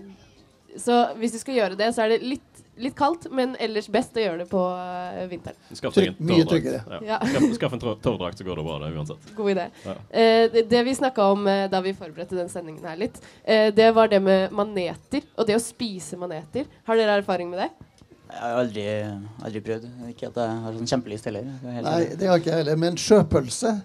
Så 0.81 0.97
hvis 1.21 1.37
du 1.37 1.39
skal 1.43 1.59
gjøre 1.61 1.77
det, 1.79 1.91
så 1.95 2.07
er 2.07 2.15
det 2.15 2.25
litt, 2.25 2.63
litt 2.81 2.97
kaldt, 2.99 3.29
men 3.31 3.53
ellers 3.63 3.87
best 3.93 4.17
å 4.17 4.25
gjøre 4.25 4.41
det 4.43 4.49
på 4.51 4.65
eh, 4.81 5.21
vinteren. 5.31 5.61
Skaff 5.77 5.95
deg 5.95 6.09
en 6.15 6.17
Mye 6.33 6.49
tryggere. 6.49 6.81
Ja. 6.97 7.03
Ja. 7.13 7.21
Skaff, 7.31 7.47
skaff 7.61 7.77
en 7.77 7.85
tårdrakt, 7.85 8.41
så 8.41 8.49
går 8.49 8.59
det 8.63 8.67
bra, 8.67 8.81
det 8.83 8.91
uansett. 8.97 9.31
God 9.37 9.53
idé. 9.53 9.69
Ja. 9.85 9.95
Eh, 10.09 10.49
det, 10.57 10.67
det 10.73 10.83
vi 10.89 10.97
snakka 10.99 11.29
om 11.37 11.45
da 11.71 11.85
vi 11.85 11.93
forberedte 11.95 12.41
den 12.41 12.49
sendingen 12.51 12.89
her 12.89 12.97
litt, 13.05 13.21
eh, 13.45 13.69
det 13.77 13.93
var 13.95 14.09
det 14.11 14.25
med 14.25 14.57
maneter. 14.57 15.29
Og 15.37 15.47
det 15.53 15.61
å 15.61 15.63
spise 15.63 16.17
maneter. 16.19 16.65
Har 16.89 16.99
dere 16.99 17.21
erfaring 17.21 17.53
med 17.53 17.67
det? 17.69 17.71
Jeg 18.31 18.41
har 18.41 18.57
aldri, 18.63 18.87
aldri 19.45 19.61
prøvd. 19.67 19.85
Ikke 20.11 20.31
at 20.33 20.41
jeg 20.43 20.63
har 20.65 20.79
sånn 20.79 20.91
kjempelyst 20.95 21.29
heller. 21.29 21.53
Er 21.71 21.85
Nei, 21.87 22.01
det 22.19 22.27
har 22.31 22.41
ikke 22.41 22.51
jeg 22.55 22.63
heller. 22.65 22.81
Men 22.81 22.97
sjøpølse 23.01 23.77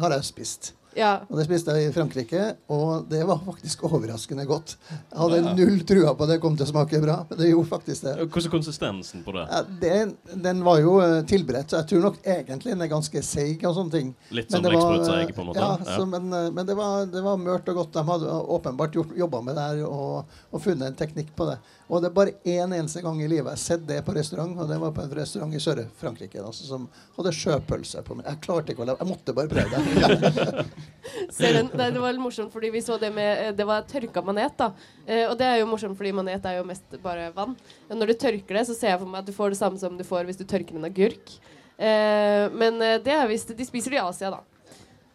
har 0.00 0.16
jeg 0.18 0.28
spist. 0.28 0.74
Ja. 0.98 1.20
Og 1.30 1.38
det 1.38 1.44
spiste 1.46 1.70
jeg 1.78 1.86
i 1.86 1.92
Frankrike, 1.94 2.40
og 2.74 3.04
det 3.10 3.20
var 3.28 3.38
faktisk 3.44 3.84
overraskende 3.86 4.42
godt. 4.48 4.72
Jeg 4.90 5.18
hadde 5.20 5.36
Ja. 5.38 5.52
null 5.54 5.84
trua 5.86 6.14
på 6.18 6.26
det 6.26 6.40
kom 6.42 6.56
til 6.56 6.66
å 6.66 6.70
smake 6.72 7.00
bra. 7.00 7.24
men 7.30 7.38
Det 7.38 7.50
gjorde 7.52 7.68
faktisk 7.70 8.02
det. 8.02 8.14
Hvordan 8.26 8.46
er 8.46 8.50
konsistensen 8.50 9.22
på 9.24 9.32
det? 9.32 9.46
Ja, 9.52 9.62
det, 9.62 10.16
den 10.42 10.64
var 10.64 10.80
jo 10.80 10.98
eh, 11.00 11.22
tilberedt, 11.22 11.70
så 11.70 11.78
jeg 11.78 11.86
tror 11.92 12.02
nok 12.08 12.18
egentlig 12.24 12.72
den 12.74 12.82
er 12.82 12.88
ganske 12.90 13.22
seig 13.22 13.62
og 13.64 13.76
sånne 13.76 13.90
ting. 13.92 14.14
Litt 14.32 14.50
Men 14.50 14.56
som 14.56 14.62
det 14.66 14.72
på 14.72 15.40
en 15.40 15.46
måte? 15.46 15.60
Ja, 15.60 15.78
Ja. 15.78 15.96
Så, 15.96 16.06
men, 16.10 16.32
eh, 16.32 16.50
men 16.50 16.66
det, 16.66 16.76
var, 16.76 17.06
det 17.06 17.22
var 17.22 17.36
mørt 17.36 17.68
og 17.68 17.74
godt. 17.84 17.92
De 17.92 18.02
hadde 18.10 18.26
åpenbart 18.58 18.92
jobba 19.16 19.40
med 19.42 19.54
det 19.54 19.62
her 19.62 19.86
og, 19.86 20.24
og 20.52 20.60
funnet 20.60 20.88
en 20.90 20.94
teknikk 20.98 21.30
på 21.36 21.46
det. 21.52 21.58
Og 21.90 21.98
det 22.02 22.10
er 22.10 22.14
bare 22.14 22.34
én 22.46 22.70
eneste 22.76 23.02
gang 23.02 23.18
i 23.18 23.26
livet 23.26 23.50
jeg 23.50 23.56
har 23.56 23.60
sett 23.60 23.86
det 23.88 23.98
på 24.06 24.14
restaurant, 24.14 24.54
og 24.62 24.68
det 24.70 24.78
var 24.78 24.92
på 24.94 25.02
en 25.02 25.14
restaurant 25.18 25.54
i 25.54 25.60
Sør-Frankrike 25.62 26.38
altså, 26.38 26.68
som 26.68 26.86
hadde 27.16 27.32
sjøpølse 27.34 28.04
på 28.06 28.16
meg. 28.18 28.28
Jeg 28.30 28.42
klarte 28.46 28.74
ikke 28.74 28.84
å 28.84 28.88
la 28.92 28.96
Jeg 29.00 29.10
måtte 29.10 29.34
bare 29.34 29.50
prøve 29.50 29.74
det. 29.74 30.66
Den, 31.40 31.70
nei, 31.74 31.88
det 31.90 32.02
var 32.02 32.14
litt 32.14 32.22
morsomt 32.22 32.52
fordi 32.54 32.70
vi 32.74 32.82
så 32.84 32.98
det 33.00 33.10
med 33.14 33.30
eh, 33.30 33.52
Det 33.56 33.66
var 33.66 33.86
tørka 33.90 34.22
manet. 34.22 34.54
da 34.58 34.70
eh, 35.06 35.24
Og 35.26 35.34
det 35.40 35.48
er 35.48 35.60
jo 35.60 35.70
morsomt 35.70 35.98
fordi 35.98 36.12
manet 36.14 36.46
er 36.46 36.60
jo 36.60 36.66
mest 36.68 36.98
bare 37.02 37.30
vann. 37.34 37.56
Når 37.90 38.12
du 38.12 38.18
tørker 38.22 38.60
det, 38.60 38.66
så 38.68 38.76
ser 38.76 38.94
jeg 38.94 39.02
for 39.02 39.10
meg 39.10 39.24
at 39.24 39.30
du 39.30 39.34
får 39.34 39.54
det 39.54 39.60
samme 39.62 39.80
som 39.80 39.98
du 39.98 40.06
får 40.06 40.28
hvis 40.28 40.38
du 40.38 40.46
tørker 40.46 40.78
en 40.78 40.86
agurk. 40.86 41.34
Eh, 41.80 42.46
men 42.52 42.82
eh, 42.84 42.98
det 43.00 43.14
er 43.16 43.28
visst 43.30 43.54
De 43.56 43.64
spiser 43.64 43.94
det 43.94 44.00
i 44.00 44.04
Asia, 44.04 44.30
da. 44.34 44.42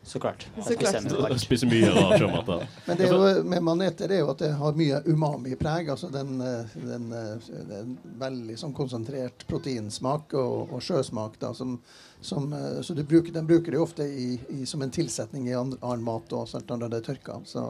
Så 0.06 0.20
klart. 0.20 0.48
Så 0.62 0.76
klart. 0.78 0.94
Jeg 1.30 1.40
spiser 1.48 1.70
mye 1.70 1.90
rar 1.90 2.12
sjømat. 2.22 2.50
Men 2.86 2.98
det 3.00 3.08
er 3.08 3.14
jo, 3.14 3.44
med 3.50 3.64
maneter 3.66 4.12
er 4.14 4.20
jo 4.22 4.28
at 4.36 4.42
det 4.44 4.52
har 4.60 4.76
mye 4.78 5.00
umami-preg. 5.08 5.90
altså 5.90 6.12
den, 6.14 6.36
eh, 6.46 6.76
den, 6.78 7.08
eh, 7.10 7.48
den 7.72 7.96
veldig 8.22 8.58
sånn 8.62 8.76
konsentrert 8.78 9.48
proteinsmak 9.50 10.36
og, 10.38 10.76
og 10.78 10.84
sjøsmak. 10.86 11.40
da, 11.42 11.54
som, 11.58 11.80
som, 12.22 12.54
eh, 12.54 12.82
Så 12.86 12.94
du 12.94 13.02
bruker, 13.04 13.34
den 13.34 13.48
bruker 13.50 13.74
de 13.74 13.82
ofte 13.82 14.06
i, 14.06 14.36
i, 14.50 14.66
som 14.66 14.86
en 14.86 14.94
tilsetning 14.94 15.50
i 15.50 15.58
andre, 15.58 15.82
annen 15.82 16.06
mat 16.06 16.38
og 16.38 16.46
sånt 16.54 16.70
når 16.70 16.94
det 16.94 17.02
er 17.02 17.10
tørka. 17.10 17.40
Så, 17.50 17.66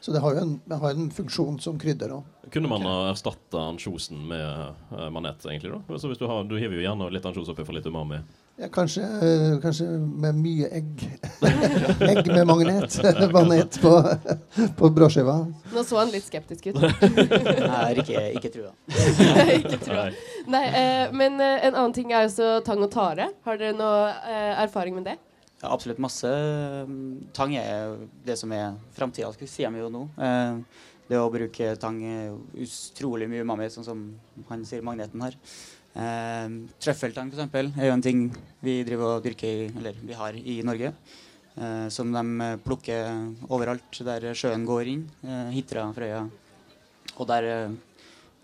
så 0.00 0.12
det 0.12 0.24
har 0.24 0.34
jo 0.34 0.42
en, 0.42 0.58
har 0.82 0.90
en 0.90 1.14
funksjon 1.14 1.62
som 1.62 1.78
krydder 1.78 2.16
òg. 2.18 2.26
Kunne 2.50 2.74
man 2.74 2.82
ha 2.90 2.98
erstatta 3.12 3.68
ansjosen 3.70 4.26
med 4.26 5.14
manet, 5.14 5.46
egentlig? 5.46 5.76
da? 5.76 5.80
Altså 5.94 6.10
hvis 6.10 6.18
Du 6.18 6.26
har, 6.26 6.42
du 6.42 6.58
hiver 6.58 6.80
jo 6.80 6.82
gjerne 6.88 7.12
litt 7.14 7.30
ansjos 7.30 7.54
oppi 7.54 7.62
for 7.62 7.78
litt 7.78 7.86
umami. 7.86 8.18
Ja, 8.60 8.68
kanskje, 8.68 9.02
eh, 9.02 9.60
kanskje 9.62 9.84
med 10.22 10.34
mye 10.34 10.66
egg. 10.74 11.02
egg 12.10 12.26
med 12.26 12.46
magnet. 12.46 12.96
Manet 13.34 13.78
på, 13.78 13.92
på 14.80 14.90
brødskiva. 14.90 15.36
Nå 15.74 15.84
så 15.86 16.00
han 16.00 16.10
litt 16.10 16.26
skeptisk 16.26 16.66
ut. 16.72 16.80
Nei, 16.82 17.92
ikke, 18.02 18.24
ikke 18.34 18.50
trua. 18.56 18.72
ikke 19.54 19.78
trua. 19.84 20.08
Nei, 20.50 20.64
eh, 20.74 21.14
men 21.14 21.38
eh, 21.38 21.68
en 21.68 21.78
annen 21.78 21.94
ting 21.94 22.10
er 22.10 22.26
jo 22.26 22.34
så 22.34 22.50
tang 22.66 22.82
og 22.82 22.90
tare. 22.90 23.30
Har 23.46 23.62
dere 23.62 23.78
noe 23.78 24.10
eh, 24.26 24.52
erfaring 24.64 24.98
med 24.98 25.06
det? 25.12 25.16
Ja, 25.62 25.70
absolutt 25.70 26.02
masse. 26.02 26.34
Tang 27.38 27.54
er 27.62 27.94
det 28.26 28.40
som 28.42 28.50
er 28.58 28.74
framtida, 28.98 29.30
sier 29.38 29.70
de 29.70 29.86
jo 29.86 29.94
nå. 29.94 30.06
Eh, 30.18 30.84
det 31.08 31.22
å 31.22 31.30
bruke 31.32 31.72
tang 31.80 32.02
er 32.04 32.34
utrolig 32.58 33.30
mye 33.30 33.46
umami, 33.46 33.70
sånn 33.72 33.86
som 33.86 34.06
han 34.50 34.66
sier 34.66 34.82
magneten 34.84 35.22
her. 35.24 35.38
Eh, 35.96 36.58
Trøffeltang 36.82 37.32
eksempel, 37.32 37.72
er 37.78 37.88
jo 37.88 37.96
en 37.96 38.04
ting 38.04 38.26
vi 38.64 38.82
driver 38.86 39.16
og 39.16 39.24
dyrker 39.24 39.64
i, 39.64 39.70
eller 39.78 39.96
vi 40.02 40.18
har 40.18 40.36
i 40.36 40.60
Norge. 40.66 40.92
Eh, 41.58 41.88
som 41.90 42.12
de 42.14 42.24
eh, 42.44 42.58
plukker 42.62 43.08
overalt 43.50 44.02
der 44.06 44.28
sjøen 44.38 44.66
går 44.68 44.92
inn. 44.92 45.06
Eh, 45.24 45.48
Hitra, 45.56 45.88
Frøya. 45.96 46.22
Og 47.18 47.26
der 47.30 47.48
eh, 47.50 47.76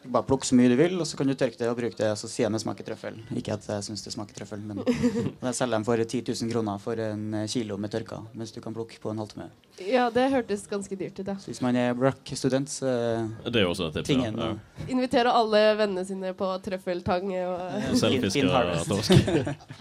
bare 0.05 0.27
plukk 0.29 0.45
så 0.45 0.57
mye 0.59 0.71
du 0.73 0.77
vil, 0.79 0.97
og 1.01 1.07
så 1.09 1.19
kan 1.19 1.29
du 1.29 1.35
tørke 1.39 1.59
det 1.61 1.69
og 1.71 1.77
bruke 1.79 1.97
det. 1.99 2.11
Og 2.13 2.19
så 2.21 2.29
sier 2.31 2.51
de 2.51 2.59
det 2.59 2.63
smaker 2.65 2.87
trøffel. 2.89 3.21
Ikke 3.39 3.57
at 3.57 3.67
jeg 3.71 3.87
syns 3.87 4.05
det 4.05 4.13
smaker 4.15 4.37
trøffel, 4.39 4.63
men 4.65 4.83
jeg 5.49 5.55
selger 5.57 5.75
dem 5.77 5.87
for 5.87 6.05
10 6.05 6.23
000 6.29 6.53
kroner 6.53 6.83
for 6.83 7.01
en 7.01 7.25
eh, 7.41 7.47
kilo 7.51 7.79
med 7.81 7.95
tørka, 7.95 8.21
mens 8.35 8.53
du 8.55 8.61
kan 8.65 8.77
plukke 8.77 9.01
på 9.03 9.13
en 9.13 9.23
halvtime. 9.23 9.49
Ja, 9.83 10.07
det 10.15 10.29
hørtes 10.31 10.67
ganske 10.71 10.97
dyrt 10.99 11.19
ut, 11.19 11.27
ja. 11.27 11.37
Så 11.43 11.51
hvis 11.51 11.63
man 11.65 11.77
er 11.77 11.97
Brock-student, 11.99 12.71
så 12.71 12.87
Det 13.45 13.57
er 13.57 13.67
jo 13.67 13.73
også 13.73 13.89
et 13.91 13.99
tips. 14.01 14.09
tingen 14.13 14.39
Ja. 14.39 14.53
ja. 14.53 14.87
Inviterer 14.89 15.31
alle 15.33 15.63
vennene 15.79 16.05
sine 16.07 16.35
på 16.37 16.51
trøffeltang. 16.63 17.33
Og 17.49 17.99
Selvfiske 17.99 18.47
og 18.51 18.87
torsk. 18.87 19.13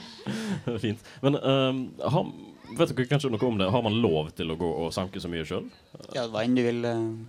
Fint. 0.84 0.99
Men 1.21 1.38
um, 1.38 1.84
har, 1.99 2.34
vet 2.78 2.91
dere 2.95 3.07
kanskje 3.09 3.30
noe 3.34 3.47
om 3.47 3.57
det? 3.61 3.69
Har 3.71 3.82
man 3.86 3.95
lov 4.03 4.32
til 4.38 4.51
å 4.53 4.57
gå 4.59 4.69
og 4.86 4.91
sanke 4.95 5.21
så 5.24 5.30
mye 5.32 5.45
sjøl? 5.47 5.65
Ja, 6.15 6.28
hva 6.32 6.43
enn 6.45 6.55
du 6.57 6.61
vil. 6.65 6.82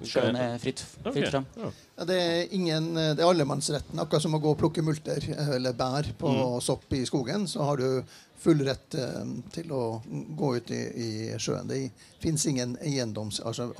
Sjøen 0.09 0.36
er 0.40 0.59
fritt, 0.62 0.82
fritt 1.05 1.30
fram. 1.32 1.47
ja. 1.61 1.70
Ja, 1.95 2.05
det 2.09 2.14
er 2.18 2.55
ingen, 2.57 2.88
det 2.97 3.20
er 3.22 3.28
allemannsretten. 3.28 4.01
Akkurat 4.03 4.22
som 4.24 4.34
å 4.34 4.40
gå 4.42 4.51
og 4.51 4.59
plukke 4.59 4.82
multer 4.82 5.22
eller 5.55 5.72
bær 5.78 6.09
på 6.18 6.32
Mm. 6.34 6.61
sopp 6.61 6.90
i 6.92 7.05
skogen, 7.07 7.47
så 7.47 7.62
har 7.68 7.76
du 7.78 8.03
full 8.45 8.59
rett 8.66 8.95
eh, 8.99 9.24
til 9.55 9.70
å 9.72 10.03
gå 10.36 10.49
ut 10.57 10.70
i, 10.74 10.80
i 11.05 11.09
sjøen. 11.38 11.68
Det 11.70 11.78
fins 12.20 12.45
ingen 12.51 12.74
eiendoms... 12.82 13.38
Altså, 13.47 13.70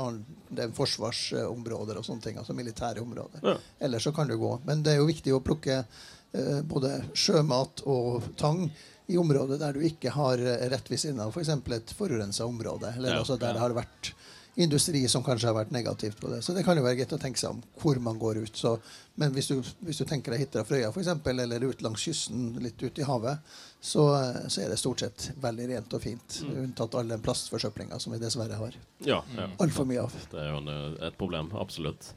det 0.49 0.63
er 0.69 0.73
forsvarsområder 0.77 1.99
og 1.99 2.05
sånne 2.07 2.23
ting, 2.23 2.39
altså 2.39 2.55
militære 2.57 3.03
områder. 3.03 3.43
Ja. 3.43 3.57
Ellers 3.81 4.07
så 4.07 4.13
kan 4.15 4.29
du 4.31 4.37
gå. 4.39 4.55
Men 4.65 4.83
det 4.87 4.95
er 4.95 5.03
jo 5.03 5.09
viktig 5.11 5.35
å 5.35 5.43
plukke 5.45 5.81
eh, 5.83 6.61
både 6.63 7.03
sjømat 7.19 7.83
og 7.87 8.31
tang 8.41 8.69
i 9.07 9.19
områder 9.21 9.61
der 9.61 9.77
du 9.77 9.85
ikke 9.85 10.13
har 10.15 10.41
eh, 10.41 10.69
rett 10.73 10.91
ved 10.91 11.01
siden 11.01 11.21
av 11.21 11.35
f.eks. 11.35 11.51
et 11.77 11.97
forurensa 11.97 12.47
område, 12.49 12.95
eller 12.97 13.17
Ja, 13.17 13.21
også 13.21 13.37
der 13.37 13.53
ja. 13.53 13.59
det 13.59 13.65
har 13.65 13.77
vært 13.77 14.15
industri 14.55 15.09
som 15.09 15.25
kanskje 15.27 15.49
har 15.49 15.57
vært 15.57 15.73
negativt 15.75 16.21
på 16.21 16.31
det. 16.31 16.41
Så 16.43 16.55
det 16.55 16.63
kan 16.65 16.79
jo 16.79 16.85
være 16.85 17.01
greit 17.01 17.13
å 17.13 17.19
tenke 17.19 17.41
seg 17.41 17.57
om 17.57 17.63
hvor 17.81 17.99
man 18.03 18.19
går 18.23 18.39
ut. 18.45 18.57
Så, 18.57 18.77
men 19.19 19.35
hvis 19.35 19.51
du, 19.51 19.57
hvis 19.83 19.99
du 19.99 20.05
tenker 20.07 20.35
deg 20.35 20.45
Hitra 20.45 20.63
Frøya 20.67 20.93
f.eks., 20.93 21.11
eller 21.27 21.67
ut 21.67 21.83
langs 21.83 22.05
kysten, 22.07 22.53
litt 22.63 22.83
ut 22.83 23.01
i 23.03 23.07
havet, 23.09 23.57
så, 23.81 24.07
eh, 24.21 24.45
så 24.47 24.63
er 24.63 24.71
det 24.73 24.79
stort 24.81 25.03
sett 25.03 25.31
veldig 25.43 25.69
rent 25.73 25.97
og 25.99 26.05
fint. 26.05 26.39
Mm. 26.47 26.55
Unntatt 26.69 26.95
all 26.95 27.11
den 27.11 27.25
plastforsøplinga 27.25 27.99
som 28.03 28.15
vi 28.15 28.23
dessverre 28.23 28.61
har. 28.61 28.79
Ja. 29.05 29.21
ja. 29.37 29.49
Altfor 29.59 29.91
mye 29.91 30.07
av. 30.07 30.15
Det 30.31 30.41
er 30.41 30.53
jo 30.53 30.63
en, 30.63 30.71
eh, 30.71 31.09
et 31.11 31.19
problem. 31.19 31.51
Absolutt. 31.59 32.13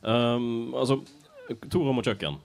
Um, 0.00 0.72
altså, 0.74 1.02
to 1.68 1.84
rom 1.84 2.00
og 2.00 2.08
kjøkken. 2.08 2.40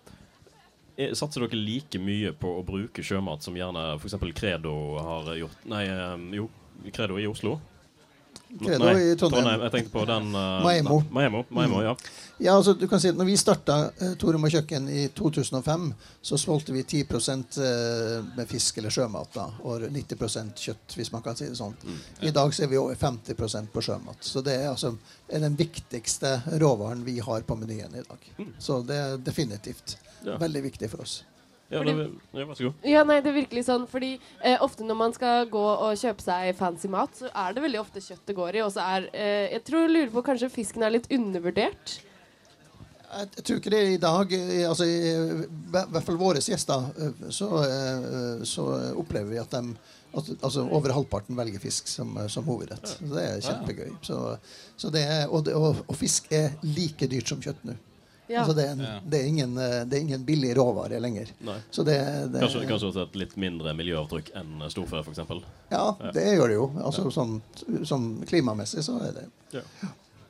Eh, 0.98 1.14
Satser 1.14 1.46
dere 1.46 1.60
like 1.62 2.00
mye 2.02 2.34
på 2.34 2.56
å 2.58 2.64
bruke 2.66 3.04
sjømat 3.06 3.46
som 3.46 3.58
gjerne 3.58 3.94
f.eks. 4.00 4.18
Credo 4.38 4.74
har 4.98 5.30
gjort 5.38 5.68
Nei, 5.70 5.84
um, 5.94 6.24
jo, 6.34 6.48
Credo 6.90 7.20
i 7.22 7.28
Oslo? 7.30 7.60
Credo 8.48 8.86
Nei, 8.86 9.12
i 9.12 9.16
Trondheim. 9.20 9.62
Jeg 9.66 9.72
tenkte 9.74 9.92
på 9.92 10.06
den 10.08 10.30
uh, 10.32 10.64
Maemo. 10.64 11.02
Maemo, 11.12 11.44
Maemo 11.54 11.82
ja. 11.84 11.94
Ja, 12.38 12.54
altså 12.56 12.74
du 12.78 12.86
kan 12.88 13.02
si 13.02 13.10
at 13.12 13.18
når 13.20 13.28
vi 13.28 13.36
starta 13.40 13.78
uh, 13.90 14.14
Torum 14.20 14.48
og 14.48 14.54
kjøkken 14.54 14.88
i 14.94 15.04
2005, 15.18 15.88
så 16.30 16.40
solgte 16.40 16.76
vi 16.76 16.86
10 16.88 17.04
uh, 17.12 18.26
med 18.38 18.48
fisk 18.48 18.80
eller 18.80 18.94
sjømat. 18.94 19.34
da, 19.36 19.48
Og 19.68 19.88
90 19.92 20.56
kjøtt, 20.56 20.96
hvis 20.96 21.12
man 21.12 21.26
kan 21.26 21.36
si 21.36 21.50
det 21.50 21.60
sånn. 21.60 21.76
I 22.24 22.32
dag 22.36 22.56
så 22.56 22.64
er 22.66 22.72
vi 22.72 22.80
over 22.80 22.96
50% 22.96 23.72
på 23.74 23.84
sjømat. 23.84 24.24
Så 24.24 24.44
det 24.46 24.56
er 24.62 24.72
altså 24.72 24.96
er 25.28 25.44
den 25.44 25.58
viktigste 25.60 26.38
råvaren 26.62 27.04
vi 27.06 27.20
har 27.20 27.44
på 27.44 27.60
menyen 27.60 28.00
i 28.00 28.06
dag. 28.08 28.30
Så 28.60 28.82
det 28.88 29.02
er 29.04 29.18
definitivt 29.18 29.98
Ja. 30.26 30.38
veldig 30.42 30.64
viktig 30.64 30.90
for 30.90 31.02
oss. 31.04 31.24
Ja, 31.70 31.82
det, 31.84 31.94
ja, 32.34 32.46
vær 32.48 32.56
så 32.56 32.64
god. 32.70 32.86
Ja, 32.88 33.02
nei, 33.04 33.18
det 33.22 33.32
er 33.34 33.36
virkelig 33.42 33.66
sånn, 33.68 33.88
fordi 33.92 34.14
eh, 34.42 34.58
ofte 34.64 34.86
når 34.88 34.96
man 35.02 35.14
skal 35.14 35.50
gå 35.52 35.64
og 35.68 35.98
kjøpe 36.00 36.24
seg 36.24 36.54
fancy 36.56 36.88
mat, 36.88 37.12
så 37.20 37.28
er 37.34 37.54
det 37.58 37.64
veldig 37.66 37.82
ofte 37.82 38.00
kjøtt 38.06 38.24
det 38.30 38.36
går 38.38 38.56
i, 38.56 38.62
og 38.64 38.72
så 38.72 38.86
er 38.96 39.10
eh, 39.14 39.50
Jeg 39.58 39.64
tror 39.68 39.88
lurer 39.92 40.14
på 40.14 40.24
kanskje 40.30 40.50
fisken 40.54 40.84
er 40.88 40.94
litt 40.96 41.10
undervurdert. 41.12 41.98
Jeg, 43.08 43.28
jeg 43.38 43.44
tror 43.48 43.60
ikke 43.62 43.72
det 43.72 43.82
i 43.94 44.00
dag. 44.04 44.32
i- 44.36 44.64
Altså, 44.68 44.84
I 44.88 45.46
hvert 45.72 46.04
fall 46.04 46.18
våre 46.20 46.40
gjester, 46.44 46.88
eh, 47.04 47.30
så, 47.32 47.48
eh, 47.64 48.44
så 48.48 48.66
opplever 49.00 49.30
vi 49.36 49.38
at 49.44 49.52
de 49.52 49.76
at, 50.18 50.30
altså, 50.42 50.64
over 50.72 50.90
halvparten 50.96 51.36
velger 51.38 51.60
fisk 51.62 51.88
som, 51.92 52.16
eh, 52.18 52.28
som 52.32 52.44
hovedrett. 52.48 52.88
Så 52.96 53.10
Det 53.12 53.24
er 53.28 53.42
kjempegøy. 53.44 53.92
Så, 54.02 54.38
så 54.80 54.90
det 54.92 55.04
er, 55.04 55.28
og, 55.28 55.44
det, 55.46 55.54
og, 55.54 55.84
og 55.88 55.96
fisk 56.00 56.32
er 56.32 56.56
like 56.64 57.08
dyrt 57.12 57.28
som 57.28 57.42
kjøtt 57.44 57.60
nå. 57.68 57.76
Ja. 58.28 58.42
Altså, 58.44 58.54
det, 58.58 58.64
er 58.68 58.72
en, 58.76 59.04
det, 59.08 59.20
er 59.22 59.28
ingen, 59.30 59.54
eh, 59.58 59.78
det 59.88 59.98
er 59.98 60.02
ingen 60.04 60.26
billig 60.28 60.50
råvare 60.58 61.00
lenger. 61.00 61.30
Så 61.72 61.84
det, 61.88 61.96
det, 62.34 62.42
Kanskje, 62.44 62.66
kanskje 62.68 62.90
også 62.90 63.06
et 63.06 63.16
litt 63.22 63.38
mindre 63.40 63.72
miljøavtrykk 63.78 64.34
enn 64.36 64.66
storfe, 64.74 65.00
f.eks. 65.06 65.22
Ja, 65.72 65.86
det 66.16 66.26
gjør 66.36 66.52
det 66.52 66.58
jo. 66.58 66.68
Altså, 66.84 67.08
sånn, 67.14 67.38
sånn 67.88 68.10
klimamessig 68.28 68.84
så 68.88 69.00
er 69.08 69.16
det 69.22 69.30
Ja. 69.56 69.64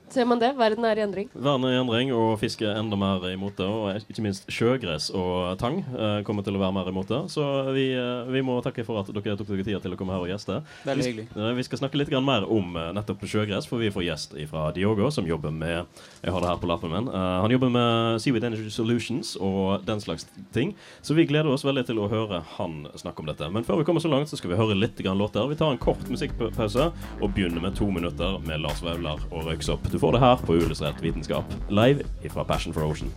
Ser 0.10 0.24
man 0.26 0.40
det? 0.40 0.54
Verden 0.56 0.86
er 0.88 0.96
i 0.98 1.02
endring. 1.04 1.28
Verden 1.36 1.66
er 1.68 1.74
i 1.76 1.80
endring, 1.82 2.12
og 2.16 2.38
fiske 2.40 2.64
er 2.64 2.78
enda 2.80 2.96
mer 3.00 3.26
imot 3.28 3.58
det. 3.60 3.66
Og 3.68 4.08
ikke 4.08 4.24
minst 4.24 4.46
sjøgress 4.54 5.10
og 5.12 5.58
tang 5.60 5.82
eh, 5.84 6.22
kommer 6.28 6.46
til 6.48 6.56
å 6.56 6.62
være 6.62 6.76
mer 6.78 6.88
imot 6.94 7.10
det. 7.12 7.20
Så 7.34 7.44
vi, 7.76 7.90
eh, 7.92 8.30
vi 8.32 8.40
må 8.46 8.56
takke 8.64 8.86
for 8.88 9.02
at 9.02 9.12
dere 9.12 9.36
tok 9.36 9.50
dere 9.52 9.66
tida 9.68 9.82
til 9.84 9.94
å 9.94 10.00
komme 10.00 10.16
her 10.16 10.24
og 10.24 10.32
gjeste. 10.32 10.62
Veldig 10.88 11.04
vi, 11.04 11.10
hyggelig. 11.12 11.26
eh, 11.36 11.52
vi 11.60 11.66
skal 11.68 11.82
snakke 11.82 12.00
litt 12.00 12.12
grann 12.14 12.24
mer 12.28 12.48
om 12.48 12.78
eh, 12.80 12.94
nettopp 12.96 13.26
sjøgress, 13.28 13.68
for 13.68 13.84
vi 13.84 13.92
får 13.92 14.06
gjest 14.08 14.38
fra 14.48 14.70
Diogo, 14.78 15.10
som 15.12 15.28
jobber 15.28 15.52
med 15.52 15.84
Jeg 16.24 16.32
har 16.32 16.40
det 16.46 16.54
her 16.54 16.62
på 16.64 16.72
lappen 16.72 16.96
min. 16.96 17.12
Eh, 17.12 17.28
han 17.44 17.52
jobber 17.58 17.74
med 17.76 18.24
Seaweed 18.24 18.48
Energy 18.48 18.72
Solutions 18.72 19.36
og 19.44 19.84
den 19.90 20.00
slags 20.00 20.26
ting. 20.56 20.72
Så 21.04 21.20
vi 21.20 21.28
gleder 21.28 21.52
oss 21.52 21.68
veldig 21.68 21.84
til 21.92 22.00
å 22.00 22.08
høre 22.12 22.40
han 22.56 22.80
snakke 22.96 23.26
om 23.26 23.28
dette. 23.28 23.52
Men 23.52 23.68
før 23.68 23.84
vi 23.84 23.90
kommer 23.92 24.00
så 24.04 24.14
langt, 24.16 24.32
så 24.32 24.40
skal 24.40 24.56
vi 24.56 24.62
høre 24.64 24.80
litt 24.80 24.96
grann 25.04 25.20
låter. 25.20 25.44
Vi 25.52 25.60
tar 25.60 25.76
en 25.76 25.84
kort 25.84 26.08
musikkpause 26.08 26.90
og 26.96 27.30
begynner 27.36 27.60
med 27.68 27.76
to 27.76 27.92
minutter 27.92 28.40
med 28.48 28.64
Lars 28.64 28.80
Vaular 28.88 29.20
og 29.34 29.52
Røyksopp. 29.52 29.84
Du 29.98 30.02
får 30.02 30.12
det 30.12 30.20
her 30.20 30.36
på 30.46 30.54
Uillustrert 30.54 31.00
vitenskap, 31.02 31.54
live 31.70 32.04
fra 32.30 32.44
Passion 32.44 32.74
for 32.74 32.86
Ocean. 32.86 33.10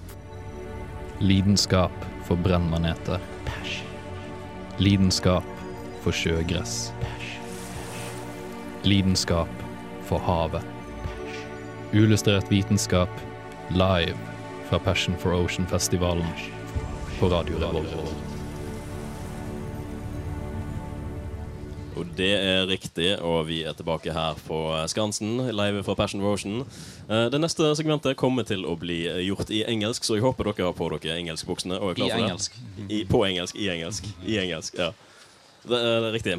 Lidenskap 1.18 1.92
for 2.24 2.40
brennmaneter. 2.40 3.20
Lidenskap 4.78 5.44
for 6.00 6.16
sjøgress. 6.16 6.94
Lidenskap 8.82 9.52
for 10.08 10.24
havet. 10.24 10.64
Uillustrert 11.92 12.48
vitenskap 12.48 13.12
live 13.76 14.16
fra 14.72 14.80
Passion 14.80 15.20
for 15.20 15.36
Ocean-festivalen 15.36 16.32
på 17.20 17.28
Radio 17.28 17.60
Revolver. 17.60 18.29
Og 21.96 22.06
det 22.16 22.30
er 22.38 22.66
riktig, 22.70 23.18
og 23.20 23.46
vi 23.48 23.62
er 23.66 23.74
tilbake 23.74 24.12
her 24.14 24.38
på 24.46 24.60
Skansen, 24.88 25.38
live 25.50 25.82
fra 25.82 25.94
Passion 25.94 26.20
for 26.20 26.36
Eh, 27.10 27.28
Det 27.30 27.40
neste 27.40 27.74
segmentet 27.76 28.16
kommer 28.16 28.42
til 28.46 28.64
å 28.64 28.76
bli 28.78 29.06
eh, 29.08 29.20
gjort 29.26 29.50
i 29.50 29.64
engelsk, 29.66 30.04
så 30.04 30.14
jeg 30.14 30.22
håper 30.22 30.44
dere 30.44 30.66
har 30.70 30.72
på 30.72 30.88
dere 30.98 31.18
engelskbuksene. 31.18 31.80
og 31.80 31.90
er 31.90 31.94
klar 31.94 32.06
I 32.06 32.10
for 32.10 32.16
det. 32.18 32.24
engelsk. 32.24 32.52
I, 32.88 33.04
på 33.04 33.24
engelsk. 33.26 33.56
I 33.56 33.68
engelsk. 33.68 34.04
I 34.26 34.38
engelsk, 34.38 34.74
ja. 34.78 34.92
Det 35.68 35.76
er 35.76 36.12
riktig. 36.12 36.38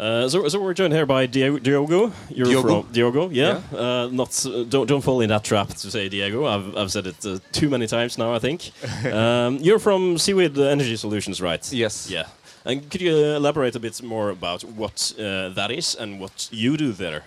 Uh, 0.00 0.28
so, 0.28 0.48
so 0.48 0.60
we're 0.60 0.74
joined 0.74 0.92
here 0.94 1.06
by 1.06 1.26
Diego. 1.26 1.58
Diogo. 1.58 2.12
You're 2.30 2.46
Diogo. 2.46 2.82
from 2.82 2.92
Diogo, 2.92 3.30
yeah. 3.32 3.60
Uh, 3.72 4.08
not 4.12 4.30
don't 4.70 4.86
don't 4.86 5.02
fall 5.02 5.20
in 5.22 5.28
that 5.30 5.42
trap 5.42 5.68
to 5.70 5.90
say 5.90 6.08
Diego. 6.08 6.46
I've 6.46 6.76
I've 6.76 6.90
said 6.92 7.06
it 7.06 7.26
uh, 7.26 7.38
too 7.50 7.68
many 7.68 7.88
times 7.88 8.16
now. 8.16 8.32
I 8.32 8.38
think. 8.38 8.70
um, 9.12 9.58
you're 9.60 9.80
from 9.80 10.16
Seaweed 10.16 10.56
Energy 10.56 10.96
Solutions, 10.96 11.40
right? 11.42 11.68
Yes. 11.72 12.08
Yeah. 12.10 12.26
And 12.68 12.90
could 12.90 13.00
you 13.00 13.16
elaborate 13.16 13.74
a 13.74 13.80
bit 13.80 14.02
more 14.02 14.28
about 14.28 14.62
what 14.62 15.14
uh, 15.18 15.48
that 15.54 15.70
is 15.70 15.94
and 15.94 16.20
what 16.20 16.48
you 16.52 16.76
do 16.76 16.92
there? 16.92 17.22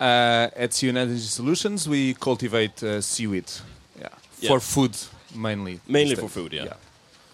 Uh, 0.00 0.48
at 0.56 0.72
Sea 0.72 0.90
Energy 0.90 1.18
Solutions, 1.18 1.88
we 1.88 2.14
cultivate 2.14 2.80
uh, 2.82 3.00
seaweed. 3.00 3.50
Yeah. 3.98 4.08
For 4.48 4.60
food 4.60 4.96
mainly. 5.34 5.80
Mainly 5.88 6.14
for 6.14 6.28
food, 6.28 6.52
yeah. 6.52 6.74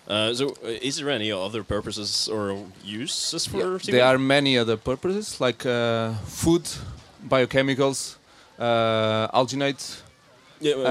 Uh, 0.09 0.33
so, 0.35 0.49
uh, 0.65 0.69
is 0.83 0.97
there 0.97 1.11
any 1.11 1.31
other 1.31 1.63
purposes 1.63 2.29
or 2.29 2.57
uses 2.83 3.47
for 3.47 3.59
Yeah. 3.59 3.79
seaweed? 3.79 3.95
There 3.95 4.05
are 4.07 4.19
many 4.19 4.59
other 4.59 4.79
purposes 4.79 5.39
like 5.41 5.67
uh, 5.69 6.15
food, 6.25 6.63
biochemicals, 7.29 8.17
uh, 8.59 9.29
alginate. 9.39 10.03
Yeah, 10.61 10.75
well, 10.77 10.87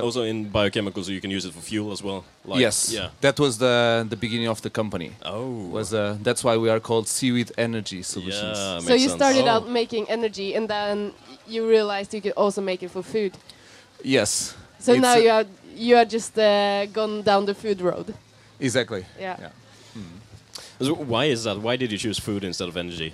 Uh, 0.00 0.04
also 0.06 0.22
in 0.22 0.50
biochemicals, 0.50 1.04
so 1.06 1.12
you 1.12 1.20
can 1.20 1.30
use 1.30 1.44
it 1.48 1.52
for 1.54 1.60
fuel 1.62 1.92
as 1.92 2.02
well. 2.02 2.24
Like, 2.44 2.60
yes, 2.60 2.92
Yeah. 2.92 3.08
that 3.20 3.38
was 3.38 3.56
the 3.58 4.06
the 4.10 4.16
beginning 4.16 4.48
of 4.48 4.60
the 4.60 4.70
company. 4.70 5.10
Oh, 5.24 5.70
was 5.72 5.92
uh, 5.92 6.16
that's 6.22 6.42
why 6.44 6.56
we 6.56 6.68
are 6.70 6.80
called 6.80 7.08
Seaweed 7.08 7.50
Energy 7.56 8.02
Solutions. 8.02 8.58
Yeah, 8.58 8.80
So 8.80 8.94
you 8.94 9.08
started 9.08 9.44
Oh. 9.46 9.52
out 9.54 9.68
making 9.68 10.08
energy, 10.10 10.54
and 10.56 10.68
then 10.68 11.12
you 11.46 11.68
realized 11.68 12.12
you 12.14 12.20
could 12.20 12.36
also 12.36 12.60
make 12.60 12.82
it 12.82 12.90
for 12.90 13.02
food. 13.02 13.32
Yes. 14.04 14.54
So 14.78 14.92
It's, 14.92 15.00
now 15.02 15.16
you 15.16 15.30
are 15.30 15.46
you 15.76 15.96
are 15.96 16.04
just 16.04 16.38
uh, 16.38 16.86
gone 16.92 17.22
down 17.22 17.46
the 17.46 17.54
food 17.54 17.80
road. 17.80 18.14
exactly. 18.60 19.04
Yeah. 19.20 19.50
So 20.80 20.94
why 20.94 21.24
is 21.26 21.42
that? 21.44 21.56
Why 21.58 21.76
did 21.76 21.90
you 21.92 21.98
choose 21.98 22.20
food 22.20 22.44
instead 22.44 22.68
of 22.68 22.76
energy? 22.76 23.12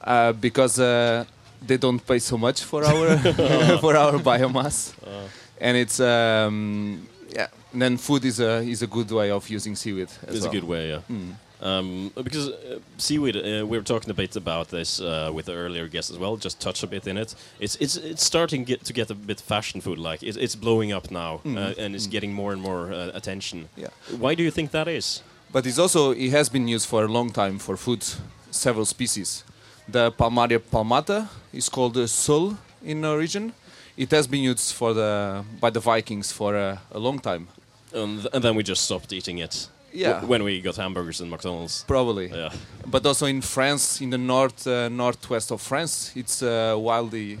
Uh, 0.00 0.32
because 0.32 0.78
uh, 0.78 1.24
they 1.66 1.76
don't 1.78 2.00
pay 2.06 2.18
so 2.18 2.36
much 2.38 2.64
for 2.64 2.84
our 2.84 3.18
for 3.80 3.96
our 3.96 4.18
biomass, 4.18 4.92
Uh. 5.06 5.28
and 5.60 5.76
it's 5.76 6.00
um, 6.00 7.06
Yeah. 7.36 7.48
And 7.72 7.82
then 7.82 7.96
food 7.98 8.24
is 8.24 8.40
a 8.40 8.62
is 8.62 8.82
a 8.82 8.86
good 8.86 9.10
way 9.10 9.30
of 9.30 9.48
using 9.50 9.76
seaweed. 9.76 10.08
As 10.26 10.34
It's 10.36 10.44
a 10.46 10.50
good 10.50 10.64
way, 10.64 10.88
yeah. 10.90 11.00
Mm. 11.08 11.34
Um, 11.62 12.10
because 12.24 12.48
uh, 12.48 12.78
seaweed, 12.96 13.36
uh, 13.36 13.66
we 13.66 13.76
were 13.78 13.84
talking 13.84 14.10
a 14.10 14.14
bit 14.14 14.36
about 14.36 14.68
this 14.68 14.98
uh, 15.00 15.30
with 15.36 15.44
the 15.44 15.52
earlier 15.52 15.88
guest 15.88 16.10
as 16.10 16.16
well. 16.16 16.36
Just 16.44 16.58
touch 16.60 16.82
a 16.82 16.86
bit 16.86 17.06
in 17.06 17.16
it. 17.18 17.34
It's 17.60 17.76
it's 17.80 17.96
it's 17.96 18.24
starting 18.24 18.64
get, 18.66 18.84
to 18.84 18.92
get 18.92 19.10
a 19.10 19.14
bit 19.14 19.40
fashion 19.40 19.80
food 19.82 19.98
like. 19.98 20.26
It's, 20.26 20.38
it's 20.38 20.56
blowing 20.56 20.92
up 20.96 21.10
now, 21.10 21.40
Mm. 21.44 21.56
uh, 21.56 21.84
and 21.84 21.94
it's 21.94 22.06
Mm. 22.06 22.12
getting 22.12 22.34
more 22.34 22.52
and 22.52 22.62
more 22.62 22.92
uh, 22.94 23.16
attention. 23.16 23.68
Yeah. 23.76 23.90
Why 24.20 24.34
do 24.36 24.42
you 24.42 24.50
think 24.52 24.70
that 24.70 24.88
is? 24.88 25.22
But 25.52 25.66
it's 25.66 25.78
also 25.78 26.12
it 26.12 26.30
has 26.32 26.48
been 26.50 26.68
used 26.74 26.86
for 26.88 27.04
a 27.04 27.08
long 27.08 27.32
time 27.32 27.58
for 27.58 27.76
food, 27.76 28.02
several 28.50 28.84
species. 28.86 29.44
The 29.90 30.12
Palmaria 30.12 30.58
palmata 30.60 31.28
is 31.52 31.68
called 31.68 31.94
the 31.94 32.06
sul 32.08 32.56
in 32.84 33.04
origin. 33.04 33.52
It 33.96 34.10
has 34.12 34.26
been 34.26 34.42
used 34.42 34.72
for 34.74 34.94
the 34.94 35.44
by 35.60 35.70
the 35.70 35.80
Vikings 35.80 36.32
for 36.32 36.54
a, 36.56 36.80
a 36.92 36.98
long 36.98 37.18
time. 37.18 37.48
And, 37.92 38.20
th- 38.20 38.28
and 38.32 38.42
then 38.44 38.54
we 38.56 38.62
just 38.62 38.82
stopped 38.84 39.12
eating 39.12 39.38
it. 39.38 39.68
Yeah. 39.92 40.12
w- 40.12 40.28
when 40.28 40.42
we 40.44 40.60
got 40.60 40.76
hamburgers 40.76 41.20
in 41.20 41.28
McDonald's. 41.28 41.84
Probably. 41.88 42.28
Yeah. 42.28 42.50
But 42.86 43.04
also 43.04 43.26
in 43.26 43.42
France, 43.42 44.00
in 44.00 44.10
the 44.10 44.18
north 44.18 44.66
uh, 44.66 44.88
northwest 44.88 45.50
of 45.50 45.60
France, 45.60 46.12
it's 46.14 46.42
uh, 46.42 46.76
wildly. 46.78 47.38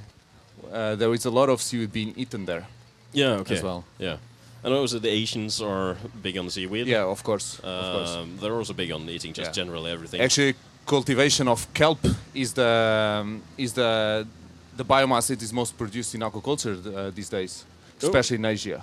Uh, 0.72 0.96
there 0.96 1.12
is 1.14 1.24
a 1.26 1.30
lot 1.30 1.48
of 1.48 1.60
seaweed 1.62 1.92
being 1.92 2.12
eaten 2.16 2.46
there. 2.46 2.66
Yeah. 3.12 3.40
Okay. 3.40 3.54
As 3.56 3.62
well. 3.62 3.84
Yeah. 3.98 4.16
And 4.64 4.74
also 4.74 4.98
the 4.98 5.08
Asians 5.08 5.60
are 5.62 5.96
big 6.22 6.36
on 6.36 6.50
seaweed. 6.50 6.86
Yeah, 6.86 7.04
of 7.04 7.22
course. 7.22 7.60
Um, 7.62 7.70
of 7.70 7.94
course. 7.94 8.40
They're 8.40 8.54
also 8.58 8.74
big 8.74 8.90
on 8.92 9.08
eating 9.08 9.32
just 9.32 9.50
Yeah. 9.56 9.64
generally 9.64 9.90
everything. 9.92 10.20
Actually, 10.20 10.54
cultivation 10.94 11.46
of 11.48 11.60
kelp 11.72 11.98
is 12.34 12.52
the 12.52 12.70
um, 13.22 13.42
is 13.56 13.72
the 13.72 14.26
the 14.76 14.84
biomass 14.84 15.26
that 15.28 15.42
is 15.42 15.52
most 15.52 15.72
produced 15.78 16.14
in 16.16 16.20
aquaculture 16.22 16.74
uh, 16.86 17.10
these 17.14 17.30
days, 17.38 17.64
Oh. 18.02 18.06
especially 18.06 18.38
in 18.42 18.44
Asia. 18.44 18.82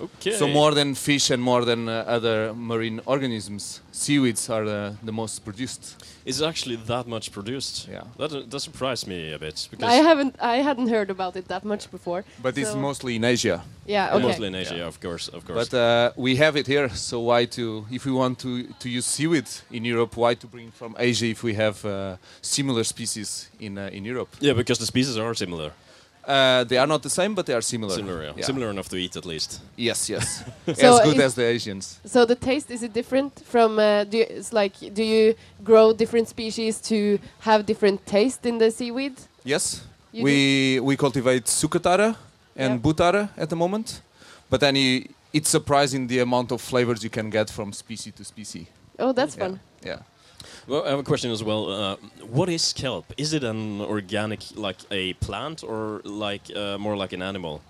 Okay. 0.00 0.32
So 0.40 0.46
more 0.48 0.72
than 0.74 0.94
fish 0.94 1.30
and 1.34 1.42
more 1.42 1.64
than 1.64 1.88
uh, 1.88 2.16
other 2.16 2.54
marine 2.54 3.00
organisms, 3.04 3.82
seaweeds 3.92 4.48
are 4.50 4.64
the, 4.64 4.96
the 5.04 5.12
most 5.12 5.44
produced. 5.44 5.82
Is 6.28 6.40
it 6.42 6.46
actually 6.46 6.76
that 6.76 7.06
much 7.06 7.32
produced? 7.32 7.88
Yeah. 7.88 8.04
That 8.18 8.32
uh, 8.32 8.42
that 8.50 8.60
surprised 8.60 9.06
me 9.06 9.32
a 9.32 9.38
bit 9.38 9.68
because 9.70 9.88
I 9.88 9.96
haven't 10.08 10.34
I 10.54 10.56
hadn't 10.68 10.88
heard 10.88 11.10
about 11.10 11.36
it 11.36 11.48
that 11.48 11.64
much 11.64 11.90
before. 11.90 12.22
But 12.42 12.58
it's 12.58 12.74
mostly 12.74 13.12
in 13.16 13.24
Asia. 13.24 13.62
Yeah, 13.86 14.14
okay. 14.14 14.26
mostly 14.26 14.46
in 14.46 14.54
Asia, 14.54 14.76
yeah, 14.76 14.86
of 14.86 15.00
course, 15.00 15.28
of 15.28 15.46
course. 15.46 15.68
But 15.68 15.72
uh, 15.74 16.12
we 16.16 16.36
have 16.36 16.54
it 16.60 16.66
here, 16.66 16.88
so 16.90 17.20
why 17.20 17.46
to 17.56 17.86
if 17.90 18.04
we 18.04 18.12
want 18.12 18.38
to 18.40 18.50
to 18.82 18.88
use 18.98 19.06
seaweed 19.06 19.48
in 19.70 19.84
Europe, 19.84 20.12
why 20.16 20.34
to 20.34 20.46
bring 20.46 20.70
from 20.70 20.94
Asia 20.98 21.26
if 21.26 21.42
we 21.42 21.54
have 21.54 21.76
uh, 21.84 22.16
similar 22.42 22.84
species 22.84 23.50
in 23.58 23.78
uh, 23.78 23.96
in 23.96 24.04
Europe? 24.04 24.28
yeah, 24.40 24.56
because 24.56 24.78
the 24.78 24.86
species 24.86 25.16
are 25.16 25.34
similar. 25.34 25.72
Uh, 26.28 26.62
they 26.64 26.76
are 26.76 26.86
not 26.86 27.02
the 27.02 27.08
same, 27.10 27.34
but 27.34 27.46
they 27.46 27.54
are 27.54 27.62
similar. 27.62 27.94
Similar, 27.94 28.22
yeah. 28.36 28.44
Similar 28.44 28.68
enough 28.70 28.88
to 28.90 28.96
eat 28.96 29.16
at 29.16 29.24
least. 29.24 29.60
Yes, 29.76 30.08
yes. 30.10 30.44
So 30.74 30.98
as 30.98 31.04
good 31.12 31.20
as 31.20 31.34
the 31.34 31.44
Asians. 31.44 31.98
So 32.04 32.26
the 32.26 32.34
taste 32.34 32.70
is 32.70 32.82
it 32.82 32.92
different 32.92 33.32
from? 33.46 33.78
Uh, 33.78 34.04
do 34.04 34.18
you, 34.18 34.26
it's 34.28 34.52
like 34.52 34.74
do 34.94 35.02
you 35.02 35.34
grow 35.64 35.92
different 35.94 36.28
species 36.28 36.80
to 36.82 37.18
have 37.40 37.64
different 37.64 38.04
taste 38.04 38.44
in 38.44 38.58
the 38.58 38.70
seaweed? 38.70 39.14
Yes, 39.44 39.80
You 40.12 40.24
we 40.24 40.80
we 40.80 40.96
cultivate 40.96 41.44
sukatara 41.46 42.14
and 42.56 42.72
Yeah. 42.74 42.82
butara 42.82 43.28
at 43.36 43.48
the 43.48 43.56
moment, 43.56 44.02
but 44.50 44.60
then 44.60 44.76
you, 44.76 45.04
it's 45.32 45.48
surprising 45.48 46.08
the 46.08 46.20
amount 46.20 46.52
of 46.52 46.60
flavors 46.60 47.02
you 47.02 47.10
can 47.10 47.30
get 47.30 47.50
from 47.50 47.72
species 47.72 48.12
to 48.14 48.24
species. 48.24 48.66
Oh, 48.98 49.12
that's 49.12 49.34
Yeah. 49.36 49.44
fun. 49.48 49.60
Yeah. 49.86 49.98
Well, 50.66 50.84
I 50.86 50.90
have 50.90 50.98
a 50.98 51.02
question 51.02 51.30
as 51.30 51.42
well. 51.42 51.70
Uh, 51.70 51.96
what 52.30 52.48
is 52.48 52.72
kelp? 52.72 53.04
Is 53.16 53.32
it 53.32 53.42
an 53.44 53.80
organic, 53.80 54.40
like 54.56 54.76
a 54.90 55.14
plant, 55.14 55.62
or 55.62 56.00
like 56.04 56.42
uh, 56.54 56.78
more 56.78 56.96
like 56.96 57.12
an 57.14 57.22
animal? 57.22 57.60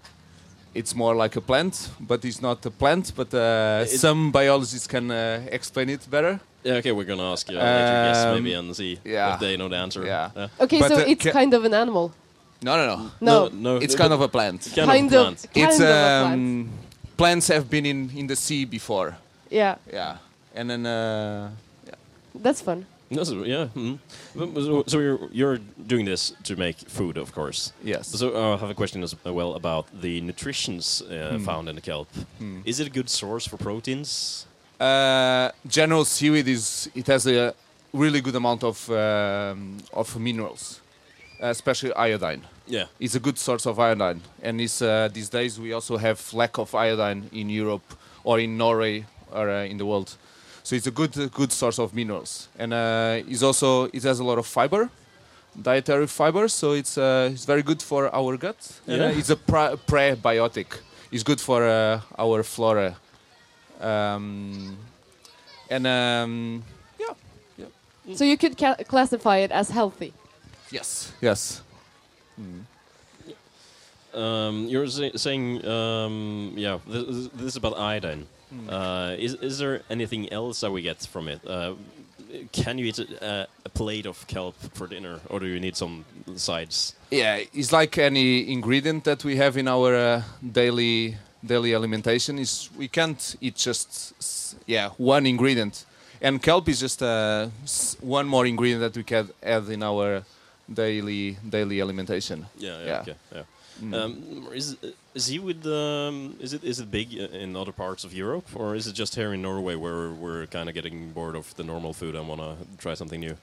It's 0.74 0.94
more 0.94 1.14
like 1.14 1.36
a 1.36 1.40
plant, 1.40 1.90
but 2.00 2.24
it's 2.24 2.40
not 2.42 2.64
a 2.66 2.70
plant. 2.70 3.12
But 3.16 3.32
uh, 3.34 3.86
some 3.86 4.30
biologists 4.32 4.86
can 4.86 5.10
uh, 5.10 5.40
explain 5.50 5.88
it 5.88 6.06
better. 6.10 6.40
Yeah, 6.64 6.74
okay, 6.78 6.92
we're 6.92 7.04
gonna 7.06 7.32
ask 7.32 7.48
uh, 7.48 7.52
later 7.54 8.02
guests 8.04 8.24
Um, 8.24 8.34
maybe 8.34 8.52
and 8.52 8.74
see 8.76 8.98
yeah. 9.04 9.34
if 9.34 9.40
they 9.40 9.56
know 9.56 9.68
the 9.68 9.76
answer. 9.76 10.04
Yeah. 10.04 10.48
Okay, 10.60 10.80
But, 10.80 10.88
so 10.88 10.96
uh, 10.96 11.04
it's 11.12 11.26
kind 11.32 11.54
of 11.54 11.64
an 11.64 11.72
animal. 11.74 12.12
No, 12.62 12.76
no, 12.76 12.86
no. 12.86 13.10
No. 13.20 13.48
no, 13.52 13.76
It's 13.76 13.94
kind 13.94 14.12
of 14.12 14.20
a 14.20 14.28
plant. 14.28 14.68
Kind, 14.74 14.90
Kind 14.90 15.14
of, 15.14 15.28
of- 15.28 15.44
a. 15.44 15.48
Kind 15.48 15.66
it's 15.68 15.80
of 15.80 15.86
a 15.88 16.24
um, 16.32 16.68
plants 17.16 17.48
have 17.48 17.64
been 17.70 17.86
in 17.86 18.10
in 18.16 18.26
the 18.26 18.36
sea 18.36 18.64
before. 18.66 19.16
Yeah, 19.50 19.76
Yeah, 19.92 20.16
and 20.54 20.68
then 20.68 20.84
uh, 20.86 21.50
that's 22.42 22.60
fun. 22.62 22.84
That's, 23.10 23.30
yeah. 23.30 23.68
mhm. 23.74 23.98
So, 24.54 24.84
so 24.86 24.98
you're 24.98 25.18
you're 25.32 25.58
doing 25.86 26.04
this 26.06 26.34
to 26.44 26.56
make 26.56 26.76
food, 26.88 27.16
of 27.16 27.32
course. 27.32 27.72
Yes. 27.84 28.08
So 28.08 28.28
uh, 28.34 28.54
I 28.54 28.58
have 28.60 28.70
a 28.70 28.74
question 28.74 29.02
as 29.02 29.14
well 29.24 29.54
about 29.54 29.86
the 30.02 30.20
nutritions 30.20 31.02
uh, 31.02 31.36
Hmm. 31.36 31.44
found 31.44 31.68
in 31.68 31.74
the 31.74 31.80
kelp. 31.82 32.08
Hmm. 32.38 32.60
Is 32.64 32.78
it 32.80 32.86
a 32.86 32.90
good 32.90 33.08
source 33.08 33.48
for 33.48 33.56
proteins? 33.56 34.46
Uh, 34.80 35.50
general 35.66 36.04
seaweed 36.04 36.46
is 36.48 36.90
it 36.94 37.06
has 37.06 37.26
a 37.26 37.52
really 37.92 38.20
good 38.20 38.36
amount 38.36 38.62
of 38.64 38.88
um, 38.90 39.78
of 39.92 40.16
minerals, 40.18 40.80
especially 41.40 41.92
iodine. 41.94 42.42
Yeah. 42.70 42.84
it's 43.00 43.14
a 43.16 43.20
good 43.20 43.38
source 43.38 43.64
of 43.70 43.78
iodine, 43.78 44.20
and 44.42 44.60
it's, 44.60 44.82
uh, 44.82 45.08
these 45.12 45.30
days 45.30 45.58
we 45.58 45.72
also 45.72 45.96
have 45.96 46.20
lack 46.34 46.58
of 46.58 46.74
iodine 46.74 47.22
in 47.32 47.48
Europe 47.48 47.94
or 48.24 48.38
in 48.40 48.58
Norway 48.58 49.04
or 49.32 49.48
uh, 49.48 49.64
in 49.64 49.78
the 49.78 49.84
world. 49.86 50.16
So 50.68 50.76
it's 50.76 50.86
a 50.86 50.90
good 50.90 51.16
uh, 51.16 51.28
good 51.32 51.50
source 51.50 51.78
of 51.78 51.94
minerals, 51.94 52.48
and 52.58 52.74
uh, 52.74 53.22
it's 53.32 53.42
also 53.42 53.84
it 53.84 54.02
has 54.02 54.20
a 54.20 54.24
lot 54.24 54.36
of 54.36 54.46
fiber, 54.46 54.90
dietary 55.62 56.06
fiber. 56.06 56.46
So 56.48 56.72
it's 56.72 56.98
uh, 56.98 57.30
it's 57.32 57.46
very 57.46 57.62
good 57.62 57.80
for 57.80 58.14
our 58.14 58.36
gut. 58.36 58.56
And, 58.86 59.00
Yeah. 59.00 59.06
uh, 59.08 59.18
it's 59.18 59.30
a 59.30 59.36
pre- 59.36 59.76
prebiotic. 59.86 60.66
It's 61.10 61.22
good 61.22 61.40
for 61.40 61.64
uh, 61.64 62.00
our 62.18 62.42
flora. 62.42 62.96
Um, 63.80 64.76
and 65.70 65.86
um, 65.86 66.62
yeah, 67.00 67.14
yeah. 67.56 68.14
So 68.14 68.24
you 68.24 68.36
could 68.36 68.58
ca- 68.58 68.84
classify 68.86 69.38
it 69.38 69.50
as 69.50 69.70
healthy. 69.70 70.12
Yes. 70.70 71.12
Yes. 71.22 71.62
Um, 74.12 74.66
you're 74.68 74.86
say- 74.90 75.16
saying, 75.16 75.64
um, 75.66 76.52
yeah, 76.56 76.78
this, 76.86 77.28
this 77.32 77.46
is 77.46 77.56
about 77.56 77.78
iodine. 77.78 78.26
Uh, 78.68 79.14
is 79.18 79.34
is 79.34 79.58
there 79.58 79.82
anything 79.90 80.32
else 80.32 80.60
that 80.60 80.70
we 80.72 80.82
get 80.82 81.06
from 81.06 81.28
it? 81.28 81.40
Uh, 81.46 81.74
can 82.52 82.78
you 82.78 82.86
eat 82.86 82.98
a, 82.98 83.46
a 83.64 83.68
plate 83.68 84.06
of 84.06 84.26
kelp 84.26 84.54
for 84.74 84.86
dinner, 84.86 85.20
or 85.30 85.40
do 85.40 85.46
you 85.46 85.60
need 85.60 85.76
some 85.76 86.04
sides? 86.36 86.94
Yeah, 87.10 87.40
it's 87.54 87.72
like 87.72 87.96
any 87.98 88.50
ingredient 88.52 89.04
that 89.04 89.24
we 89.24 89.36
have 89.36 89.56
in 89.56 89.68
our 89.68 89.94
uh, 89.94 90.22
daily 90.52 91.16
daily 91.44 91.74
alimentation. 91.74 92.38
Is 92.38 92.70
we 92.76 92.88
can't 92.88 93.36
eat 93.40 93.56
just 93.56 94.14
yeah 94.66 94.90
one 94.98 95.26
ingredient, 95.26 95.84
and 96.20 96.42
kelp 96.42 96.68
is 96.68 96.80
just 96.80 97.02
uh, 97.02 97.48
one 98.00 98.26
more 98.28 98.46
ingredient 98.46 98.80
that 98.80 98.96
we 98.96 99.04
can 99.04 99.28
add 99.42 99.68
in 99.68 99.82
our 99.82 100.22
daily 100.72 101.36
daily 101.48 101.80
alimentation. 101.80 102.46
Yeah, 102.58 102.78
yeah, 102.78 102.86
Yeah. 102.86 103.00
okay, 103.00 103.14
yeah. 103.34 103.42
Mm. 103.82 103.94
Um, 103.94 104.48
is 104.54 104.76
is 105.14 105.26
he 105.28 105.38
with 105.38 105.64
um, 105.66 106.34
is 106.40 106.52
it 106.52 106.64
is 106.64 106.78
it 106.80 106.90
big 106.90 107.12
in 107.14 107.56
other 107.56 107.72
parts 107.72 108.04
of 108.04 108.12
Europe, 108.12 108.46
or 108.54 108.74
is 108.76 108.86
it 108.86 108.94
just 108.98 109.14
here 109.14 109.32
in 109.34 109.40
Norway 109.42 109.76
where 109.76 110.10
we're 110.10 110.46
kind 110.46 110.68
of 110.68 110.74
getting 110.74 111.12
bored 111.12 111.36
of 111.36 111.54
the 111.56 111.62
normal 111.62 111.92
food 111.92 112.14
and 112.14 112.26
want 112.28 112.40
to 112.40 112.56
try 112.78 112.94
something 112.94 113.20
new? 113.20 113.36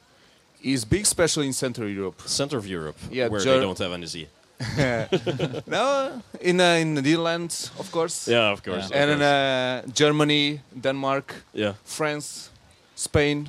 Is 0.61 0.85
big, 0.85 1.01
especially 1.03 1.45
in 1.47 1.53
Central 1.53 1.87
Europe. 1.89 2.21
Center 2.25 2.57
of 2.57 2.65
Europe, 2.67 2.97
Yeah, 3.11 3.29
where 3.29 3.39
Ger- 3.43 3.53
they 3.53 3.61
don't 3.61 3.79
have 3.79 3.93
any 3.93 4.07
sea. 4.07 4.27
no, 5.67 6.21
in 6.41 6.59
uh, 6.59 6.79
in 6.81 6.95
the 6.95 7.01
Netherlands, 7.01 7.71
of 7.79 7.91
course. 7.91 8.27
Yeah, 8.31 8.51
of 8.51 8.61
course, 8.63 8.85
of 8.85 8.91
And 8.95 9.11
in 9.11 9.21
uh, 9.21 9.81
Germany, 9.93 10.59
Denmark, 10.81 11.33
Yeah. 11.53 11.73
France, 11.83 12.49
Spain. 12.95 13.47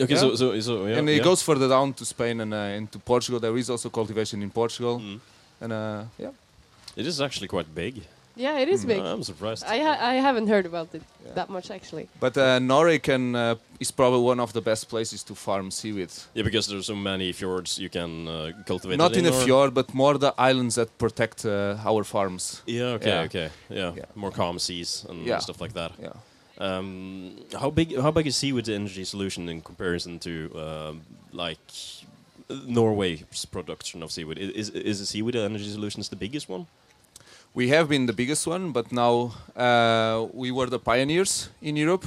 Okay, 0.00 0.16
so- 0.16 0.34
so- 0.36 0.60
so, 0.60 0.86
yeah, 0.86 0.98
and 0.98 1.08
it 1.08 1.16
yeah. 1.16 1.24
goes 1.24 1.42
further 1.42 1.68
down 1.68 1.92
to 1.94 2.04
Spain 2.04 2.40
and 2.40 2.52
uh, 2.54 2.76
into 2.76 2.98
Portugal. 2.98 3.40
There 3.40 3.58
is 3.58 3.68
also 3.70 3.88
cultivation 3.90 4.42
in 4.42 4.50
Portugal, 4.50 5.00
Mm. 5.00 5.20
And 5.60 5.72
uh, 5.72 6.04
yeah. 6.18 6.30
It 6.96 7.06
is 7.06 7.20
actually 7.20 7.48
quite 7.48 7.74
big. 7.74 8.02
Yeah, 8.36 8.60
it 8.60 8.68
is 8.68 8.84
big. 8.84 8.98
I'm 9.00 9.22
surprised. 9.24 9.64
I 9.66 9.78
ha- 9.78 9.98
I 10.00 10.14
haven't 10.20 10.46
heard 10.48 10.66
about 10.66 10.94
it 10.94 11.02
that 11.34 11.48
much 11.48 11.70
actually. 11.70 12.06
But 12.20 12.36
uh, 12.36 12.60
Norway 12.60 12.98
can 12.98 13.34
uh, 13.34 13.54
is 13.80 13.90
probably 13.90 14.20
one 14.20 14.38
of 14.42 14.52
the 14.52 14.60
best 14.60 14.88
places 14.88 15.24
to 15.24 15.34
farm 15.34 15.70
seaweed. 15.70 16.10
Yeah, 16.34 16.44
because 16.44 16.68
there's 16.68 16.86
so 16.86 16.94
many 16.94 17.32
fjords 17.32 17.78
you 17.78 17.88
can 17.90 18.28
uh, 18.28 18.52
cultivate. 18.64 18.96
Not 18.96 19.10
it 19.12 19.18
in 19.18 19.26
a 19.26 19.32
fjord, 19.32 19.74
but 19.74 19.92
more 19.92 20.18
the 20.18 20.32
islands 20.38 20.74
that 20.76 20.96
protect 20.98 21.44
uh, 21.44 21.76
our 21.84 22.04
farms. 22.04 22.62
Yeah. 22.66 22.94
Okay. 22.96 23.08
Yeah. 23.10 23.20
Okay. 23.26 23.48
Yeah. 23.70 23.92
yeah. 23.96 24.04
More 24.14 24.30
calm 24.30 24.58
seas 24.58 25.04
and 25.08 25.26
Yeah. 25.26 25.40
stuff 25.40 25.60
like 25.60 25.72
that. 25.74 25.92
Yeah. 26.00 26.12
Um, 26.60 27.32
how 27.60 27.70
big? 27.70 27.96
How 28.00 28.10
big 28.12 28.26
is 28.26 28.36
Seawood's 28.36 28.68
energy 28.68 29.04
solution 29.04 29.48
in 29.48 29.60
comparison 29.62 30.18
to 30.20 30.32
um, 30.54 31.00
like 31.32 31.58
uh, 31.58 31.97
Norway's 32.66 33.46
production 33.46 34.02
of 34.02 34.10
seaweed? 34.10 34.38
Is 34.38 34.70
is 34.70 34.98
the 35.00 35.06
Seawood 35.06 35.34
Energy 35.34 35.70
Solutions 35.70 36.08
the 36.08 36.16
biggest 36.16 36.48
one? 36.48 36.66
We 37.54 37.68
have 37.68 37.88
been 37.88 38.06
the 38.06 38.12
biggest 38.12 38.46
one, 38.46 38.72
but 38.72 38.92
now 38.92 39.32
uh, 39.56 40.26
we 40.32 40.50
were 40.50 40.66
the 40.66 40.78
pioneers 40.78 41.48
in 41.60 41.76
Europe. 41.76 42.04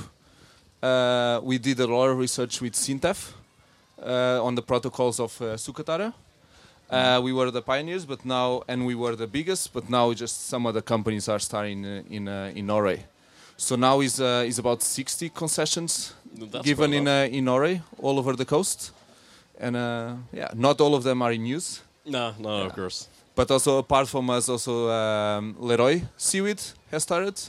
Uh, 0.81 1.39
we 1.43 1.57
did 1.57 1.79
a 1.79 1.87
lot 1.87 2.09
of 2.09 2.17
research 2.17 2.61
with 2.61 2.73
Sintef 2.73 3.33
uh, 4.01 4.43
on 4.43 4.55
the 4.55 4.61
protocols 4.61 5.19
of 5.19 5.41
uh, 5.41 5.57
Sukatara. 5.57 6.13
Uh, 6.89 7.21
we 7.23 7.31
were 7.31 7.49
the 7.51 7.61
pioneers, 7.61 8.05
but 8.05 8.25
now, 8.25 8.61
and 8.67 8.85
we 8.85 8.95
were 8.95 9.15
the 9.15 9.27
biggest, 9.27 9.71
but 9.73 9.89
now 9.89 10.11
just 10.13 10.47
some 10.47 10.65
other 10.65 10.81
companies 10.81 11.29
are 11.29 11.39
starting 11.39 11.85
uh, 11.85 12.03
in 12.09 12.27
uh, 12.27 12.51
in 12.53 12.65
Norway. 12.65 13.05
So 13.57 13.75
now 13.75 14.01
is 14.01 14.19
uh, 14.19 14.43
is 14.45 14.59
about 14.59 14.81
60 14.81 15.29
concessions 15.29 16.13
That's 16.33 16.65
given 16.65 16.93
in 16.93 17.07
uh, 17.07 17.27
in 17.31 17.45
Norway, 17.45 17.81
all 18.01 18.17
over 18.19 18.35
the 18.35 18.45
coast, 18.45 18.91
and 19.61 19.75
uh, 19.75 20.13
yeah, 20.33 20.49
not 20.55 20.81
all 20.81 20.93
of 20.95 21.03
them 21.03 21.21
are 21.21 21.31
in 21.33 21.45
use. 21.45 21.81
No, 22.05 22.33
no, 22.39 22.65
of 22.65 22.73
course. 22.73 23.07
But 23.35 23.49
also 23.51 23.77
apart 23.77 24.07
from 24.09 24.29
us, 24.29 24.49
also 24.49 24.89
um, 24.89 25.55
Leroy 25.59 26.01
Seaweed 26.17 26.61
has 26.91 27.03
started. 27.03 27.39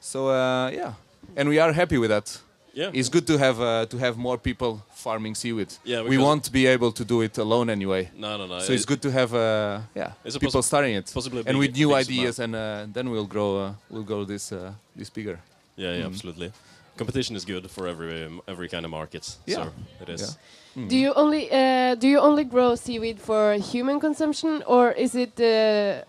So 0.00 0.28
uh, 0.28 0.70
yeah, 0.70 0.92
and 1.36 1.48
we 1.48 1.58
are 1.60 1.72
happy 1.72 1.98
with 1.98 2.10
that. 2.10 2.40
Yeah. 2.76 2.90
it's 2.92 3.08
good 3.08 3.24
to 3.28 3.38
have 3.38 3.60
uh, 3.60 3.86
to 3.86 3.98
have 3.98 4.16
more 4.18 4.36
people 4.36 4.82
farming 4.94 5.36
seaweed. 5.36 5.68
Yeah, 5.84 6.02
we 6.08 6.18
won't 6.18 6.50
be 6.50 6.66
able 6.66 6.90
to 6.92 7.04
do 7.04 7.22
it 7.22 7.38
alone 7.38 7.70
anyway. 7.70 8.10
No, 8.16 8.36
no, 8.36 8.46
no. 8.46 8.58
So 8.58 8.72
it's 8.72 8.82
It- 8.82 8.88
good 8.88 9.00
to 9.02 9.10
have 9.12 9.32
uh, 9.32 9.80
yeah 9.94 10.10
It's 10.24 10.36
people 10.38 10.62
starting 10.62 10.96
it, 10.96 11.10
possibly 11.14 11.42
and 11.46 11.56
with 11.58 11.72
new 11.76 11.94
ideas, 11.94 12.38
and 12.40 12.54
uh, 12.54 12.86
then 12.92 13.10
we'll 13.10 13.28
grow 13.28 13.50
uh, 13.58 13.72
we'll 13.90 14.02
grow 14.04 14.24
this 14.24 14.50
uh, 14.52 14.58
this 14.96 15.08
bigger. 15.10 15.38
Yeah, 15.76 15.92
yeah, 15.94 16.02
Mm. 16.04 16.12
absolutely. 16.14 16.50
Competition 16.96 17.36
is 17.36 17.44
good 17.44 17.70
for 17.70 17.86
every 17.86 18.24
um, 18.26 18.40
every 18.48 18.68
kind 18.68 18.84
of 18.84 18.90
market. 18.90 19.36
Yeah. 19.46 19.64
So 19.64 19.72
it 20.02 20.08
is. 20.08 20.20
Yeah. 20.20 20.34
Do 20.74 20.96
you 20.96 21.12
only 21.14 21.50
uh, 21.50 21.94
do 21.94 22.08
you 22.08 22.18
only 22.18 22.44
grow 22.44 22.74
seaweed 22.74 23.20
for 23.20 23.54
human 23.54 24.00
consumption, 24.00 24.62
or 24.66 24.90
is 24.92 25.14
it 25.14 25.40
uh, 25.40 26.04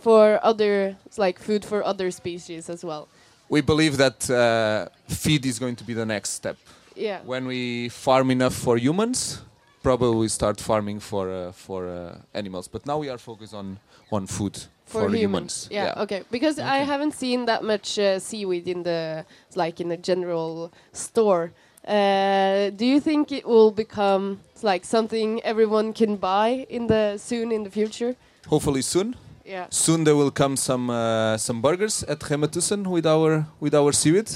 for 0.00 0.38
other 0.42 0.96
like 1.16 1.38
food 1.38 1.64
for 1.64 1.82
other 1.82 2.10
species 2.10 2.68
as 2.68 2.84
well? 2.84 3.08
We 3.48 3.60
believe 3.60 3.96
that 3.96 4.30
uh, 4.30 4.88
feed 5.08 5.46
is 5.46 5.58
going 5.58 5.76
to 5.76 5.84
be 5.84 5.94
the 5.94 6.06
next 6.06 6.30
step. 6.30 6.56
Yeah. 6.94 7.20
When 7.24 7.46
we 7.46 7.88
farm 7.88 8.30
enough 8.30 8.54
for 8.54 8.76
humans, 8.76 9.42
probably 9.82 10.16
we 10.16 10.28
start 10.28 10.60
farming 10.60 11.00
for 11.00 11.30
uh, 11.30 11.52
for 11.52 11.88
uh, 11.88 12.18
animals. 12.34 12.68
But 12.68 12.86
now 12.86 12.98
we 12.98 13.08
are 13.08 13.18
focused 13.18 13.54
on 13.54 13.78
on 14.10 14.26
food 14.26 14.58
for, 14.84 15.08
humans. 15.08 15.68
Yeah, 15.70 15.94
Okay. 15.96 16.22
Because 16.30 16.58
I 16.58 16.78
haven't 16.78 17.14
seen 17.14 17.46
that 17.46 17.62
much 17.64 17.98
uh, 17.98 18.18
seaweed 18.18 18.68
in 18.68 18.82
the 18.82 19.24
like 19.54 19.80
in 19.80 19.88
the 19.88 19.96
general 19.96 20.70
store. 20.92 21.52
Uh, 21.86 22.70
do 22.76 22.84
you 22.86 23.00
think 23.00 23.32
it 23.32 23.44
will 23.44 23.70
become 23.72 24.38
like 24.62 24.84
something 24.84 25.40
everyone 25.42 25.92
can 25.92 26.16
buy 26.16 26.66
in 26.68 26.86
the 26.86 27.18
soon 27.18 27.50
in 27.52 27.64
the 27.64 27.70
future? 27.70 28.14
Hopefully 28.48 28.82
soon. 28.82 29.16
Yeah. 29.44 29.66
Soon 29.70 30.04
there 30.04 30.14
will 30.14 30.30
come 30.30 30.56
some 30.56 30.90
uh, 30.90 31.36
some 31.36 31.60
burgers 31.60 32.04
at 32.04 32.20
Gemmetussen 32.20 32.86
with 32.86 33.06
our 33.06 33.46
with 33.60 33.74
our 33.74 33.92
seaweed, 33.92 34.30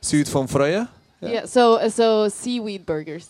seaweed 0.00 0.28
from 0.28 0.46
Freya. 0.46 0.88
Yeah. 1.20 1.44
so 1.46 1.74
uh, 1.74 1.90
so 1.90 2.28
seaweed 2.28 2.86
burgers. 2.86 3.28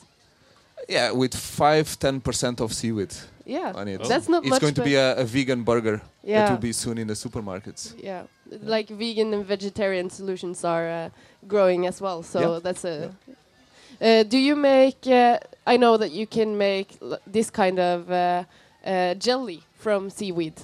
Yeah, 0.88 1.10
with 1.12 1.34
five 1.34 1.98
ten 1.98 2.20
percent 2.20 2.60
of 2.60 2.72
seaweed. 2.72 3.12
Yeah, 3.44 3.72
on 3.74 3.88
it. 3.88 4.02
that's 4.04 4.28
not 4.28 4.42
It's 4.44 4.50
much, 4.50 4.60
going 4.60 4.74
to 4.74 4.82
be 4.84 4.94
a, 4.94 5.16
a 5.16 5.24
vegan 5.24 5.64
burger. 5.64 6.00
Yeah. 6.22 6.44
That 6.44 6.50
will 6.52 6.58
be 6.62 6.72
soon 6.72 6.98
in 6.98 7.08
the 7.08 7.14
supermarkets. 7.14 7.94
Yeah, 8.00 8.22
like 8.62 8.88
vegan 8.88 9.34
and 9.34 9.44
vegetarian 9.44 10.08
solutions 10.10 10.64
are 10.64 10.88
uh, 10.88 11.08
growing 11.48 11.86
as 11.86 12.00
well. 12.00 12.22
So 12.22 12.38
Yeah. 12.40 12.60
that's 12.62 12.84
a. 12.84 13.10
Uh, 14.00 14.22
do 14.22 14.38
you 14.38 14.56
make? 14.56 15.06
Uh, 15.06 15.38
I 15.66 15.76
know 15.76 15.96
that 15.96 16.10
you 16.12 16.26
can 16.26 16.56
make 16.56 16.96
l- 17.02 17.18
this 17.26 17.50
kind 17.50 17.78
of 17.78 18.10
uh, 18.10 18.44
uh, 18.84 19.14
jelly 19.14 19.62
from 19.78 20.10
seaweed. 20.10 20.54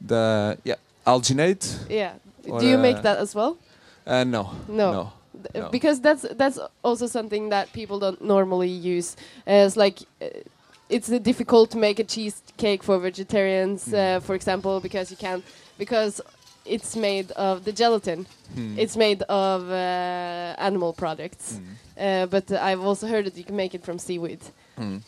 The 0.00 0.58
yeah 0.64 0.76
alginate. 1.06 1.88
Yeah. 1.90 2.14
or, 2.48 2.60
do 2.60 2.66
you 2.66 2.78
make 2.78 2.96
uh, 2.96 3.02
that 3.02 3.18
as 3.18 3.34
well? 3.34 3.58
Uh, 4.06 4.24
no. 4.24 4.50
No. 4.68 4.92
No. 4.92 5.12
No. 5.54 5.68
Because 5.70 6.00
that's 6.00 6.24
that's 6.36 6.58
also 6.82 7.06
something 7.06 7.50
that 7.50 7.72
people 7.72 7.98
don't 7.98 8.22
normally 8.22 8.68
use. 8.68 9.16
Uh, 9.46 9.66
it's 9.66 9.76
like 9.76 9.98
uh, 10.22 10.26
it's 10.88 11.10
uh, 11.10 11.18
difficult 11.18 11.70
to 11.70 11.78
make 11.78 11.98
a 11.98 12.04
cheesecake 12.04 12.82
for 12.82 12.98
vegetarians, 12.98 13.92
uh, 13.92 14.20
for 14.20 14.34
example, 14.34 14.80
because 14.80 15.10
you 15.10 15.16
can't 15.16 15.44
because 15.78 16.20
it's 16.64 16.96
made 16.96 17.30
of 17.32 17.64
the 17.64 17.72
gelatin. 17.72 18.26
Hmm. 18.54 18.78
It's 18.78 18.96
made 18.96 19.22
of 19.22 19.70
uh, 19.70 20.54
animal 20.58 20.92
products. 20.92 21.60
Uh, 21.98 22.26
but 22.26 22.50
I've 22.50 22.80
also 22.80 23.06
heard 23.06 23.26
that 23.26 23.36
you 23.36 23.44
can 23.44 23.56
make 23.56 23.74
it 23.74 23.84
from 23.84 23.98
seaweed. 23.98 24.40
Mm. 24.78 25.02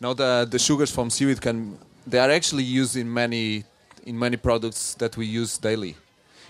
Now 0.00 0.14
the 0.14 0.46
the 0.48 0.58
sugars 0.58 0.90
from 0.90 1.10
seaweed 1.10 1.40
can 1.40 1.76
they 2.06 2.18
are 2.18 2.30
actually 2.30 2.62
used 2.62 2.96
in 2.96 3.12
many 3.12 3.64
in 4.04 4.18
many 4.18 4.36
products 4.36 4.94
that 4.94 5.16
we 5.16 5.26
use 5.26 5.58
daily, 5.58 5.96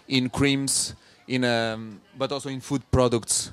in 0.06 0.28
creams, 0.28 0.94
in 1.26 1.44
um, 1.44 2.00
but 2.18 2.32
also 2.32 2.48
in 2.48 2.60
food 2.60 2.82
products. 2.90 3.52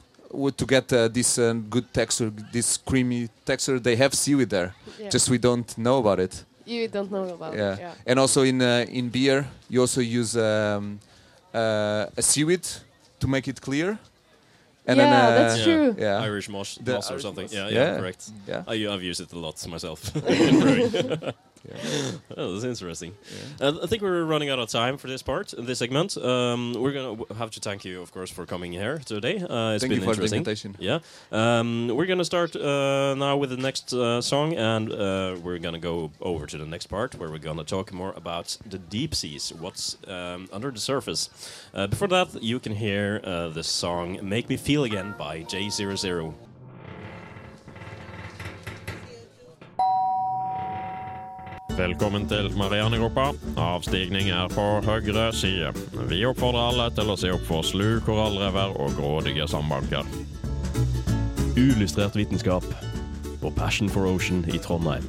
To 0.57 0.65
get 0.65 0.91
uh, 0.91 1.07
this 1.07 1.39
uh, 1.39 1.53
good 1.69 1.93
texture, 1.93 2.29
this 2.51 2.77
creamy 2.77 3.29
texture, 3.45 3.79
they 3.79 3.95
have 3.95 4.13
seaweed 4.13 4.49
there. 4.49 4.75
Yeah. 4.99 5.09
Just 5.09 5.29
we 5.29 5.37
don't 5.37 5.77
know 5.77 5.99
about 5.99 6.19
it. 6.19 6.43
You 6.67 6.87
don't 6.89 7.09
know 7.09 7.33
about 7.33 7.53
yeah. 7.53 7.73
it. 7.73 7.79
Yeah. 7.79 7.93
And 8.05 8.19
also 8.19 8.41
in 8.43 8.61
uh, 8.61 8.85
in 8.89 9.09
beer, 9.09 9.47
you 9.69 9.81
also 9.81 10.01
use 10.01 10.35
um, 10.35 10.99
uh, 11.53 12.05
a 12.17 12.21
seaweed 12.21 12.67
to 13.19 13.27
make 13.27 13.47
it 13.47 13.61
clear. 13.61 13.97
And 14.85 14.97
Yeah, 14.97 15.31
that's 15.35 15.63
true. 15.63 15.95
Yeah. 15.97 16.23
Irish 16.23 16.49
moss, 16.49 16.79
moss 16.85 17.09
or 17.09 17.13
Irish 17.13 17.23
something. 17.23 17.43
moss. 17.43 17.53
Yeah, 17.53 17.69
yeah, 17.69 17.91
Yeah. 17.91 17.99
correct. 17.99 18.31
Yeah. 18.47 18.63
I, 18.67 18.93
I've 18.93 19.03
used 19.03 19.21
it 19.21 19.33
a 19.33 19.39
lot 19.39 19.67
myself. 19.67 20.11
brewing. 21.67 22.21
oh, 22.37 22.53
that's 22.53 22.63
interesting. 22.63 23.13
Uh, 23.61 23.73
I 23.83 23.87
think 23.87 24.01
we're 24.01 24.23
running 24.23 24.49
out 24.49 24.59
of 24.59 24.69
time 24.69 24.97
for 24.97 25.07
this 25.07 25.21
part, 25.21 25.53
this 25.57 25.79
segment. 25.79 26.17
Um, 26.17 26.73
we're 26.73 26.93
gonna 26.93 27.17
have 27.35 27.51
to 27.51 27.59
thank 27.59 27.85
you, 27.85 28.01
of 28.01 28.11
course, 28.11 28.31
for 28.31 28.45
coming 28.45 28.71
here 28.71 28.97
today. 28.99 29.37
Uh, 29.37 29.73
it's 29.73 29.83
Thank 29.83 29.91
been 29.91 29.91
you 29.91 29.99
for 29.99 30.15
the 30.15 30.23
interesting. 30.23 30.37
invitation. 30.39 30.75
Yeah. 30.79 30.99
Um, 31.31 31.87
we're 31.89 32.05
gonna 32.05 32.25
start 32.25 32.55
uh, 32.55 33.15
now 33.15 33.37
with 33.37 33.49
the 33.51 33.57
next 33.57 33.93
uh, 33.93 34.21
song, 34.21 34.53
and 34.53 34.91
uh, 34.91 35.35
we're 35.43 35.59
gonna 35.59 35.79
go 35.79 36.11
over 36.21 36.45
to 36.45 36.57
the 36.57 36.65
next 36.65 36.87
part 36.87 37.15
where 37.15 37.29
we're 37.29 37.37
gonna 37.49 37.63
talk 37.63 37.93
more 37.93 38.13
about 38.15 38.57
the 38.65 38.77
deep 38.79 39.13
seas, 39.15 39.53
what's 39.53 39.97
um, 40.07 40.47
under 40.51 40.71
the 40.71 40.79
surface. 40.79 41.29
Uh, 41.73 41.87
before 41.87 42.07
that, 42.07 42.41
you 42.41 42.59
can 42.59 42.73
hear 42.75 43.21
uh, 43.23 43.49
the 43.49 43.63
song 43.63 44.19
"Make 44.21 44.49
Me 44.49 44.57
Feel 44.57 44.83
Again" 44.83 45.13
by 45.17 45.43
J00. 45.43 46.46
Velkommen 51.77 52.25
til 52.29 52.49
Marianegruppa. 52.57 53.27
Avstigning 53.61 54.31
er 54.33 54.49
på 54.49 54.63
høyre 54.85 55.27
side. 55.35 55.69
Vi 56.09 56.23
oppfordrer 56.25 56.71
alle 56.71 56.87
til 56.97 57.11
å 57.13 57.17
se 57.19 57.29
opp 57.35 57.43
for 57.45 57.65
slu 57.65 57.99
korallrever 58.05 58.73
og 58.81 58.95
grådige 58.97 59.45
sandbanker. 59.51 60.07
Uillustrert 61.57 62.17
vitenskap 62.17 62.65
på 63.41 63.51
Passion 63.57 63.89
for 63.93 64.09
Ocean 64.09 64.41
i 64.49 64.57
Trondheim. 64.61 65.05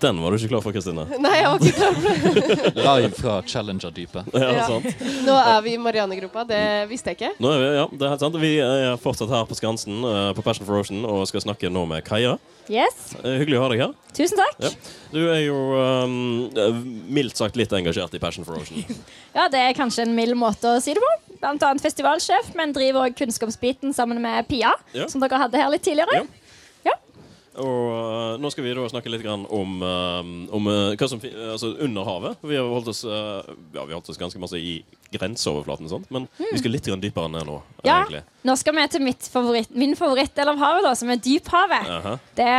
Den 0.00 0.16
var 0.24 0.32
du 0.32 0.38
ikke 0.40 0.48
klar 0.54 0.62
for, 0.64 0.72
Kristine? 0.72 1.02
Nei, 1.20 1.34
jeg 1.42 1.48
var 1.50 1.58
ikke 1.60 1.76
klar 1.76 1.98
for 1.98 2.38
det. 2.38 2.60
Live 2.86 3.10
fra 3.18 3.34
Challenger-dypet. 3.44 4.30
Ja, 4.32 4.52
Ja. 4.56 4.62
sant. 4.70 5.02
Nå 5.26 5.34
er 5.36 5.58
vi 5.66 5.74
i 5.76 5.80
Marianegruppa, 5.82 6.46
det 6.48 6.62
visste 6.88 7.12
jeg 7.12 7.18
ikke. 7.20 7.34
Nå 7.44 7.50
er 7.52 7.60
vi, 7.60 7.66
ja, 7.76 7.84
det 7.92 8.06
er 8.08 8.14
helt 8.14 8.24
sant. 8.24 8.38
Vi 8.40 8.54
er 8.64 8.96
fortsatt 9.02 9.28
her 9.36 9.44
på 9.50 9.58
Skansen 9.60 10.00
eh, 10.00 10.30
på 10.38 10.46
Passion 10.46 10.64
for 10.64 10.80
Ocean 10.80 11.04
og 11.04 11.26
skal 11.28 11.44
snakke 11.44 11.68
nå 11.68 11.84
med 11.92 12.00
Kaja. 12.08 12.38
Yes. 12.70 13.16
Eh, 13.18 13.40
hyggelig 13.40 13.58
å 13.58 13.62
ha 13.64 13.68
deg 13.72 13.80
her. 13.82 13.94
Tusen 14.14 14.38
takk. 14.38 14.60
Ja. 14.62 14.70
Du 15.10 15.18
er 15.32 15.40
jo 15.42 15.56
um, 15.74 16.12
mildt 17.10 17.38
sagt 17.40 17.58
litt 17.58 17.72
engasjert 17.74 18.14
i 18.14 18.20
Passion 18.22 18.46
for 18.46 18.60
Ocean. 18.60 18.84
Ja, 19.36 19.44
det 19.50 19.60
er 19.62 19.74
kanskje 19.78 20.02
en 20.06 20.14
mild 20.16 20.34
måte 20.38 20.70
å 20.76 20.80
si 20.82 20.94
det 20.94 21.02
på. 21.02 21.10
Blant 21.40 21.62
annet 21.66 21.82
festivalsjef, 21.82 22.48
men 22.58 22.72
driver 22.74 23.06
òg 23.08 23.14
kunnskapsbiten 23.18 23.94
sammen 23.96 24.18
med 24.22 24.46
Pia, 24.50 24.72
Ja. 24.94 25.06
som 25.10 25.22
dere 25.22 25.38
hadde 25.38 25.58
her 25.60 25.70
litt 25.72 25.84
tidligere. 25.86 26.24
Og 27.58 27.86
eh, 27.90 28.38
nå 28.38 28.50
skal 28.52 28.62
vi 28.62 28.72
da 28.76 28.84
snakke 28.90 29.10
litt 29.10 29.24
grann 29.24 29.42
om, 29.50 29.80
eh, 29.82 30.28
om 30.54 30.68
eh, 30.70 30.94
hva 30.94 31.08
som 31.10 31.22
altså 31.22 31.72
under 31.82 32.06
havet. 32.06 32.44
Vi 32.46 32.58
har 32.58 32.68
holdt 32.70 32.90
oss, 32.92 33.02
ja, 33.06 33.42
vi 33.74 33.78
har 33.80 33.96
holdt 33.96 34.10
oss 34.12 34.20
ganske 34.20 34.38
masse 34.42 34.58
i 34.58 34.80
grenseoverflaten, 35.10 35.88
og 35.88 35.94
sånt, 35.96 36.10
men 36.14 36.28
vi 36.38 36.60
skal 36.60 36.70
litt 36.76 36.86
grann 36.86 37.02
dypere 37.02 37.32
ned 37.32 37.48
nå. 37.48 37.56
Ja, 37.82 38.04
egentlig. 38.04 38.22
nå 38.46 38.54
skal 38.60 38.76
vi 38.76 38.84
til 38.92 39.02
mitt 39.02 39.26
favoritt, 39.32 39.72
min 39.74 39.96
favorittdel 39.98 40.52
av 40.52 40.60
havet, 40.60 40.86
da, 40.86 40.92
som 40.98 41.10
er 41.10 41.18
dyphavet. 41.24 41.90
Aha. 41.96 42.12
Det, 42.38 42.50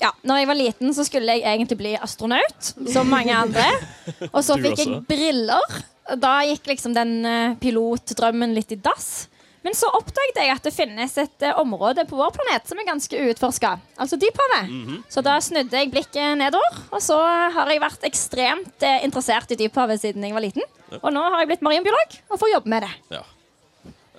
ja, 0.00 0.12
når 0.24 0.40
jeg 0.40 0.48
var 0.48 0.60
liten, 0.62 0.94
så 0.96 1.04
skulle 1.04 1.36
jeg 1.36 1.44
egentlig 1.44 1.76
bli 1.82 1.92
astronaut, 2.00 2.72
som 2.88 3.12
mange 3.12 3.36
andre. 3.36 3.66
Og 4.34 4.40
så 4.46 4.56
fikk 4.62 4.80
jeg 4.80 5.02
briller. 5.10 5.76
Da 6.20 6.38
gikk 6.48 6.72
liksom 6.72 6.96
den 6.96 7.20
pilotdrømmen 7.60 8.56
litt 8.56 8.72
i 8.72 8.80
dass. 8.80 9.28
Men 9.62 9.76
så 9.76 9.90
oppdaget 9.92 10.38
jeg 10.40 10.52
at 10.54 10.64
det 10.64 10.72
finnes 10.72 11.16
et 11.20 11.44
uh, 11.44 11.58
område 11.60 12.04
på 12.08 12.16
vår 12.18 12.32
planet 12.36 12.68
som 12.68 12.78
er 12.80 12.88
ganske 12.88 13.24
uutforska. 13.26 13.74
Altså 14.00 14.16
dyphavet. 14.20 14.70
Mhm. 14.70 15.02
Så 15.12 15.24
da 15.24 15.36
snudde 15.44 15.82
jeg 15.82 15.92
blikket 15.92 16.38
nedover, 16.40 16.78
og 16.88 17.02
så 17.04 17.18
har 17.56 17.68
jeg 17.72 17.82
vært 17.82 18.06
ekstremt 18.08 18.86
uh, 18.86 19.02
interessert 19.04 19.52
i 19.52 19.58
dyphavet 19.60 20.00
siden 20.00 20.24
jeg 20.24 20.36
var 20.36 20.44
liten. 20.46 20.64
Og 21.00 21.12
nå 21.12 21.26
har 21.26 21.42
jeg 21.42 21.52
blitt 21.52 21.66
marinbiolog 21.66 22.16
og 22.30 22.40
får 22.40 22.54
jobbe 22.54 22.72
med 22.72 22.86
det. 22.86 22.94
Ja. 23.18 23.26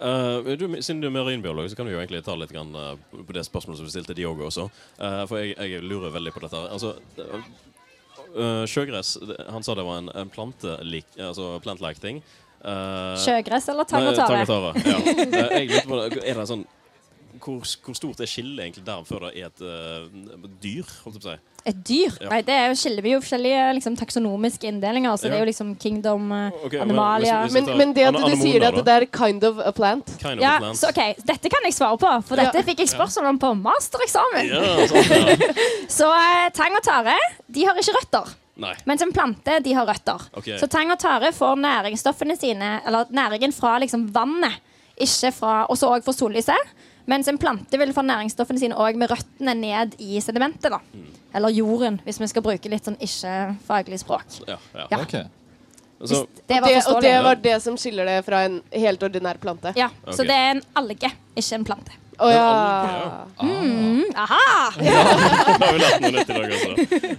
Uh, 0.01 0.53
du, 0.57 0.67
siden 0.81 1.01
du 1.01 1.09
er 1.09 1.17
marinbiolog, 1.17 1.67
så 1.69 1.77
kan 1.77 1.89
vi 1.89 1.95
jo 1.95 2.03
egentlig 2.03 2.23
ta 2.25 2.37
litt 2.37 2.53
grann, 2.53 2.77
på 3.09 3.35
det 3.35 3.45
spørsmålet 3.49 3.81
som 3.81 3.89
vi 3.89 3.95
stilte 3.95 4.17
Diogo 4.17 4.45
også. 4.47 4.69
For 5.01 5.41
jeg, 5.41 5.57
jeg 5.57 5.83
lurer 5.85 6.13
veldig 6.13 6.33
på 6.37 6.45
dette. 6.45 6.61
Altså, 6.69 6.95
sjøgress 8.71 9.17
Han 9.51 9.65
sa 9.65 9.73
det 9.75 9.83
var 9.83 9.97
en, 9.99 10.07
en 10.15 10.29
plantelik, 10.31 11.09
altså 11.19 11.57
plant-like 11.65 11.99
ting. 11.99 12.21
Eh, 12.61 13.15
Sjøgress 13.23 13.71
eller 13.73 13.87
tang 13.89 14.05
og 14.11 14.19
tare? 14.19 14.45
tang 14.45 14.67
og 14.67 14.75
tare. 14.75 14.85
Ja. 14.85 14.99
Eh, 15.41 15.57
jeg 15.61 15.71
lurte 15.71 15.87
på, 15.89 16.21
er 16.21 16.37
det 16.41 16.47
sånn 16.49 16.67
hvor, 17.41 17.61
hvor 17.85 17.95
stort 17.97 18.19
er 18.21 18.29
skillet 18.29 18.59
egentlig 18.61 18.83
der 18.85 19.05
før 19.07 19.27
det 19.27 19.31
er 19.41 19.47
et 19.49 19.63
uh, 19.65 20.49
dyr? 20.61 20.85
Holdt 21.03 21.17
jeg 21.17 21.23
på 21.23 21.29
å 21.29 21.31
si? 21.31 21.39
Et 21.71 21.79
dyr? 21.85 22.15
Ja. 22.23 22.29
Nei, 22.31 22.39
det 22.45 22.53
er 22.57 22.67
jo 22.71 22.77
skiller 22.79 23.05
vi 23.05 23.13
jo 23.13 23.19
forskjellige 23.21 23.65
liksom, 23.77 23.95
taksonomiske 23.99 24.69
inndelinger. 24.69 25.13
Så 25.17 25.27
Ja. 25.27 25.31
det 25.31 25.37
er 25.37 25.43
jo 25.43 25.49
liksom 25.51 25.75
kingdom, 25.81 26.31
eh, 26.33 26.57
Ok, 26.65 26.73
men 26.73 26.81
animalia 26.81 27.43
hvis 27.43 27.53
Men, 27.53 27.77
men 27.77 27.93
det 27.93 28.07
at 28.09 28.17
du 28.17 28.35
sier 28.41 28.65
at 28.65 28.79
det 28.85 28.95
er 28.95 29.05
kind 29.05 29.43
of 29.43 29.59
a 29.59 29.71
plant 29.71 30.09
ja, 30.41 30.57
så 30.73 30.89
ok, 30.89 31.01
Dette 31.21 31.49
kan 31.53 31.61
jeg 31.65 31.73
svare 31.77 31.97
på, 32.01 32.11
for 32.25 32.41
dette 32.41 32.65
fikk 32.65 32.81
jeg 32.81 32.89
spørsmål 32.89 33.29
om 33.35 33.39
på 33.41 33.53
mastereksamen. 33.61 34.49
Ja. 34.49 34.61
så 35.99 36.09
uh, 36.09 36.49
tang 36.57 36.73
og 36.77 36.83
tare 36.85 37.17
de 37.47 37.65
har 37.65 37.77
ikke 37.77 37.97
røtter. 37.99 38.40
Nei. 38.61 38.75
Mens 38.89 39.01
en 39.01 39.11
plante 39.15 39.57
de 39.65 39.73
har 39.73 39.87
røtter. 39.89 40.27
Okay. 40.37 40.59
Så 40.61 40.69
tang 40.71 40.91
og 40.93 40.99
tare 41.01 41.31
får 41.33 41.57
næringsstoffene 41.63 42.37
sine 42.39 42.75
Eller 42.85 43.09
næringen 43.09 43.53
fra 43.55 43.77
liksom 43.81 44.07
vannet, 44.13 44.59
ikke 45.01 45.31
fra 45.33 45.55
Og 45.69 45.79
så 45.79 45.89
òg 45.95 46.05
fra 46.05 46.13
sollyset. 46.13 46.71
Mens 47.09 47.27
en 47.27 47.39
plante 47.41 47.77
vil 47.81 47.93
få 47.95 48.03
næringsstoffene 48.05 48.61
sine 48.61 48.77
òg 48.77 48.95
med 49.01 49.09
røttene 49.11 49.55
ned 49.57 49.95
i 49.99 50.21
sedimentet. 50.21 50.69
da 50.71 50.79
Eller 51.33 51.49
jorden, 51.49 51.99
hvis 52.05 52.19
vi 52.21 52.27
skal 52.27 52.45
bruke 52.45 52.69
litt 52.69 52.85
sånn 52.85 52.99
ikke-faglig 53.01 53.99
språk. 54.03 54.41
Ja, 54.47 54.57
ja. 54.75 54.87
Ja. 54.91 55.23
Så, 56.01 56.25
Det 56.47 56.57
og, 56.61 56.67
det, 56.67 56.77
og 56.89 57.01
det 57.01 57.23
var 57.23 57.35
det 57.35 57.57
som 57.61 57.75
skiller 57.77 58.07
det 58.09 58.21
fra 58.25 58.45
en 58.47 58.61
helt 58.73 59.03
ordinær 59.05 59.37
plante? 59.37 59.73
Ja, 59.77 59.89
Så 60.09 60.25
det 60.25 60.33
er 60.33 60.55
en 60.55 60.63
alge, 60.75 61.11
ikke 61.37 61.55
en 61.59 61.65
plante. 61.67 62.00
Å 62.21 62.27
ja. 62.29 62.47
Mm, 63.41 64.03
aha! 64.13 64.47
har 64.77 65.71
vi 65.73 65.79
lært 65.81 66.03
noe 66.03 66.11
nytt 66.13 66.29
i 66.29 66.35
dag, 66.35 66.51
altså. 66.53 66.73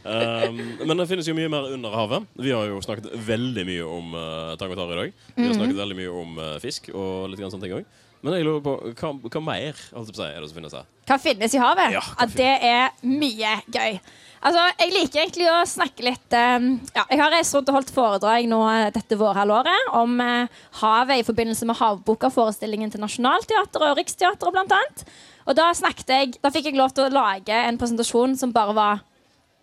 Um, 0.06 0.60
men 0.86 1.00
det 1.02 1.06
finnes 1.10 1.26
jo 1.30 1.34
mye 1.34 1.50
mer 1.50 1.66
under 1.74 1.96
havet. 1.96 2.28
Vi 2.38 2.52
har 2.54 2.68
jo 2.70 2.78
snakket 2.84 3.08
veldig 3.26 3.64
mye 3.66 3.88
om 3.88 4.14
uh, 4.14 4.52
tang 4.60 4.70
og 4.74 4.78
tare 4.78 4.94
i 4.94 5.00
dag. 5.00 5.12
Vi 5.34 5.42
har 5.42 5.50
Mhm. 5.50 5.58
snakket 5.58 5.80
veldig 5.82 5.98
mye 5.98 6.12
om 6.22 6.38
uh, 6.38 6.52
fisk 6.62 6.90
og 6.94 7.30
litt 7.32 7.42
grann 7.42 7.50
sånne 7.54 7.66
ting 7.66 7.76
òg. 7.80 7.84
Men 8.22 8.36
jeg 8.38 8.46
lurer 8.46 8.62
på, 8.62 8.76
hva, 8.94 9.08
hva 9.34 9.40
mer 9.42 9.74
holdt 9.90 10.12
jeg 10.12 10.14
på 10.14 10.20
å 10.20 10.22
si, 10.22 10.28
er 10.30 10.40
det 10.44 10.48
som 10.52 10.58
finnes 10.60 10.76
her? 10.78 10.84
Hva 11.10 11.16
finnes 11.18 11.54
i 11.58 11.62
havet? 11.64 11.96
Ja, 11.96 12.02
Ja, 12.20 12.26
det 12.38 12.52
er 12.62 12.92
mye 13.02 13.56
gøy. 13.74 13.96
Altså, 14.42 14.62
Jeg 14.80 14.90
liker 14.90 15.22
egentlig 15.22 15.46
å 15.50 15.58
snakke 15.68 16.06
litt 16.06 16.34
eh, 16.34 16.64
ja, 16.96 17.04
Jeg 17.12 17.20
har 17.20 17.30
reist 17.34 17.54
rundt 17.54 17.70
og 17.70 17.78
holdt 17.78 17.92
foredrag 17.94 18.48
nå 18.50 18.58
eh, 18.70 18.88
dette 18.94 19.18
vårhalvåret 19.20 19.92
om 19.98 20.16
eh, 20.24 20.62
havet 20.80 21.22
i 21.22 21.26
forbindelse 21.26 21.68
med 21.68 21.78
Havboka-forestillingen 21.78 22.90
til 22.90 23.04
Nationaltheatret 23.04 23.92
og 23.92 24.00
Riksteatret 24.00 24.54
blant 24.54 24.74
annet. 24.74 25.04
Og 25.46 25.58
da 25.58 25.70
jeg, 25.70 26.34
da 26.42 26.50
fikk 26.54 26.70
jeg 26.70 26.78
lov 26.78 26.94
til 26.94 27.06
å 27.06 27.14
lage 27.14 27.54
en 27.54 27.78
presentasjon 27.78 28.36
som 28.38 28.54
bare 28.54 28.74
var 28.78 29.02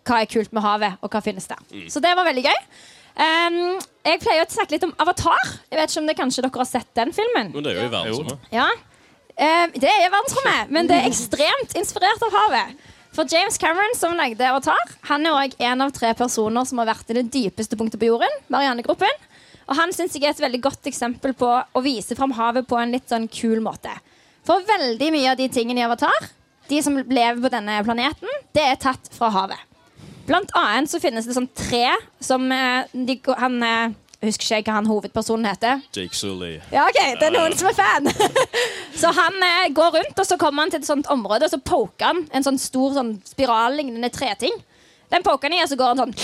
hva 0.08 0.22
er 0.24 0.32
kult 0.32 0.54
med 0.56 0.64
havet, 0.64 0.98
og 1.04 1.12
hva 1.12 1.22
finnes 1.24 1.48
der. 1.48 1.60
Mm. 1.70 1.88
Så 1.92 2.02
det 2.04 2.16
var 2.18 2.28
veldig 2.28 2.44
gøy. 2.48 2.60
Um, 3.20 3.58
jeg 4.08 4.22
pleier 4.24 4.46
å 4.46 4.52
snakke 4.52 4.78
litt 4.78 4.86
om 4.88 4.94
Avatar. 5.02 5.42
Jeg 5.70 5.80
vet 5.80 5.92
ikke 5.92 6.02
om 6.02 6.08
det 6.10 6.16
kanskje 6.18 6.44
dere 6.46 6.62
har 6.62 6.70
sett 6.70 6.90
den 6.98 7.12
filmen? 7.16 7.52
Men 7.54 7.66
det 7.66 7.74
er 7.74 7.82
jo 7.82 7.90
i 7.90 7.92
verdensrommet. 7.94 8.48
Ja. 8.56 8.70
Um, 9.40 9.76
det 9.76 9.92
er 9.92 10.08
verdensrommet, 10.08 10.72
men 10.76 10.90
det 10.90 10.98
er 11.00 11.10
ekstremt 11.12 11.76
inspirert 11.80 12.24
av 12.26 12.40
havet. 12.40 12.88
For 13.16 13.26
James 13.26 13.57
Cameron, 13.57 13.95
som 13.97 14.14
lagde 14.18 14.45
Avatar, 14.45 14.91
han 15.10 15.26
er 15.26 15.34
også 15.34 15.66
en 15.66 15.82
av 15.82 15.93
tre 15.95 16.12
personer 16.18 16.68
som 16.70 16.82
har 16.82 16.91
vært 16.91 17.10
i 17.10 17.18
det 17.18 17.30
dypeste 17.34 17.78
punktet 17.80 18.01
på 18.01 18.12
jorden. 18.12 18.36
Marianne-gruppen. 18.53 19.26
Og 19.70 19.78
han 19.78 19.93
synes 19.93 20.16
jeg 20.16 20.26
er 20.26 20.34
et 20.34 20.41
veldig 20.41 20.62
godt 20.66 20.89
eksempel 20.89 21.34
på 21.38 21.49
å 21.49 21.82
vise 21.86 22.18
fram 22.18 22.34
havet 22.38 22.68
på 22.70 22.78
en 22.80 22.93
litt 22.93 23.10
sånn 23.10 23.28
kul 23.30 23.62
måte. 23.66 23.91
For 24.45 24.66
veldig 24.66 25.10
mye 25.14 25.34
av 25.34 25.39
de 25.41 25.49
tingene 25.53 25.82
i 25.82 25.86
Avatar, 25.86 26.30
de 26.70 26.82
som 26.86 26.97
lever 26.97 27.41
på 27.41 27.51
denne 27.53 27.80
planeten, 27.86 28.39
det 28.53 28.66
er 28.66 28.80
tatt 28.82 29.10
fra 29.14 29.32
havet. 29.34 29.62
Blant 30.30 30.51
annet 30.57 30.89
så 30.91 31.01
finnes 31.01 31.26
det 31.26 31.34
sånn 31.34 31.49
tre 31.57 31.88
som 32.22 32.43
eh, 32.53 32.86
de, 32.93 33.16
han, 33.41 33.57
eh, 33.66 33.95
husker 34.28 34.57
ikke 34.59 34.72
hva 34.74 34.80
han 34.82 34.89
hovedpersonen 34.89 35.47
heter. 35.47 35.82
Jake 35.95 36.15
Sully. 36.17 36.57
Ja, 36.74 36.84
ok, 36.89 36.99
det 37.22 37.28
er 37.30 37.36
noen 37.38 37.55
som 37.57 37.70
er 37.72 37.78
fan. 37.78 38.09
så 39.01 39.11
han 39.15 39.38
eh, 39.47 39.70
går 39.76 39.95
rundt, 39.99 40.17
og 40.20 40.28
så 40.28 40.38
kommer 40.41 40.65
han 40.65 40.74
til 40.74 40.82
et 40.84 40.89
sånt 40.89 41.07
område, 41.13 41.47
og 41.47 41.53
så 41.53 41.59
poker 41.63 42.09
han 42.11 42.26
en 42.36 42.43
sånn 42.45 42.59
stor 42.59 42.97
sånn 42.97 43.13
spirallignende 43.28 44.09
treting. 44.11 44.55
Den 45.13 45.24
poker 45.26 45.47
han 45.49 45.55
i, 45.57 45.63
og 45.63 45.72
så 45.72 45.78
går 45.80 45.93
han 45.93 46.03
sånn 46.03 46.17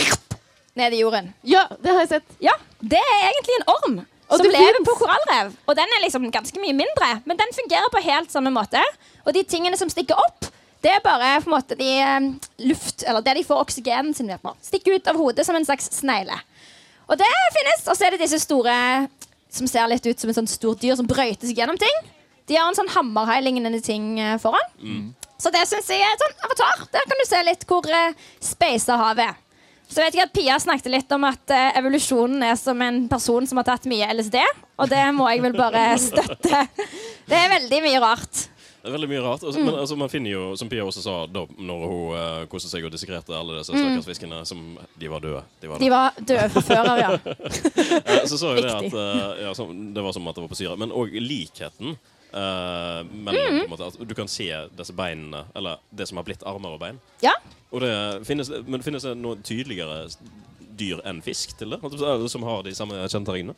ned 0.75 0.93
i 0.97 0.99
jorden. 1.05 1.31
Ja, 1.47 1.63
det 1.79 1.93
har 1.93 2.03
jeg 2.03 2.11
sett. 2.17 2.35
Ja, 2.43 2.57
Det 2.83 2.99
er 2.99 3.21
egentlig 3.29 3.55
en 3.61 3.69
orm 3.71 3.95
Og 4.27 4.37
som 4.41 4.45
lever 4.49 4.75
finnes. 4.75 4.89
på 4.89 4.97
korallrev. 4.99 5.53
Og 5.69 5.77
den 5.79 5.95
er 5.95 6.03
liksom 6.03 6.27
ganske 6.33 6.59
mye 6.59 6.75
mindre, 6.75 7.07
men 7.25 7.39
den 7.39 7.55
fungerer 7.55 7.87
på 7.93 8.03
helt 8.03 8.33
samme 8.33 8.51
måte. 8.51 8.81
Og 9.23 9.31
de 9.33 9.45
tingene 9.47 9.77
som 9.79 9.89
stikker 9.89 10.19
opp, 10.19 10.49
det 10.83 10.91
er 10.91 10.99
bare 11.01 11.39
på 11.41 11.47
en 11.49 11.55
måte 11.55 11.77
de 11.79 11.87
eh, 12.03 12.27
luft, 12.67 13.05
eller 13.07 13.23
det 13.25 13.37
de 13.39 13.45
får 13.47 13.63
oksygenen 13.63 14.13
sin 14.13 14.27
ved. 14.29 14.51
Stikker 14.61 14.99
ut 14.99 15.07
av 15.07 15.17
hodet 15.17 15.45
som 15.47 15.55
en 15.57 15.65
slags 15.65 15.87
snegle. 15.95 16.35
Og 17.05 17.19
det 17.19 17.31
finnes. 17.55 17.85
Og 17.87 17.97
så 17.97 18.07
er 18.07 18.15
det 18.15 18.23
disse 18.25 18.41
store 18.43 18.75
som 19.55 19.69
ser 19.71 19.87
litt 19.87 20.05
ut 20.05 20.19
som 20.19 20.31
et 20.31 20.37
sånt 20.37 20.51
stort 20.51 20.81
dyr 20.83 20.97
som 20.99 21.07
brøyter 21.07 21.47
seg 21.47 21.61
gjennom 21.61 21.77
ting. 21.79 22.01
De 22.49 22.57
har 22.57 22.67
en 22.67 22.77
sånn 22.77 22.91
hammerhai-lignende 22.93 23.79
ting 23.81 24.17
foran. 24.41 24.73
foran. 24.81 25.13
Så 25.41 25.51
det 25.53 25.65
syns 25.67 25.89
jeg 25.91 26.03
er 26.03 26.13
et 26.13 26.23
sånn 26.23 26.45
avatar. 26.47 26.85
Der 26.93 27.07
kan 27.09 27.19
du 27.19 27.25
se 27.27 27.41
litt 27.45 27.65
hvor 27.69 27.87
uh, 27.91 28.29
speisa 28.43 28.97
havet 28.99 29.31
er. 29.31 29.41
Så 29.85 30.01
vet 30.01 30.15
jeg 30.17 30.25
at 30.25 30.33
Pia 30.33 30.55
snakket 30.57 30.89
litt 30.89 31.11
om 31.13 31.27
at 31.27 31.53
uh, 31.53 31.77
evolusjonen 31.77 32.45
er 32.47 32.55
som 32.59 32.79
en 32.81 33.03
person 33.11 33.45
som 33.47 33.59
har 33.61 33.67
tatt 33.67 33.87
mye 33.91 34.07
LSD. 34.15 34.39
Og 34.81 34.91
det 34.91 35.03
må 35.15 35.27
jeg 35.31 35.43
vel 35.43 35.57
bare 35.57 35.87
støtte. 36.01 36.63
Det 37.29 37.37
er 37.37 37.51
veldig 37.57 37.81
mye 37.85 38.01
rart. 38.03 38.45
Veldig 38.85 39.07
mye 39.09 39.21
rart. 39.23 39.43
Altså, 39.43 39.59
Mm. 39.59 39.65
Men 39.65 39.75
altså, 39.81 39.95
man 39.97 40.09
finner 40.09 40.29
jo, 40.31 40.55
som 40.55 40.69
Pia 40.69 40.83
også 40.85 41.01
sa 41.01 41.13
da 41.27 41.45
når 41.57 41.85
hun 41.89 42.15
uh, 42.15 42.45
koste 42.51 42.69
seg 42.69 42.85
og 42.85 42.91
dissekrerte 42.93 43.33
alle 43.33 43.57
disse 43.59 43.73
Mm. 43.73 43.81
stakkars 43.81 44.05
fiskene, 44.09 44.45
som 44.45 44.77
de 44.99 45.07
var 45.09 45.19
døde. 45.23 45.43
De 45.61 45.67
var, 45.69 45.79
De 45.79 45.89
var 45.89 46.13
døde 46.19 46.49
fra 46.53 46.61
før 46.61 46.89
av, 46.93 46.97
ja. 46.99 47.11
Eh, 48.05 48.25
så 48.29 48.37
så 48.37 48.55
jo 48.55 48.61
det 48.61 48.71
at 48.73 48.93
uh, 48.93 49.41
ja, 49.41 49.53
så, 49.57 49.65
Det 49.93 50.03
var 50.03 50.11
som 50.13 50.27
at 50.27 50.35
det 50.35 50.43
var 50.45 50.49
på 50.51 50.59
syre. 50.59 50.77
Men 50.77 50.91
òg 50.91 51.13
likheten. 51.21 51.97
Uh, 52.35 53.03
mellom, 53.15 53.45
Mm. 53.45 53.59
på 53.61 53.63
en 53.63 53.69
måte, 53.71 53.85
at 53.87 54.07
du 54.09 54.13
kan 54.15 54.27
se 54.27 54.49
disse 54.77 54.91
beinene, 54.93 55.45
eller 55.55 55.77
det 55.95 56.07
som 56.09 56.17
har 56.19 56.25
blitt 56.27 56.43
armer 56.45 56.73
og 56.75 56.79
bein. 56.81 56.97
Ja. 57.23 57.31
Og 57.71 57.79
det 57.81 57.93
finnes, 58.27 58.49
men 58.67 58.83
finnes 58.83 59.03
det 59.07 59.15
noe 59.17 59.37
tydeligere 59.41 60.09
dyr 60.75 60.99
enn 61.07 61.21
fisk 61.23 61.55
til 61.57 61.69
det? 61.71 61.79
Eller 61.83 62.27
Som 62.27 62.43
har 62.43 62.61
de 62.63 62.73
samme 62.75 62.93
kjennetegnene? 63.07 63.55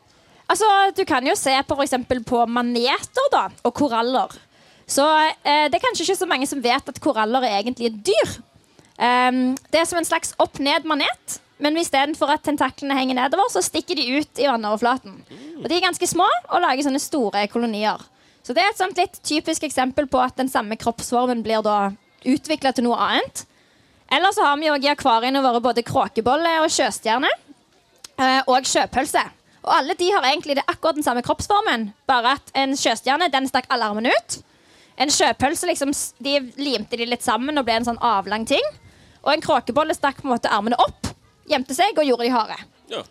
Altså, 0.47 0.65
Du 0.95 1.03
kan 1.05 1.25
jo 1.27 1.33
se 1.35 1.51
på, 1.67 1.75
eksempel 1.83 2.21
på 2.23 2.45
maneter 2.47 3.25
da, 3.33 3.47
og 3.65 3.73
koraller. 3.73 4.29
Så 4.87 5.03
eh, 5.43 5.67
Det 5.69 5.77
er 5.77 5.83
kanskje 5.83 6.05
ikke 6.07 6.21
så 6.21 6.29
mange 6.29 6.47
som 6.47 6.61
vet 6.63 6.89
at 6.93 7.01
koraller 7.03 7.43
er 7.43 7.59
egentlig 7.59 7.91
et 7.91 7.99
dyr. 8.07 8.37
Um, 8.97 9.51
det 9.69 9.81
er 9.81 9.85
som 9.85 9.99
en 9.99 10.07
slags 10.07 10.33
opp-ned-manet. 10.41 11.39
Men 11.59 11.77
istedenfor 11.81 12.29
at 12.29 12.43
tentaklene 12.45 12.95
henger 12.97 13.17
nedover, 13.17 13.49
så 13.49 13.63
stikker 13.65 13.97
de 13.97 14.19
ut 14.19 14.41
i 14.41 14.45
vannoverflaten. 14.45 15.15
Og 15.63 15.65
De 15.65 15.75
er 15.75 15.81
ganske 15.81 16.07
små 16.09 16.27
og 16.51 16.61
lager 16.61 16.85
sånne 16.85 17.01
store 17.01 17.47
kolonier. 17.49 18.01
Så 18.45 18.53
Det 18.53 18.63
er 18.63 18.69
et 18.71 18.79
sånt 18.79 18.97
litt 18.97 19.17
typisk 19.25 19.65
eksempel 19.65 20.05
på 20.07 20.21
at 20.21 20.37
den 20.37 20.49
samme 20.49 20.77
kroppsformen 20.77 21.41
blir 21.43 21.65
da 21.65 21.91
utvikla 22.25 22.71
til 22.73 22.85
noe 22.85 22.99
annet. 23.01 23.43
Eller 24.13 24.31
så 24.31 24.45
har 24.45 24.57
vi 24.61 24.69
i 24.69 24.91
akvariene 24.93 25.41
våre 25.43 25.59
både 25.61 25.83
kråkebolle 25.83 26.61
og 26.61 26.69
sjøstjerne. 26.71 27.29
eh, 28.19 28.41
Og 28.47 28.63
sjøpølse. 28.63 29.25
Og 29.65 29.73
alle 29.73 29.93
de 29.99 30.11
har 30.11 30.23
egentlig 30.23 30.55
det 30.55 30.63
akkurat 30.67 30.95
den 30.95 31.03
samme 31.03 31.21
kroppsformen. 31.21 31.91
Bare 32.07 32.37
at 32.37 32.51
en 32.55 32.77
sjøstjerne 32.77 33.31
den 33.31 33.47
stakk 33.49 33.65
alle 33.69 33.83
armene 33.83 34.13
ut. 34.13 34.43
En 34.97 35.11
sjøpølse 35.13 35.67
liksom, 35.69 35.91
de 36.25 36.39
limte 36.57 36.97
de 36.97 37.05
litt 37.05 37.25
sammen 37.25 37.57
og 37.59 37.65
ble 37.67 37.75
en 37.79 37.85
sånn 37.85 37.99
avlang 38.01 38.47
ting. 38.49 38.63
Og 39.23 39.33
en 39.33 39.43
kråkebolle 39.43 39.93
stakk 39.97 40.21
på 40.23 40.27
en 40.29 40.33
måte 40.33 40.49
armene 40.49 40.77
opp, 40.81 41.11
gjemte 41.49 41.75
seg 41.77 41.97
og 41.99 42.07
gjorde 42.07 42.25
de 42.25 42.31
harde. 42.33 42.57
Ja. 42.89 43.03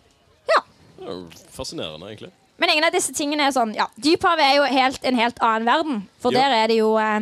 Ja. 0.51 0.61
Jo 1.05 1.15
fascinerende, 1.55 2.09
egentlig. 2.11 2.31
Men 2.57 2.69
ingen 2.73 2.87
av 2.87 2.93
disse 2.95 3.13
tingene 3.13 3.45
er 3.47 3.53
sånn 3.53 3.75
ja, 3.77 3.85
Dyphavet 4.01 4.41
er 4.47 4.55
jo 4.57 4.63
helt, 4.65 5.03
en 5.05 5.19
helt 5.19 5.37
annen 5.45 5.67
verden. 5.69 5.99
For 6.21 6.33
Ja. 6.33 6.41
der 6.47 6.55
er 6.63 6.71
det 6.71 6.79
jo 6.79 6.95
eh, 6.97 7.19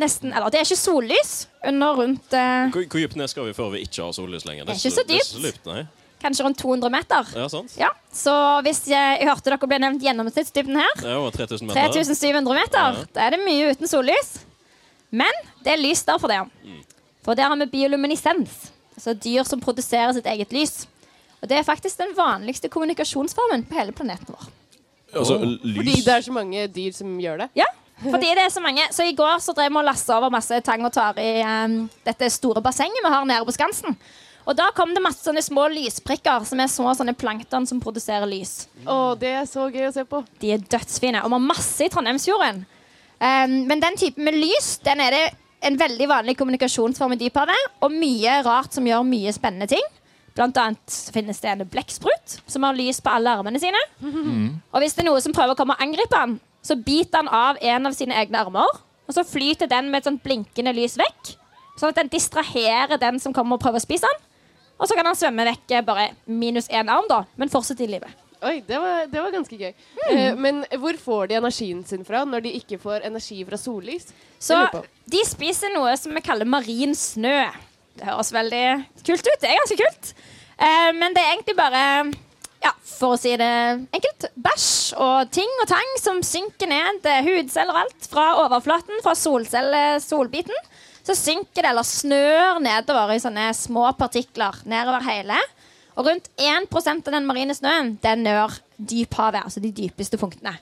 nesten 0.00 0.34
Eller 0.36 0.50
det 0.52 0.60
er 0.60 0.66
ikke 0.68 0.76
sollys 0.76 1.30
under 1.64 1.96
rundt 1.96 2.36
eh, 2.36 2.68
Hvor, 2.74 2.84
hvor 2.84 3.00
dypt 3.00 3.16
ned 3.16 3.32
skal 3.32 3.48
vi 3.48 3.54
før 3.56 3.72
vi 3.72 3.80
ikke 3.86 4.04
har 4.04 4.12
sollys 4.12 4.44
lenger? 4.44 4.68
Det 4.68 4.74
er 4.76 4.82
ikke 4.82 4.92
så 4.98 5.06
Det 5.08 5.16
er 5.16 5.24
så 5.30 5.40
dypt, 5.46 5.64
nei. 5.66 5.86
Kanskje 6.22 6.44
rundt 6.46 6.58
200 6.60 6.90
meter. 6.92 7.32
Ja, 7.36 7.48
sant? 7.52 7.74
Ja, 7.78 7.88
Så 8.12 8.32
hvis 8.66 8.84
jeg, 8.90 9.20
jeg 9.20 9.28
hørte 9.28 9.50
dere 9.50 9.68
ble 9.70 9.78
nevnt 9.82 10.02
gjennomsnittsdybden 10.04 10.76
her, 10.80 10.94
Det 11.00 11.08
er 11.08 11.16
jo 11.18 11.30
3000 11.30 11.66
meter. 11.70 11.92
3700 11.94 12.54
meter, 12.60 13.00
Ja. 13.00 13.04
da 13.14 13.26
er 13.26 13.36
det 13.36 13.40
mye 13.44 13.70
uten 13.72 13.88
sollys. 13.90 14.30
Men 15.10 15.32
det 15.64 15.72
er 15.74 15.82
lys 15.82 16.02
der 16.06 16.18
for 16.18 16.28
det. 16.28 16.40
Mm. 16.64 16.82
For 17.24 17.34
der 17.34 17.48
har 17.50 17.56
vi 17.56 17.66
bioluminisens. 17.66 18.70
Altså 18.96 19.14
dyr 19.14 19.44
som 19.48 19.60
produserer 19.60 20.12
sitt 20.12 20.26
eget 20.26 20.52
lys. 20.52 20.86
Og 21.40 21.48
det 21.48 21.56
er 21.58 21.64
faktisk 21.64 21.98
den 21.98 22.14
vanligste 22.16 22.68
kommunikasjonsformen 22.68 23.64
på 23.68 23.78
hele 23.78 23.92
planeten 23.96 24.34
vår. 24.34 24.48
Altså, 25.16 25.38
Fordi 25.76 25.94
det 26.04 26.12
er 26.14 26.20
så 26.22 26.32
mange 26.32 26.66
dyr 26.68 26.92
som 26.94 27.16
gjør 27.18 27.38
det? 27.44 27.48
Ja, 27.58 27.66
fordi 28.00 28.28
det 28.36 28.44
er 28.44 28.52
så 28.52 28.60
mange. 28.62 28.84
Så 28.94 29.04
i 29.08 29.14
går 29.16 29.40
så 29.42 29.54
drev 29.56 29.72
vi 29.72 29.80
og 29.80 29.84
lassa 29.88 30.16
over 30.18 30.30
masse 30.30 30.60
tang 30.64 30.84
og 30.86 30.92
tare 30.92 31.24
i 31.24 31.42
um, 31.42 31.88
dette 32.06 32.28
store 32.30 32.62
bassenget 32.62 33.02
vi 33.04 33.10
har 33.12 33.24
nede 33.24 33.44
på 33.48 33.52
Skansen. 33.56 33.96
Og 34.50 34.56
da 34.58 34.66
kom 34.74 34.90
det 34.96 35.02
masse 35.04 35.22
sånne 35.22 35.44
små 35.46 35.68
lysprikker 35.70 36.42
som 36.48 36.58
er 36.58 36.70
små 36.72 36.90
sånne 36.98 37.14
plankton 37.14 37.68
som 37.70 37.78
produserer 37.82 38.26
lys. 38.26 38.64
Å, 38.82 39.14
det 39.18 39.30
er 39.38 39.46
så 39.46 39.68
gøy 39.70 39.86
å 39.86 39.92
se 39.94 40.02
på. 40.08 40.24
De 40.42 40.50
er 40.56 40.64
dødsfine. 40.64 41.20
Og 41.22 41.30
vi 41.30 41.36
har 41.36 41.44
masse 41.44 41.86
i 41.86 41.90
Trondheimsfjorden. 41.92 42.64
Um, 43.20 43.54
men 43.68 43.82
den 43.84 43.98
typen 44.00 44.26
med 44.26 44.38
lys 44.40 44.72
den 44.82 45.02
er 45.04 45.14
det 45.14 45.22
en 45.68 45.76
veldig 45.78 46.08
vanlig 46.10 46.34
kommunikasjonsform 46.40 47.14
i 47.14 47.20
dyphavet. 47.20 47.68
Og 47.86 47.94
mye 47.94 48.40
rart 48.42 48.74
som 48.74 48.88
gjør 48.88 49.06
mye 49.06 49.34
spennende 49.36 49.68
ting. 49.70 49.86
Blant 50.34 50.58
annet 50.58 50.96
finnes 51.14 51.38
det 51.42 51.52
en 51.52 51.62
blekksprut 51.70 52.40
som 52.50 52.66
har 52.66 52.74
lys 52.78 52.98
på 53.04 53.12
alle 53.12 53.36
armene 53.38 53.60
sine. 53.62 53.78
Og 54.72 54.82
hvis 54.82 54.96
det 54.96 55.04
er 55.04 55.10
noe 55.12 55.22
som 55.22 55.34
prøver 55.36 55.54
å 55.54 55.58
komme 55.58 55.76
og 55.76 55.84
angripe 55.84 56.16
han, 56.16 56.38
så 56.66 56.74
biter 56.74 57.22
han 57.22 57.30
av 57.30 57.60
en 57.62 57.86
av 57.86 57.94
sine 57.94 58.18
egne 58.18 58.42
armer. 58.42 58.80
og 59.06 59.14
så 59.14 59.24
flyter 59.26 59.66
den 59.66 59.90
med 59.90 60.00
et 60.00 60.06
sånt 60.06 60.22
blinkende 60.22 60.74
lys 60.74 60.96
vekk. 60.98 61.36
Sånn 61.78 61.90
at 61.90 61.98
den 61.98 62.10
distraherer 62.12 62.98
den 62.98 63.18
som 63.18 63.34
kommer 63.34 63.58
og 63.58 63.62
prøver 63.62 63.82
å 63.82 63.82
spise 63.82 64.06
den. 64.06 64.26
Og 64.80 64.88
så 64.88 64.96
kan 64.96 65.06
han 65.06 65.18
svømme 65.18 65.44
vekk 65.50 65.76
eh, 65.76 65.84
bare 65.84 66.08
minus 66.26 66.70
én 66.72 66.88
arm, 66.90 67.08
da, 67.10 67.22
men 67.36 67.52
fortsette 67.52 67.84
i 67.84 67.90
livet. 67.92 68.16
Oi, 68.40 68.62
det 68.64 68.78
var, 68.80 69.04
det 69.12 69.20
var 69.20 69.34
ganske 69.34 69.56
gøy. 69.60 69.74
Eh, 70.08 70.30
men 70.40 70.62
hvor 70.80 70.96
får 70.96 71.28
de 71.28 71.36
energien 71.36 71.82
sin 71.84 72.06
fra 72.08 72.22
når 72.24 72.46
de 72.46 72.54
ikke 72.56 72.78
får 72.80 73.04
energi 73.04 73.42
fra 73.44 73.58
sollys? 73.60 74.08
Så 74.40 74.56
de 75.12 75.20
spiser 75.28 75.74
noe 75.74 75.92
som 76.00 76.16
vi 76.16 76.24
kaller 76.24 76.48
marin 76.48 76.96
snø. 76.96 77.42
Det 78.00 78.08
høres 78.08 78.32
veldig 78.32 78.64
kult 79.04 79.28
ut. 79.28 79.38
Det 79.42 79.50
er 79.50 79.60
ganske 79.60 79.78
kult. 79.82 80.12
Eh, 80.56 80.90
men 80.96 81.16
det 81.16 81.20
er 81.20 81.34
egentlig 81.34 81.56
bare 81.58 81.84
ja, 82.64 82.72
for 82.84 83.16
å 83.16 83.20
si 83.20 83.32
det 83.40 83.52
enkelt, 83.96 84.26
bæsj 84.40 84.70
og 85.00 85.30
ting 85.32 85.52
og 85.62 85.68
tang 85.70 85.92
som 86.00 86.20
synker 86.24 86.68
ned 86.68 87.06
eh, 87.08 87.22
hudceller 87.24 87.76
og 87.76 87.82
alt 87.84 88.08
fra 88.12 88.26
overflaten, 88.42 89.00
fra 89.04 89.14
solcelle, 89.16 89.84
solbiten. 90.04 90.56
Så 91.10 91.16
synker 91.18 91.64
det 91.64 91.70
eller 91.72 91.82
snør 91.82 92.60
nedover 92.62 93.10
i 93.16 93.18
sånne 93.18 93.48
små 93.58 93.88
partikler 93.98 94.60
nedover 94.70 95.02
hele. 95.08 95.38
Og 95.98 96.06
rundt 96.06 96.28
1% 96.38 97.08
av 97.10 97.16
den 97.16 97.24
marine 97.26 97.54
snøen 97.56 97.96
den 98.04 98.22
når 98.22 98.60
dyphavet, 98.78 99.42
altså 99.42 99.58
de 99.64 99.72
dypeste 99.74 100.20
punktene. 100.20 100.52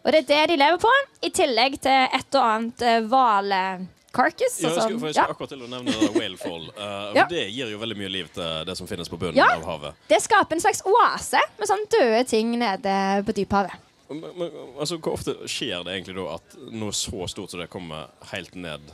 Og 0.00 0.14
det 0.14 0.22
er 0.22 0.28
det 0.30 0.54
de 0.54 0.56
lever 0.62 0.80
på, 0.80 0.92
i 1.20 1.28
tillegg 1.36 1.76
til 1.84 2.16
et 2.16 2.38
og 2.38 2.46
annet 2.46 2.84
eh, 2.88 3.02
hvale-carcass. 3.12 4.56
Ja, 4.62 4.70
jeg 4.70 4.86
skulle, 4.86 5.02
for 5.02 5.10
jeg 5.10 5.18
ja. 5.18 5.26
akkurat 5.34 5.52
til 5.52 5.66
å 5.66 5.68
nevne 5.68 5.92
whalefall. 6.16 6.64
Uh, 6.78 7.12
Ja. 7.18 7.26
Det 7.28 7.44
gir 7.52 7.74
jo 7.74 7.82
veldig 7.82 7.98
mye 8.00 8.12
liv 8.14 8.32
til 8.32 8.64
det 8.70 8.78
som 8.80 8.88
finnes 8.88 9.12
på 9.12 9.20
bunnen 9.20 9.36
Ja. 9.36 9.50
av 9.58 9.68
havet. 9.68 10.00
Det 10.08 10.22
skaper 10.24 10.56
en 10.56 10.64
slags 10.64 10.80
oase 10.88 11.44
med 11.60 11.68
sånne 11.68 11.92
døde 11.92 12.24
ting 12.32 12.56
nede 12.56 12.96
på 13.28 13.36
dyphavet. 13.36 13.76
Men, 14.08 14.24
men, 14.32 14.48
altså, 14.80 14.96
Hvor 14.96 15.20
ofte 15.20 15.36
skjer 15.44 15.84
det 15.84 15.92
egentlig 15.98 16.16
da 16.16 16.40
at 16.40 16.58
noe 16.72 16.96
så 16.96 17.28
stort 17.28 17.52
som 17.52 17.60
det 17.60 17.68
kommer 17.70 18.08
helt 18.32 18.56
ned? 18.56 18.88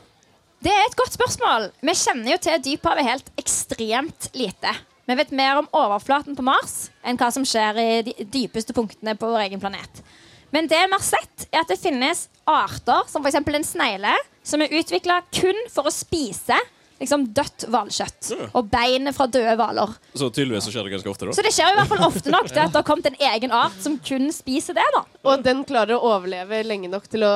Det 0.64 0.72
er 0.72 0.84
et 0.86 0.96
godt 0.98 1.14
spørsmål. 1.14 1.70
Vi 1.84 1.94
kjenner 2.00 2.32
jo 2.32 2.38
til 2.42 2.62
dyphavet 2.64 3.06
helt 3.06 3.32
ekstremt 3.40 4.30
lite. 4.34 4.72
Vi 5.06 5.14
vet 5.14 5.34
mer 5.36 5.60
om 5.60 5.68
overflaten 5.76 6.34
på 6.34 6.44
Mars 6.46 6.88
enn 7.06 7.18
hva 7.20 7.28
som 7.34 7.44
skjer 7.46 7.76
i 7.78 7.90
de 8.08 8.14
dypeste 8.32 8.74
punktene 8.74 9.14
på 9.18 9.28
vår 9.30 9.44
egen 9.46 9.62
planet. 9.62 10.00
Men 10.54 10.66
det 10.70 10.78
vi 10.78 10.94
har 10.94 11.04
sett, 11.04 11.46
er 11.52 11.62
at 11.62 11.70
det 11.70 11.78
finnes 11.78 12.26
arter, 12.48 13.04
som 13.10 13.22
f.eks. 13.22 13.36
en 13.38 13.66
snegle, 13.66 14.14
som 14.46 14.62
er 14.62 14.72
utvikla 14.78 15.20
kun 15.34 15.58
for 15.74 15.90
å 15.90 15.92
spise 15.94 16.56
liksom, 17.02 17.26
dødt 17.36 17.66
hvalkjøtt 17.70 18.30
og 18.56 18.70
beinet 18.72 19.14
fra 19.16 19.26
døde 19.30 19.56
hvaler. 19.58 19.92
Så 20.16 20.30
tydeligvis 20.30 20.66
så 20.66 20.72
skjer 20.74 20.86
det 20.88 20.94
ganske 20.96 21.12
ofte, 21.12 21.28
da. 21.28 21.36
Så 21.36 21.44
det 21.44 21.52
skjer 21.54 21.70
jo 21.70 21.76
i 21.76 21.80
hvert 21.82 21.92
fall 21.92 22.06
ofte 22.08 22.32
nok 22.32 22.48
til 22.48 22.62
at 22.62 22.72
det 22.72 22.80
har 22.80 22.88
kommet 22.88 23.10
en 23.10 23.20
egen 23.34 23.54
art 23.54 23.76
som 23.84 23.98
kun 24.06 24.30
spiser 24.34 24.78
det. 24.78 24.86
da. 24.96 25.04
Og 25.28 25.44
den 25.44 25.62
klarer 25.68 25.98
å 25.98 26.14
overleve 26.14 26.62
lenge 26.66 26.90
nok 26.90 27.10
til 27.12 27.26
å 27.26 27.34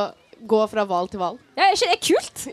gå 0.49 0.61
fra 0.70 0.84
hval 0.88 1.09
til 1.12 1.18
hval. 1.22 1.38
Ja, 1.57 1.68
Er 1.68 1.76
ikke 1.76 1.91
det 1.93 2.01
kult? 2.09 2.47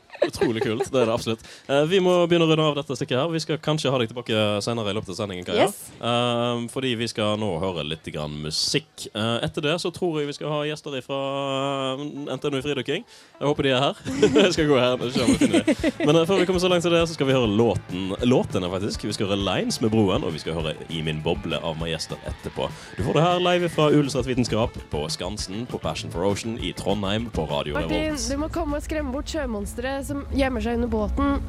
Utrolig 0.24 0.62
kult. 0.64 0.88
Det 0.92 1.00
er 1.02 1.08
det 1.08 1.14
absolutt. 1.14 1.44
Eh, 1.68 1.82
vi 1.90 2.00
må 2.02 2.14
begynne 2.28 2.46
å 2.46 2.50
runde 2.50 2.66
av 2.70 2.76
dette 2.78 2.96
stykket 2.96 3.18
her. 3.18 3.32
Vi 3.32 3.42
skal 3.42 3.60
kanskje 3.62 3.92
ha 3.92 4.00
deg 4.00 4.10
tilbake 4.10 4.44
senere 4.64 4.92
i 4.92 4.96
løpet 4.96 5.12
av 5.12 5.18
sendingen. 5.20 5.46
Kaja. 5.46 5.68
Yes. 5.68 5.90
Eh, 6.00 6.62
fordi 6.72 6.94
vi 6.98 7.08
skal 7.10 7.36
nå 7.40 7.50
høre 7.62 7.84
litt 7.86 8.06
grann 8.14 8.36
musikk. 8.42 9.08
Eh, 9.12 9.36
etter 9.46 9.66
det 9.68 9.76
så 9.82 9.92
tror 9.94 10.20
jeg 10.20 10.30
vi 10.30 10.36
skal 10.38 10.52
ha 10.52 10.60
gjester 10.68 10.96
fra 11.04 11.20
NTNU 11.98 12.60
Fridykking. 12.64 13.06
Jeg 13.40 13.46
håper 13.50 13.68
de 13.68 13.74
er 13.74 13.84
her. 13.84 14.02
jeg 14.46 14.54
skal 14.56 14.70
gå 14.70 14.80
her 14.80 14.96
og 14.96 15.20
om 15.26 15.34
finner. 15.40 15.68
Men 16.02 16.20
eh, 16.20 16.26
før 16.28 16.42
vi 16.42 16.48
kommer 16.48 16.64
så 16.64 16.72
langt 16.72 16.86
til 16.86 16.96
det, 16.96 17.04
så 17.08 17.18
skal 17.18 17.30
vi 17.30 17.36
høre 17.36 17.50
låten. 17.50 18.14
Låtene, 18.24 18.70
faktisk. 18.72 19.06
Vi 19.08 19.16
skal 19.16 19.30
høre 19.30 19.40
Lines 19.42 19.80
med 19.84 19.92
Broen, 19.94 20.24
og 20.26 20.34
vi 20.36 20.42
skal 20.42 20.58
høre 20.58 20.76
I 20.88 21.02
min 21.04 21.22
boble 21.24 21.60
av 21.60 21.78
Majester 21.80 22.20
etterpå. 22.28 22.70
Du 22.96 23.04
får 23.06 23.18
det 23.18 23.26
her 23.26 23.42
live 23.44 23.70
fra 23.72 23.90
Ulestrøm 23.92 24.26
Vitenskap 24.26 24.74
på 24.90 25.04
Skansen 25.12 25.66
på 25.70 25.78
Passion 25.78 26.10
for 26.10 26.26
Ocean 26.26 26.56
i 26.58 26.72
Trondheim 26.76 27.28
på 27.30 27.44
Radio 27.50 27.76
Martin, 27.76 28.16
du 28.16 28.36
må 28.40 28.48
komme 28.52 28.78
og 28.78 28.84
skremme 28.84 29.12
bort 29.14 29.30
sjømonstre 29.30 29.98
som 30.06 30.24
gjemmer 30.36 30.64
seg 30.64 30.78
under 30.78 30.90
båten. 30.90 31.40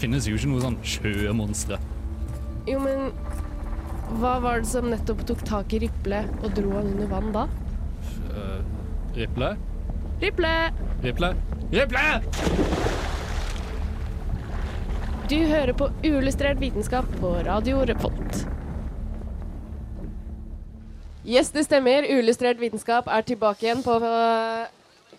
Finnes 0.00 0.28
jo 0.28 0.36
ikke 0.38 0.50
noe 0.52 0.62
sånn 0.64 0.78
sjømonstre. 0.86 1.80
Jo, 2.68 2.78
men 2.84 3.10
hva 4.20 4.36
var 4.42 4.62
det 4.62 4.70
som 4.70 4.88
nettopp 4.90 5.24
tok 5.28 5.42
tak 5.48 5.74
i 5.76 5.82
Riple 5.84 6.24
og 6.40 6.54
dro 6.56 6.72
han 6.76 6.92
under 6.94 7.10
vann 7.10 7.32
da? 7.34 7.46
Uh, 8.30 8.60
Riple? 9.16 9.54
Riple! 10.20 10.54
Riple? 11.04 11.34
Riple! 11.72 12.06
Du 15.30 15.36
hører 15.46 15.72
på 15.78 15.86
Uillustrert 16.02 16.58
vitenskap 16.60 17.06
på 17.20 17.36
Radio 17.46 17.84
Revolt. 17.86 18.40
Yes, 21.22 21.52
det 21.54 21.64
stemmer. 21.68 22.02
Uillustrert 22.10 22.58
vitenskap 22.58 23.06
er 23.06 23.22
tilbake 23.22 23.68
igjen 23.68 23.84
på 23.86 23.94
eh, 24.02 24.66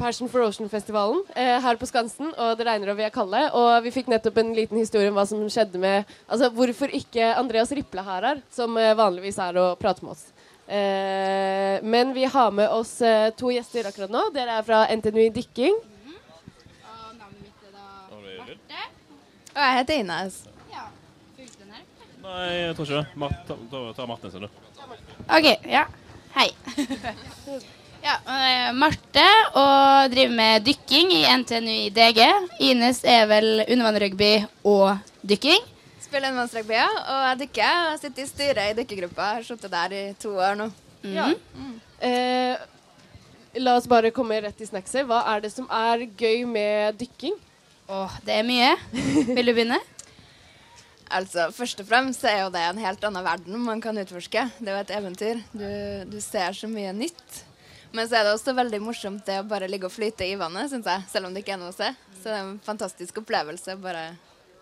Passion 0.01 0.29
for 0.29 0.41
Ocean-festivalen 0.41 1.19
eh, 1.35 1.59
her 1.61 1.77
på 1.77 1.85
Skansen. 1.85 2.31
Og 2.33 2.57
det 2.57 2.65
regner 2.65 2.89
og 2.89 2.97
vi 2.97 3.05
er 3.05 3.13
kalde. 3.13 3.41
Og 3.57 3.69
vi 3.85 3.93
fikk 3.93 4.09
nettopp 4.09 4.39
en 4.41 4.53
liten 4.57 4.79
historie 4.81 5.11
om 5.11 5.17
hva 5.19 5.27
som 5.29 5.43
skjedde 5.45 5.81
med 5.81 6.09
Altså 6.25 6.49
hvorfor 6.55 6.89
ikke 6.97 7.27
Andreas 7.37 7.73
Riple 7.75 8.01
her 8.07 8.25
er, 8.31 8.41
som 8.53 8.77
eh, 8.81 8.95
vanligvis 8.97 9.37
er 9.45 9.59
og 9.61 9.77
prater 9.81 10.07
med 10.07 10.15
oss. 10.15 10.23
Eh, 10.65 11.77
men 11.85 12.15
vi 12.17 12.25
har 12.25 12.53
med 12.55 12.73
oss 12.73 12.95
eh, 13.05 13.29
to 13.37 13.51
gjester 13.53 13.91
akkurat 13.91 14.13
nå. 14.13 14.23
Dere 14.33 14.57
er 14.57 14.65
fra 14.65 14.83
NTNU 14.89 15.21
i 15.27 15.33
dykking. 15.35 15.77
Og 15.77 17.11
navnet 17.19 17.43
mitt 17.43 17.67
er 17.67 17.75
da 17.75 17.85
Marte. 18.39 18.87
Og 19.51 19.61
jeg 19.61 19.77
heter 19.81 20.01
Ines. 20.01 20.39
Nei, 22.21 22.47
jeg 22.53 22.73
tror 22.77 22.89
ikke 22.89 23.01
det. 23.01 23.29
Ta, 23.49 23.59
ta, 23.69 23.83
ta 23.97 24.07
Martin 24.09 24.33
sin, 24.33 24.45
du. 24.45 24.65
OK, 25.25 25.47
ja. 25.69 25.85
Hei. 26.37 26.49
ja, 28.03 28.15
er 28.25 28.73
Marte 28.77 29.25
og 29.57 30.11
driver 30.13 30.33
med 30.37 30.65
dykking 30.65 31.11
i 31.13 31.21
NTNU 31.41 31.73
i 31.73 31.91
DG. 31.93 32.21
Ines 32.71 33.03
er 33.07 33.27
vel 33.29 33.63
undervannrugby 33.67 34.31
og 34.67 34.97
dykking. 35.21 35.67
Spiller 36.01 36.31
undervannsrugby, 36.31 36.75
ja. 36.75 36.87
Og 36.89 37.21
jeg 37.29 37.39
dykker. 37.45 37.77
Jeg 37.91 38.01
sitter 38.01 38.23
i 38.23 38.29
styret 38.31 38.71
i 38.71 38.77
dykkergruppa. 38.81 39.29
Har 39.37 39.47
sittet 39.47 39.71
der 39.71 39.95
i 39.95 40.01
to 40.19 40.33
år 40.35 40.57
nå. 40.59 40.67
Ja. 41.07 41.29
Eh, 42.01 42.65
la 43.61 43.77
oss 43.77 43.87
bare 43.89 44.11
komme 44.15 44.41
rett 44.43 44.59
i 44.61 44.67
snackset. 44.67 45.05
Hva 45.07 45.21
er 45.35 45.45
det 45.45 45.53
som 45.53 45.69
er 45.71 46.03
gøy 46.19 46.43
med 46.49 46.99
dykking? 46.99 47.37
Åh, 47.91 48.19
det 48.25 48.37
er 48.39 48.47
mye. 48.47 48.73
Vil 49.35 49.51
du 49.51 49.55
begynne? 49.55 49.79
Altså, 51.11 51.49
Først 51.51 51.81
og 51.83 51.87
fremst 51.89 52.21
er 52.23 52.37
jo 52.45 52.51
det 52.53 52.61
en 52.63 52.77
helt 52.79 53.01
annen 53.03 53.25
verden 53.25 53.57
man 53.65 53.81
kan 53.83 53.97
utforske. 53.99 54.45
Det 54.63 54.69
er 54.71 54.77
jo 54.77 54.83
et 54.85 54.93
eventyr. 54.95 55.41
Du, 55.51 55.65
du 56.07 56.15
ser 56.23 56.55
så 56.55 56.69
mye 56.71 56.93
nytt. 56.95 57.41
Men 57.91 58.07
så 58.07 58.15
er 58.21 58.23
det 58.27 58.33
også 58.37 58.53
veldig 58.55 58.79
morsomt 58.85 59.25
det 59.27 59.39
å 59.41 59.47
bare 59.47 59.67
ligge 59.67 59.89
og 59.89 59.91
flyte 59.93 60.23
i 60.27 60.35
vannet, 60.39 60.69
synes 60.71 60.87
jeg. 60.87 61.07
Selv 61.11 61.27
om 61.27 61.33
det 61.35 61.43
ikke 61.43 61.55
er 61.57 61.61
noe 61.61 61.73
å 61.73 61.75
se. 61.75 61.89
Så 62.21 62.29
det 62.29 62.35
er 62.37 62.43
en 62.45 62.59
fantastisk 62.63 63.17
opplevelse. 63.23 63.75
bare... 63.83 64.05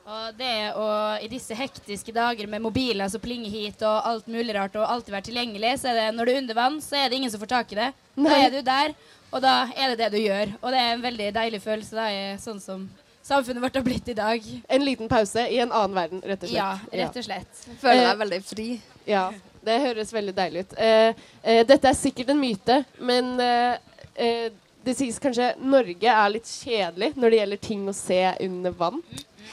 Og 0.10 0.38
det 0.40 0.72
å 0.74 0.86
i 1.22 1.28
disse 1.30 1.54
hektiske 1.54 2.10
dager 2.16 2.48
med 2.50 2.64
mobiler 2.66 3.12
som 3.14 3.22
plinger 3.22 3.52
hit 3.54 3.84
og 3.86 4.08
alt 4.10 4.26
mulig 4.32 4.56
rart 4.58 4.74
og 4.80 4.88
alltid 4.90 5.14
være 5.14 5.28
tilgjengelig, 5.28 5.76
så 5.84 5.92
er 5.92 6.00
det 6.00 6.06
når 6.18 6.26
du 6.26 6.32
er 6.32 6.40
under 6.42 6.58
vann, 6.58 6.80
så 6.82 6.98
er 6.98 7.12
det 7.12 7.20
ingen 7.20 7.30
som 7.30 7.44
får 7.44 7.52
tak 7.52 7.76
i 7.76 7.78
det. 7.78 7.92
Da 8.18 8.40
er 8.40 8.50
du 8.56 8.58
der, 8.66 8.96
og 9.30 9.44
da 9.46 9.54
er 9.78 9.94
det 9.94 10.00
det 10.02 10.10
du 10.16 10.18
gjør. 10.24 10.56
Og 10.64 10.74
det 10.74 10.80
er 10.82 10.96
en 10.96 11.06
veldig 11.06 11.30
deilig 11.38 11.62
følelse. 11.62 11.94
Det 11.94 12.08
er 12.24 12.42
sånn 12.42 12.64
som 12.64 12.88
samfunnet 13.30 13.62
vårt 13.62 13.78
har 13.78 13.86
blitt 13.86 14.10
i 14.10 14.18
dag. 14.18 14.50
En 14.66 14.88
liten 14.88 15.12
pause 15.12 15.46
i 15.46 15.60
en 15.62 15.70
annen 15.70 15.94
verden, 16.00 16.24
rett 16.26 16.42
og 16.48 16.50
slett. 16.50 16.58
Ja, 16.58 17.04
rett 17.04 17.22
og 17.22 17.28
slett. 17.30 17.62
Føler 17.84 18.02
Eh, 18.02 18.08
deg 18.10 18.24
veldig 18.24 18.42
fri. 18.50 18.68
Ja, 19.06 19.28
det 19.70 19.80
høres 19.86 20.14
veldig 20.16 20.36
deilig 20.38 20.66
ut. 20.66 20.76
Eh, 20.82 21.26
eh, 21.44 21.62
dette 21.70 21.92
er 21.92 21.98
sikkert 21.98 22.34
en 22.34 22.42
myte, 22.42 22.82
men 23.00 23.36
eh, 23.44 24.02
eh, 24.18 24.50
det 24.86 24.96
sies 24.98 25.20
kanskje 25.22 25.54
Norge 25.62 26.12
er 26.12 26.32
litt 26.34 26.50
kjedelig 26.50 27.14
når 27.20 27.34
det 27.34 27.42
gjelder 27.42 27.62
ting 27.70 27.90
å 27.90 27.96
se 27.96 28.22
under 28.46 28.74
vann. 28.80 29.02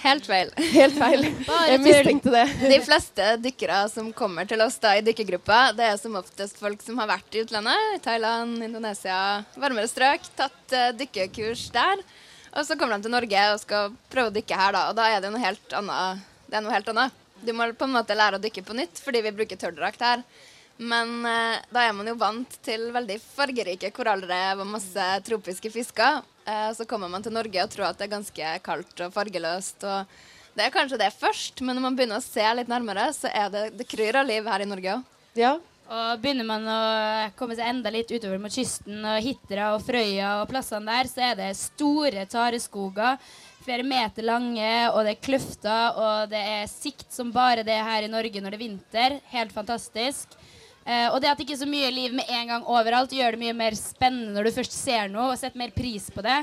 Helt 0.03 0.27
feil. 0.29 0.51
Helt 0.75 0.97
feil. 0.99 1.25
Jeg 1.71 1.81
mistenkte 1.83 2.33
det. 2.35 2.45
De 2.69 2.79
fleste 2.85 3.29
dykkere 3.43 3.81
som 3.91 4.11
kommer 4.17 4.49
til 4.49 4.61
oss 4.65 4.77
da 4.83 4.93
i 4.99 5.03
dykkergruppa, 5.05 5.73
det 5.77 5.89
er 5.89 5.99
som 6.01 6.19
oftest 6.21 6.61
folk 6.61 6.83
som 6.85 7.01
har 7.01 7.11
vært 7.11 7.37
i 7.37 7.43
utlandet. 7.47 7.97
I 7.97 8.03
Thailand, 8.05 8.61
Indonesia, 8.69 9.19
varmere 9.57 9.89
strøk. 9.91 10.29
Tatt 10.39 10.77
eh, 10.77 10.93
dykkekurs 11.01 11.69
der. 11.75 12.05
Og 12.57 12.65
så 12.65 12.77
kommer 12.79 12.97
de 12.97 13.07
til 13.09 13.17
Norge 13.17 13.47
og 13.53 13.61
skal 13.61 13.97
prøve 14.13 14.31
å 14.31 14.37
dykke 14.37 14.61
her, 14.61 14.77
da. 14.77 14.85
Og 14.91 14.99
da 14.99 15.09
er 15.13 15.25
det 15.25 15.33
noe 15.33 15.43
helt 15.43 15.79
annet. 15.81 16.27
Det 16.47 16.59
er 16.59 16.65
noe 16.65 16.77
helt 16.77 16.93
annet. 16.93 17.23
Du 17.45 17.53
må 17.57 17.69
på 17.77 17.89
en 17.89 17.97
måte 17.97 18.17
lære 18.17 18.39
å 18.39 18.43
dykke 18.43 18.65
på 18.67 18.77
nytt 18.77 19.01
fordi 19.05 19.25
vi 19.27 19.35
bruker 19.37 19.61
tørrdrakt 19.61 20.05
her. 20.05 20.23
Men 20.77 21.25
eh, 21.25 21.59
da 21.73 21.87
er 21.87 21.95
man 21.97 22.09
jo 22.09 22.17
vant 22.21 22.57
til 22.65 22.91
veldig 22.93 23.17
fargerike 23.23 23.91
korallrev 23.97 24.61
og 24.61 24.73
masse 24.75 25.05
tropiske 25.25 25.71
fisker. 25.73 26.21
Eh, 26.45 26.71
så 26.77 26.85
kommer 26.89 27.09
man 27.13 27.25
til 27.25 27.35
Norge 27.37 27.63
og 27.63 27.73
tror 27.73 27.89
at 27.91 28.01
det 28.01 28.09
er 28.09 28.17
ganske 28.19 28.57
kaldt 28.65 29.05
og 29.07 29.15
fargeløst. 29.15 29.87
Og 29.89 30.57
det 30.57 30.67
er 30.67 30.75
kanskje 30.75 31.01
det 31.01 31.15
først, 31.17 31.63
men 31.65 31.77
når 31.77 31.87
man 31.87 31.97
begynner 31.97 32.21
å 32.21 32.25
se 32.25 32.45
litt 32.59 32.69
nærmere, 32.73 33.09
så 33.17 33.33
er 33.33 33.49
det, 33.53 33.65
det 33.79 33.89
kryr 33.89 34.21
av 34.21 34.29
liv 34.29 34.47
her 34.49 34.65
i 34.65 34.69
Norge 34.69 34.99
òg. 34.99 35.17
Ja. 35.37 35.57
Og 35.87 36.23
begynner 36.23 36.47
man 36.49 36.65
å 36.67 36.79
komme 37.39 37.55
seg 37.55 37.69
enda 37.71 37.93
litt 37.95 38.11
utover 38.11 38.41
mot 38.43 38.51
kysten 38.51 39.05
og 39.07 39.21
Hitra 39.23 39.69
og 39.77 39.85
Frøya 39.87 40.41
og 40.41 40.49
plassene 40.51 40.91
der, 40.91 41.11
så 41.11 41.29
er 41.29 41.37
det 41.39 41.51
store 41.61 42.25
tareskoger. 42.31 43.21
Flere 43.67 43.83
meter 43.83 44.23
lange, 44.23 44.73
og 44.93 45.01
det 45.03 45.17
er 45.17 45.23
kløfter, 45.27 45.97
og 45.99 46.29
det 46.31 46.39
er 46.39 46.69
sikt 46.71 47.09
som 47.11 47.33
bare 47.35 47.65
det 47.67 47.79
her 47.83 48.05
i 48.07 48.11
Norge 48.11 48.39
når 48.39 48.55
det 48.55 48.59
er 48.61 48.63
vinter. 48.63 49.17
Helt 49.33 49.55
fantastisk. 49.55 50.37
Eh, 50.87 51.09
og 51.11 51.19
det 51.19 51.33
at 51.33 51.41
det 51.41 51.49
ikke 51.49 51.57
er 51.57 51.65
så 51.65 51.67
mye 51.67 51.89
liv 51.91 52.15
med 52.15 52.31
en 52.31 52.53
gang 52.53 52.69
overalt, 52.71 53.11
gjør 53.11 53.35
det 53.35 53.41
mye 53.43 53.57
mer 53.59 53.75
spennende 53.75 54.37
når 54.37 54.47
du 54.47 54.55
først 54.61 54.77
ser 54.77 55.11
noe 55.11 55.33
og 55.33 55.41
setter 55.41 55.59
mer 55.59 55.75
pris 55.75 56.07
på 56.15 56.23
det. 56.23 56.37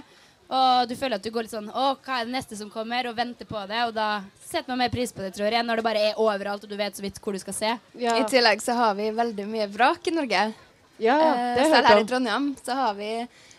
Og 0.53 0.89
du 0.89 0.97
føler 0.99 1.15
at 1.15 1.23
du 1.23 1.31
går 1.31 1.47
litt 1.47 1.53
sånn 1.53 1.69
Å, 1.71 1.93
hva 2.03 2.17
er 2.19 2.27
det 2.27 2.35
neste 2.35 2.57
som 2.59 2.67
kommer? 2.69 3.07
Og 3.07 3.15
venter 3.15 3.47
på 3.47 3.61
det. 3.71 3.85
Og 3.87 3.95
da 3.95 4.09
setter 4.43 4.73
man 4.73 4.83
mer 4.83 4.91
pris 4.91 5.15
på 5.15 5.23
det, 5.23 5.31
tror 5.37 5.47
jeg, 5.47 5.63
når 5.63 5.79
det 5.79 5.87
bare 5.87 6.03
er 6.09 6.19
overalt, 6.19 6.67
og 6.67 6.69
du 6.69 6.75
vet 6.77 6.99
så 6.99 7.05
vidt 7.05 7.23
hvor 7.23 7.33
du 7.33 7.39
skal 7.41 7.55
se. 7.55 7.71
I 7.95 8.27
tillegg 8.27 8.61
så 8.61 8.75
har 8.77 8.99
vi 8.99 9.07
veldig 9.15 9.47
mye 9.49 9.69
vrak 9.71 10.11
i 10.11 10.15
Norge. 10.19 10.43
Ja, 11.01 11.15
det 11.55 11.63
har 11.63 11.71
Selv 11.71 11.87
her 11.89 12.03
i 12.03 12.05
Trondheim 12.11 12.51
så 12.59 12.75
har 12.77 12.99
vi 12.99 13.09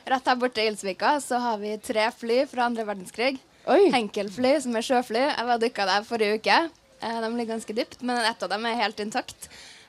rett 0.04 0.28
her 0.28 0.36
borte 0.38 0.62
i 0.62 0.68
Ilsvika 0.70 1.16
så 1.24 1.40
har 1.42 1.58
vi 1.58 1.74
tre 1.82 2.04
fly 2.14 2.44
fra 2.46 2.68
andre 2.68 2.84
verdenskrig. 2.86 3.40
Henkelfly, 3.66 4.54
som 4.60 4.76
er 4.76 4.84
sjøfly. 4.84 5.22
Jeg 5.24 5.46
var 5.48 5.58
dykka 5.62 5.86
der 5.88 6.04
forrige 6.08 6.40
uke. 6.40 6.58
Eh, 7.04 7.20
de 7.20 7.30
ligger 7.36 7.54
ganske 7.54 7.76
dypt, 7.76 8.02
men 8.02 8.20
ett 8.24 8.42
av 8.42 8.48
dem 8.52 8.66
er 8.66 8.74
helt 8.80 9.00
intakt. 9.00 9.48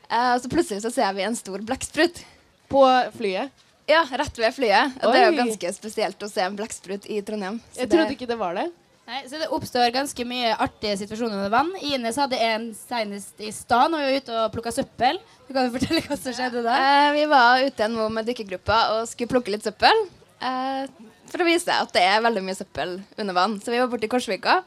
Eh, 0.10 0.34
og 0.36 0.42
så 0.44 0.50
plutselig 0.52 0.82
så 0.86 0.92
ser 0.94 1.14
vi 1.18 1.24
en 1.28 1.36
stor 1.36 1.60
blekksprut. 1.66 2.24
På 2.72 2.82
flyet? 3.18 3.52
Ja, 3.88 4.02
rett 4.18 4.38
ved 4.42 4.56
flyet. 4.56 4.96
Og 5.04 5.14
det 5.14 5.20
er 5.22 5.28
jo 5.30 5.38
ganske 5.44 5.70
spesielt 5.76 6.24
å 6.26 6.30
se 6.32 6.42
en 6.42 6.56
blekksprut 6.58 7.06
i 7.14 7.20
Trondheim. 7.22 7.60
Så 7.74 7.82
Jeg 7.84 7.90
det- 7.90 7.98
trodde 8.00 8.16
ikke 8.18 8.28
det 8.28 8.38
var 8.40 8.56
det. 8.56 8.72
Nei, 9.08 9.20
så 9.30 9.38
det 9.38 9.48
oppstår 9.54 9.92
ganske 9.94 10.26
mye 10.26 10.56
artige 10.58 10.98
situasjoner 10.98 11.38
under 11.38 11.50
vann. 11.54 11.72
Ines 11.80 12.16
hadde 12.16 12.40
en 12.42 12.74
senest 12.74 13.38
i 13.40 13.52
stad 13.52 13.92
når 13.92 14.00
vi 14.02 14.06
var 14.06 14.18
ute 14.22 14.34
og 14.46 14.52
plukka 14.56 14.72
søppel. 14.74 15.20
Du 15.48 15.54
kan 15.54 15.70
jo 15.70 15.78
fortelle 15.78 16.02
hva 16.02 16.18
som 16.18 16.34
skjedde 16.34 16.64
da. 16.66 16.74
Eh, 16.74 17.12
vi 17.14 17.26
var 17.30 17.60
ute 17.62 17.88
nå 17.88 18.10
med 18.12 18.26
dykkergruppa 18.26 18.80
og 18.98 19.08
skulle 19.08 19.30
plukke 19.30 19.52
litt 19.54 19.62
søppel. 19.62 20.08
Eh, 20.42 20.88
for 21.36 21.44
å 21.44 21.50
vise 21.50 21.76
at 21.76 21.92
det 21.92 22.06
er 22.08 22.24
veldig 22.24 22.44
mye 22.46 22.56
søppel 22.56 22.96
under 23.20 23.36
vann. 23.36 23.60
Så 23.60 23.74
vi 23.74 23.82
var 23.82 23.92
borte 23.92 24.08
i 24.08 24.12
Korsvika. 24.12 24.62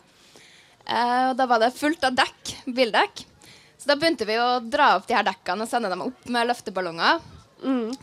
Eh, 0.84 1.24
og 1.30 1.38
da 1.38 1.48
var 1.48 1.62
det 1.62 1.72
fullt 1.76 2.04
av 2.04 2.16
dekk, 2.18 2.52
bildekk. 2.76 3.24
Så 3.78 3.88
da 3.88 3.96
begynte 3.96 4.26
vi 4.28 4.36
å 4.36 4.58
dra 4.60 4.92
opp 4.98 5.06
de 5.08 5.16
her 5.16 5.24
dekkene 5.24 5.64
og 5.64 5.70
sende 5.70 5.88
dem 5.88 6.04
opp 6.04 6.28
med 6.28 6.48
løfteballonger 6.50 7.22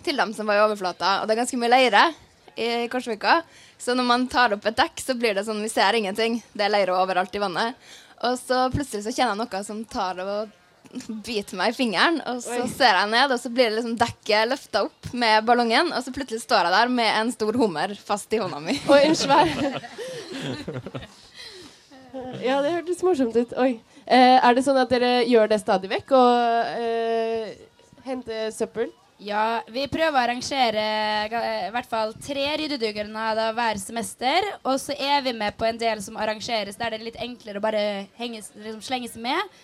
til 0.04 0.18
dem 0.18 0.34
som 0.34 0.50
var 0.50 0.58
i 0.58 0.64
overflata. 0.66 1.20
Og 1.22 1.28
det 1.28 1.36
er 1.36 1.42
ganske 1.44 1.60
mye 1.62 1.72
leire 1.72 2.04
i 2.56 2.88
Korsvika. 2.92 3.42
Så 3.78 3.94
når 3.94 4.08
man 4.08 4.28
tar 4.32 4.56
opp 4.56 4.66
et 4.66 4.78
dekk, 4.80 5.04
så 5.04 5.16
blir 5.20 5.36
det 5.38 5.46
sånn 5.46 5.62
vi 5.62 5.70
ser 5.70 6.00
ingenting. 6.00 6.40
Det 6.54 6.66
er 6.66 6.74
leire 6.74 6.98
overalt 6.98 7.36
i 7.36 7.44
vannet. 7.44 7.78
Og 8.26 8.40
så 8.40 8.66
plutselig 8.74 9.06
så 9.06 9.14
kjenner 9.14 9.36
jeg 9.36 9.44
noe 9.44 9.64
som 9.68 9.84
tar 9.92 10.22
og 10.24 10.54
biter 11.26 11.58
meg 11.60 11.74
i 11.74 11.78
fingeren. 11.78 12.20
Og 12.32 12.42
så 12.46 12.62
Oi. 12.64 12.70
ser 12.72 12.98
jeg 12.98 13.12
ned, 13.12 13.34
og 13.36 13.42
så 13.42 13.52
blir 13.54 13.70
det 13.70 13.78
liksom 13.80 13.98
dekket 14.00 14.50
løfta 14.52 14.86
opp 14.88 15.10
med 15.14 15.46
ballongen. 15.48 15.92
Og 15.96 16.06
så 16.06 16.14
plutselig 16.16 16.44
står 16.44 16.70
jeg 16.70 16.76
der 16.78 16.94
med 17.00 17.12
en 17.12 17.32
stor 17.36 17.60
hummer 17.62 17.96
fast 18.00 18.34
i 18.36 18.42
hånda 18.42 18.62
mi. 18.64 18.78
Oi, 18.94 19.02
en 19.10 19.20
svær 19.20 19.52
Ja, 22.40 22.62
det 22.64 22.72
hørtes 22.78 23.04
morsomt 23.04 23.36
ut. 23.36 23.56
Oi. 23.60 23.74
Eh, 24.06 24.38
er 24.38 24.54
det 24.56 24.64
sånn 24.64 24.78
at 24.80 24.92
dere 24.92 25.26
gjør 25.28 25.50
det 25.52 25.60
stadig 25.64 25.90
vekk? 25.92 26.14
Og 26.16 26.78
eh, 26.80 27.56
henter 28.06 28.54
søppel? 28.56 28.94
Ja, 29.24 29.62
vi 29.72 29.86
prøver 29.88 30.12
å 30.12 30.24
arrangere 30.26 30.82
i 31.30 31.70
hvert 31.72 31.88
fall 31.88 32.12
tre 32.20 32.50
ryddedugnader 32.60 33.54
hver 33.56 33.80
semester. 33.80 34.48
Og 34.68 34.76
så 34.84 34.96
er 35.00 35.24
vi 35.24 35.32
med 35.38 35.56
på 35.56 35.68
en 35.68 35.80
del 35.80 36.02
som 36.04 36.20
arrangeres 36.20 36.76
der 36.80 36.92
det 36.92 37.00
er 37.00 37.08
litt 37.08 37.22
enklere 37.24 37.62
å 37.62 37.64
bare 37.64 37.86
henge, 38.20 38.44
liksom 38.60 38.84
slenge 38.84 39.12
seg 39.12 39.24
med. 39.24 39.56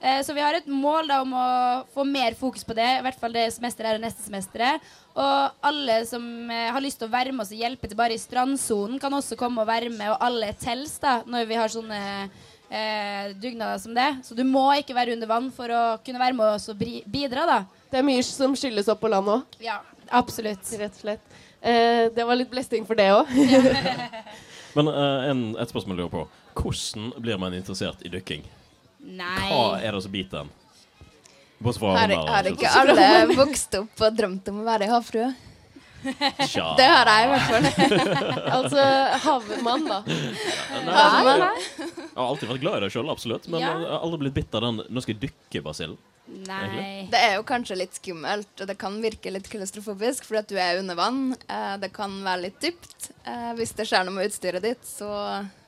Eh, 0.00 0.20
så 0.26 0.34
vi 0.36 0.42
har 0.44 0.56
et 0.58 0.66
mål 0.68 1.08
da 1.08 1.20
om 1.24 1.34
å 1.38 1.48
få 1.94 2.04
mer 2.08 2.36
fokus 2.38 2.66
på 2.66 2.76
det, 2.76 2.88
i 2.98 3.04
hvert 3.06 3.20
fall 3.20 3.34
det 3.34 3.46
semesteret 3.54 3.92
her 3.92 4.00
og 4.00 4.04
neste 4.04 4.24
semesteret. 4.26 4.88
Og 5.14 5.68
alle 5.68 6.00
som 6.08 6.24
eh, 6.50 6.70
har 6.74 6.84
lyst 6.84 7.00
til 7.00 7.08
å 7.08 7.14
være 7.14 7.32
med 7.32 7.46
oss 7.46 7.52
og 7.54 7.62
hjelpe 7.62 7.88
til 7.88 7.98
bare 7.98 8.16
i 8.16 8.20
strandsonen, 8.20 8.98
kan 9.02 9.14
også 9.14 9.38
komme 9.40 9.62
og 9.62 9.70
være 9.70 9.92
med, 9.94 10.10
og 10.12 10.24
alle 10.24 10.52
tels 10.60 10.98
da, 11.02 11.20
når 11.28 11.48
vi 11.50 11.60
har 11.60 11.72
sånne 11.72 12.00
eh, 12.68 13.32
dugnader 13.40 13.80
som 13.80 13.94
det. 13.96 14.10
Så 14.26 14.36
du 14.36 14.44
må 14.48 14.66
ikke 14.80 14.96
være 14.96 15.16
under 15.16 15.30
vann 15.30 15.50
for 15.54 15.72
å 15.72 15.84
kunne 16.04 16.22
være 16.22 16.36
med 16.36 16.56
oss 16.56 16.68
og 16.72 16.80
bidra, 16.80 17.46
da. 17.48 17.60
Det 17.92 18.00
er 18.00 18.06
mye 18.06 18.24
som 18.26 18.56
skyldes 18.58 18.90
opp 18.92 19.04
på 19.04 19.12
land 19.12 19.30
òg. 19.30 19.60
Ja, 19.62 19.78
absolutt. 20.10 20.66
Rett 20.80 20.98
og 20.98 21.06
slett. 21.06 21.38
Eh, 21.64 22.10
det 22.12 22.26
var 22.26 22.36
litt 22.36 22.52
blesting 22.52 22.84
for 22.88 22.98
det 22.98 23.08
òg. 23.14 23.30
Men 24.76 24.90
eh, 24.90 25.30
en, 25.30 25.46
et 25.56 25.70
spørsmål 25.70 25.96
jeg 25.96 26.02
lurer 26.02 26.12
på. 26.12 26.26
Hvordan 26.58 27.14
blir 27.22 27.40
man 27.40 27.54
interessert 27.56 28.02
i 28.04 28.12
dykking? 28.12 28.44
Nei. 29.04 29.48
Hva 29.50 29.80
er 29.84 29.92
det 29.96 30.02
som 30.04 30.12
biter 30.14 30.44
en? 30.44 30.52
Har, 31.64 32.14
har 32.28 32.48
ikke 32.50 32.70
alle 32.76 33.36
vokst 33.38 33.76
opp 33.78 34.00
og 34.04 34.16
drømt 34.18 34.48
om 34.52 34.60
å 34.60 34.64
være 34.66 34.88
havfrue? 34.90 35.30
Ja. 36.04 36.66
Det 36.76 36.84
har 36.84 37.08
jeg 37.08 37.24
i 37.24 37.28
hvert 37.32 37.46
fall. 37.48 37.68
altså 38.58 38.82
havmann, 39.24 39.86
da. 39.88 40.00
Nei, 40.04 40.96
Havmann. 40.98 41.44
Nei. 41.46 41.62
Jeg 41.78 42.18
har 42.18 42.26
alltid 42.26 42.50
vært 42.50 42.64
glad 42.64 42.76
i 42.76 42.82
det 42.84 42.90
sjøl, 42.92 43.08
absolutt. 43.12 43.48
Men 43.48 43.64
Ja. 43.64 43.70
jeg 43.72 43.88
har 43.88 44.02
aldri 44.04 44.20
blitt 44.26 44.36
bitt 44.36 44.58
av 44.58 44.66
den 44.66 44.82
'nå 44.84 45.02
skal 45.04 45.14
jeg 45.14 45.22
dykke'-basillen. 45.30 45.96
Egentlig. 46.24 47.10
Det 47.12 47.20
er 47.20 47.34
jo 47.36 47.42
kanskje 47.48 47.76
litt 47.76 47.96
skummelt, 47.96 48.52
og 48.60 48.66
det 48.68 48.78
kan 48.80 48.94
virke 49.02 49.32
litt 49.32 49.48
klaustrofobisk 49.52 50.24
fordi 50.24 50.38
at 50.40 50.48
du 50.48 50.56
er 50.56 50.78
under 50.80 50.96
vann. 50.96 51.36
Eh, 51.48 51.76
det 51.80 51.92
kan 51.92 52.10
være 52.24 52.46
litt 52.46 52.60
dypt. 52.60 53.10
Eh, 53.24 53.52
hvis 53.58 53.74
det 53.76 53.86
skjer 53.88 54.04
noe 54.04 54.14
med 54.16 54.30
utstyret 54.30 54.62
ditt, 54.64 54.84
så 54.88 55.08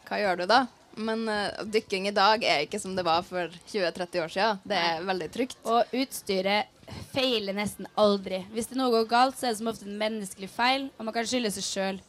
hva 0.08 0.20
gjør 0.20 0.36
du 0.42 0.46
da? 0.46 0.66
Men 0.96 1.26
uh, 1.28 1.64
dykking 1.68 2.08
i 2.08 2.14
dag 2.16 2.44
er 2.44 2.64
ikke 2.64 2.80
som 2.80 2.96
det 2.96 3.04
var 3.06 3.24
for 3.26 3.52
20-30 3.72 4.22
år 4.22 4.32
siden. 4.32 4.64
Det 4.64 4.80
er 4.80 5.04
veldig 5.04 5.28
trygt. 5.34 5.58
Og 5.68 5.96
utstyret 5.96 6.72
feiler 7.12 7.56
nesten 7.56 7.88
aldri. 7.98 8.42
Hvis 8.54 8.70
det 8.70 8.78
noe 8.78 8.92
går 8.94 9.08
galt, 9.10 9.38
så 9.38 9.48
er 9.48 9.54
det 9.54 9.60
som 9.60 9.70
ofte 9.72 9.88
en 9.88 9.98
menneskelig 10.00 10.48
feil, 10.52 10.88
og 10.96 11.08
man 11.08 11.16
kan 11.16 11.26
skylde 11.28 11.52
seg 11.54 11.66
sjøl. 11.66 12.04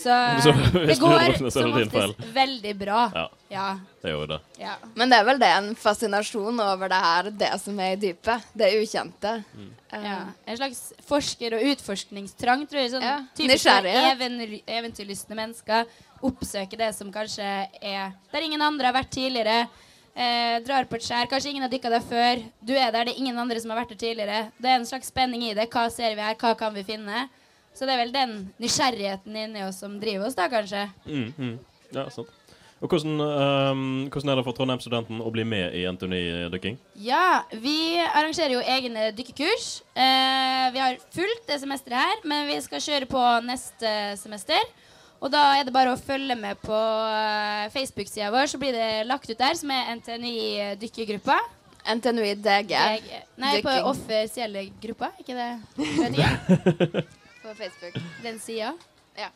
Så, 0.00 0.14
Så 0.44 0.52
det 0.86 0.96
går 1.00 1.34
som 1.50 1.72
oftest 1.76 2.22
veldig 2.34 2.72
bra. 2.80 3.00
Ja. 3.14 3.24
Ja. 3.50 3.66
Det 4.00 4.12
gjør 4.12 4.20
jo 4.22 4.26
det. 4.30 4.38
Ja. 4.62 4.74
Men 4.96 5.10
det 5.12 5.18
er 5.20 5.26
vel 5.28 5.40
det 5.42 5.48
en 5.58 5.68
fascinasjon 5.76 6.60
over 6.64 6.88
det 6.92 7.00
her, 7.04 7.30
det 7.42 7.50
som 7.60 7.80
er 7.82 7.96
i 7.96 7.98
dypet. 8.00 8.46
Det 8.56 8.70
ukjente. 8.78 9.34
Eh, 9.92 10.04
Ja. 10.06 10.18
En 10.46 10.56
slags 10.56 10.80
forsker- 11.08 11.58
og 11.58 11.66
utforskningstrang, 11.72 12.64
tror 12.70 12.80
jeg. 12.80 12.92
Sånn 12.94 13.02
Ja, 13.04 13.18
typisk 13.36 13.66
even, 13.66 14.40
eventyrlystne 14.66 15.36
mennesker. 15.36 15.84
Oppsøke 16.22 16.76
det 16.78 16.94
som 16.94 17.10
kanskje 17.12 17.44
er 17.82 18.12
der 18.32 18.40
ingen 18.46 18.62
andre 18.62 18.86
har 18.86 18.94
vært 19.02 19.10
tidligere. 19.10 19.68
Eh, 20.14 20.58
drar 20.66 20.84
på 20.90 20.96
et 20.98 21.02
skjær. 21.06 21.28
Kanskje 21.30 21.50
ingen 21.52 21.62
har 21.62 21.70
dykka 21.70 21.90
der 21.90 22.00
før. 22.04 22.40
Du 22.62 22.72
er 22.74 22.90
der, 22.90 23.04
det 23.04 23.14
er 23.14 23.20
ingen 23.20 23.38
andre 23.38 23.60
som 23.60 23.70
har 23.70 23.78
vært 23.84 23.94
der 23.94 24.00
tidligere. 24.06 24.40
Det 24.60 24.68
er 24.70 24.76
en 24.80 24.86
slags 24.88 25.08
spenning 25.12 25.42
i 25.48 25.54
det. 25.54 25.68
Hva 25.70 25.88
ser 25.90 26.14
vi 26.14 26.20
her? 26.20 26.34
Hva 26.34 26.54
kan 26.58 26.74
vi 26.74 26.82
finne? 26.84 27.28
Så 27.74 27.86
det 27.86 27.94
er 27.94 28.02
vel 28.02 28.12
den 28.14 28.36
nysgjerrigheten 28.60 29.36
inni 29.36 29.64
oss 29.64 29.80
som 29.82 29.96
driver 30.02 30.28
oss, 30.28 30.36
da, 30.38 30.50
kanskje. 30.52 30.88
Mm, 31.06 31.32
mm. 31.38 31.56
Ja, 31.94 32.08
sant. 32.12 32.30
Og 32.80 32.88
hvordan, 32.88 33.20
um, 33.20 33.80
hvordan 34.08 34.30
er 34.32 34.38
det 34.38 34.44
for 34.46 34.56
Trondheim-studenten 34.56 35.18
å 35.20 35.30
bli 35.34 35.44
med 35.44 35.74
i 35.76 35.82
NTNU-dykking? 35.84 36.78
Ja, 37.04 37.42
vi 37.52 38.00
arrangerer 38.00 38.54
jo 38.54 38.62
egne 38.64 39.10
dykkekurs. 39.12 39.82
Eh, 39.92 40.68
vi 40.72 40.80
har 40.80 40.96
fullt 41.12 41.44
det 41.48 41.58
semesteret 41.60 42.00
her, 42.00 42.22
men 42.24 42.48
vi 42.48 42.56
skal 42.64 42.80
kjøre 42.80 43.10
på 43.10 43.24
neste 43.44 43.92
semester. 44.22 44.64
Og 45.20 45.28
da 45.28 45.44
er 45.58 45.68
det 45.68 45.76
bare 45.76 45.92
å 45.92 46.00
følge 46.00 46.38
med 46.40 46.56
på 46.64 46.72
uh, 46.72 47.68
Facebook-sida 47.74 48.32
vår, 48.32 48.48
så 48.48 48.60
blir 48.62 48.72
det 48.72 49.04
lagt 49.10 49.28
ut 49.28 49.36
der, 49.36 49.60
som 49.60 49.76
er 49.76 49.92
NTNI 50.00 50.36
dykkergruppa. 50.80 51.36
NTNUI 51.84 52.32
DG. 52.40 52.76
Nei, 53.40 53.54
på 53.64 53.76
offisielle 53.92 54.70
gruppa, 54.80 55.12
ikke 55.20 55.36
det? 55.36 57.04
På 57.50 57.54
Facebook. 57.54 58.02
Den 58.22 58.38
sida. 58.38 58.72
Ja. 59.16 59.28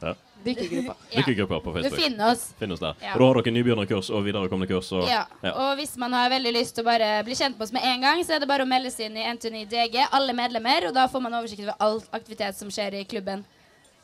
Ja. 0.00 0.14
Dykkergruppa. 0.44 0.94
Dykkergruppa 1.16 1.60
på 1.64 1.72
Du 1.78 1.90
finner 1.90 2.32
oss. 2.32 2.52
Finner 2.58 2.74
oss 2.74 2.80
der. 2.80 2.94
Ja. 3.00 3.14
Og 3.14 3.20
da 3.22 3.28
har 3.30 3.38
dere 3.40 3.54
nybegynnerkurs 3.56 4.10
og 4.12 4.26
viderekomne 4.26 4.66
kurs. 4.68 4.90
Og, 4.92 5.06
Ja. 5.08 5.22
ja. 5.40 5.52
Og 5.52 5.78
hvis 5.78 5.96
man 5.96 6.12
har 6.12 6.28
veldig 6.28 6.52
lyst 6.52 6.76
til 6.76 6.84
å 6.84 6.88
bare 6.90 7.08
bli 7.24 7.38
kjent 7.38 7.56
med 7.56 7.64
oss 7.64 7.72
med 7.72 7.86
en 7.88 8.04
gang, 8.04 8.20
så 8.20 8.36
er 8.36 8.44
det 8.44 8.50
bare 8.50 8.66
å 8.66 8.68
melde 8.68 8.92
seg 8.92 9.08
inn 9.08 9.16
i 9.16 9.24
NTNI 9.32 9.64
DG, 9.70 9.96
alle 10.12 10.36
medlemmer, 10.36 10.90
og 10.90 10.92
da 10.98 11.06
får 11.08 11.24
man 11.24 11.38
oversikt 11.40 11.64
over 11.64 11.80
all 11.80 12.02
aktivitet 12.12 12.60
som 12.60 12.68
skjer 12.68 12.98
i 13.00 13.02
klubben. 13.08 13.46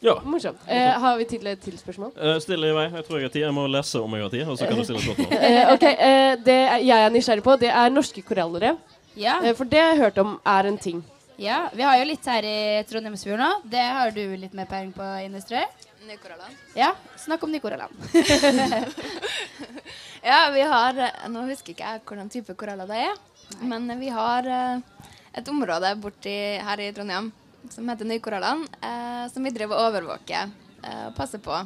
Ja. 0.01 0.17
Morsomt. 0.25 0.65
Eh, 0.65 0.97
har 1.05 1.21
vi 1.21 1.29
tid 1.29 1.45
til 1.45 1.53
et 1.53 1.61
til 1.61 1.77
spørsmål? 1.77 2.17
Eh, 2.17 2.39
Still 2.41 2.65
i 2.65 2.73
vei. 2.73 2.89
Jeg 2.97 3.05
tror 3.05 3.21
jeg 3.21 3.29
har 3.29 3.37
tid. 3.37 3.43
Jeg 3.45 3.53
må 3.61 3.67
lese 3.69 4.01
om 4.01 4.17
jeg 4.17 4.25
har 4.25 4.33
tid, 4.39 4.49
og 4.49 4.57
så 4.57 4.71
kan 4.73 4.81
du 4.81 4.89
stille 4.89 5.05
spørsmål. 5.05 5.37
Eh, 5.51 5.73
ok, 5.75 5.85
eh, 5.93 6.37
Det 6.49 6.61
jeg 6.89 6.97
er 6.97 7.13
nysgjerrig 7.13 7.45
på, 7.45 7.61
det 7.61 7.69
er 7.69 7.93
norske 7.93 8.25
korallrev. 8.25 8.81
Ja. 9.21 9.43
Eh, 9.45 9.53
for 9.53 9.69
det 9.69 9.77
jeg 9.77 9.85
har 9.91 9.97
jeg 9.99 10.05
hørt 10.07 10.19
om 10.25 10.39
er 10.49 10.73
en 10.73 10.79
ting. 10.81 11.05
Ja, 11.41 11.71
vi 11.73 11.83
har 11.87 11.97
jo 11.97 12.05
litt 12.05 12.27
her 12.29 12.45
i 12.45 12.57
Trondheimsfjorden 12.89 13.41
nå. 13.41 13.51
Det 13.73 13.81
har 13.81 14.11
du 14.13 14.21
litt 14.37 14.53
mer 14.57 14.69
peiling 14.69 14.91
på, 14.93 15.05
Ines, 15.25 15.47
tror 15.49 15.63
jeg. 15.63 15.71
Ja, 16.77 16.91
snakk 17.23 17.43
om 17.47 17.53
nykorallene. 17.55 17.95
Ja, 20.21 20.51
vi 20.53 20.61
har 20.69 20.99
Nå 21.33 21.47
husker 21.49 21.73
ikke 21.73 21.87
jeg 21.95 22.03
hvordan 22.05 22.29
type 22.29 22.53
koraller 22.61 22.85
det 22.91 22.99
er, 23.07 23.15
men 23.65 23.87
vi 23.97 24.11
har 24.13 24.45
eh, 24.45 25.07
et 25.41 25.49
område 25.49 25.95
borti 25.97 26.35
her 26.61 26.83
i 26.85 26.91
Trondheim 26.93 27.31
som 27.73 27.89
heter 27.89 28.05
Nykorallene, 28.09 28.69
eh, 28.85 29.23
som 29.33 29.45
vi 29.49 29.53
driver 29.57 29.79
og 29.81 29.87
overvåker 29.89 30.53
eh, 30.85 31.07
og 31.07 31.15
passer 31.17 31.41
på. 31.41 31.57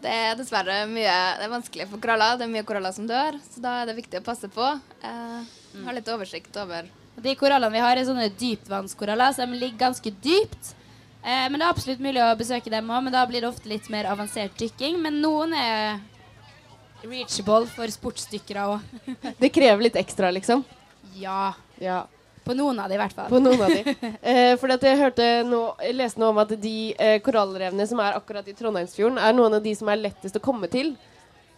Det 0.00 0.08
er 0.08 0.38
dessverre 0.40 0.86
mye 0.88 1.18
Det 1.36 1.44
er 1.44 1.52
vanskelig 1.52 1.86
for 1.90 2.00
koraller. 2.00 2.38
Det 2.40 2.46
er 2.48 2.54
mye 2.54 2.64
koraller 2.64 2.96
som 2.96 3.04
dør, 3.08 3.36
så 3.44 3.60
da 3.60 3.74
er 3.82 3.90
det 3.90 3.98
viktig 4.00 4.22
å 4.22 4.26
passe 4.30 4.48
på. 4.48 4.70
Eh, 5.04 5.40
Ha 5.84 5.92
litt 5.94 6.08
oversikt 6.10 6.56
over 6.64 6.88
De 7.22 7.34
korallene 7.38 7.74
vi 7.74 7.82
har, 7.84 7.96
er 8.00 8.06
sånne 8.08 8.28
dypvannskoraller, 8.40 9.34
så 9.36 9.46
de 9.46 9.58
ligger 9.60 9.80
ganske 9.86 10.12
dypt. 10.24 10.74
Eh, 11.20 11.46
men 11.50 11.58
det 11.58 11.66
er 11.66 11.72
absolutt 11.74 12.00
mulig 12.04 12.22
å 12.24 12.30
besøke 12.38 12.72
dem 12.72 12.88
òg, 12.90 13.02
men 13.06 13.12
da 13.14 13.24
blir 13.28 13.44
det 13.44 13.50
ofte 13.50 13.68
litt 13.68 13.90
mer 13.92 14.08
avansert 14.08 14.56
dykking. 14.60 14.96
Men 15.02 15.20
noen 15.24 15.52
er 15.56 15.98
reachable 17.04 17.66
for 17.72 17.92
sportsdykkere 17.92 18.64
òg. 18.74 19.12
Det 19.40 19.52
krever 19.52 19.88
litt 19.88 20.00
ekstra, 20.00 20.32
liksom. 20.36 20.64
ja. 21.20 21.52
Ja. 21.80 22.02
På 22.44 22.54
noen 22.56 22.78
av 22.80 22.88
de, 22.88 22.96
i 22.96 22.98
hvert 23.00 23.12
fall. 23.14 23.28
På 23.28 23.38
noen 23.40 23.60
av 23.62 23.70
de. 23.72 23.92
Eh, 24.30 24.54
fordi 24.60 24.74
at 24.78 24.84
jeg 24.88 24.98
hørte 25.00 25.26
noe, 25.48 25.74
jeg 25.84 25.96
leste 25.96 26.20
nå 26.20 26.30
om 26.32 26.38
at 26.40 26.54
de 26.60 26.74
eh, 26.96 27.18
korallrevene 27.24 27.84
som 27.88 28.00
er 28.00 28.16
akkurat 28.16 28.48
i 28.48 28.54
Trondheimsfjorden, 28.56 29.20
er 29.20 29.36
noen 29.36 29.58
av 29.58 29.62
de 29.64 29.74
som 29.76 29.88
er 29.92 30.00
lettest 30.00 30.36
å 30.40 30.42
komme 30.44 30.68
til. 30.72 30.94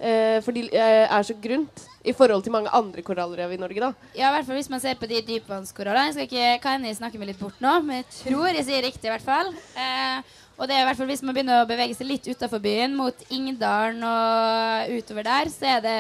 Eh, 0.03 0.41
for 0.43 0.51
de 0.57 0.65
eh, 0.67 1.05
er 1.07 1.23
så 1.23 1.35
grunt 1.39 1.85
i 2.03 2.13
forhold 2.17 2.43
til 2.43 2.51
mange 2.51 2.71
andre 2.75 3.05
korallrev 3.07 3.53
i 3.55 3.59
Norge, 3.61 3.79
da. 3.85 3.93
Ja, 4.19 4.33
i 4.33 4.35
hvert 4.35 4.49
fall 4.49 4.59
hvis 4.59 4.71
man 4.73 4.83
ser 4.83 4.99
på 4.99 5.07
de 5.07 5.21
dypvannskorallene. 5.29 6.11
Jeg 6.11 6.17
skal 6.17 6.27
ikke, 6.27 6.63
kan 6.65 6.87
jeg 6.89 6.99
snakker 6.99 7.23
meg 7.23 7.31
litt 7.31 7.43
bort 7.43 7.61
nå, 7.63 7.77
men 7.87 8.01
jeg 8.01 8.09
tror 8.17 8.49
jeg 8.51 8.67
sier 8.67 8.83
riktig, 8.83 9.07
i 9.07 9.13
hvert 9.13 9.27
fall. 9.27 9.53
Eh, 9.79 10.41
og 10.59 10.67
det 10.67 10.75
er 10.75 10.83
i 10.83 10.89
hvert 10.89 10.99
fall 10.99 11.11
hvis 11.13 11.23
man 11.23 11.37
begynner 11.37 11.63
å 11.63 11.71
bevege 11.71 11.95
seg 11.95 12.11
litt 12.11 12.27
utafor 12.27 12.63
byen, 12.65 12.99
mot 12.99 13.23
Ingdalen 13.31 14.03
og 14.09 14.99
utover 14.99 15.29
der, 15.29 15.55
så 15.55 15.77
er 15.77 15.87
det 15.87 15.97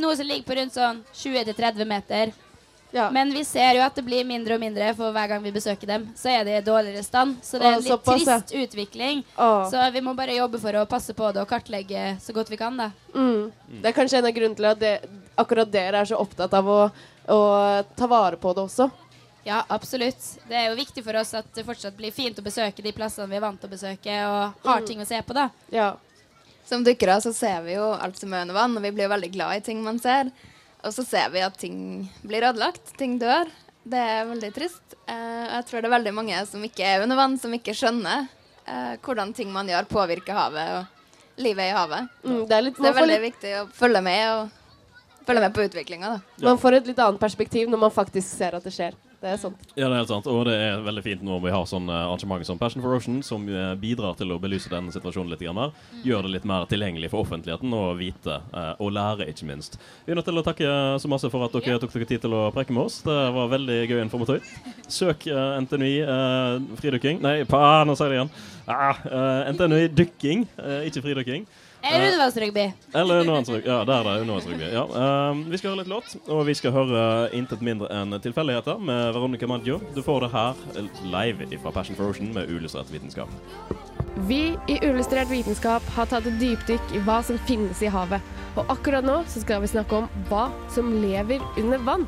noe 0.00 0.16
som 0.16 0.28
ligger 0.28 0.48
på 0.48 0.56
rundt 0.56 0.76
sånn 0.76 1.04
20-30 1.20 1.88
meter. 1.88 2.32
Men 3.12 3.32
vi 3.34 3.42
ser 3.44 3.74
jo 3.76 3.82
at 3.84 3.94
det 3.98 4.04
blir 4.06 4.24
mindre 4.24 4.54
og 4.56 4.60
mindre 4.62 4.94
for 4.96 5.12
hver 5.12 5.28
gang 5.28 5.42
vi 5.44 5.52
besøker 5.52 5.86
dem. 5.90 6.06
Så 6.16 6.30
er 6.32 6.44
det 6.48 6.54
i 6.56 6.64
dårligere 6.64 7.02
stand. 7.04 7.36
Så 7.44 7.58
det 7.60 7.66
er 7.68 7.74
en 7.76 7.82
litt 7.82 7.92
såpass, 7.92 8.22
trist 8.24 8.54
utvikling. 8.56 9.24
Å. 9.36 9.48
Så 9.70 9.82
vi 9.92 10.00
må 10.00 10.14
bare 10.16 10.36
jobbe 10.38 10.60
for 10.62 10.72
å 10.80 10.86
passe 10.88 11.12
på 11.14 11.32
det 11.36 11.42
og 11.42 11.48
kartlegge 11.50 12.14
så 12.24 12.32
godt 12.32 12.48
vi 12.50 12.56
kan, 12.60 12.76
da. 12.80 12.90
Mm. 13.14 13.50
Det 13.82 13.90
er 13.92 13.96
kanskje 13.98 14.18
en 14.22 14.30
av 14.30 14.32
grunnene 14.38 14.56
til 14.56 14.70
at 14.70 14.80
det, 14.80 14.94
akkurat 15.36 15.70
dere 15.70 16.00
er 16.00 16.08
så 16.08 16.16
opptatt 16.16 16.54
av 16.56 16.68
å, 16.72 16.80
å 17.28 17.38
ta 17.98 18.06
vare 18.08 18.40
på 18.40 18.54
det 18.56 18.64
også. 18.64 18.88
Ja, 19.44 19.62
absolutt. 19.68 20.20
Det 20.48 20.56
er 20.56 20.66
jo 20.70 20.76
viktig 20.76 21.04
for 21.04 21.16
oss 21.16 21.30
at 21.38 21.46
det 21.56 21.64
fortsatt 21.64 21.94
blir 21.96 22.12
fint 22.12 22.36
å 22.40 22.44
besøke 22.44 22.82
de 22.84 22.92
plassene 22.92 23.28
vi 23.30 23.36
er 23.38 23.44
vant 23.44 23.60
til 23.60 23.68
å 23.70 23.72
besøke, 23.72 24.16
og 24.28 24.66
har 24.66 24.80
Mm. 24.82 24.86
ting 24.86 25.00
å 25.00 25.06
se 25.08 25.20
på, 25.22 25.32
da. 25.36 25.50
Ja. 25.72 25.94
Som 26.68 26.82
dykkere 26.84 27.20
så 27.24 27.32
ser 27.32 27.62
vi 27.64 27.72
jo 27.78 27.92
alt 27.94 28.18
som 28.18 28.32
er 28.34 28.42
under 28.44 28.54
vann, 28.54 28.76
og 28.76 28.82
vi 28.82 28.90
blir 28.90 29.06
jo 29.08 29.14
veldig 29.14 29.30
glad 29.32 29.56
i 29.56 29.60
ting 29.64 29.80
man 29.84 29.98
ser. 29.98 30.28
Og 30.84 30.92
så 30.94 31.04
ser 31.06 31.30
vi 31.34 31.40
at 31.42 31.56
ting 31.58 31.78
blir 32.22 32.44
ødelagt, 32.48 32.92
ting 32.98 33.16
dør. 33.20 33.48
Det 33.88 33.98
er 33.98 34.26
veldig 34.28 34.50
trist. 34.54 34.94
Eh, 35.08 35.46
jeg 35.56 35.64
tror 35.66 35.80
det 35.82 35.88
er 35.88 35.96
veldig 35.96 36.12
mange 36.14 36.42
som 36.46 36.62
ikke 36.66 36.84
er 36.86 37.02
under 37.02 37.16
vann, 37.18 37.38
som 37.40 37.54
ikke 37.56 37.74
skjønner 37.74 38.28
eh, 38.68 38.94
hvordan 39.02 39.32
ting 39.34 39.50
man 39.54 39.66
gjør, 39.70 39.88
påvirker 39.90 40.36
havet 40.36 40.74
og 40.76 41.40
livet 41.42 41.70
i 41.70 41.74
havet. 41.74 42.08
Mm, 42.24 42.42
det 42.50 42.56
er 42.58 42.62
litt- 42.66 42.78
det 42.78 42.90
er 42.90 42.96
veldig 43.00 43.18
litt- 43.20 43.26
viktig 43.32 43.52
å 43.62 43.66
følge 43.72 44.02
med, 44.02 44.22
og 44.34 45.26
følge 45.26 45.40
med 45.46 45.54
på 45.54 45.64
utviklinga. 45.68 46.12
Man 46.42 46.58
får 46.58 46.76
et 46.78 46.86
litt 46.92 46.98
annet 46.98 47.20
perspektiv 47.20 47.68
når 47.68 47.78
man 47.86 47.90
faktisk 47.94 48.28
ser 48.36 48.54
at 48.54 48.64
det 48.64 48.72
skjer. 48.74 48.94
Det 49.18 49.32
er 49.32 49.38
sant. 49.40 49.62
Ja, 49.74 49.88
det 49.88 49.96
er 49.96 49.98
helt 49.98 50.10
sant. 50.12 50.28
Og 50.30 50.44
det 50.46 50.54
er 50.54 50.82
veldig 50.86 51.02
fint 51.02 51.22
når 51.26 51.40
vi 51.42 51.50
har 51.50 51.64
sånne 51.66 51.94
arrangement 52.04 52.46
som 52.46 52.60
Passion 52.60 52.84
for 52.84 52.94
Ocean, 52.94 53.18
som 53.26 53.48
eh, 53.50 53.72
bidrar 53.80 54.14
til 54.18 54.30
å 54.30 54.38
belyse 54.38 54.70
denne 54.70 54.94
situasjonen 54.94 55.32
litt. 55.32 55.42
Grann, 55.42 55.58
her. 55.58 55.72
Gjør 56.06 56.26
det 56.26 56.34
litt 56.36 56.46
mer 56.46 56.68
tilgjengelig 56.70 57.10
for 57.10 57.26
offentligheten 57.26 57.74
å 57.74 57.82
vite, 57.98 58.38
eh, 58.52 58.70
og 58.78 58.92
lære, 58.94 59.26
ikke 59.32 59.48
minst. 59.50 59.78
Vi 60.06 60.14
er 60.14 60.20
nødt 60.20 60.28
til 60.30 60.38
å 60.38 60.44
takke 60.46 60.70
så 61.02 61.10
masse 61.10 61.30
for 61.32 61.46
at 61.46 61.56
dere 61.58 61.80
tok 61.82 61.94
dere 61.96 62.08
tid 62.10 62.22
til 62.22 62.36
å 62.38 62.44
preke 62.54 62.74
med 62.74 62.86
oss. 62.86 63.00
Det 63.06 63.18
var 63.34 63.50
veldig 63.50 63.80
gøy 63.88 64.02
informatøy. 64.04 64.38
Søk 64.88 65.26
uh, 65.32 65.58
NTNUI 65.62 65.94
eh, 66.00 66.68
fridykking 66.78 67.18
Nei, 67.24 67.42
pa, 67.48 67.82
nå 67.84 67.96
sier 67.98 68.12
jeg 68.12 68.14
det 68.14 68.20
igjen. 68.22 68.34
Ah, 68.68 69.00
eh, 69.08 69.50
NTNUI 69.54 69.88
dykking, 69.96 70.44
eh, 70.60 70.86
ikke 70.88 71.02
fridykking. 71.04 71.46
Eller 71.88 72.04
Eh, 72.04 72.12
undervannsrugby. 72.12 72.72
eller 72.94 73.20
undervannsrugby. 73.20 73.66
Ja, 73.68 73.84
der 73.84 73.92
er 74.00 74.02
det 74.04 74.20
undervannsrugby. 74.20 74.72
Ja. 74.72 74.84
ehm, 75.30 75.44
vi 75.50 75.56
skal 75.58 75.70
høre 75.70 75.78
litt 75.78 75.88
låt, 75.88 76.16
og 76.28 76.46
vi 76.46 76.54
skal 76.54 76.72
høre 76.72 77.30
intet 77.32 77.60
mindre 77.62 77.88
enn 77.90 78.10
Tilfeldigheter 78.20 78.78
med 78.78 79.14
Veronica 79.14 79.46
Maggio. 79.46 79.80
Du 79.94 80.02
får 80.02 80.20
det 80.20 80.30
her 80.32 80.54
live 81.04 81.58
fra 81.62 81.70
Passion 81.70 81.96
for 81.96 82.10
Ocean 82.10 82.32
med 82.34 82.48
uillustrert 82.50 82.90
vitenskap. 82.92 83.28
Vi 84.26 84.56
i 84.68 84.78
Illustrert 84.82 85.30
vitenskap 85.30 85.82
har 85.94 86.06
tatt 86.10 86.26
et 86.26 86.40
dypdykk 86.40 86.94
i 86.96 86.98
hva 87.06 87.20
som 87.22 87.38
finnes 87.46 87.80
i 87.82 87.86
havet. 87.86 88.20
Og 88.56 88.66
akkurat 88.68 89.04
nå 89.04 89.20
så 89.30 89.40
skal 89.44 89.60
vi 89.62 89.68
snakke 89.70 89.92
om 89.94 90.08
hva 90.28 90.48
som 90.74 90.90
lever 91.02 91.38
under 91.56 91.78
vann. 91.78 92.06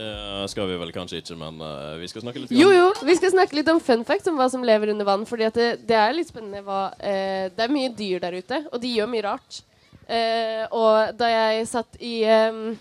Eh, 0.00 0.46
skal 0.46 0.68
vi 0.68 0.76
vel 0.80 0.92
kanskje 0.94 1.20
ikke, 1.20 1.36
men 1.36 1.60
uh, 1.60 1.96
vi 2.00 2.08
skal 2.08 2.24
snakke 2.24 2.40
litt 2.42 2.52
Jo, 2.56 2.70
jo, 2.72 2.86
vi 3.04 3.16
skal 3.18 3.34
snakke 3.34 3.58
litt 3.58 3.68
om 3.68 3.80
fun 3.84 4.04
facts 4.08 4.30
om 4.30 4.38
hva 4.38 4.46
som 4.52 4.64
lever 4.64 4.94
under 4.94 5.08
vann. 5.08 5.26
Fordi 5.28 5.50
det, 5.56 5.70
det 5.88 5.98
er 5.98 6.14
litt 6.16 6.30
spennende 6.30 6.62
hva 6.64 6.86
uh, 6.94 7.48
Det 7.52 7.66
er 7.66 7.74
mye 7.74 7.90
dyr 7.96 8.22
der 8.22 8.38
ute, 8.38 8.62
og 8.70 8.80
de 8.80 8.94
gjør 8.96 9.10
mye 9.12 9.26
rart. 9.28 9.64
Og 10.74 11.12
da 11.14 11.26
jeg 11.30 11.66
satt 11.70 12.00
i 12.02 12.24
um, 12.26 12.72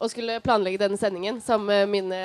og 0.00 0.08
skulle 0.08 0.38
planlegge 0.40 0.80
denne 0.80 0.96
sendingen 0.96 1.42
sammen 1.44 1.68
med 1.68 1.90
mine 1.92 2.20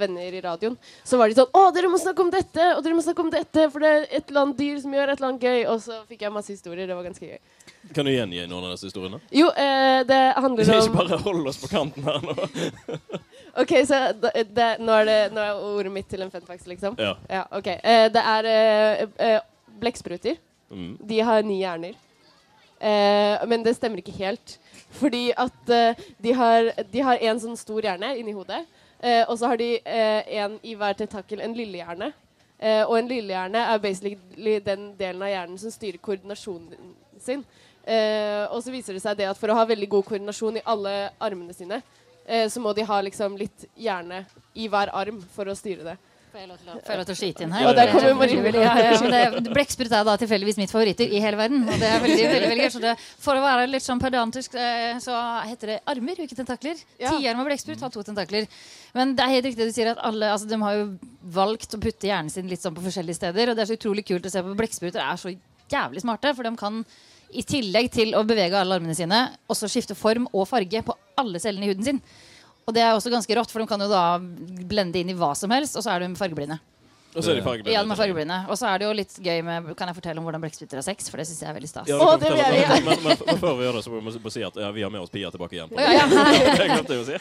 venner 0.00 0.32
i 0.32 0.40
radioen, 0.40 0.78
så 1.04 1.18
var 1.20 1.28
de 1.28 1.36
sånn 1.36 1.52
Å, 1.52 1.66
dere 1.76 1.90
må 1.92 2.00
snakke 2.00 2.24
om 2.24 2.30
dette! 2.32 2.70
Og 2.78 2.80
dere 2.86 2.96
må 2.96 3.04
snakke 3.04 3.26
om 3.26 3.28
dette, 3.34 3.66
for 3.68 3.84
det 3.84 3.90
er 3.90 4.06
et 4.08 4.30
eller 4.32 4.46
annet 4.46 4.62
dyr 4.62 4.78
som 4.80 4.94
gjør 4.96 5.12
et 5.12 5.20
eller 5.20 5.28
annet 5.28 5.44
gøy. 5.44 5.60
Og 5.68 5.82
så 5.84 5.98
fikk 6.08 6.24
jeg 6.24 6.32
masse 6.32 6.54
historier. 6.54 6.88
Det 6.88 6.96
var 6.96 7.04
ganske 7.10 7.28
gøy. 7.28 7.36
Kan 7.94 8.06
du 8.06 8.12
gjengi 8.12 8.44
noen 8.46 8.68
av 8.68 8.74
disse 8.74 8.90
historiene? 8.90 9.20
Jo, 9.34 9.48
eh, 9.50 10.00
det 10.06 10.20
handler 10.36 10.72
om 10.74 10.82
Ikke 10.82 10.96
bare 10.98 11.20
hold 11.24 11.48
oss 11.50 11.60
på 11.62 11.70
kanten 11.72 12.06
her 12.06 12.20
nå. 12.24 12.34
OK, 13.62 13.72
så 13.88 14.00
det, 14.14 14.44
det, 14.54 14.68
nå, 14.78 14.92
er 15.00 15.08
det, 15.08 15.18
nå 15.34 15.42
er 15.42 15.64
ordet 15.72 15.92
mitt 15.92 16.08
til 16.10 16.22
en 16.22 16.30
fun 16.30 16.44
liksom? 16.70 16.98
Ja. 17.00 17.46
ok. 17.50 17.66
Eh, 17.66 18.06
det 18.12 18.22
er 18.34 18.50
eh, 18.52 19.06
eh, 19.26 19.40
blekkspruter. 19.80 20.38
Mm. 20.70 20.92
De 21.08 21.20
har 21.20 21.42
ni 21.42 21.58
hjerner. 21.62 21.96
Eh, 22.80 23.46
men 23.50 23.64
det 23.66 23.74
stemmer 23.76 24.00
ikke 24.00 24.14
helt. 24.20 24.58
Fordi 25.00 25.30
at 25.36 25.70
eh, 25.70 26.06
de 26.18 26.32
har 26.32 26.70
De 26.92 27.02
har 27.04 27.18
en 27.20 27.40
sånn 27.42 27.58
stor 27.58 27.82
hjerne 27.82 28.14
inni 28.20 28.36
hodet. 28.36 28.62
Eh, 29.00 29.24
og 29.28 29.38
så 29.38 29.50
har 29.50 29.60
de 29.60 29.74
eh, 29.84 30.34
en 30.44 30.58
i 30.62 30.76
hver 30.76 30.96
tentakel 30.98 31.40
en 31.40 31.56
lillehjerne. 31.56 32.12
Eh, 32.60 32.82
og 32.84 32.98
en 32.98 33.08
lillehjerne 33.08 33.64
er 33.72 33.82
basically 33.82 34.58
den 34.64 34.90
delen 34.98 35.22
av 35.24 35.32
hjernen 35.32 35.60
som 35.60 35.72
styrer 35.72 36.00
koordinasjonen 36.04 36.94
sin. 37.20 37.44
Eh, 37.90 38.44
og 38.54 38.62
så 38.62 38.70
viser 38.70 38.94
det 38.94 39.02
seg 39.02 39.18
det 39.18 39.26
at 39.30 39.38
for 39.38 39.50
å 39.50 39.56
ha 39.58 39.66
veldig 39.66 39.88
god 39.90 40.06
koordinasjon 40.12 40.60
i 40.60 40.66
alle 40.70 40.94
armene 41.18 41.56
sine, 41.56 41.80
eh, 42.22 42.46
så 42.52 42.62
må 42.62 42.74
de 42.76 42.86
ha 42.86 43.00
liksom 43.02 43.34
litt 43.40 43.66
hjerne 43.74 44.22
i 44.54 44.68
hver 44.70 44.92
arm 44.94 45.18
for 45.34 45.50
å 45.50 45.58
styre 45.58 45.88
det. 45.88 45.98
Får 46.30 46.38
jeg 46.38 46.46
lov 46.46 46.60
til 47.08 47.10
å, 47.10 47.18
skyte 47.18 47.42
inn 47.42 47.54
her? 47.56 47.64
Ja, 47.64 47.70
der 47.74 47.88
kommer 47.90 48.12
Marie. 48.20 48.52
Ja, 48.62 48.74
ja, 48.78 48.98
men 49.02 49.48
Blekksprut 49.50 49.90
er 49.90 50.04
da 50.06 50.12
tilfeldigvis 50.20 50.60
mitt 50.60 50.70
favoritter 50.70 51.10
i 51.10 51.18
hele 51.18 51.40
verden. 51.40 51.64
Og 51.66 51.82
det 51.82 51.88
er 51.88 52.04
veldig, 52.04 52.28
veldig, 52.30 52.50
veldig 52.52 52.66
gøy. 52.68 52.70
Så 52.76 52.82
det, 52.84 52.92
for 53.24 53.34
å 53.34 53.42
være 53.42 53.64
litt 53.66 53.82
sånn 53.82 53.98
pedantisk, 53.98 54.54
eh, 54.54 54.94
så 55.02 55.16
heter 55.48 55.72
det 55.72 55.78
armer, 55.90 56.22
ikke 56.22 56.38
tentakler. 56.38 56.78
Tieren 57.00 57.40
med 57.40 57.50
blekksprut 57.50 57.82
har 57.82 57.90
to 57.90 58.06
tentakler. 58.06 58.46
Men 58.94 59.16
det 59.18 59.26
er 59.26 59.34
helt 59.34 59.50
riktig 59.50 59.64
det 59.64 59.72
du 59.72 59.74
sier 59.74 59.90
at 59.96 60.06
alle 60.06 60.30
altså, 60.30 60.46
De 60.50 60.60
har 60.62 60.78
jo 60.78 60.86
valgt 61.34 61.74
å 61.74 61.82
putte 61.82 62.06
hjernen 62.06 62.30
sin 62.30 62.46
litt 62.50 62.62
sånn 62.62 62.78
på 62.78 62.86
forskjellige 62.86 63.18
steder. 63.18 63.50
Og 63.50 63.58
det 63.58 63.66
er 63.66 63.72
så 63.72 63.80
utrolig 63.80 64.06
kult 64.06 64.30
å 64.30 64.30
se 64.30 64.46
på 64.46 64.58
blekkspruter 64.62 65.02
er 65.02 65.18
så 65.18 65.34
jævlig 65.34 66.06
smarte. 66.06 66.36
For 66.38 66.46
de 66.46 66.54
kan 66.62 66.84
i 67.32 67.44
tillegg 67.46 67.90
til 67.94 68.16
å 68.18 68.24
bevege 68.26 68.58
alle 68.58 68.78
armene 68.80 68.96
sine, 68.96 69.20
også 69.50 69.68
skifte 69.70 69.96
form 69.98 70.26
og 70.32 70.48
farge 70.50 70.82
på 70.86 70.96
alle 71.20 71.40
cellene 71.42 71.68
i 71.68 71.72
huden 71.72 71.86
sin. 71.86 72.02
Og 72.66 72.74
det 72.76 72.82
er 72.84 72.94
også 72.94 73.12
ganske 73.12 73.34
rått, 73.36 73.52
for 73.52 73.62
de 73.62 73.68
kan 73.70 73.82
jo 73.82 73.90
da 73.90 74.18
blende 74.70 75.00
inn 75.00 75.12
i 75.12 75.16
hva 75.18 75.32
som 75.38 75.52
helst, 75.54 75.78
og 75.78 75.84
så 75.84 75.94
er 75.94 76.04
de 76.04 76.10
fargeblinde. 76.18 76.60
Og 77.10 77.24
så 77.24 77.32
er 77.32 77.40
de 77.40 77.42
fargeblinde. 77.42 77.74
Ja, 77.74 77.82
de 77.82 77.90
er 77.90 77.98
fargeblinde. 77.98 78.36
Og 78.46 78.58
så 78.58 78.68
er 78.70 78.78
det 78.78 78.86
jo 78.86 78.92
litt 78.94 79.14
gøy 79.18 79.40
med 79.42 79.70
Kan 79.78 79.90
jeg 79.90 79.96
fortelle 79.98 80.22
om 80.22 80.26
hvordan 80.28 80.42
blekkspruter 80.44 80.78
har 80.78 80.86
sex? 80.86 81.08
For 81.10 81.18
det 81.18 81.26
syns 81.26 81.40
jeg 81.42 81.50
er 81.50 81.56
veldig 81.56 81.70
stas. 81.70 81.88
Ja, 81.90 81.98
du 81.98 82.04
kan 82.06 82.36
fortelle 82.36 82.60
oss- 82.62 82.84
men, 82.86 83.02
men, 83.06 83.22
men 83.26 83.40
før 83.40 83.56
vi 83.58 83.66
gjør 83.66 83.78
det, 83.78 83.82
så 83.82 83.90
må 83.94 84.12
vi 84.14 84.32
si 84.34 84.44
at 84.46 84.60
ja, 84.62 84.68
vi 84.76 84.84
har 84.86 84.92
med 84.94 85.02
oss 85.02 85.10
Pia 85.10 85.30
tilbake 85.34 85.58
igjen. 85.58 85.72
Ja, 85.74 85.90
ja. 85.96 86.04
det 86.60 86.68
glemte 86.70 86.94
jeg 86.94 87.02
å 87.02 87.08
si. 87.08 87.16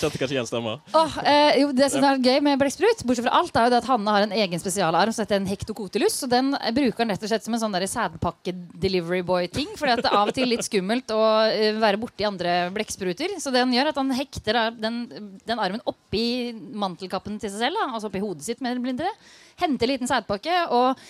Kjente 0.00 0.20
kanskje 0.22 0.36
igjen 0.38 0.48
stemmer. 0.48 0.80
Oh, 0.96 1.18
eh, 1.24 1.60
jo, 1.60 1.68
det 1.76 1.90
som 1.92 2.06
er 2.08 2.22
gøy 2.24 2.40
med 2.46 2.60
blekksprut, 2.62 3.04
bortsett 3.04 3.28
fra 3.28 3.36
alt, 3.42 3.52
er 3.60 3.68
jo 3.68 3.74
det 3.74 3.80
at 3.82 3.90
Hanne 3.90 4.16
har 4.16 4.26
en 4.26 4.34
egen 4.40 4.62
spesialarm 4.62 5.12
som 5.12 5.26
heter 5.26 5.40
en 5.40 5.50
hektokotilus. 5.50 6.16
Og 6.24 6.32
den 6.32 6.54
eh, 6.56 6.72
bruker 6.76 7.04
han 7.04 7.12
rett 7.12 7.28
og 7.28 7.32
slett 7.34 7.44
som 7.44 7.56
en 7.58 7.62
sånn 7.66 7.76
sædpakke-delivery 7.92 9.20
boy-ting. 9.26 9.68
For 9.76 9.90
det 9.90 10.00
er 10.00 10.16
av 10.16 10.32
og 10.32 10.36
til 10.36 10.48
litt 10.48 10.64
skummelt 10.64 11.12
å 11.12 11.20
eh, 11.50 11.76
være 11.76 12.00
borti 12.00 12.24
andre 12.28 12.56
blekkspruter. 12.72 13.36
Så 13.42 13.52
det 13.52 13.66
han 13.66 13.76
gjør, 13.76 13.92
at 13.92 14.00
han 14.00 14.16
hekter 14.16 14.62
den, 14.80 15.02
den 15.44 15.60
armen 15.60 15.84
oppi 15.84 16.54
mantelkappen 16.56 17.36
til 17.42 17.52
seg 17.52 17.66
selv, 17.66 17.76
da, 17.76 17.90
altså 17.92 18.08
oppi 18.08 18.22
hodet 18.22 18.29
sitt, 18.38 18.60
mer 18.62 18.70
eller 18.76 18.86
mindre. 18.86 19.10
Hente 19.58 19.84
en 19.84 19.90
liten 19.90 20.06
sædpakke 20.06 20.68
og 20.70 21.00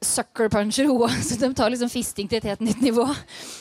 sucker 0.00 0.48
puncher 0.48 0.88
hoa. 0.88 1.08
Så 1.26 1.36
de 1.36 1.50
tar 1.54 1.70
liksom 1.72 1.90
fisting 1.92 2.28
til 2.28 2.40
et 2.40 2.48
helt 2.48 2.62
nytt 2.64 2.80
nivå. 2.80 3.04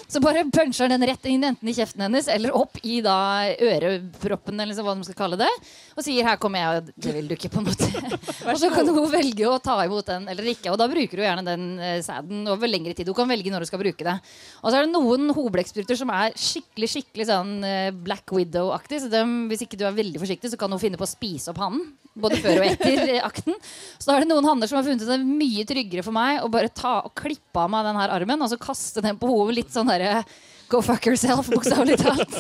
Så 0.08 0.22
bare 0.24 0.46
puncher 0.48 0.88
den 0.92 1.04
rett 1.08 1.26
inn 1.28 1.44
enten 1.44 1.68
i 1.68 1.76
kjeften 1.76 2.06
hennes 2.06 2.30
eller 2.32 2.56
opp 2.56 2.80
i 2.82 3.02
da 3.04 3.18
øreproppen, 3.60 4.56
eller 4.56 4.72
liksom 4.72 4.88
hva 4.88 4.96
de 4.96 5.08
skal 5.10 5.20
kalle 5.20 5.40
det. 5.42 5.50
Og 5.98 6.06
sier 6.06 6.24
'her 6.24 6.40
kommer 6.40 6.60
jeg, 6.64 6.70
og 6.70 6.92
det 6.96 7.14
vil 7.14 7.28
du 7.28 7.36
ikke', 7.36 7.52
på 7.52 7.60
en 7.60 7.68
måte. 7.68 7.90
og 8.50 8.56
så 8.62 8.72
kan 8.72 8.88
hun 8.88 9.12
velge 9.12 9.46
å 9.52 9.60
ta 9.60 9.78
imot 9.84 10.08
den 10.08 10.28
eller 10.32 10.48
ikke. 10.56 10.72
Og 10.72 10.80
da 10.80 10.88
bruker 10.88 11.20
hun 11.20 11.28
gjerne 11.28 11.46
den 11.46 11.80
eh, 11.80 12.02
sæden 12.02 12.48
over 12.48 12.72
lengre 12.72 12.96
tid. 12.96 13.08
Hun 13.08 13.20
kan 13.20 13.30
velge 13.30 13.52
når 13.52 13.66
hun 13.66 13.72
skal 13.72 13.84
bruke 13.84 14.08
det. 14.08 14.18
Og 14.64 14.72
så 14.72 14.80
er 14.80 14.88
det 14.88 14.96
noen 14.96 15.30
hovedblekkspruter 15.36 16.00
som 16.00 16.10
er 16.16 16.32
skikkelig 16.40 16.90
skikkelig 16.96 17.28
sånn 17.28 17.64
eh, 17.68 17.92
Black 17.92 18.32
Widow-aktig. 18.32 19.04
Så 19.04 19.12
dem, 19.12 19.50
hvis 19.52 19.68
ikke 19.68 19.78
du 19.80 19.84
er 19.86 19.98
veldig 19.98 20.24
forsiktig, 20.24 20.54
så 20.54 20.60
kan 20.60 20.72
hun 20.72 20.80
finne 20.80 21.00
på 21.00 21.04
å 21.04 21.12
spise 21.12 21.52
opp 21.52 21.60
hannen. 21.60 21.84
Både 22.20 22.40
før 22.42 22.64
og 22.64 22.68
etter 22.68 23.20
akten. 23.30 23.56
Så 24.00 24.10
da 24.10 24.18
er 24.18 24.26
det 24.26 24.32
noen 24.32 24.48
hanner 24.48 24.68
som 24.68 24.80
har 24.80 24.88
funnet 24.88 25.06
det 25.08 25.20
mye 25.24 25.68
tryggere 25.68 26.04
for 26.04 26.16
meg 26.16 26.29
å 26.44 26.52
bare 26.52 26.72
ta 26.74 27.00
og 27.08 27.14
klippe 27.18 27.64
av 27.64 27.72
meg 27.74 27.88
den 27.88 28.00
her 28.00 28.14
armen 28.16 28.46
og 28.46 28.52
så 28.52 28.60
kaste 28.62 29.04
den 29.06 29.20
på 29.20 29.30
hodet 29.32 29.60
litt 29.62 29.74
sånn 29.76 29.90
derre 29.90 30.24
Go 30.70 30.84
fuck 30.86 31.08
yourself, 31.10 31.48
bokstavelig 31.50 31.98
talt. 32.04 32.36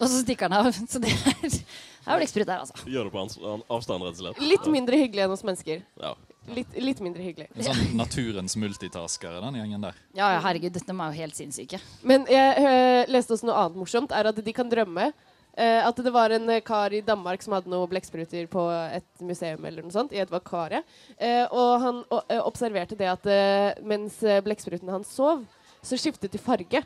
Og 0.00 0.08
så 0.08 0.24
stikker 0.24 0.50
den 0.50 0.56
av. 0.58 0.72
Så 0.90 0.98
det 0.98 1.12
er, 1.14 1.36
det 1.46 1.60
er 2.10 2.18
blekksprut 2.18 2.48
der, 2.48 2.64
altså. 2.64 2.74
Gjør 2.90 3.06
det 3.06 3.12
på 3.14 3.22
avstand, 3.22 4.02
rett 4.02 4.16
og 4.16 4.22
slett. 4.24 4.40
Litt 4.42 4.66
mindre 4.72 4.98
hyggelig 4.98 5.22
enn 5.22 5.30
hos 5.30 5.44
mennesker. 5.46 5.84
Ja. 6.02 6.16
Litt, 6.56 6.74
litt 6.80 7.00
mindre 7.04 7.22
hyggelig. 7.22 7.46
En 7.54 7.68
sånn 7.68 7.94
naturens 7.98 8.56
multitaskere, 8.58 9.38
den 9.44 9.60
gjengen 9.60 9.84
der. 9.84 9.98
Ja, 10.16 10.32
ja, 10.34 10.42
herregud, 10.42 10.74
de 10.74 10.82
er 10.96 11.12
jo 11.12 11.22
helt 11.22 11.38
sinnssyke. 11.38 11.80
Men 12.02 12.24
jeg 12.32 12.66
øh, 12.66 13.02
leste 13.12 13.36
også 13.36 13.46
noe 13.46 13.62
annet 13.62 13.78
morsomt. 13.78 14.14
Er 14.16 14.32
at 14.32 14.42
de 14.42 14.54
kan 14.56 14.70
drømme 14.72 15.10
at 15.58 15.98
det 16.04 16.12
var 16.14 16.30
en 16.30 16.48
eh, 16.54 16.62
kar 16.64 16.94
i 16.94 17.02
Danmark 17.02 17.42
som 17.42 17.56
hadde 17.56 17.70
noen 17.72 17.90
blekkspruter 17.90 18.46
på 18.50 18.66
et 18.94 19.24
museum 19.26 19.64
eller 19.64 19.82
noe 19.82 19.94
sånt, 19.94 20.14
i 20.14 20.20
et 20.22 20.30
vakarie. 20.30 20.84
Eh, 21.16 21.44
og 21.50 21.72
han 21.82 22.02
eh, 22.20 22.38
observerte 22.42 22.98
det 22.98 23.10
at 23.10 23.26
eh, 23.32 23.80
mens 23.82 24.20
eh, 24.22 24.42
blekkspruten 24.44 24.92
hans 24.92 25.10
sov, 25.14 25.42
så 25.82 25.98
skiftet 25.98 26.34
de 26.34 26.42
farge. 26.42 26.84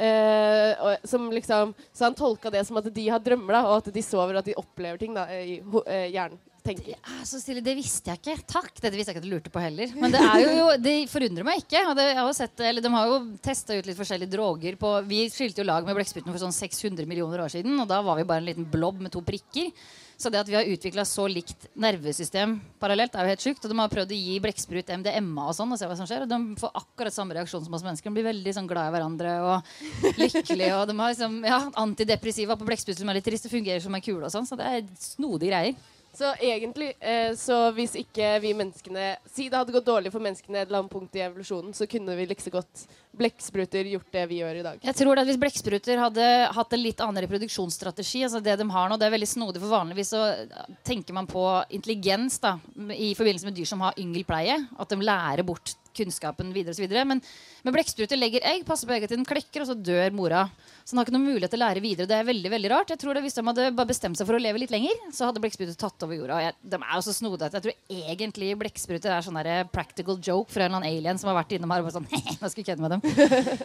Eh, 0.00 0.72
og, 0.78 1.02
som 1.08 1.26
liksom, 1.34 1.74
så 1.92 2.06
han 2.06 2.14
tolka 2.18 2.52
det 2.54 2.62
som 2.68 2.78
at 2.78 2.86
de 2.94 3.08
har 3.10 3.22
drømmer, 3.22 3.56
da, 3.56 3.64
og 3.68 3.80
at 3.80 3.90
de 3.94 4.04
sover 4.06 4.36
og 4.36 4.44
at 4.44 4.52
de 4.52 4.58
opplever 4.60 5.00
ting 5.02 5.16
da, 5.16 5.26
i 5.34 5.58
ho 5.60 5.82
eh, 5.86 6.06
hjernen. 6.14 6.38
Tenker. 6.64 6.92
er 6.92 7.22
Så 7.24 7.40
stille, 7.40 7.62
Det 7.64 7.74
visste 7.78 8.12
jeg 8.12 8.20
ikke. 8.20 8.44
Takk. 8.48 8.74
Dette 8.76 8.92
visste 8.96 9.12
jeg 9.12 9.16
ikke 9.16 9.22
at 9.24 9.28
du 9.28 9.32
lurte 9.32 9.52
på 9.52 9.62
heller. 9.62 9.94
Men 9.96 10.12
det, 10.12 10.20
er 10.20 10.42
jo, 10.44 10.66
det 10.82 10.96
forundrer 11.12 11.46
meg 11.46 11.62
ikke. 11.62 11.82
Og 11.88 11.96
det, 11.96 12.06
har 12.18 12.34
sett, 12.36 12.60
eller 12.60 12.84
de 12.84 12.92
har 12.92 13.08
jo 13.08 13.22
testa 13.44 13.78
ut 13.78 13.88
litt 13.88 13.98
forskjellige 13.98 14.34
droger 14.34 14.76
på 14.80 14.92
Vi 15.08 15.24
skilte 15.32 15.62
jo 15.62 15.70
lag 15.70 15.88
med 15.88 15.96
blekkspruten 15.96 16.32
for 16.32 16.42
sånn 16.42 16.54
600 16.54 17.08
millioner 17.08 17.44
år 17.46 17.52
siden. 17.52 17.78
Og 17.80 17.88
da 17.88 18.02
var 18.04 18.20
vi 18.20 18.28
bare 18.28 18.44
en 18.44 18.50
liten 18.50 18.68
blobb 18.68 19.00
med 19.00 19.14
to 19.14 19.24
prikker. 19.24 19.72
Så 20.20 20.28
det 20.28 20.42
at 20.42 20.48
vi 20.50 20.56
har 20.58 20.68
utvikla 20.68 21.00
så 21.08 21.24
likt 21.32 21.62
nervesystem 21.80 22.58
parallelt, 22.82 23.14
er 23.16 23.24
jo 23.24 23.32
helt 23.32 23.44
sjukt. 23.46 23.64
Og 23.64 23.72
de 23.72 23.78
har 23.78 23.92
prøvd 23.94 24.10
å 24.12 24.18
gi 24.18 24.34
blekksprut 24.44 24.92
MDMA 25.00 25.46
og 25.48 25.56
sånn, 25.56 25.72
og 25.72 25.80
se 25.80 25.88
hva 25.88 25.96
som 25.96 26.08
skjer. 26.10 26.26
Og 26.26 26.28
de 26.28 26.60
får 26.60 26.74
akkurat 26.82 27.16
samme 27.16 27.38
reaksjon 27.38 27.64
som 27.64 27.78
oss 27.78 27.86
mennesker. 27.86 28.12
De 28.12 28.18
blir 28.18 28.28
veldig 28.28 28.54
sånn 28.58 28.68
glad 28.68 28.90
i 28.90 28.94
hverandre 28.98 29.38
og 29.48 30.20
lykkelige. 30.20 30.74
Og 30.76 30.84
de 30.90 30.98
har 31.00 31.14
liksom, 31.14 31.40
ja, 31.48 31.62
antidepressiva 31.80 32.58
på 32.60 32.68
blekksprut 32.68 33.00
som 33.00 33.08
er 33.08 33.16
litt 33.16 33.30
trist, 33.30 33.48
det 33.48 33.54
fungerer 33.54 33.80
som 33.80 33.96
en 33.96 34.04
kule 34.04 34.28
og 34.28 34.34
sånn. 34.34 34.48
Så 34.50 34.60
det 34.60 34.68
er 34.68 34.84
snodige 35.00 35.54
greier. 35.54 35.96
Så 36.12 36.32
egentlig, 36.42 36.94
eh, 37.00 37.32
så 37.38 37.56
hvis 37.76 37.92
ikke 38.00 38.32
vi 38.42 38.50
menneskene 38.58 39.12
Si 39.30 39.44
det 39.46 39.54
hadde 39.54 39.74
gått 39.74 39.86
dårlig 39.86 40.10
for 40.10 40.22
menneskene 40.22 40.58
et 40.58 40.66
eller 40.66 40.82
annet 40.82 40.92
punkt 40.92 41.14
i 41.14 41.22
evolusjonen, 41.22 41.70
så 41.76 41.86
kunne 41.90 42.16
vi 42.18 42.26
like 42.26 42.50
godt 42.50 42.86
blekkspruter 43.20 43.86
gjort 43.92 44.10
det 44.14 44.24
vi 44.30 44.40
gjør 44.40 44.58
i 44.58 44.64
dag. 44.64 44.80
Jeg 44.82 44.98
tror 44.98 45.20
at 45.20 45.28
Hvis 45.28 45.38
blekkspruter 45.38 46.02
hadde 46.02 46.26
hatt 46.56 46.74
en 46.74 46.82
litt 46.82 47.02
annen 47.04 47.22
reproduksjonsstrategi 47.26 48.24
altså 48.26 48.40
det 48.42 48.56
de 48.58 48.66
har 48.70 48.90
nå, 48.90 48.98
det 48.98 49.06
er 49.06 49.14
veldig 49.14 49.30
snodig, 49.30 49.62
for 49.62 49.76
vanligvis 49.76 50.12
så 50.14 50.24
tenker 50.86 51.14
man 51.14 51.30
på 51.30 51.44
intelligens 51.78 52.40
da, 52.42 52.56
i 52.94 53.12
forbindelse 53.18 53.46
med 53.46 53.58
dyr 53.58 53.70
som 53.70 53.86
har 53.86 53.98
yngelpleie. 54.00 54.58
At 54.82 54.90
de 54.90 54.98
lærer 54.98 55.46
bort 55.46 55.76
kunnskapen 55.94 56.52
videre 56.54 56.74
osv. 56.74 56.90
Men 57.06 57.22
men 57.62 57.76
blekkspruter 57.76 58.18
legger 58.18 58.44
egg, 58.46 58.64
passer 58.68 58.88
på 58.88 58.96
egget 58.96 59.12
til 59.12 59.20
den 59.20 59.28
klekker, 59.28 59.62
og 59.62 59.68
så 59.68 59.76
dør 59.76 60.14
mora. 60.16 60.46
Så 60.84 60.94
han 60.94 61.00
har 61.00 61.06
ikke 61.06 61.14
noen 61.14 61.26
mulighet 61.28 61.52
til 61.52 61.60
å 61.60 61.64
lære 61.64 61.82
videre. 61.84 62.08
Det 62.10 62.16
er 62.16 62.26
veldig 62.28 62.50
veldig 62.54 62.70
rart. 62.72 62.92
Jeg 62.94 63.00
tror 63.02 63.16
det 63.16 63.22
Hvis 63.24 63.36
de 63.36 63.44
hadde 63.46 63.66
bare 63.76 63.90
bestemt 63.90 64.18
seg 64.18 64.28
for 64.28 64.38
å 64.38 64.42
leve 64.42 64.62
litt 64.62 64.72
lenger, 64.74 64.96
så 65.14 65.28
hadde 65.28 65.42
blekkspruter 65.44 65.76
tatt 65.78 66.06
over 66.06 66.16
jorda. 66.16 66.40
Jeg, 66.46 66.56
de 66.72 66.80
er 66.80 66.94
jo 66.96 67.04
så 67.06 67.14
snodige 67.16 67.50
at 67.50 67.58
jeg 67.58 67.66
tror 67.66 68.02
egentlig 68.14 68.50
blekkspruter 68.64 69.14
er 69.14 69.26
sånn 69.26 69.38
der 69.40 69.64
practical 69.70 70.18
joke 70.18 70.50
fra 70.52 70.66
en 70.66 70.70
eller 70.72 70.80
annen 70.80 71.00
alien 71.00 71.20
som 71.20 71.30
har 71.30 71.38
vært 71.42 71.56
innom 71.56 71.74
her 71.74 71.84
og 71.84 71.90
bare 71.90 71.98
sånn 72.00 72.08
Nå 72.40 72.50
skal 72.52 72.62
jeg 72.62 72.68
kødde 72.72 72.84
med 72.84 72.96
dem. 72.96 73.00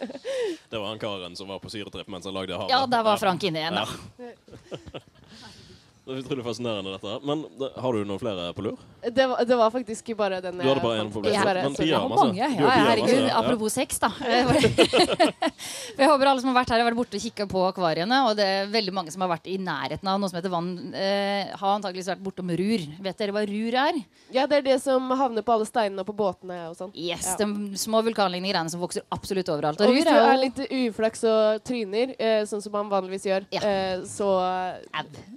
Det 0.70 0.78
var 0.80 0.88
han 0.90 1.00
karen 1.02 1.36
som 1.38 1.50
var 1.50 1.60
på 1.62 1.70
syretripp 1.72 2.08
mens 2.12 2.26
han 2.26 2.34
lagde 2.36 2.58
havet. 2.58 2.74
Ja, 2.74 2.84
der 2.90 3.06
var 3.06 3.20
Frank 3.22 3.44
inne 3.46 3.62
igjen, 3.62 3.80
da. 3.80 5.02
Det 6.06 6.14
er 6.14 6.20
utrolig 6.22 6.44
fascinerende, 6.46 6.92
dette. 6.94 7.08
her. 7.10 7.22
Men 7.26 7.40
det, 7.58 7.68
har 7.82 7.92
du 7.96 8.04
noen 8.06 8.20
flere 8.22 8.42
på 8.54 8.62
lur? 8.62 8.76
Det 9.02 9.24
var, 9.26 9.40
det 9.44 9.56
var 9.58 9.70
faktisk 9.74 10.12
bare 10.16 10.38
den 10.40 10.60
Du 10.62 10.68
hadde 10.68 10.82
bare 10.84 11.00
en 11.02 11.08
på 11.10 11.18
fant, 11.24 11.32
Ja. 11.34 11.42
Men 11.56 11.74
Pia 11.74 11.86
Jeg 11.86 11.98
har 11.98 12.08
masse. 12.08 12.26
mange. 12.28 12.50
Du 12.56 12.62
Ja, 12.62 12.70
herregud, 12.70 13.08
masse. 13.10 13.26
Ja. 13.26 13.38
apropos 13.40 13.72
sex, 13.74 13.98
da. 13.98 14.10
Jeg 15.98 16.08
håper 16.10 16.28
alle 16.30 16.40
som 16.42 16.50
har 16.52 16.56
vært 16.60 16.70
her, 16.72 16.80
har 16.82 16.88
vært 16.90 16.98
borte 17.00 17.18
og 17.18 17.22
kikka 17.24 17.46
på 17.50 17.62
akvariene. 17.72 18.20
Og 18.28 18.36
det 18.38 18.46
er 18.46 18.70
veldig 18.70 18.94
mange 18.94 19.10
som 19.14 19.24
har 19.24 19.30
vært 19.34 19.48
i 19.50 19.56
nærheten 19.58 20.10
av 20.12 20.20
noe 20.22 20.30
som 20.30 20.38
heter 20.38 20.52
vann. 20.52 20.70
Eh, 20.94 21.50
har 21.58 21.74
antakeligvis 21.78 22.10
vært 22.12 22.22
bortom 22.26 22.52
rur. 22.60 22.86
Vet 23.06 23.18
dere 23.24 23.34
hva 23.36 23.42
rur 23.50 23.78
er? 23.82 24.00
Ja, 24.34 24.46
det 24.46 24.60
er 24.60 24.66
det 24.68 24.78
som 24.84 25.10
havner 25.10 25.42
på 25.46 25.54
alle 25.56 25.66
steinene 25.68 26.04
og 26.04 26.10
på 26.12 26.16
båtene 26.22 26.60
og 26.70 26.78
sånn. 26.78 26.94
Yes, 26.94 27.32
Ja. 27.32 27.36
De 27.42 27.78
små 27.82 28.02
vulkanlignende 28.06 28.52
greiene 28.54 28.70
som 28.70 28.80
vokser 28.82 29.02
absolutt 29.10 29.48
overalt. 29.52 29.80
Og 29.82 29.88
Og 29.90 29.94
hvis 29.98 30.06
du 30.06 30.14
er 30.14 30.30
er 30.36 30.40
litt 30.44 30.62
uflaks 30.70 31.24
og 31.26 31.64
tryner, 31.66 32.14
eh, 32.18 32.42
sånn 32.46 32.62
som 32.62 32.72
man 32.78 32.88
vanligvis 32.94 33.26
gjør, 33.26 33.46
eh, 33.52 34.00
så 34.06 34.30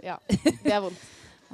Ja. 0.04 0.18
Det 0.64 0.73
er 0.76 0.84
vondt. 0.84 1.07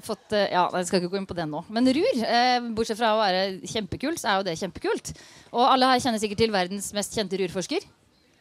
Fått, 0.04 0.34
eh, 0.36 0.50
ja, 0.52 0.66
Jeg 0.76 0.88
skal 0.90 1.00
ikke 1.00 1.14
gå 1.14 1.20
inn 1.22 1.28
på 1.30 1.36
det 1.38 1.46
nå. 1.48 1.62
Men 1.72 1.88
rur, 1.96 2.18
eh, 2.28 2.60
bortsett 2.76 3.00
fra 3.00 3.14
å 3.16 3.22
være 3.22 3.44
kjempekult, 3.64 4.20
så 4.20 4.28
er 4.32 4.40
jo 4.42 4.48
det 4.50 4.58
kjempekult. 4.60 5.14
Og 5.54 5.64
alle 5.64 5.88
her 5.94 6.02
kjenner 6.04 6.20
sikkert 6.20 6.42
til 6.44 6.52
verdens 6.52 6.92
mest 6.98 7.16
kjente 7.16 7.40
rurforsker. 7.40 7.86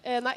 Eh, 0.04 0.18
nei. 0.20 0.34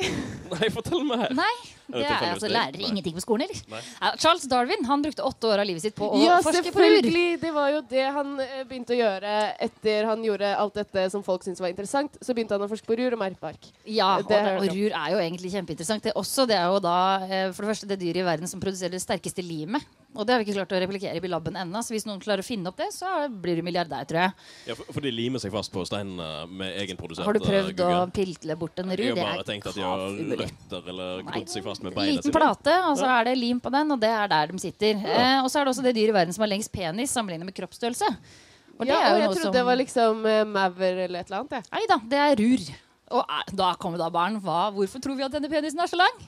Nei, 0.54 0.70
fortell 0.72 1.04
meg. 1.04 1.32
Nei, 1.36 1.56
det 1.94 2.06
er 2.06 2.28
altså 2.34 2.50
lærere 2.52 2.78
lærer 2.78 2.90
ingenting 2.90 3.16
på 3.16 3.24
skolen, 3.24 3.48
eller? 3.48 3.62
Nei. 3.72 3.82
Ja, 4.02 4.12
Charles 4.20 4.48
Darwin 4.50 4.86
han 4.88 5.04
brukte 5.04 5.26
åtte 5.26 5.50
år 5.52 5.64
av 5.64 5.68
livet 5.70 5.84
sitt 5.86 5.96
på 5.98 6.10
å 6.12 6.22
Ja, 6.22 6.40
forske 6.44 6.72
på 6.72 6.82
rur. 6.82 6.98
selvfølgelig! 6.98 7.42
Det 7.42 7.52
var 7.56 7.70
jo 7.74 7.82
det 7.90 8.06
han 8.18 8.34
eh, 8.44 8.64
begynte 8.68 8.96
å 8.96 9.00
gjøre 9.00 9.36
etter 9.68 10.10
han 10.10 10.26
gjorde 10.26 10.54
alt 10.58 10.80
dette 10.82 11.08
som 11.14 11.24
folk 11.26 11.46
syntes 11.46 11.64
var 11.64 11.72
interessant. 11.74 12.18
Så 12.22 12.36
begynte 12.36 12.58
han 12.58 12.66
å 12.66 12.72
forske 12.72 12.88
på 12.90 12.98
rur 13.00 13.18
og 13.18 13.22
merkebark. 13.22 13.70
Ja, 13.86 14.18
og, 14.18 14.28
Det 14.28 14.42
og 14.58 14.68
rur 14.72 14.98
er 15.04 15.14
jo 15.14 15.22
egentlig 15.22 15.54
kjempeinteressant. 15.54 16.04
Det, 16.04 16.14
er 16.14 16.20
også, 16.20 16.48
det 16.50 16.58
er 16.58 16.68
jo 16.72 16.82
da 16.84 16.98
eh, 17.28 17.48
for 17.54 17.66
det 17.66 17.74
første 17.74 17.90
det 17.90 18.02
dyret 18.04 18.24
i 18.24 18.28
verden 18.28 18.52
som 18.52 18.64
produserer 18.64 18.96
det 18.98 19.04
sterkeste 19.04 19.46
limet. 19.46 19.86
Og 20.18 20.26
det 20.26 20.34
har 20.34 20.42
vi 20.42 20.48
ikke 20.48 20.58
klart 20.58 20.72
å 20.74 20.80
replikere 20.82 21.20
i 21.20 21.30
laben 21.30 21.58
ennå, 21.60 21.82
så 21.86 21.94
hvis 21.94 22.08
noen 22.08 22.22
klarer 22.24 22.42
å 22.42 22.48
finne 22.48 22.72
opp 22.72 22.78
det, 22.80 22.88
så 22.96 23.28
blir 23.30 23.60
du 23.60 23.64
milliardær, 23.66 24.08
tror 24.10 24.22
jeg. 24.24 24.46
Ja, 24.72 24.78
for, 24.80 24.90
for 24.96 25.06
de 25.06 25.12
limer 25.14 25.42
seg 25.44 25.52
fast 25.54 25.70
på 25.74 25.84
steinene 25.86 26.48
med 26.50 26.80
egenprodusert 26.82 27.28
Har 27.28 27.38
du 27.38 27.44
prøvd 27.44 27.84
uh, 27.84 27.92
å 28.00 28.08
piltle 28.14 28.56
bort 28.58 28.82
en 28.82 28.90
rur? 28.90 29.04
Jeg 29.04 29.14
har 29.14 29.20
Det 29.20 29.28
bare 29.28 29.44
er 29.44 29.50
tenkt 29.52 29.70
at 29.70 29.78
de 29.78 29.86
har 29.86 30.42
røtter 30.42 30.90
eller 30.94 31.22
grodd 31.28 31.52
seg 31.54 31.68
fast 31.68 31.77
med 31.86 31.96
beina 31.96 32.18
liten 32.18 32.34
plate, 32.36 32.76
og 32.90 32.98
så 33.00 33.08
er 33.18 33.30
det 33.30 33.38
lim 33.40 33.60
på 33.64 33.72
den, 33.74 33.94
og 33.96 34.02
det 34.02 34.10
er 34.10 34.32
der 34.32 34.52
de 34.52 34.62
sitter. 34.64 35.00
Ja. 35.04 35.22
Eh, 35.22 35.40
og 35.44 35.52
så 35.52 35.60
er 35.60 35.68
det 35.68 35.74
også 35.76 35.86
det 35.86 35.96
dyret 35.98 36.14
i 36.14 36.18
verden 36.18 36.36
som 36.36 36.46
har 36.46 36.52
lengst 36.54 36.72
penis 36.74 37.14
sammenlignet 37.14 37.50
med 37.50 37.58
kroppsstørrelse. 37.58 38.10
Og 38.78 38.86
det 38.86 38.94
ja, 38.94 39.02
er 39.02 39.10
og 39.10 39.18
jo 39.18 39.22
jeg 39.22 39.28
noe 39.28 39.34
trodde 39.34 39.46
som 39.48 39.56
det 39.56 39.66
var 39.66 39.80
liksom 39.80 40.26
eh, 40.30 40.44
maur 40.46 40.84
eller 40.86 41.20
et 41.22 41.30
eller 41.32 41.40
annet. 41.42 41.72
Nei 41.74 41.84
da, 41.90 42.00
det 42.14 42.24
er 42.24 42.42
rur. 42.42 42.66
Og 43.18 43.36
eh, 43.38 43.54
da 43.58 43.70
kommer 43.82 44.02
da 44.02 44.10
barn. 44.14 44.38
Hva? 44.44 44.68
Hvorfor 44.76 45.02
tror 45.04 45.18
vi 45.18 45.26
at 45.26 45.34
denne 45.34 45.50
penisen 45.52 45.82
er 45.82 45.90
så 45.90 46.00
lang? 46.00 46.26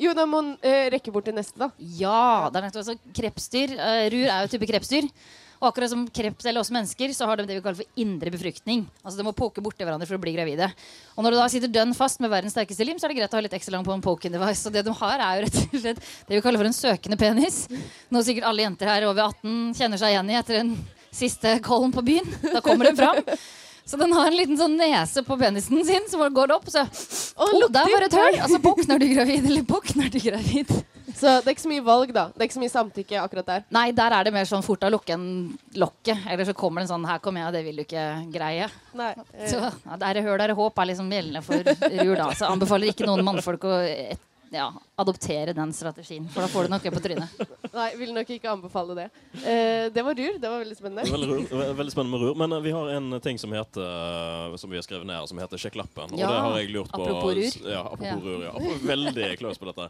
Jo, 0.00 0.14
da 0.16 0.24
må 0.24 0.40
man 0.40 0.54
eh, 0.64 0.88
rekke 0.94 1.12
bort 1.12 1.26
til 1.28 1.36
neste, 1.36 1.58
da. 1.60 1.68
Ja, 1.98 2.48
det 2.48 2.58
er 2.58 2.66
nettopp 2.66 2.82
altså, 2.82 2.96
krepsdyr. 3.18 3.74
eh, 3.76 4.06
rur 4.14 4.24
er 4.24 4.46
jo 4.46 4.52
type 4.54 4.68
krepsdyr. 4.70 5.08
Og 5.62 5.68
akkurat 5.68 5.92
som 5.92 6.02
kreps 6.10 6.46
eller 6.50 6.58
oss 6.58 6.72
mennesker, 6.74 7.12
så 7.14 7.26
har 7.28 7.38
de 7.38 7.46
det 7.46 7.54
vi 7.54 7.62
kaller 7.62 7.78
for 7.78 8.02
indre 8.02 8.32
befruktning. 8.34 8.80
Altså 9.04 9.20
De 9.20 9.26
må 9.28 9.34
poke 9.36 9.62
borti 9.62 9.86
hverandre 9.86 10.08
for 10.10 10.18
å 10.18 10.22
bli 10.24 10.32
gravide. 10.34 10.66
Og 11.14 11.22
når 11.22 11.36
du 11.36 11.38
da 11.38 11.44
sitter 11.52 11.70
dønn 11.70 11.94
fast 11.94 12.18
med 12.18 12.32
verdens 12.32 12.56
sterkeste 12.56 12.82
lim, 12.88 12.98
så 12.98 13.06
er 13.06 13.14
det 13.14 13.20
greit 13.20 13.36
å 13.36 13.38
ha 13.38 13.44
litt 13.46 13.54
ekstra 13.54 13.76
lang 13.76 13.86
på 13.86 13.94
en 13.94 14.02
poking 14.02 14.34
device. 14.34 14.66
Og 14.66 14.74
det 14.74 14.82
de 14.88 14.96
har, 14.98 15.22
er 15.22 15.38
jo 15.38 15.46
rett 15.46 15.60
og 15.62 15.78
slett 15.84 16.02
det 16.02 16.34
vi 16.34 16.42
kaller 16.42 16.64
for 16.64 16.72
en 16.72 16.76
søkende 16.80 17.20
penis. 17.20 17.62
Noe 18.10 18.26
sikkert 18.26 18.50
alle 18.50 18.66
jenter 18.66 18.90
her 18.90 19.06
over 19.06 19.30
18 19.30 19.78
kjenner 19.78 20.02
seg 20.02 20.16
igjen 20.16 20.34
i 20.34 20.38
etter 20.42 20.58
den 20.64 20.74
siste 21.14 21.54
kollen 21.62 21.94
på 21.94 22.02
byen. 22.10 22.26
Da 22.42 22.64
kommer 22.64 22.90
den 22.90 22.98
fram. 22.98 23.22
Så 23.84 23.96
den 23.96 24.12
har 24.14 24.30
en 24.30 24.36
liten 24.38 24.58
sånn 24.58 24.76
nese 24.78 25.22
på 25.26 25.36
penisen 25.38 25.82
sin 25.86 26.10
som 26.10 26.22
går 26.34 26.54
opp. 26.54 26.66
Så 26.70 26.82
oh, 26.82 27.68
der 27.70 27.86
var 27.94 28.06
et 28.06 28.18
hull! 28.18 28.38
Altså, 28.38 28.58
bukner 28.62 28.98
du 29.02 29.08
gravid, 29.10 29.46
eller 29.46 29.66
bukner 29.66 30.10
du 30.10 30.18
gravid? 30.22 30.70
Så 31.14 31.38
det 31.42 31.46
er 31.50 31.54
ikke 31.54 31.64
så 31.64 31.72
mye 31.72 31.84
valg, 31.86 32.12
da. 32.14 32.24
Det 32.32 32.40
er 32.40 32.48
ikke 32.48 32.56
så 32.58 32.62
mye 32.62 32.72
samtykke 32.72 33.20
akkurat 33.22 33.46
der. 33.46 33.64
Nei, 33.74 33.86
der 33.96 34.16
er 34.16 34.24
det 34.24 34.32
mer 34.34 34.48
sånn 34.48 34.64
fort 34.66 34.84
lukke 34.90 35.14
enn 35.14 35.26
lokket. 35.78 36.26
Eller 36.30 36.48
så 36.48 36.54
kommer 36.56 36.82
det 36.82 36.88
en 36.90 36.94
sånn 36.96 37.06
'her 37.08 37.20
kommer 37.20 37.44
jeg, 37.44 37.52
det 37.52 37.64
vil 37.64 37.76
du 37.76 37.82
ikke 37.82 38.06
greie'. 38.32 38.70
Nei, 38.94 39.14
eh. 39.34 39.48
Så 39.50 39.60
ja, 39.60 39.96
der 39.96 40.16
er 40.16 40.22
høl, 40.22 40.38
der 40.38 40.50
er 40.50 40.54
håp 40.54 40.78
er 40.78 40.86
liksom 40.90 41.10
gjeldende 41.10 41.42
for 41.42 41.62
rur, 41.62 42.16
da. 42.16 42.30
Så 42.34 42.50
anbefaler 42.50 42.88
ikke 42.92 43.06
noen 43.06 43.24
mannfolk 43.24 43.64
å 43.64 43.78
et, 43.86 44.18
ja, 44.52 44.70
adoptere 45.02 45.54
den 45.56 45.72
strategien, 45.76 46.28
for 46.32 46.44
da 46.44 46.48
får 46.52 46.68
du 46.68 46.72
noe 46.74 46.92
på 46.96 47.02
trynet. 47.04 47.42
Nei, 47.78 47.88
vil 48.00 48.12
nok 48.16 48.30
ikke 48.36 48.50
anbefale 48.52 48.96
det. 48.98 49.06
Eh, 49.42 49.86
det 49.94 50.04
var 50.06 50.16
rur. 50.18 50.38
Det 50.40 50.50
var 50.52 50.62
veldig 50.62 50.76
spennende. 50.78 51.04
Veldig, 51.12 51.28
rur, 51.32 51.74
veldig 51.78 51.94
spennende 51.94 52.16
med 52.16 52.24
rur. 52.26 52.38
Men 52.42 52.56
eh, 52.56 52.62
vi 52.66 52.74
har 52.76 52.90
en 52.96 53.18
ting 53.24 53.40
som 53.40 53.52
heter 53.56 53.82
eh, 53.82 54.56
Som 54.60 54.70
vi 54.72 54.78
har 54.80 54.86
skrevet 54.86 55.06
ned 55.08 55.16
her, 55.20 55.26
som 55.30 55.40
heter 55.42 55.60
Sjekk 55.60 55.78
lappen. 55.80 56.12
Ja, 56.18 56.28
og 56.28 56.34
det 56.34 56.40
har 56.46 56.58
jeg 56.62 56.72
lurt 56.76 56.92
på. 56.92 57.02
apropos 57.02 57.36
rur. 57.38 57.70
Ja, 57.72 57.82
apropos 57.86 58.06
Ja. 58.08 58.16
rur. 58.26 58.44
Ja. 58.48 58.76
Veldig 58.92 59.28
close 59.40 59.60
på 59.60 59.70
dette. 59.70 59.88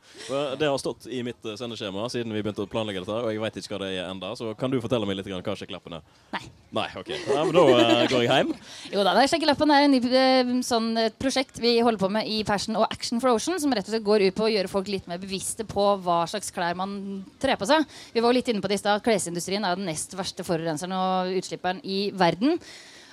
Det 0.61 0.69
har 0.71 0.79
stått 0.79 1.07
i 1.11 1.23
mitt 1.27 1.45
eh, 1.45 1.57
sendeskjema 1.59 2.09
siden 2.13 2.33
vi 2.35 2.43
begynte 2.43 2.65
å 2.67 2.71
planlegge 2.71 3.05
dette, 3.05 3.19
og 3.23 3.33
jeg 3.33 3.43
veit 3.43 3.59
ikke 3.63 3.77
hva 3.77 3.83
det 3.85 3.93
er 3.99 4.11
enda. 4.11 4.33
Så 4.39 4.53
kan 4.59 4.71
du 4.73 4.79
fortelle 4.83 5.09
meg 5.09 5.19
litt 5.19 5.31
grann 5.31 5.43
hva 5.45 5.57
Sjekk 5.59 5.75
lappen 5.75 5.99
er? 5.99 6.07
Nei. 6.35 6.45
Nei, 6.73 6.89
ok. 6.97 7.11
Ja, 7.13 7.43
men 7.45 7.53
da 7.53 7.63
uh, 7.69 8.07
går 8.09 8.23
jeg 8.25 8.31
hjem. 8.31 8.53
Jo 8.95 9.03
da, 9.05 9.13
det 9.17 9.25
er 9.27 9.31
Sjekkelappen 9.33 9.71
er 9.75 9.85
en 9.87 9.93
ny, 9.93 10.01
eh, 10.17 10.53
sånn, 10.65 10.89
et 11.01 11.17
prosjekt 11.21 11.59
vi 11.63 11.75
holder 11.85 12.01
på 12.01 12.09
med 12.13 12.29
i 12.29 12.41
Passion 12.49 12.77
og 12.81 12.87
Action 12.89 13.21
for 13.21 13.35
Ocean, 13.37 13.59
som 13.61 13.73
rett 13.75 13.87
og 13.89 13.93
slett 13.93 14.05
går 14.07 14.25
ut 14.29 14.37
på 14.39 14.47
å 14.47 14.51
gjøre 14.53 14.71
folk 14.73 14.89
litt 14.93 15.02
mer 15.11 15.21
bevisste 15.23 15.67
på 15.69 15.85
hva 16.05 16.23
slags 16.31 16.53
klær 16.55 16.79
man 16.79 17.23
trer 17.43 17.59
på 17.61 17.69
seg. 17.69 17.85
Vi 18.15 18.23
var 18.23 18.33
jo 18.33 18.39
litt 18.39 18.51
inne 18.53 18.63
på 18.65 18.71
det 18.71 18.81
i 18.81 18.83
stad. 18.83 19.03
Klesindustrien 19.05 19.65
er 19.67 19.79
den 19.79 19.89
nest 19.91 20.17
verste 20.19 20.47
forurenseren 20.47 20.95
og 20.97 21.37
utslipperen 21.39 21.83
i 21.85 22.05
verden. 22.17 22.59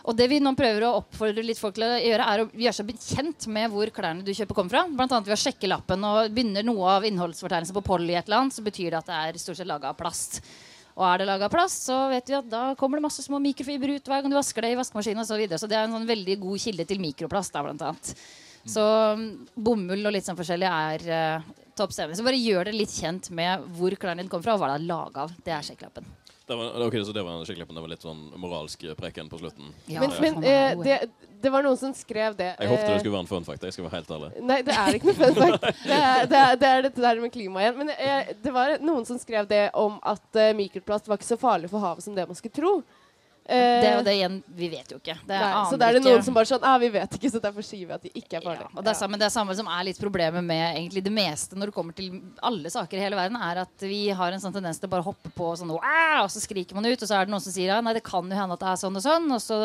Og 0.08 0.16
det 0.18 0.30
vi 0.32 0.40
nå 0.42 0.54
prøver 0.58 0.86
å 0.88 0.96
oppfordre 1.02 1.44
litt 1.44 1.60
folk 1.60 1.76
til 1.76 1.86
å 1.86 2.00
gjøre, 2.00 2.26
er 2.32 2.42
å 2.42 2.48
gjøre 2.50 2.78
seg 2.78 2.88
bekjent 2.88 3.46
med 3.52 3.70
hvor 3.74 3.92
klærne 3.94 4.26
du 4.26 4.32
kjøper, 4.34 4.58
kommer 4.58 4.74
fra. 4.74 4.86
Blant 4.88 5.14
annet 5.14 5.30
ved 5.30 5.36
å 5.36 5.42
sjekke 5.44 5.70
lappen. 5.70 6.06
Og 6.08 6.32
begynner 6.34 6.66
noe 6.66 6.96
av 6.96 7.06
innholdsfortegnelsen 7.10 7.76
på 7.76 8.00
annet, 8.00 8.56
så 8.56 8.66
betyr 8.66 8.94
det 8.94 9.02
at 9.02 9.12
det 9.12 9.20
er 9.20 9.42
stort 9.44 9.60
sett 9.60 9.70
laga 9.70 9.92
av 9.92 10.00
plast. 10.00 10.40
Og 11.00 11.06
er 11.08 11.22
det 11.22 11.30
laga 11.30 11.48
av 11.48 11.54
plast, 11.54 11.86
så 11.88 11.98
vet 12.12 12.28
vi 12.28 12.36
at 12.36 12.48
da 12.52 12.64
kommer 12.80 13.00
det 13.00 13.06
masse 13.06 13.24
små 13.24 13.40
mikrofiber 13.44 13.94
ut 13.96 14.10
hver 14.10 14.24
gang 14.24 14.34
du 14.34 14.36
vasker 14.40 14.66
det 14.66 14.74
i 14.74 14.80
vaskemaskinen 14.80 15.24
osv. 15.24 15.32
Så, 15.32 15.40
videre. 15.40 15.60
så 15.62 15.70
det 15.70 15.78
er 15.80 15.88
en 15.88 15.96
sånn 15.96 16.10
veldig 16.10 16.40
god 16.42 16.64
kilde 16.66 16.86
til 16.90 17.04
mikroplast. 17.04 17.54
da, 17.54 17.64
blant 17.64 17.86
annet. 17.88 18.14
Så 18.70 18.86
mm, 19.20 19.28
bomull 19.56 20.06
og 20.06 20.16
litt 20.16 20.28
sånn 20.28 20.40
forskjellig 20.40 20.70
er 20.70 21.06
uh, 21.10 21.52
topp 21.80 21.96
stemning. 21.96 22.18
Så 22.20 22.26
bare 22.28 22.40
gjør 22.40 22.70
dere 22.70 22.78
litt 22.78 22.94
kjent 22.94 23.32
med 23.36 23.66
hvor 23.78 23.96
klærne 24.00 24.24
dine 24.24 24.32
kommer 24.32 24.48
fra, 24.48 24.58
og 24.58 24.64
hva 24.64 24.74
det 24.74 24.80
er 24.82 24.90
laga 24.90 25.26
av. 25.26 25.38
Det 25.46 25.56
er 25.56 25.66
sjekklappen. 25.70 26.08
Det 26.50 26.56
var, 26.58 26.82
okay, 26.82 27.04
så 27.06 27.14
det 27.14 27.22
var 27.22 27.36
en 27.38 27.46
det 27.46 27.82
var 27.82 27.92
litt 27.92 28.02
sånn 28.02 28.22
moralsk 28.42 28.88
preken 28.98 29.28
på 29.30 29.38
slutten. 29.38 29.68
men 29.86 30.16
men 30.18 30.40
eh, 30.42 30.72
det, 30.82 30.96
det 31.42 31.50
var 31.54 31.64
noen 31.64 31.78
som 31.78 31.92
skrev 31.94 32.34
det. 32.36 32.50
Jeg 32.58 32.72
håpet 32.72 32.88
det 32.88 32.94
eh, 32.96 33.02
skulle 33.04 33.14
være 33.14 33.26
en 33.26 33.30
fun 33.30 33.46
fact. 33.48 33.66
Jeg 33.68 33.76
skal 33.76 33.86
være 33.86 34.00
helt 34.00 34.14
ærlig. 34.16 34.30
Nei, 34.50 34.58
det 34.66 34.76
er 34.76 34.98
ikke 34.98 35.12
noe 35.12 35.20
fun 35.20 35.38
fact. 35.38 35.68
Det 35.84 36.00
er, 36.00 36.26
det 36.32 36.40
er, 36.40 36.58
det 36.60 36.72
er 36.72 36.82
dette 36.88 37.04
der 37.06 37.22
med 37.22 37.34
klima 37.36 37.62
igjen. 37.64 37.78
Men 37.80 37.94
eh, 37.94 38.32
det 38.44 38.54
var 38.56 38.76
noen 38.84 39.06
som 39.08 39.20
skrev 39.22 39.48
det 39.50 39.68
om 39.78 40.00
at 40.02 40.42
eh, 40.42 40.56
mikroplast 40.58 41.08
var 41.12 41.20
ikke 41.22 41.30
så 41.30 41.40
farlig 41.40 41.70
for 41.72 41.86
havet 41.86 42.08
som 42.08 42.18
det 42.18 42.26
man 42.28 42.40
skulle 42.40 42.58
tro. 42.58 42.74
Eh, 43.50 43.82
Det 43.82 43.92
jo 43.96 44.02
det 44.06 44.14
igjen, 44.14 44.36
vi 44.54 44.68
vet 44.70 44.92
jo 44.94 45.00
ikke. 45.00 45.16
Det 45.26 45.38
nei, 45.42 45.62
så 45.72 45.78
da 45.80 45.88
er 45.88 45.96
det 45.96 46.02
ikke. 46.04 46.12
noen 46.12 46.26
som 46.28 46.36
bare 46.38 46.50
sånn 46.52 46.66
ah, 46.70 46.76
Vi 46.82 46.90
vet 46.94 47.16
ikke, 47.18 47.32
så 47.34 47.42
derfor 47.42 47.66
sier 47.66 47.88
vi 47.90 47.96
at 47.96 48.04
de 48.06 48.12
ikke 48.14 48.38
er 48.38 48.44
farlige. 48.46 48.68
Og 48.76 48.84
det 48.86 48.92
er 48.92 49.00
samme, 49.00 49.18
det 49.18 49.26
er 49.26 49.34
samme 49.34 49.56
som 49.58 49.72
er 49.74 49.88
litt 49.88 50.02
problemet 50.02 50.46
med 50.46 50.62
egentlig 50.68 51.04
det 51.08 51.14
meste 51.16 51.58
når 51.58 51.72
det 51.72 51.76
kommer 51.80 51.98
til 51.98 52.12
alle 52.46 52.70
saker 52.70 53.00
i 53.00 53.02
hele 53.02 53.18
verden, 53.18 53.40
er 53.42 53.64
at 53.64 53.86
vi 53.90 54.04
har 54.14 54.36
en 54.36 54.44
sånn 54.44 54.54
tendens 54.54 54.78
til 54.78 54.90
å 54.90 54.94
bare 54.94 55.08
hoppe 55.08 55.34
på 55.34 55.50
sånn 55.58 55.74
og 55.74 56.30
så 56.30 56.44
skriker 56.44 56.78
man 56.78 56.86
ut, 56.86 57.02
og 57.02 57.08
så 57.10 57.18
er 57.18 57.26
det 57.26 57.34
noen 57.34 57.44
som 57.44 57.56
sier 57.56 57.74
ja, 57.74 57.82
nei, 57.82 57.96
det 57.98 58.06
kan 58.06 58.30
jo 58.30 58.38
hende 58.38 58.54
at 58.54 58.62
det 58.62 58.70
er 58.70 58.82
sånn 58.84 59.00
og 59.00 59.06
sånn, 59.06 59.28
og 59.34 59.42
så 59.42 59.60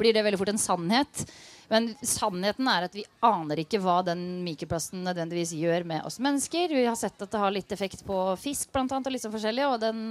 blir 0.00 0.12
det 0.12 0.24
veldig 0.26 0.40
fort 0.40 0.52
en 0.52 0.60
sannhet. 0.60 1.24
Men 1.72 1.88
sannheten 2.04 2.68
er 2.68 2.86
at 2.86 2.96
vi 2.96 3.04
aner 3.24 3.62
ikke 3.64 3.80
hva 3.82 3.98
den 4.06 4.22
mikroplasten 4.44 5.02
nødvendigvis 5.06 5.54
gjør 5.56 5.86
med 5.88 6.04
oss 6.08 6.18
mennesker. 6.22 6.68
Vi 6.76 6.84
har 6.84 6.98
sett 7.00 7.16
at 7.24 7.32
det 7.32 7.40
har 7.40 7.54
litt 7.54 7.72
effekt 7.72 8.04
på 8.06 8.18
fisk 8.40 8.72
blant 8.74 8.92
annet, 8.92 9.08
og 9.08 9.16
litt 9.16 9.24
sånn 9.24 9.34
forskjellig. 9.34 9.64
Og 9.70 9.78
den, 9.82 10.02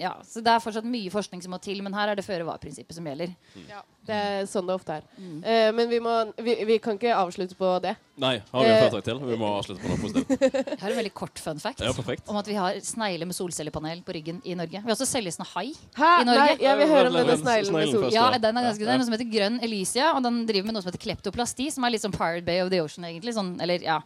ja, 0.00 0.14
så 0.24 0.42
det 0.44 0.54
er 0.54 0.64
fortsatt 0.64 0.88
mye 0.88 1.12
forskning 1.12 1.44
som 1.44 1.52
må 1.54 1.60
til, 1.62 1.82
men 1.84 1.94
her 1.96 2.14
er 2.14 2.18
det 2.18 2.24
føre-var-prinsippet 2.26 2.96
som 2.96 3.10
gjelder. 3.10 3.36
Ja, 3.68 3.82
det 4.08 4.16
er 4.16 4.48
sånn 4.48 4.66
det 4.68 4.74
ofte 4.76 4.98
er. 4.98 5.06
Eh, 5.20 5.70
men 5.76 5.88
vi, 5.92 6.00
må, 6.04 6.14
vi, 6.44 6.56
vi 6.68 6.80
kan 6.82 6.98
ikke 6.98 7.14
avslutte 7.16 7.56
på 7.58 7.76
det. 7.84 7.94
Nei, 8.20 8.36
har 8.52 8.62
vi 8.62 8.70
en 8.70 8.74
Eh, 8.74 8.82
fun 8.84 8.94
fact 8.94 9.06
til? 9.08 9.20
Vi 9.26 9.36
må 9.40 9.48
avslutte 9.58 9.82
på 9.82 9.90
noe 9.90 10.00
positivt. 10.02 10.42
Jeg 10.70 10.80
har 10.82 10.92
en 10.92 10.98
veldig 11.00 11.12
kort 11.18 11.40
fun 11.42 11.58
fact 11.62 11.80
Ja, 11.82 11.90
om 12.30 12.36
at 12.38 12.46
vi 12.46 12.54
har 12.54 12.76
snegler 12.84 13.26
med 13.26 13.34
solcellepanel 13.34 14.04
på 14.06 14.14
ryggen 14.14 14.38
i 14.46 14.54
Norge. 14.54 14.78
Vi 14.84 14.86
har 14.86 14.94
også 14.94 15.08
selgelsen 15.08 15.46
hai 15.54 15.72
Hæ? 15.96 16.10
i 16.22 16.28
Norge. 16.28 16.44
Nei, 16.44 16.52
jeg 16.62 16.78
vil 16.78 16.92
høre 16.92 17.10
om 17.10 17.16
denne 17.18 17.36
sneglen 17.40 17.74
med 17.74 17.90
sol. 17.90 18.06
Ja, 18.14 18.28
den 18.38 18.60
er 18.60 18.68
ganske, 18.68 18.84
det 18.86 18.92
er 18.94 19.00
noe 19.00 19.08
som 19.08 19.16
heter 19.16 19.30
grønn 19.32 19.58
Elysia, 19.66 20.12
og 20.14 20.22
den 20.28 20.38
driver 20.46 20.68
med 20.68 20.76
noe 20.76 20.84
som 20.84 20.92
heter 20.92 20.93
kleptoplasti, 21.02 21.70
som 21.74 21.84
er 21.84 21.94
litt 21.94 22.04
sånn 22.04 22.14
Pirate 22.14 22.44
Bay 22.46 22.60
of 22.64 22.70
the 22.72 22.80
Ocean, 22.84 23.04
egentlig. 23.08 23.34
Sånn, 23.36 23.54
eller, 23.62 23.82
ja. 23.82 24.00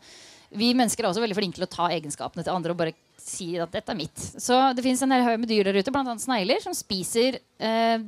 Vi 0.50 0.70
mennesker 0.72 1.04
er 1.04 1.10
også 1.10 1.20
veldig 1.20 1.36
flinke 1.36 1.58
til 1.60 1.66
å 1.66 1.70
ta 1.70 1.90
egenskapene 1.92 2.44
til 2.46 2.54
andre 2.54 2.72
og 2.72 2.78
bare 2.80 2.94
si 3.20 3.50
at 3.60 3.72
dette 3.74 3.92
er 3.92 3.98
mitt. 3.98 4.16
Så 4.40 4.56
det 4.76 4.84
fins 4.86 5.02
en 5.04 5.12
hel 5.12 5.26
haug 5.26 5.42
med 5.42 5.50
dyr 5.50 5.68
der 5.68 5.76
ute, 5.76 5.92
bl.a. 5.92 6.14
snegler, 6.22 6.62
som 6.64 6.72
spiser 6.76 7.36
eh, 7.60 7.98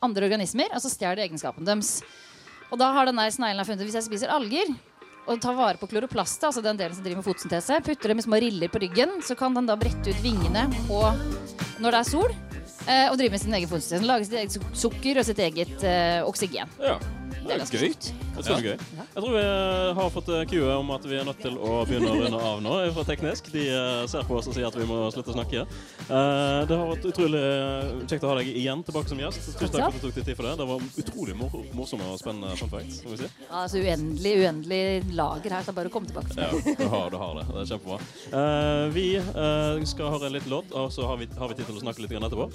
andre 0.00 0.24
organismer, 0.30 0.72
og 0.72 0.80
så 0.80 0.88
stjeler 0.92 1.26
egenskapene 1.26 1.68
deres. 1.68 1.98
Og 2.70 2.78
da 2.80 2.88
har 2.94 3.10
denne 3.10 3.26
sneglen 3.34 3.66
funnet 3.68 3.84
hvis 3.84 3.98
jeg 3.98 4.06
spiser 4.08 4.32
alger 4.32 4.70
og 5.28 5.36
tar 5.44 5.54
vare 5.54 5.76
på 5.78 5.86
kloroplastet, 5.90 6.46
altså 6.48 6.62
den 6.64 6.78
delen 6.80 6.96
som 6.96 7.04
driver 7.04 7.20
med 7.20 7.26
fotosyntese, 7.28 7.76
putter 7.84 8.10
dem 8.14 8.22
i 8.22 8.24
små 8.24 8.38
riller 8.40 8.70
på 8.72 8.80
ryggen, 8.82 9.18
så 9.22 9.36
kan 9.38 9.52
den 9.54 9.68
da 9.68 9.76
brette 9.78 10.10
ut 10.14 10.22
vingene 10.24 10.64
på 10.88 11.02
når 11.84 11.92
det 11.92 11.98
er 12.00 12.08
sol, 12.08 12.32
eh, 12.88 13.06
og 13.12 13.18
drive 13.20 13.36
med 13.36 13.42
sin 13.44 13.54
egen 13.60 13.68
fotosyntese. 13.70 14.08
Lager 14.08 14.26
sitt 14.30 14.38
eget 14.40 14.56
suk- 14.56 14.72
sukker 14.88 15.20
og 15.20 15.28
sitt 15.28 15.42
eget 15.44 15.84
eh, 15.84 16.22
oksygen. 16.24 16.72
Ja. 16.80 16.96
Det 17.50 17.56
er 17.56 17.62
ganske. 17.64 17.78
Det 18.40 18.52
er 18.54 18.62
gøy. 18.64 18.76
Jeg 19.00 19.22
tror 19.24 19.32
vi 19.34 19.40
eh, 19.42 19.88
har 19.98 20.10
fått 20.14 20.28
eh, 20.32 20.42
cue 20.48 20.74
om 20.78 20.90
at 20.94 21.06
vi 21.10 21.16
er 21.18 21.26
nødt 21.26 21.40
til 21.42 21.56
å 21.58 21.80
begynne 21.88 22.10
å 22.12 22.18
runde 22.20 22.40
av 22.50 22.60
nå 22.62 22.74
fra 22.94 23.04
Teknisk. 23.08 23.50
De 23.52 23.64
eh, 23.68 24.04
ser 24.10 24.22
på 24.28 24.36
oss 24.38 24.46
og 24.48 24.54
sier 24.56 24.68
at 24.68 24.76
vi 24.78 24.86
må 24.88 25.00
slutte 25.12 25.32
å 25.32 25.36
snakke. 25.36 25.64
Eh, 25.64 26.60
Det 26.70 26.78
har 26.78 26.86
vært 26.92 27.08
utrolig 27.10 27.40
eh, 27.42 27.90
kjekt 28.06 28.24
å 28.24 28.30
ha 28.30 28.36
deg 28.38 28.52
igjen 28.54 28.84
tilbake 28.86 29.10
som 29.10 29.20
gjest. 29.20 29.50
Tusen 29.58 29.74
takk 29.74 29.82
for 29.82 29.90
at 29.90 29.98
du 29.98 30.06
tok 30.06 30.16
deg 30.20 30.28
tid 30.30 30.38
for 30.38 30.48
det. 30.48 30.54
Det 30.62 30.68
var 30.70 30.86
utrolig 31.04 31.36
mor 31.40 31.58
morsomme 31.76 32.06
og 32.14 32.20
spennende 32.22 32.54
fun 32.60 32.70
facts. 32.72 33.02
Si. 33.02 33.26
Ja, 33.26 33.64
altså 33.64 33.82
uendelig, 33.82 34.34
uendelig 34.44 34.82
lager 35.18 35.56
her, 35.58 35.66
så 35.66 35.74
bare 35.76 35.92
kom 35.92 36.06
tilbake. 36.08 36.38
Ja, 36.38 36.48
du 36.54 36.86
har, 36.94 37.10
du 37.10 37.18
har 37.20 37.34
det. 37.40 37.46
Det 37.50 37.64
er 37.64 37.70
kjempebra. 37.74 38.00
Eh, 38.40 38.84
vi 38.94 39.06
eh, 39.18 39.84
skal 39.90 40.14
høre 40.14 40.30
en 40.30 40.38
liten 40.38 40.54
låt, 40.54 40.70
og 40.70 40.92
så 40.94 41.08
har 41.10 41.18
vi, 41.20 41.28
har 41.40 41.50
vi 41.50 41.58
tid 41.58 41.66
til 41.68 41.80
å 41.80 41.84
snakke 41.84 42.06
litt 42.06 42.14
etterpå. 42.20 42.48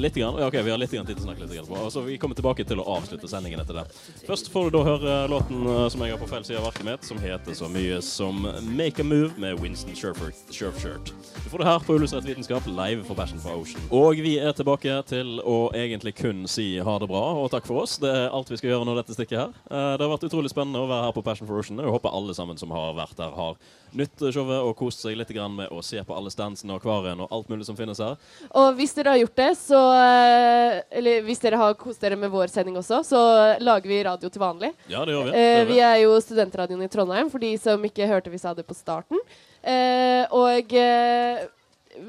Litt 0.00 0.14
grann? 0.16 0.38
Ja, 0.40 0.46
ok, 0.48 0.56
vi 0.64 0.72
har 0.72 0.80
litt 0.80 0.94
grann 0.94 1.06
tid 1.08 1.18
til 1.18 1.26
å 1.26 1.28
snakke 1.28 1.44
litt 1.44 1.56
etterpå. 1.58 1.82
Og 1.86 1.92
så 1.92 2.02
vi 2.06 2.16
kommer 2.22 2.38
tilbake 2.38 2.64
til 2.68 2.80
å 2.80 2.86
avslutte 2.96 3.28
sendingen 3.30 3.60
etter 3.64 3.82
det. 3.82 3.86
Først 4.26 4.50
får 4.52 4.70
du 4.70 4.76
da 4.78 4.82
høre 4.86 5.14
låten 5.30 5.62
eh, 5.66 5.88
som 5.92 6.02
jeg 6.04 6.14
har 6.14 6.20
på 6.20 6.28
feil 6.30 6.44
side 6.46 6.58
av 6.60 6.68
arket 6.70 6.86
mitt, 6.88 7.06
som 7.06 7.20
heter 7.22 7.54
så 7.56 7.68
mye 7.70 8.00
som 8.04 8.42
Make 8.76 9.02
a 9.02 9.06
Move 9.06 9.32
med 9.40 9.60
Winston 9.62 9.94
Shurfshirt. 9.96 11.12
Du 11.44 11.48
får 11.52 11.62
det 11.62 11.68
her 11.68 11.84
på 11.86 11.96
Illustrert 11.96 12.26
vitenskap 12.28 12.66
live 12.66 13.04
for 13.06 13.18
Passion 13.18 13.40
for 13.42 13.60
Ocean. 13.62 13.82
Og 13.94 14.18
vi 14.22 14.36
er 14.42 14.54
tilbake 14.56 14.98
til 15.10 15.38
å 15.46 15.58
egentlig 15.76 16.16
kun 16.18 16.44
si 16.50 16.76
ha 16.82 16.98
det 17.02 17.08
bra 17.10 17.22
og 17.38 17.50
takk 17.54 17.66
for 17.68 17.84
oss. 17.84 17.96
Det 18.02 18.10
er 18.10 18.28
alt 18.34 18.50
vi 18.50 18.58
skal 18.60 18.72
gjøre 18.74 18.88
når 18.88 19.02
dette 19.02 19.16
stikket 19.18 19.40
her. 19.44 19.56
Eh, 19.70 19.92
Det 19.96 20.04
har 20.04 20.12
vært 20.12 20.28
utrolig 20.28 20.50
spennende 20.52 20.82
å 20.82 20.90
være 20.90 21.08
her 21.08 21.16
på 21.16 21.24
Passion 21.26 21.48
for 21.48 21.62
Ocean. 21.62 21.78
Jeg 21.82 21.94
håper 21.94 22.14
alle 22.14 22.34
sammen 22.36 22.58
som 22.60 22.74
har 22.74 22.94
vært 22.98 23.16
der, 23.18 23.34
har 23.36 23.56
nytt 23.96 24.20
showet 24.34 24.60
og 24.60 24.74
kost 24.76 25.00
seg 25.04 25.16
litt 25.16 25.30
med 25.36 25.70
å 25.72 25.82
se 25.84 26.02
på 26.04 26.14
alle 26.16 26.30
standsene 26.32 26.74
og 26.74 26.80
akvariene 26.80 27.24
og 27.24 27.32
alt 27.32 27.48
mulig 27.48 27.66
som 27.68 27.76
finnes 27.78 27.98
her. 28.02 28.16
Og 28.56 28.74
hvis 28.78 28.94
dere 28.96 29.14
har 29.14 29.20
gjort 29.22 29.36
det, 29.36 29.50
så 29.58 29.80
eh, 29.96 30.82
Eller 30.98 31.22
hvis 31.26 31.40
dere 31.42 31.58
har 31.60 31.74
kost 31.78 32.00
dere 32.02 32.16
med 32.18 32.30
vår 32.32 32.50
sending 32.52 32.76
også, 32.78 33.02
så 33.06 33.20
lager 33.62 33.85
vi 33.88 34.02
radio 34.06 34.28
til 34.32 34.40
vanlig. 34.42 34.72
Ja, 34.90 35.04
det 35.04 35.14
gjør 35.14 35.24
vi. 35.28 35.30
Eh, 35.30 35.34
Det 35.36 35.58
gjør 35.58 35.68
vi 35.72 35.78
er 35.88 35.98
jo 36.04 36.16
studentradioen 36.20 36.82
i 36.86 36.88
Trondheim, 36.92 37.30
for 37.30 37.38
de 37.42 37.52
som 37.58 37.82
ikke 37.88 38.08
hørte 38.10 38.30
vi 38.32 38.38
sa 38.42 38.54
det 38.54 38.66
på 38.66 38.74
starten. 38.76 39.18
Eh, 39.62 40.24
og 40.30 40.72
eh, 40.74 41.46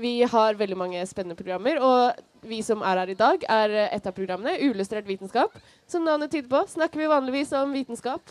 vi 0.02 0.22
har 0.28 0.58
veldig 0.60 0.78
mange 0.78 1.06
spennende 1.08 1.38
programmer. 1.40 1.80
Og 1.82 2.48
vi 2.48 2.62
som 2.64 2.82
er 2.86 2.99
her 3.02 3.10
i 3.10 3.16
dag, 3.20 3.44
er 3.49 3.78
et 3.91 4.08
av 4.08 4.14
programmene, 4.16 4.58
Uillustrert 4.62 5.08
vitenskap. 5.08 5.56
Som 5.88 6.04
navnet 6.06 6.32
tyder 6.32 6.49
på, 6.52 6.66
snakker 6.70 6.99
vi 7.02 7.08
vanligvis 7.12 7.54
om 7.58 7.72
vitenskap 7.74 8.22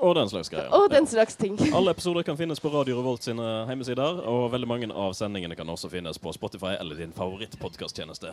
Og 0.00 0.14
den 0.14 0.28
slags 0.30 0.48
greier. 0.48 0.68
og 0.72 0.90
den 0.90 1.06
slags 1.10 1.34
ting. 1.36 1.56
Alle 1.74 1.90
episoder 1.90 2.22
kan 2.22 2.36
finnes 2.38 2.60
på 2.62 2.70
Radio 2.70 2.98
Revolt 3.00 3.22
sine 3.26 3.42
hjemmesider, 3.66 4.20
og 4.30 4.50
veldig 4.52 4.68
mange 4.70 4.88
av 4.94 5.12
sendingene 5.18 5.56
kan 5.58 5.68
også 5.68 5.90
finnes 5.90 6.18
på 6.22 6.32
Spotify 6.36 6.76
eller 6.78 6.94
din 7.00 7.10
favorittpodkasttjeneste. 7.12 8.30